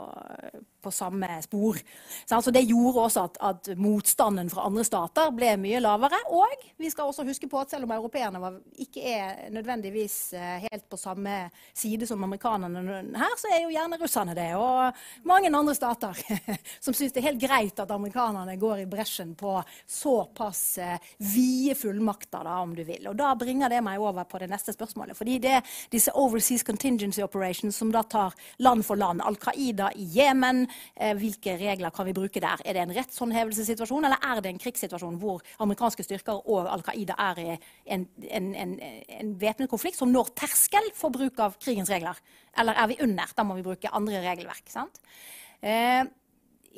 på 0.82 0.90
samme 0.94 1.42
spor. 1.42 1.78
Så 2.26 2.52
det 2.54 2.64
gjorde 2.68 3.04
også 3.04 3.24
at, 3.28 3.38
at, 3.40 3.70
motstanden 3.78 4.50
fra 4.50 4.66
andre 4.68 4.84
stater 4.86 5.32
ble 5.34 5.54
mye 5.60 5.80
lavere. 5.82 6.20
Og 6.34 6.66
vi 6.78 6.90
skal 6.90 7.10
også 7.10 7.26
huske 7.26 7.48
på 7.50 7.60
at 7.60 7.72
selv 7.72 7.88
om 7.88 7.94
europeerne 7.96 8.52
ikke 8.78 9.02
er 9.02 9.48
nødvendigvis 9.54 10.16
eh, 10.38 10.66
helt 10.68 10.88
på 10.90 10.96
samme 11.00 11.48
side 11.76 12.06
som 12.06 12.24
amerikanerne 12.24 13.02
her, 13.18 13.36
så 13.38 13.50
er 13.52 13.62
jo 13.64 13.72
gjerne 13.74 13.98
russerne 14.00 14.36
det. 14.38 14.50
Og 14.58 15.26
mange 15.28 15.50
andre 15.50 15.74
stater 15.76 16.18
som 16.84 16.94
syns 16.94 17.14
det 17.14 17.22
er 17.22 17.30
helt 17.30 17.42
greit 17.42 17.82
at 17.82 17.94
amerikanerne 17.94 18.56
går 18.60 18.84
i 18.84 18.88
bresjen 18.90 19.34
på 19.38 19.56
såpass 19.86 20.62
eh, 20.82 21.10
vide 21.18 21.74
fullmakter, 21.78 22.44
da, 22.44 22.60
om 22.62 22.74
du 22.76 22.84
vil. 22.86 23.10
Og 23.10 23.18
da 23.18 23.34
bringer 23.38 23.72
det 23.72 23.82
meg 23.84 24.00
over 24.02 24.26
på 24.28 24.40
det 24.42 24.50
neste 24.52 24.74
spørsmålet. 24.74 25.16
fordi 25.18 25.38
det 25.42 25.54
er 25.58 25.76
disse 25.90 26.12
overseas 26.14 26.64
contingency 26.66 27.22
operations 27.24 27.76
som 27.76 27.92
da 27.92 28.02
tar 28.02 28.34
land 28.58 28.84
for 28.86 28.96
land. 28.96 29.22
Al 29.24 29.36
Qaida 29.36 29.90
i 29.96 30.06
Jemen. 30.14 30.66
Eh, 30.96 31.14
hvilke 31.18 31.56
regler 31.60 31.94
kan 31.94 32.08
vi 32.08 32.14
bruke 32.16 32.42
der? 32.42 32.62
Er 32.64 32.76
det 32.76 32.84
en 32.84 32.94
rettshåndhevelsessituasjon, 32.96 34.08
eller 34.08 34.22
er 34.30 34.42
det 34.44 34.52
en 34.52 34.62
krigssituasjon 34.62 35.18
hvor 35.22 35.42
amerikanske 35.64 36.06
styrker 36.06 36.44
og 36.44 36.68
Al 36.72 36.84
Qaida 36.86 37.16
er 37.28 37.42
i 37.42 37.48
en, 37.94 38.06
en, 38.28 38.52
en, 38.54 38.76
en 39.18 39.34
væpnet 39.40 39.70
konflikt 39.70 39.98
som 39.98 40.12
når 40.12 40.32
terskel 40.38 40.92
for 40.96 41.14
bruk 41.14 41.40
av 41.44 41.58
krigens 41.62 41.90
regler? 41.92 42.20
Eller 42.58 42.78
er 42.78 42.92
vi 42.92 43.02
under? 43.04 43.34
Da 43.36 43.46
må 43.46 43.58
vi 43.58 43.66
bruke 43.66 43.92
andre 43.94 44.22
regelverk. 44.24 44.66
sant? 44.72 45.02
Eh, 45.60 46.04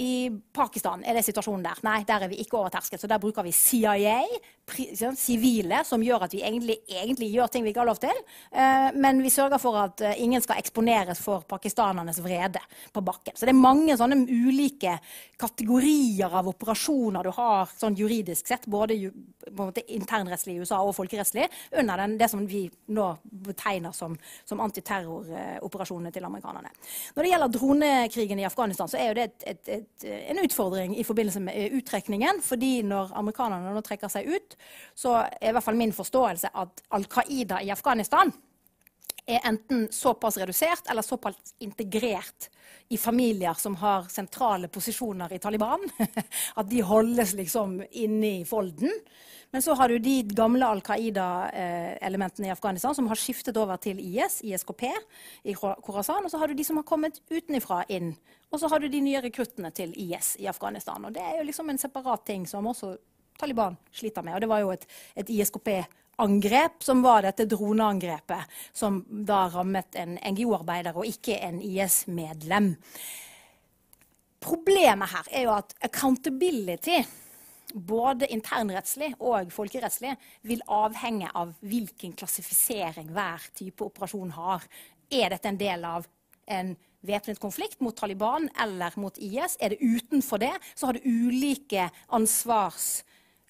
i 0.01 0.31
Pakistan 0.55 1.03
er 1.05 1.19
det 1.19 1.27
situasjonen 1.27 1.65
der. 1.67 1.81
Nei, 1.85 1.99
der 2.09 2.25
er 2.25 2.31
vi 2.31 2.39
ikke 2.41 2.57
over 2.57 2.73
terskel. 2.73 3.01
Så 3.01 3.09
der 3.11 3.21
bruker 3.21 3.45
vi 3.45 3.53
CIA, 3.53 4.23
sivile, 5.18 5.82
som 5.86 6.02
gjør 6.02 6.26
at 6.26 6.34
vi 6.34 6.42
egentlig, 6.47 6.78
egentlig, 6.88 7.30
gjør 7.34 7.51
ting 7.52 7.64
vi 7.64 7.72
ikke 7.72 7.82
har 7.82 7.90
lov 7.90 8.01
til. 8.02 8.22
Eh, 8.52 8.88
men 8.97 9.22
vi 9.22 9.32
sørger 9.32 9.60
for 9.62 9.78
at 9.80 10.02
eh, 10.05 10.22
ingen 10.22 10.42
skal 10.44 10.60
eksponeres 10.60 11.20
for 11.22 11.44
pakistanernes 11.48 12.20
vrede 12.24 12.62
på 12.92 13.02
bakken. 13.05 13.36
Så 13.36 13.47
det 13.47 13.55
er 13.55 13.60
mange 13.60 13.97
sånne 13.98 14.20
ulike 14.26 14.97
kategorier 15.40 16.32
av 16.40 16.48
operasjoner 16.51 17.26
du 17.26 17.32
har 17.36 17.70
sånn 17.78 17.97
juridisk 17.98 18.51
sett, 18.51 18.68
både 18.68 18.98
internrettslig 19.88 20.56
i 20.56 20.64
USA 20.64 20.80
og 20.84 20.94
folkerettslig, 20.97 21.48
under 21.80 22.05
den, 22.05 22.16
det 22.20 22.30
som 22.30 22.44
vi 22.48 22.66
nå 22.94 23.09
betegner 23.51 23.94
som, 23.97 24.16
som 24.48 24.60
antiterroroperasjonene 24.64 26.12
til 26.14 26.26
amerikanerne. 26.28 26.72
Når 27.16 27.24
det 27.24 27.32
gjelder 27.32 27.55
dronekrigen 27.56 28.42
i 28.42 28.48
Afghanistan, 28.48 28.90
så 28.90 29.01
er 29.01 29.10
jo 29.10 29.18
det 29.18 29.28
et, 29.30 29.48
et, 29.55 29.72
et 29.74 30.30
en 30.30 30.42
utfordring 30.44 30.97
i 30.98 31.05
forbindelse 31.05 31.40
med 31.40 31.72
uttrekningen. 31.78 32.40
fordi 32.42 32.82
når 32.82 33.12
amerikanerne 33.14 33.74
nå 33.74 33.82
trekker 33.84 34.09
seg 34.12 34.28
ut, 34.28 34.56
så 34.95 35.16
er 35.27 35.51
i 35.51 35.57
hvert 35.57 35.66
fall 35.66 35.78
min 35.78 35.95
forståelse 35.97 36.53
at 36.62 36.85
Al 36.97 37.07
Qaida 37.11 37.61
i 37.65 37.73
Afghanistan 37.73 38.32
er 39.31 39.45
enten 39.47 39.89
såpass 39.93 40.39
redusert 40.41 40.91
eller 40.91 41.03
såpass 41.03 41.55
integrert 41.59 42.51
i 42.89 42.99
familier 42.99 43.55
som 43.55 43.77
har 43.77 44.09
sentrale 44.11 44.69
posisjoner 44.69 45.32
i 45.32 45.39
Taliban, 45.39 45.85
at 46.61 46.70
de 46.70 46.81
holdes 46.82 47.35
liksom 47.39 47.78
inne 47.91 48.41
i 48.41 48.45
folden. 48.45 48.91
Men 49.51 49.62
så 49.62 49.74
har 49.74 49.89
du 49.89 49.99
de 49.99 50.16
gamle 50.23 50.66
Al 50.66 50.82
Qaida-elementene 50.87 52.49
i 52.49 52.53
Afghanistan 52.55 52.95
som 52.95 53.09
har 53.11 53.19
skiftet 53.19 53.57
over 53.59 53.81
til 53.82 53.99
IS, 53.99 54.41
ISKP, 54.47 54.85
i 55.43 55.55
Khorasan. 55.59 56.24
Og 56.24 56.31
så 56.31 56.39
har 56.39 56.51
du 56.51 56.55
de 56.55 56.66
som 56.66 56.78
har 56.78 56.87
kommet 56.87 57.19
utenfra 57.31 57.82
inn. 57.91 58.12
Og 58.51 58.62
så 58.62 58.70
har 58.70 58.82
du 58.82 58.87
de 58.91 59.03
nye 59.03 59.23
rekruttene 59.23 59.73
til 59.74 59.95
IS 59.99 60.37
i 60.39 60.47
Afghanistan. 60.51 61.03
Og 61.07 61.15
det 61.15 61.24
er 61.24 61.41
jo 61.41 61.49
liksom 61.51 61.70
en 61.70 61.82
separat 61.82 62.23
ting 62.31 62.47
som 62.47 62.66
også 62.70 62.95
Taliban 63.41 63.79
sliter 63.93 64.27
med. 64.27 64.37
Og 64.37 64.45
det 64.45 64.51
var 64.51 64.65
jo 64.65 64.75
et, 64.75 64.85
et 65.19 65.33
ISKP-angrep 65.37 66.85
som 66.85 67.03
var 67.05 67.25
dette 67.27 67.49
droneangrepet, 67.51 68.61
som 68.77 69.03
da 69.09 69.47
rammet 69.55 69.97
en 70.01 70.19
NGO-arbeider 70.21 71.01
og 71.01 71.09
ikke 71.09 71.41
en 71.41 71.62
IS-medlem. 71.65 72.75
Problemet 74.41 75.12
her 75.12 75.35
er 75.37 75.49
jo 75.49 75.57
at 75.57 75.75
accountability 75.85 77.03
både 77.75 78.29
internrettslig 78.33 79.12
og 79.19 79.51
folkerettslig, 79.55 80.15
vil 80.47 80.62
avhenge 80.71 81.31
av 81.37 81.53
hvilken 81.61 82.15
klassifisering 82.19 83.11
hver 83.15 83.51
type 83.57 83.85
operasjon 83.85 84.33
har. 84.37 84.65
Er 85.11 85.35
dette 85.35 85.51
en 85.51 85.61
del 85.61 85.85
av 85.87 86.09
en 86.51 86.75
væpnet 87.07 87.41
konflikt 87.41 87.81
mot 87.85 87.97
Taliban 87.97 88.49
eller 88.61 88.97
mot 89.01 89.17
IS? 89.19 89.57
Er 89.61 89.75
det 89.75 89.81
utenfor 89.81 90.43
det, 90.43 90.55
så 90.75 90.91
har 90.91 90.99
det 90.99 91.07
ulike 91.07 91.89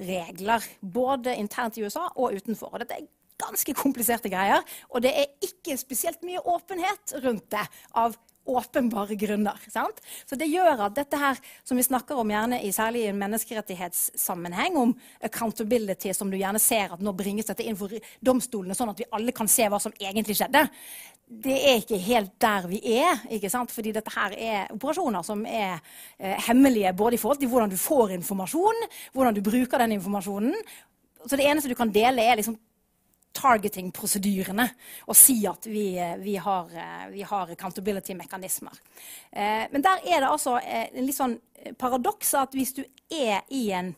ansvarsregler. 0.00 0.62
Både 0.80 1.36
internt 1.36 1.76
i 1.76 1.84
USA 1.84 2.08
og 2.16 2.34
utenfor. 2.34 2.72
Og 2.72 2.80
dette 2.80 2.94
er 2.94 3.06
ganske 3.40 3.74
kompliserte 3.74 4.28
greier. 4.28 4.62
Og 4.90 5.02
det 5.02 5.12
er 5.16 5.26
ikke 5.42 5.76
spesielt 5.76 6.22
mye 6.22 6.40
åpenhet 6.40 7.14
rundt 7.24 7.50
det 7.50 7.66
av 7.94 8.16
åpenbare 8.46 9.14
grunner. 9.20 9.60
Sant? 9.68 10.00
Så 10.26 10.38
det 10.38 10.48
gjør 10.50 10.86
at 10.86 10.96
dette 10.96 11.18
her, 11.20 11.38
som 11.66 11.78
vi 11.78 11.84
snakker 11.86 12.18
om 12.18 12.32
gjerne 12.32 12.60
i 12.64 12.72
særlig 12.74 13.04
i 13.04 13.10
en 13.12 13.20
menneskerettighetssammenheng, 13.20 14.78
om 14.80 14.94
accountability, 15.26 16.12
som 16.16 16.30
du 16.32 16.38
gjerne 16.40 16.62
ser 16.62 16.94
at 16.94 17.04
nå 17.04 17.14
bringes 17.16 17.50
dette 17.50 17.66
inn 17.66 17.78
for 17.78 17.92
domstolene, 18.24 18.76
sånn 18.76 18.92
at 18.94 19.02
vi 19.02 19.08
alle 19.16 19.34
kan 19.36 19.50
se 19.50 19.68
hva 19.70 19.80
som 19.82 19.94
egentlig 20.00 20.38
skjedde, 20.40 20.66
det 21.30 21.54
er 21.54 21.76
ikke 21.78 21.98
helt 22.02 22.32
der 22.42 22.64
vi 22.66 22.80
er. 22.98 23.20
ikke 23.30 23.50
sant? 23.52 23.70
Fordi 23.70 23.92
dette 23.94 24.10
her 24.16 24.34
er 24.34 24.72
operasjoner 24.74 25.22
som 25.26 25.44
er 25.46 25.76
eh, 26.18 26.34
hemmelige 26.48 26.90
både 26.98 27.14
i 27.14 27.20
forhold 27.22 27.38
til 27.38 27.52
hvordan 27.52 27.70
du 27.70 27.78
får 27.78 28.16
informasjon, 28.16 28.88
hvordan 29.14 29.36
du 29.36 29.44
bruker 29.46 29.78
den 29.78 29.94
informasjonen. 30.00 30.56
Så 31.26 31.36
det 31.36 31.46
eneste 31.46 31.70
du 31.70 31.76
kan 31.78 31.92
dele, 31.94 32.24
er 32.24 32.40
liksom 32.40 32.58
targeting-prosedyrene 33.36 34.66
og 35.06 35.16
si 35.18 35.36
at 35.48 35.66
vi, 35.70 35.94
eh, 35.98 36.16
vi, 36.20 36.36
har, 36.36 36.70
eh, 36.74 37.26
har, 37.26 37.50
accountability-mekanismer. 37.50 38.80
Eh, 39.32 39.66
men 39.72 39.82
der 39.82 40.02
er 40.04 40.20
det 40.20 40.30
altså 40.30 40.58
en 40.60 41.06
litt 41.06 41.16
sånn 41.16 41.38
paradoks 41.78 42.34
at 42.34 42.54
hvis 42.56 42.74
du 42.78 42.84
er 43.10 43.42
i 43.48 43.70
en 43.76 43.94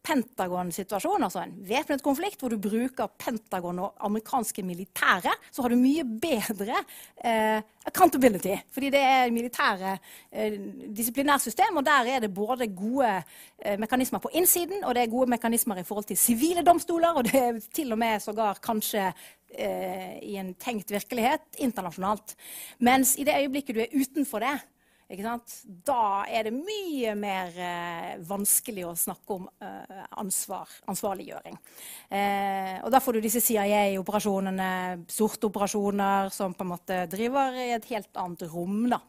Pentagon-situasjon, 0.00 1.24
altså 1.26 1.42
en 1.44 1.52
væpnet 1.68 2.02
konflikt, 2.02 2.40
hvor 2.40 2.52
du 2.52 2.56
bruker 2.62 3.10
Pentagon 3.20 3.82
og 3.84 3.98
amerikanske 4.06 4.62
militære, 4.64 5.34
så 5.52 5.62
har 5.62 5.72
du 5.72 5.76
mye 5.76 6.06
bedre 6.22 6.78
eh, 7.24 7.60
accountability. 7.86 8.54
Fordi 8.72 8.90
det 8.94 9.02
er 9.04 9.34
militære 9.34 9.92
eh, 10.32 10.56
disiplinærsystem, 10.96 11.76
og 11.76 11.84
der 11.84 12.08
er 12.14 12.24
det 12.24 12.32
både 12.34 12.70
gode 12.72 13.12
eh, 13.58 13.76
mekanismer 13.80 14.24
på 14.24 14.32
innsiden, 14.40 14.84
og 14.84 14.96
det 14.96 15.04
er 15.04 15.12
gode 15.12 15.30
mekanismer 15.36 15.82
i 15.82 15.86
forhold 15.86 16.08
til 16.08 16.18
sivile 16.18 16.64
domstoler, 16.64 17.20
og 17.20 17.28
det 17.28 17.44
er 17.44 17.60
til 17.74 17.92
og 17.92 18.00
med 18.00 18.24
sågar 18.24 18.62
kanskje 18.64 19.10
eh, 19.52 20.16
i 20.22 20.36
en 20.40 20.54
tenkt 20.54 20.90
virkelighet 20.90 21.60
internasjonalt. 21.60 22.36
Mens 22.78 23.18
i 23.18 23.28
det 23.28 23.36
øyeblikket 23.42 23.76
du 23.76 23.84
er 23.84 23.96
utenfor 24.00 24.48
det, 24.48 24.56
da 25.10 26.24
er 26.30 26.46
det 26.46 26.52
mye 26.54 27.14
mer 27.18 27.56
eh, 27.58 28.12
vanskelig 28.22 28.84
å 28.86 28.94
snakke 28.94 29.34
om 29.34 29.48
eh, 29.58 30.04
ansvar, 30.22 30.70
ansvarliggjøring. 30.86 31.58
Eh, 32.14 32.76
og 32.84 32.92
da 32.94 33.00
får 33.02 33.18
du 33.18 33.24
disse 33.24 33.42
CIA-operasjonene, 33.42 34.70
sorte 35.10 35.50
operasjoner, 35.50 36.30
som 36.30 36.54
på 36.54 36.66
en 36.66 36.72
måte 36.76 37.00
driver 37.10 37.58
i 37.58 37.72
et 37.74 37.90
helt 37.90 38.22
annet 38.22 38.46
rom. 38.52 38.84
da. 38.92 39.00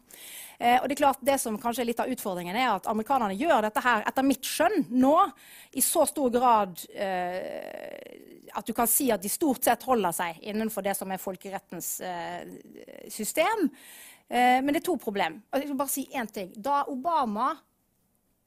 Eh, 0.61 0.77
og 0.81 0.89
Det 0.89 0.97
er 0.97 1.03
klart 1.03 1.21
det 1.25 1.39
som 1.41 1.57
kanskje 1.61 1.81
er 1.85 1.89
litt 1.89 2.01
av 2.01 2.09
utfordringen, 2.09 2.55
er 2.57 2.75
at 2.75 2.89
amerikanerne 2.89 3.37
gjør 3.37 3.65
dette 3.65 3.81
her, 3.81 4.03
etter 4.05 4.25
mitt 4.25 4.45
skjønn, 4.45 4.87
nå 4.93 5.15
i 5.73 5.81
så 5.81 6.05
stor 6.09 6.29
grad 6.33 6.81
eh, 6.93 8.49
at 8.53 8.67
du 8.67 8.73
kan 8.75 8.89
si 8.89 9.09
at 9.13 9.23
de 9.23 9.31
stort 9.31 9.65
sett 9.65 9.85
holder 9.87 10.13
seg 10.13 10.41
innenfor 10.51 10.85
det 10.85 10.93
som 10.97 11.11
er 11.13 11.21
folkerettens 11.21 11.95
eh, 12.05 12.45
system. 13.09 13.69
Eh, 14.31 14.59
men 14.63 14.71
det 14.71 14.79
er 14.79 14.87
to 14.87 14.95
problem. 14.99 15.41
Jeg 15.51 15.67
skal 15.67 15.79
bare 15.81 15.91
si 15.91 16.07
én 16.15 16.29
ting. 16.31 16.53
Da 16.55 16.85
Obama 16.87 17.51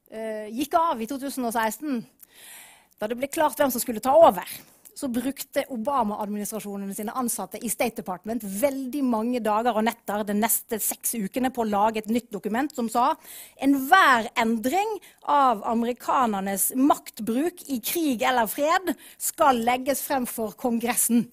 eh, 0.09 0.47
gikk 0.49 0.73
av 0.79 1.01
i 1.01 1.09
2016, 1.09 1.99
da 2.97 3.09
det 3.11 3.17
ble 3.19 3.29
klart 3.29 3.59
hvem 3.59 3.73
som 3.73 3.83
skulle 3.83 4.01
ta 4.01 4.15
over, 4.17 4.49
så 4.95 5.09
brukte 5.11 5.65
Obama-administrasjonen 5.75 6.93
sine 6.95 7.13
ansatte 7.19 7.59
i 7.59 7.69
State 7.69 7.99
Department 7.99 8.45
veldig 8.47 9.01
mange 9.03 9.41
dager 9.43 9.75
og 9.75 9.83
netter 9.85 10.23
de 10.25 10.37
neste 10.39 10.79
seks 10.81 11.17
ukene 11.19 11.51
på 11.53 11.65
å 11.65 11.67
lage 11.67 11.99
et 11.99 12.09
nytt 12.09 12.31
dokument 12.31 12.71
som 12.71 12.87
sa 12.89 13.09
enhver 13.59 14.31
endring 14.39 14.95
av 15.27 15.65
amerikanernes 15.67 16.69
maktbruk 16.79 17.65
i 17.67 17.81
krig 17.83 18.23
eller 18.23 18.47
fred 18.47 18.93
skal 19.19 19.59
legges 19.67 20.05
frem 20.07 20.23
for 20.31 20.55
Kongressen 20.55 21.27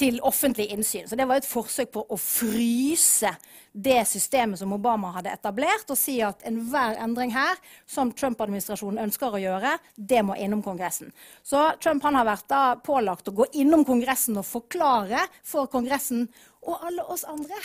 til 0.00 0.20
offentlig 0.24 0.70
innsyn. 0.72 1.08
Så 1.08 1.16
det 1.16 1.26
var 1.28 1.40
et 1.40 1.48
forsøk 1.48 1.90
på 1.92 2.04
å 2.08 2.16
fryse 2.20 3.30
det 3.72 4.00
systemet 4.08 4.58
som 4.58 4.72
Obama 4.74 5.12
hadde 5.14 5.32
etablert, 5.34 5.90
og 5.92 5.98
si 5.98 6.16
at 6.24 6.42
enhver 6.48 6.96
endring 7.04 7.34
her 7.34 7.58
som 7.88 8.10
Trump-administrasjonen 8.16 9.02
ønsker 9.04 9.36
å 9.36 9.42
gjøre, 9.42 9.76
det 9.94 10.22
må 10.26 10.34
innom 10.40 10.62
Kongressen. 10.64 11.12
Så 11.46 11.68
Trump 11.82 12.06
har 12.08 12.26
vært 12.26 12.56
pålagt 12.86 13.28
å 13.30 13.36
gå 13.42 13.46
innom 13.62 13.84
Kongressen 13.86 14.40
og 14.40 14.48
forklare 14.48 15.26
for 15.46 15.70
Kongressen 15.70 16.26
og 16.60 16.82
alle 16.88 17.04
oss 17.08 17.22
andre 17.24 17.56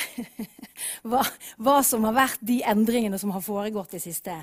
hva, 1.10 1.24
hva, 1.60 1.80
som 1.84 2.06
har 2.07 2.16
vært 2.16 2.45
de 2.48 2.62
endringene 2.64 3.20
som 3.20 3.34
har 3.36 3.44
foregått 3.44 3.95
de 3.98 3.99
siste, 3.99 4.36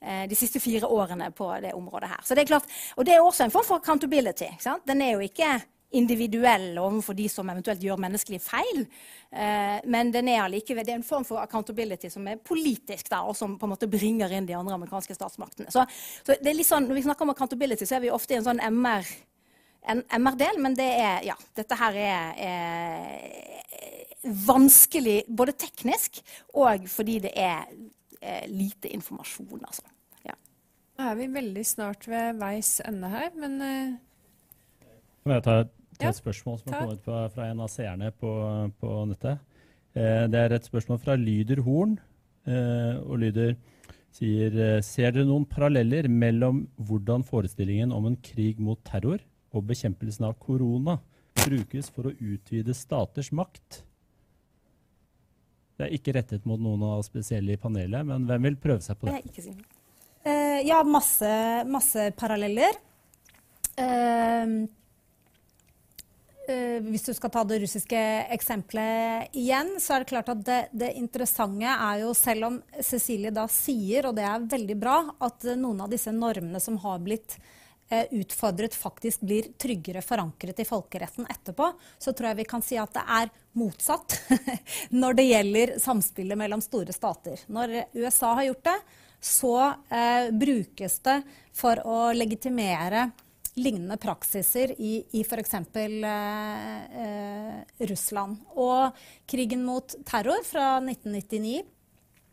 eh, 0.00 0.24
de 0.30 0.38
siste 0.38 0.62
fire 0.62 0.88
årene 0.90 1.30
på 1.36 1.50
det 1.62 1.74
området 1.78 2.10
her. 2.14 2.24
Så 2.26 2.34
det 2.34 2.46
er 2.46 2.54
klart, 2.54 2.66
Og 2.96 3.06
det 3.06 3.14
er 3.14 3.22
også 3.22 3.46
en 3.46 3.54
form 3.54 3.68
for 3.68 3.82
accountability. 3.82 4.50
Den 4.86 5.02
er 5.02 5.14
jo 5.14 5.28
ikke 5.28 5.60
individuell 5.98 6.78
overfor 6.80 7.16
de 7.18 7.28
som 7.30 7.48
eventuelt 7.52 7.82
gjør 7.84 8.00
menneskelige 8.00 8.44
feil. 8.44 8.84
Eh, 9.30 9.78
men 9.92 10.12
den 10.14 10.30
er 10.32 10.44
allikevel, 10.44 10.86
det 10.86 10.94
er 10.94 11.00
en 11.00 11.06
form 11.06 11.26
for 11.28 11.42
accountability 11.42 12.10
som 12.12 12.26
er 12.28 12.40
politisk, 12.40 13.10
da, 13.12 13.22
og 13.26 13.36
som 13.38 13.58
på 13.58 13.68
en 13.68 13.74
måte 13.74 13.90
bringer 13.90 14.32
inn 14.32 14.48
de 14.48 14.56
andre 14.56 14.78
amerikanske 14.78 15.16
statsmaktene. 15.16 15.72
Så, 15.74 15.84
så 16.22 16.38
det 16.38 16.52
er 16.52 16.58
litt 16.58 16.68
sånn, 16.68 16.88
Når 16.88 16.98
vi 16.98 17.04
snakker 17.06 17.26
om 17.26 17.34
accountability, 17.34 17.86
så 17.88 17.98
er 17.98 18.06
vi 18.06 18.14
ofte 18.14 18.34
i 18.34 18.40
en 18.40 18.48
sånn 18.48 18.62
MR 18.72 19.06
en 19.82 20.02
MR-del, 20.14 20.60
men 20.62 20.76
det 20.78 20.86
er, 20.86 21.24
ja, 21.26 21.34
dette 21.58 21.78
her 21.78 21.96
er, 21.98 22.36
er, 22.38 23.58
vanskelig 24.46 25.24
både 25.26 25.56
teknisk 25.58 26.20
og 26.54 26.84
fordi 26.86 27.16
det 27.24 27.32
er, 27.34 27.66
er 28.22 28.44
lite 28.46 28.92
informasjon. 28.94 29.64
Altså. 29.66 29.82
Ja. 30.28 30.36
Nå 30.98 31.08
er 31.10 31.18
vi 31.18 31.26
veldig 31.34 31.64
snart 31.66 32.06
ved 32.06 32.38
veis 32.38 32.76
ende 32.86 33.10
her, 33.10 33.32
men 33.34 33.58
uh... 33.58 33.96
Kan 35.22 35.34
jeg 35.36 35.44
ta, 35.46 35.56
ta 36.02 36.12
et 36.12 36.20
spørsmål 36.20 36.60
som 36.60 36.72
har 36.72 36.84
kommet 36.84 37.04
på, 37.04 37.18
fra, 37.34 37.48
en 37.48 37.62
av 37.64 37.70
seerne 37.72 38.10
på, 38.18 38.32
på 38.80 38.94
nettet? 39.10 39.42
Eh, 39.92 40.24
det 40.32 40.40
er 40.40 40.56
et 40.56 40.68
spørsmål 40.68 41.00
fra 41.02 41.16
Lyder 41.20 41.62
Horn, 41.66 41.98
eh, 42.48 42.96
og 43.02 43.20
lyder 43.22 43.54
sier 44.12 44.56
eh, 44.56 44.80
Ser 44.84 45.14
dere 45.14 45.28
noen 45.28 45.46
paralleller 45.48 46.08
mellom 46.08 46.66
hvordan 46.80 47.24
forestillingen 47.28 47.92
om 47.96 48.10
en 48.10 48.18
krig 48.24 48.60
mot 48.60 48.80
terror 48.88 49.22
og 49.52 49.66
bekjempelsen 49.68 50.28
av 50.28 50.36
korona 50.40 50.98
brukes 51.42 51.88
for 51.92 52.08
å 52.08 52.14
utvide 52.16 52.74
staters 52.76 53.32
makt. 53.34 53.82
Det 55.76 55.88
er 55.88 55.94
ikke 55.96 56.14
rettet 56.16 56.44
mot 56.48 56.60
noen 56.60 56.84
av 56.86 57.04
spesielle 57.06 57.56
i 57.56 57.60
panelet, 57.60 58.04
men 58.06 58.28
hvem 58.28 58.50
vil 58.50 58.58
prøve 58.60 58.84
seg 58.84 59.00
på 59.00 59.08
det? 59.08 59.22
Ikke 59.30 59.54
Uh, 60.22 60.60
ja, 60.62 60.76
masse, 60.86 61.28
masse 61.66 62.04
paralleller. 62.14 62.76
Uh, 63.74 64.68
hvis 66.42 67.04
du 67.06 67.12
skal 67.14 67.30
ta 67.30 67.44
det 67.46 67.60
russiske 67.62 67.98
eksempelet 68.34 69.36
igjen, 69.38 69.76
så 69.78 69.94
er 69.94 70.02
det 70.02 70.10
klart 70.10 70.30
at 70.32 70.40
det, 70.42 70.58
det, 70.74 70.88
interessante 70.98 71.70
er 71.70 72.00
jo, 72.02 72.10
selv 72.18 72.48
om 72.48 72.56
Cecilie 72.82 73.30
da 73.30 73.44
sier, 73.46 74.08
og 74.08 74.16
det 74.18 74.24
er 74.26 74.48
veldig 74.50 74.76
bra, 74.80 74.96
at 75.22 75.46
noen 75.54 75.84
av 75.84 75.92
disse 75.92 76.10
normene 76.10 76.58
som 76.62 76.80
har 76.82 76.98
blitt 77.04 77.38
Eh, 77.92 78.06
utfordret 78.10 78.74
faktisk 78.74 79.20
blir 79.20 79.42
tryggere 79.58 80.00
forankret 80.02 80.60
i 80.60 80.64
folkeretten 80.64 81.26
etterpå, 81.28 81.66
så 81.98 82.12
tror 82.12 82.30
jeg 82.30 82.38
vi 82.38 82.46
kan 82.48 82.62
si 82.64 82.78
at 82.80 82.94
det 82.96 83.02
er 83.04 83.32
motsatt 83.60 84.14
når 85.02 85.18
det 85.18 85.26
gjelder 85.26 85.72
samspillet 85.82 86.40
mellom 86.40 86.62
store 86.64 86.94
stater. 86.96 87.42
Når 87.52 87.74
USA 87.92 88.30
har 88.38 88.46
gjort 88.46 88.64
det, 88.70 88.78
så 89.20 89.52
eh, 89.92 90.30
brukes 90.32 90.96
det 91.04 91.18
for 91.52 91.84
å 91.84 91.98
legitimere 92.16 93.10
lignende 93.60 93.98
praksiser 94.00 94.72
i, 94.80 94.94
i 95.12 95.22
f.eks. 95.26 95.54
Eh, 95.54 96.06
eh, 97.04 97.86
Russland. 97.90 98.42
Og 98.56 99.04
krigen 99.28 99.64
mot 99.66 99.94
terror 100.08 100.44
fra 100.48 100.74
1999 100.80 101.62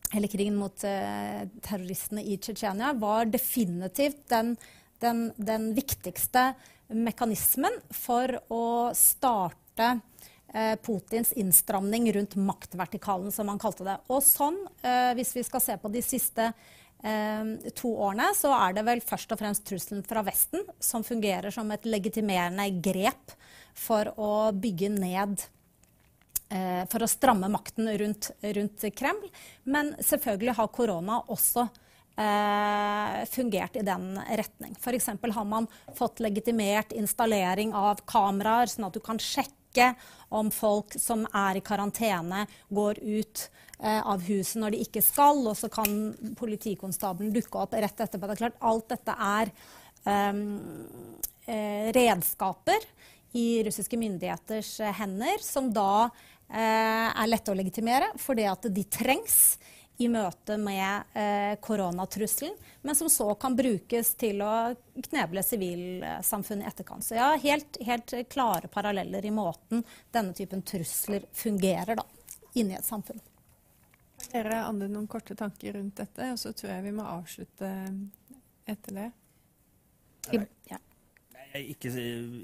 eller 0.10 0.32
krigen 0.32 0.56
mot 0.58 0.84
eh, 0.88 1.44
terroristene 1.62 2.24
i 2.26 2.40
Tsjetsjenia, 2.42 2.96
var 2.98 3.28
definitivt 3.30 4.24
den 4.32 4.56
den, 5.00 5.32
den 5.36 5.74
viktigste 5.74 6.54
mekanismen 6.88 7.76
for 7.94 8.34
å 8.52 8.64
starte 8.98 10.00
eh, 10.54 10.76
Putins 10.82 11.32
innstramning 11.38 12.10
rundt 12.14 12.36
maktvertikalen, 12.36 13.32
som 13.32 13.52
han 13.52 13.62
kalte 13.62 13.88
det. 13.88 14.00
Og 14.10 14.24
sånn, 14.26 14.60
eh, 14.82 15.14
hvis 15.18 15.36
vi 15.38 15.46
skal 15.48 15.64
se 15.64 15.78
på 15.80 15.92
de 15.94 16.04
siste 16.06 16.52
to 17.00 17.90
årene, 17.96 18.26
så 18.36 18.50
er 18.52 18.74
det 18.76 18.82
vel 18.84 19.00
først 19.00 19.32
og 19.32 19.40
fremst 19.40 19.64
trusselen 19.64 20.02
fra 20.04 20.20
Vesten 20.28 20.66
som 20.84 21.06
fungerer 21.08 21.48
som 21.56 21.70
et 21.72 21.86
legitimerende 21.88 22.66
grep 22.84 23.32
for 23.80 24.10
å 24.20 24.52
bygge 24.52 24.90
ned 24.94 25.44
eh, 26.52 26.84
For 26.92 27.04
å 27.04 27.10
stramme 27.10 27.50
makten 27.52 27.90
rundt, 28.02 28.32
rundt 28.44 28.88
Kreml. 28.98 29.30
Men 29.64 29.94
selvfølgelig 30.04 30.58
har 30.58 30.74
korona 30.76 31.22
også 31.28 31.68
eh, 32.20 33.22
fungert 33.32 33.80
i 33.80 33.86
den 33.86 34.12
retning. 34.42 34.76
F.eks. 34.80 35.12
har 35.22 35.48
man 35.48 35.70
fått 35.98 36.20
legitimert 36.24 36.94
installering 36.96 37.74
av 37.78 38.04
kameraer, 38.10 38.72
sånn 38.72 38.90
at 38.90 38.98
du 38.98 39.02
kan 39.04 39.22
sjekke 39.22 39.94
om 40.34 40.50
folk 40.52 40.98
som 41.00 41.28
er 41.36 41.60
i 41.60 41.66
karantene, 41.66 42.46
går 42.74 43.02
ut 43.06 43.48
av 43.80 44.24
huset 44.28 44.60
når 44.60 44.74
de 44.76 44.82
ikke 44.84 45.04
skal, 45.04 45.38
og 45.48 45.56
så 45.56 45.70
kan 45.72 46.34
politikonstabelen 46.36 47.32
dukke 47.32 47.62
opp 47.62 47.78
rett 47.80 48.02
etterpå. 48.04 48.28
Det 48.28 48.36
er 48.36 48.42
klart, 48.42 48.58
alt 48.68 48.90
dette 48.92 49.16
er 49.24 49.52
eh, 50.04 51.92
redskaper 51.96 52.84
i 53.40 53.64
russiske 53.64 53.98
myndigheters 53.98 54.80
hender, 55.00 55.40
som 55.40 55.72
da 55.74 56.10
eh, 56.52 57.10
er 57.10 57.30
lette 57.30 57.54
å 57.54 57.58
legitimere 57.58 58.12
fordi 58.20 58.48
at 58.50 58.68
de 58.74 58.84
trengs 58.90 59.60
i 60.00 60.08
møte 60.08 60.56
med 60.58 61.12
eh, 61.14 61.56
koronatrusselen, 61.60 62.54
men 62.82 62.96
som 62.96 63.10
så 63.12 63.34
kan 63.36 63.56
brukes 63.56 64.14
til 64.20 64.40
å 64.42 64.72
kneble 65.10 65.44
sivilsamfunnet 65.44 66.64
i 66.64 66.70
etterkant. 66.70 67.04
Så 67.04 67.18
ja, 67.18 67.34
helt, 67.44 67.80
helt, 67.84 68.14
klare 68.32 68.72
paralleller 68.72 69.26
i 69.28 69.34
måten 69.36 69.84
denne 70.16 70.34
typen 70.38 70.64
trusler 70.64 71.28
fungerer 71.36 72.00
da, 72.00 72.08
inni 72.56 72.80
et 72.80 72.88
samfunn. 72.88 73.20
Dere 74.30 74.64
andre 74.66 74.90
noen 74.92 75.08
korte 75.10 75.36
tanker 75.38 75.78
rundt 75.78 75.98
dette, 76.02 76.32
og 76.34 76.40
så 76.42 76.52
tror 76.54 76.74
jeg 76.76 76.86
vi 76.90 76.96
må 76.96 77.06
avslutte 77.08 77.70
etter 78.70 79.00
det. 79.00 79.10
Ja. 80.70 80.78
Ikke, 81.58 81.90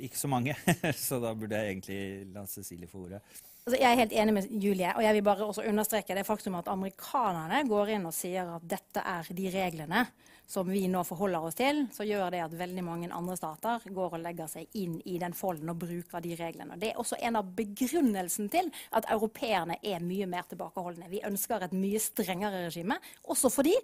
ikke, 0.02 0.18
så 0.18 0.30
mange, 0.32 0.56
så 1.08 1.20
da 1.22 1.36
burde 1.38 1.60
jeg 1.60 1.76
egentlig 1.76 2.00
la 2.34 2.46
Cecilie 2.50 2.90
få 2.90 3.04
ordet. 3.06 3.20
Altså, 3.66 3.78
jeg 3.78 3.86
er 3.90 4.00
helt 4.00 4.16
enig 4.18 4.34
med 4.34 4.48
Julie, 4.62 4.94
og 4.96 5.04
jeg 5.06 5.18
vil 5.18 5.26
bare 5.26 5.46
også 5.46 5.66
understreke 5.70 6.18
det 6.18 6.26
faktum 6.26 6.58
at 6.58 6.68
amerikanerne 6.74 7.64
går 7.70 7.96
inn 7.96 8.08
og 8.10 8.14
sier 8.14 8.50
at 8.56 8.66
dette 8.70 9.02
er 9.02 9.30
de 9.38 9.52
reglene 9.54 10.06
som 10.48 10.70
vi 10.70 10.86
nå 10.92 11.02
forholder 11.08 11.48
oss 11.48 11.58
til. 11.60 11.84
Så 11.96 12.06
gjør 12.08 12.32
det 12.34 12.44
at 12.46 12.56
veldig 12.58 12.86
mange 12.86 13.10
andre 13.14 13.38
stater 13.40 13.84
går 13.96 14.18
og 14.18 14.24
legger 14.24 14.50
seg 14.52 14.80
inn 14.80 14.98
i 15.06 15.18
den 15.22 15.36
folden 15.38 15.72
og 15.74 15.82
bruker 15.82 16.24
de 16.24 16.38
reglene. 16.40 16.80
Det 16.82 16.92
er 16.92 17.02
også 17.02 17.20
en 17.22 17.40
av 17.42 17.52
begrunnelsen 17.58 18.50
til 18.54 18.72
at 18.96 19.10
europeerne 19.14 19.80
er 19.84 20.06
mye 20.06 20.30
mer 20.30 20.48
tilbakeholdne. 20.50 21.12
Vi 21.12 21.24
ønsker 21.26 21.66
et 21.66 21.76
mye 21.76 22.02
strengere 22.02 22.66
regime, 22.68 23.00
også 23.30 23.52
fordi 23.54 23.76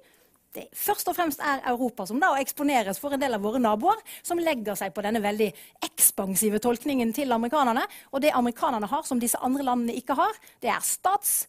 det 0.52 0.66
først 0.76 1.08
og 1.08 1.16
fremst 1.16 1.40
er 1.48 1.62
Europa 1.72 2.04
som 2.08 2.20
da 2.20 2.34
eksponeres 2.42 3.00
for 3.00 3.16
en 3.16 3.22
del 3.22 3.38
av 3.38 3.44
våre 3.44 3.62
naboer, 3.62 4.02
som 4.20 4.40
legger 4.42 4.76
seg 4.76 4.92
på 4.92 5.04
denne 5.06 5.22
veldig 5.24 5.48
ekspansive 5.88 6.60
tolkningen 6.60 7.14
til 7.16 7.32
amerikanerne. 7.32 7.86
Og 8.12 8.20
det 8.24 8.34
amerikanerne 8.36 8.90
har, 8.92 9.06
som 9.08 9.22
disse 9.22 9.40
andre 9.40 9.64
landene 9.64 9.96
ikke 9.96 10.18
har, 10.20 10.36
det 10.60 10.74
er 10.74 10.84
stats- 10.84 11.46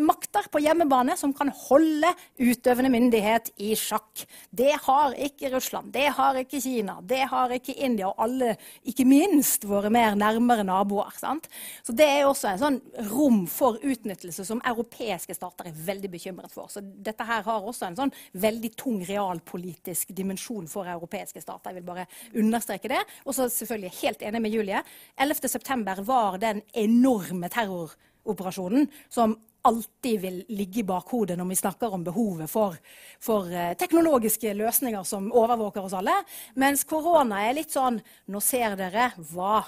makter 0.00 0.44
på 0.52 0.60
hjemmebane 0.60 1.16
som 1.16 1.32
kan 1.36 1.48
holde 1.66 2.10
utøvende 2.36 2.90
myndighet 2.92 3.50
i 3.64 3.72
sjakk. 3.78 4.26
Det 4.52 4.74
har 4.84 5.14
ikke 5.16 5.50
Russland, 5.54 5.92
det 5.94 6.10
har 6.18 6.36
ikke 6.36 6.60
Kina, 6.60 6.98
det 7.00 7.22
har 7.30 7.52
ikke 7.54 7.72
India 7.80 8.10
og 8.10 8.20
alle, 8.26 8.54
ikke 8.84 9.06
minst 9.08 9.64
våre 9.68 9.90
mer 9.92 10.18
nærmere 10.20 10.66
naboer. 10.68 11.14
Sant? 11.16 11.48
Så 11.82 11.96
Det 11.96 12.06
er 12.08 12.26
også 12.26 12.52
en 12.52 12.60
sånn 12.60 12.78
rom 13.10 13.42
for 13.50 13.80
utnyttelse 13.80 14.44
som 14.46 14.62
europeiske 14.68 15.34
stater 15.36 15.68
er 15.68 15.82
veldig 15.88 16.10
bekymret 16.12 16.52
for. 16.52 16.68
Så 16.72 16.80
dette 16.80 17.24
her 17.24 17.42
har 17.46 17.64
også 17.64 17.90
en 17.90 17.98
sånn 17.98 18.14
veldig 18.32 18.72
tung 18.76 19.00
realpolitisk 19.04 20.12
dimensjon 20.16 20.68
for 20.68 20.88
europeiske 20.88 21.40
stater. 21.40 21.70
Jeg 21.70 21.80
vil 21.80 21.88
bare 21.88 22.06
understreke 22.36 22.90
det. 22.92 23.02
Og 23.24 23.36
så 23.36 23.48
selvfølgelig 23.52 23.96
helt 24.00 24.22
enig 24.22 24.42
med 24.44 24.54
Julie. 24.54 24.82
11.9 25.20 26.04
var 26.08 26.40
den 26.40 26.62
enorme 26.72 27.50
terroroperasjonen 27.52 28.88
som 29.12 29.36
alltid 29.66 30.20
vil 30.20 30.38
ligge 30.48 30.80
i 30.80 30.86
bakhodet 30.86 31.36
når 31.38 31.50
vi 31.50 31.58
snakker 31.60 31.94
om 31.94 32.04
behovet 32.06 32.50
for, 32.50 32.76
for 33.22 33.50
uh, 33.50 33.72
teknologiske 33.78 34.54
løsninger 34.56 35.04
som 35.08 35.28
overvåker 35.36 35.84
oss 35.84 35.96
alle. 35.98 36.14
Mens 36.60 36.86
korona 36.88 37.44
er 37.46 37.58
litt 37.60 37.74
sånn 37.74 38.00
Nå 38.30 38.40
ser 38.44 38.76
dere 38.78 39.10
hva 39.32 39.60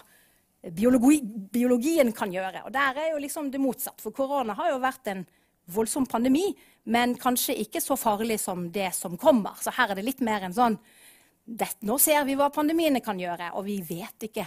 biologi, 0.71 1.21
biologien 1.53 2.13
kan 2.15 2.33
gjøre. 2.33 2.65
Og 2.67 2.75
der 2.75 2.99
er 3.03 3.13
jo 3.13 3.23
liksom 3.23 3.51
det 3.53 3.61
motsatt. 3.63 4.01
For 4.03 4.15
korona 4.15 4.57
har 4.59 4.73
jo 4.73 4.83
vært 4.83 5.13
en 5.13 5.25
voldsom 5.73 6.07
pandemi, 6.11 6.51
men 6.91 7.15
kanskje 7.19 7.57
ikke 7.63 7.83
så 7.83 7.97
farlig 7.99 8.41
som 8.43 8.67
det 8.75 8.91
som 8.97 9.17
kommer. 9.19 9.59
Så 9.63 9.75
her 9.77 9.93
er 9.93 9.99
det 9.99 10.07
litt 10.07 10.23
mer 10.25 10.47
en 10.47 10.57
sånn 10.57 10.79
det, 11.45 11.67
Nå 11.83 11.97
ser 11.99 12.23
vi 12.27 12.37
hva 12.39 12.53
pandemiene 12.55 13.01
kan 13.03 13.19
gjøre, 13.19 13.51
og 13.59 13.67
vi 13.67 13.81
vet 13.83 14.29
ikke 14.29 14.47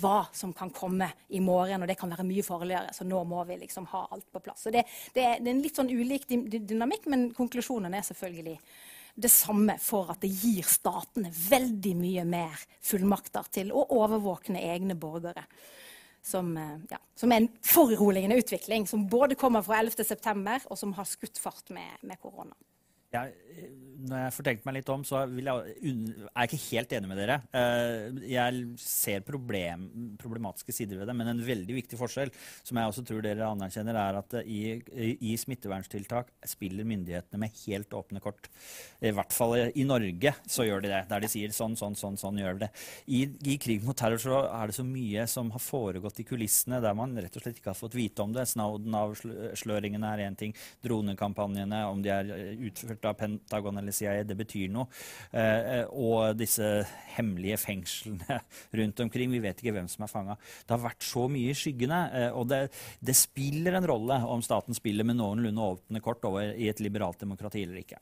hva 0.00 0.22
som 0.32 0.52
kan 0.56 0.70
komme 0.72 1.10
i 1.28 1.40
morgen, 1.44 1.82
og 1.82 1.90
det 1.90 1.98
kan 2.00 2.12
være 2.12 2.26
mye 2.26 2.44
farligere. 2.46 2.94
Så 2.96 3.04
nå 3.08 3.20
må 3.28 3.42
vi 3.48 3.58
liksom 3.60 3.86
ha 3.92 4.06
alt 4.10 4.28
på 4.32 4.40
plass. 4.44 4.64
Så 4.64 4.72
det, 4.72 4.86
det, 5.14 5.26
er, 5.26 5.42
en 5.42 5.62
litt 5.64 5.76
sånn 5.78 5.92
ulik 5.92 6.26
dynamikk, 6.28 7.08
men 7.12 7.28
konklusjonen 7.36 7.94
er 7.94 8.06
selvfølgelig 8.06 8.56
det 9.14 9.28
samme 9.28 9.76
for 9.82 10.08
at 10.14 10.22
det 10.24 10.30
gir 10.32 10.64
statene 10.64 11.28
veldig 11.28 11.92
mye 11.98 12.24
mer 12.24 12.62
fullmakter 12.80 13.50
til 13.52 13.72
å 13.76 13.84
overvåkne 13.98 14.62
egne 14.72 14.96
borgere. 14.96 15.44
Som, 16.22 16.54
eh, 16.56 16.76
ja, 16.92 17.00
som 17.18 17.32
er 17.34 17.42
en 17.42 17.48
foruroligende 17.66 18.38
utvikling, 18.38 18.86
som 18.86 19.08
både 19.10 19.34
kommer 19.34 19.64
fra 19.66 19.82
11.9., 19.82 20.68
og 20.70 20.78
som 20.78 20.92
har 20.94 21.08
skutt 21.10 21.40
fart 21.42 21.72
med 21.74 22.14
korona. 22.22 22.54
Jeg, 23.12 23.34
når 24.08 24.22
jeg 24.24 24.34
får 24.34 24.46
tenkt 24.46 24.64
meg 24.66 24.76
litt 24.78 24.90
om, 24.92 25.02
så 25.06 25.22
jeg, 25.28 25.44
er 25.46 25.52
jeg 25.52 26.48
ikke 26.48 26.60
helt 26.64 26.94
enig 26.96 27.10
med 27.10 27.20
dere. 27.20 27.36
Eh, 27.54 28.22
jeg 28.32 28.62
ser 28.82 29.24
problem, 29.26 29.84
problematiske 30.20 30.74
sider 30.74 30.98
ved 30.98 31.10
det, 31.10 31.16
men 31.18 31.30
en 31.30 31.42
veldig 31.46 31.76
viktig 31.76 31.98
forskjell, 32.00 32.32
som 32.66 32.80
jeg 32.80 32.90
også 32.90 33.04
tror 33.06 33.22
dere 33.24 33.50
anerkjenner, 33.52 33.98
er 33.98 34.18
at 34.22 34.36
i, 34.42 34.62
i 35.22 35.34
smitteverntiltak 35.38 36.32
spiller 36.50 36.88
myndighetene 36.88 37.42
med 37.44 37.60
helt 37.62 37.94
åpne 37.98 38.22
kort. 38.24 38.48
I 39.02 39.12
hvert 39.14 39.34
fall 39.34 39.58
i 39.70 39.86
Norge 39.86 40.34
så 40.50 40.66
gjør 40.66 40.84
de 40.84 40.92
det, 40.92 41.02
der 41.12 41.22
de 41.22 41.30
sier 41.30 41.54
sånn, 41.54 41.76
sånn, 41.78 41.96
sånn, 41.98 42.18
sånn 42.20 42.40
gjør 42.42 42.58
vi 42.58 42.64
det. 42.64 42.70
I, 43.06 43.22
I 43.54 43.58
krig 43.62 43.86
mot 43.86 43.98
terror 43.98 44.22
så 44.22 44.42
er 44.48 44.70
det 44.70 44.78
så 44.78 44.86
mye 44.86 45.28
som 45.30 45.52
har 45.54 45.62
foregått 45.62 46.22
i 46.22 46.26
kulissene, 46.26 46.82
der 46.82 46.96
man 46.98 47.14
rett 47.18 47.38
og 47.38 47.44
slett 47.44 47.60
ikke 47.60 47.74
har 47.74 47.78
fått 47.78 47.98
vite 47.98 48.24
om 48.24 48.34
det. 48.34 48.48
Snowden-avsløringene 48.50 50.12
er 50.16 50.26
én 50.26 50.38
ting, 50.38 50.56
dronekampanjene, 50.82 51.84
om 51.92 52.02
de 52.02 52.12
er 52.14 52.34
utført 52.66 53.01
av 53.08 53.16
Pentagon 53.18 53.80
eller 53.80 53.94
CIA, 53.94 54.22
det 54.26 54.36
betyr 54.38 54.72
noe. 54.72 54.88
Eh, 55.30 55.84
og 55.88 56.36
disse 56.38 56.68
hemmelige 57.16 57.58
fengslene 57.60 58.40
rundt 58.80 59.04
omkring. 59.04 59.32
Vi 59.32 59.42
vet 59.44 59.62
ikke 59.62 59.76
hvem 59.78 59.90
som 59.90 60.06
er 60.06 60.12
fanga. 60.12 60.38
Det 60.66 60.76
har 60.76 60.84
vært 60.84 61.06
så 61.06 61.26
mye 61.32 61.52
i 61.52 61.58
skyggene. 61.58 62.00
Eh, 62.20 62.30
og 62.38 62.48
det, 62.52 62.64
det, 63.00 63.16
spiller 63.18 63.78
en 63.78 63.88
rolle 63.88 64.18
om 64.28 64.42
staten 64.44 64.76
spiller 64.76 65.06
med 65.08 65.20
noenlunde 65.20 65.68
åpne 65.72 66.02
kort 66.04 66.24
over 66.28 66.54
i 66.54 66.70
et 66.72 66.82
liberalt 66.82 67.20
demokrati 67.22 67.64
eller 67.66 67.82
ikke. 67.82 68.00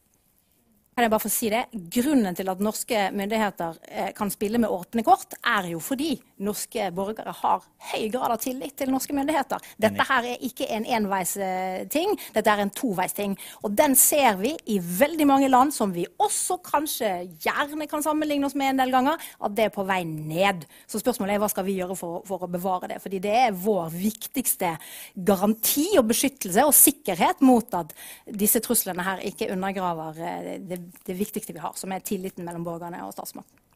Kan 1.01 1.06
jeg 1.06 1.12
bare 1.14 1.22
få 1.24 1.31
si 1.32 1.48
det? 1.48 1.60
Grunnen 1.97 2.36
til 2.36 2.51
at 2.52 2.59
norske 2.60 3.06
myndigheter 3.16 3.78
eh, 3.89 4.10
kan 4.12 4.28
spille 4.28 4.59
med 4.60 4.68
åpne 4.68 5.01
kort, 5.01 5.32
er 5.48 5.70
jo 5.70 5.78
fordi 5.81 6.10
norske 6.44 6.90
borgere 6.93 7.32
har 7.39 7.64
høy 7.90 8.10
grad 8.12 8.35
av 8.35 8.40
tillit 8.43 8.74
til 8.77 8.93
norske 8.93 9.16
myndigheter. 9.16 9.64
Dette 9.81 10.05
her 10.05 10.28
er 10.28 10.44
ikke 10.44 10.68
en 10.77 10.85
enveisting, 10.98 12.12
dette 12.35 12.52
er 12.52 12.60
en 12.60 12.72
toveisting. 12.77 13.36
Og 13.64 13.72
den 13.78 13.97
ser 13.97 14.36
vi 14.43 14.52
i 14.74 14.77
veldig 14.77 15.28
mange 15.31 15.48
land 15.48 15.72
som 15.72 15.94
vi 15.94 16.05
også 16.20 16.59
kanskje 16.68 17.14
gjerne 17.47 17.89
kan 17.89 18.05
sammenligne 18.05 18.51
oss 18.51 18.59
med 18.60 18.74
en 18.74 18.85
del 18.85 18.93
ganger, 18.93 19.24
at 19.40 19.56
det 19.56 19.70
er 19.70 19.72
på 19.72 19.86
vei 19.89 20.02
ned. 20.05 20.68
Så 20.85 21.01
spørsmålet 21.01 21.39
er 21.39 21.44
hva 21.47 21.48
skal 21.52 21.64
vi 21.64 21.78
gjøre 21.78 21.97
for, 21.97 22.20
for 22.28 22.44
å 22.44 22.52
bevare 22.52 22.93
det? 22.93 23.01
Fordi 23.01 23.22
det 23.24 23.35
er 23.47 23.56
vår 23.56 23.89
viktigste 23.97 24.74
garanti 25.16 25.89
og 25.97 26.12
beskyttelse 26.12 26.68
og 26.68 26.77
sikkerhet 26.77 27.40
mot 27.40 27.81
at 27.81 27.97
disse 28.28 28.60
truslene 28.60 29.09
her 29.09 29.24
ikke 29.32 29.48
undergraver 29.56 30.20
eh, 30.20 30.55
det 30.60 30.82
det 31.07 31.17
viktigste 31.19 31.55
vi 31.57 31.62
har, 31.62 31.77
som 31.79 31.93
er 31.93 32.05
tilliten 32.07 32.47
mellom 32.47 32.67
borgerne 32.67 33.03
og 33.07 33.15
statsmakten. 33.17 33.67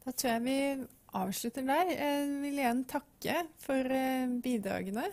Da 0.00 0.14
tror 0.14 0.32
jeg 0.32 0.44
vi 0.46 0.58
avslutter 1.20 1.66
der. 1.66 1.90
Jeg 1.92 2.30
vil 2.44 2.62
igjen 2.62 2.86
takke 2.88 3.42
for 3.62 3.94
eh, 3.94 4.30
bidragene. 4.42 5.08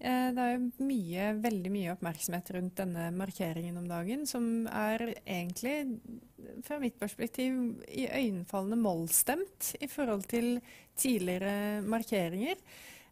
Eh, 0.00 0.28
det 0.32 0.44
er 0.46 0.62
mye, 0.80 1.26
veldig 1.42 1.72
mye 1.74 1.92
oppmerksomhet 1.92 2.52
rundt 2.56 2.78
denne 2.80 3.10
markeringen 3.12 3.76
om 3.82 3.88
dagen, 3.90 4.24
som 4.28 4.64
er 4.66 5.10
egentlig, 5.20 5.98
fra 6.64 6.78
mitt 6.80 6.96
perspektiv, 7.00 7.58
i 7.84 8.06
øyenfallende 8.08 8.80
mollstemt 8.80 9.74
i 9.80 9.90
forhold 9.90 10.24
til 10.30 10.54
tidligere 10.96 11.82
markeringer. 11.84 12.56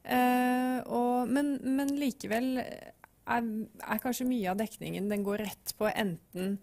Eh, 0.09 0.79
og, 0.89 1.29
men, 1.29 1.59
men, 1.67 1.93
likevel 2.01 2.63
er, 2.63 2.73
er, 3.37 4.01
kanskje 4.01 4.25
mye 4.29 4.47
av 4.49 4.57
dekningen 4.57 5.11
Den 5.11 5.25
går 5.27 5.43
rett 5.43 5.73
på 5.77 5.91
enten 5.91 6.55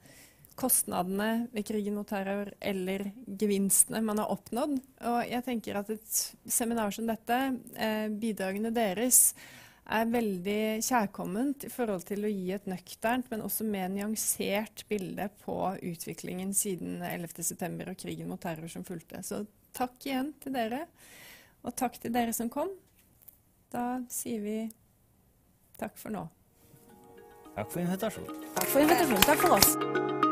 kostnadene 0.56 1.48
ved 1.52 1.65
krigen 1.68 1.98
mot 1.98 2.07
terror 2.07 2.49
eller 2.64 3.10
gevinstene 3.26 4.02
man 4.06 4.22
har 4.22 4.32
oppnådd. 4.34 4.77
Og 5.11 5.19
jeg 5.27 5.45
tenker 5.45 5.80
at 5.80 5.91
et 5.94 6.22
seminar 6.48 6.95
som 6.95 7.07
dette, 7.10 7.40
eh, 7.76 8.07
bidragene 8.10 8.72
deres, 8.76 9.34
er 9.86 10.07
veldig 10.10 10.82
kjærkomment 10.82 11.68
i 11.68 11.69
forhold 11.69 12.07
til 12.07 12.26
å 12.26 12.32
gi 12.32 12.48
et 12.56 12.65
nøkternt, 12.65 13.30
men 13.30 13.44
også 13.45 13.68
mer 13.69 13.91
nyansert 13.94 14.82
bilde 14.90 15.27
på 15.44 15.57
utviklingen 15.91 16.56
siden 16.57 17.03
11.9. 17.06 17.91
og 17.91 17.99
krigen 18.02 18.32
mot 18.32 18.41
terror 18.41 18.72
som 18.72 18.86
fulgte. 18.88 19.22
Så 19.22 19.44
takk 19.77 19.99
igjen 20.07 20.34
til 20.41 20.57
dere, 20.57 20.88
og 21.61 21.76
takk 21.77 21.99
til 22.02 22.15
dere 22.15 22.34
som 22.34 22.49
kom. 22.49 22.73
Da 23.69 24.02
sier 24.10 24.41
vi 24.41 24.57
takk 25.77 25.98
for 26.02 26.15
nå. 26.15 26.26
Takk 27.56 27.72
for 27.72 27.86
invitasjonen. 27.86 28.45
Takk 28.57 28.72
for 28.73 28.84
invitasjonen. 28.84 29.27
Takk 29.30 29.45
for 29.45 29.60
oss. 29.60 30.23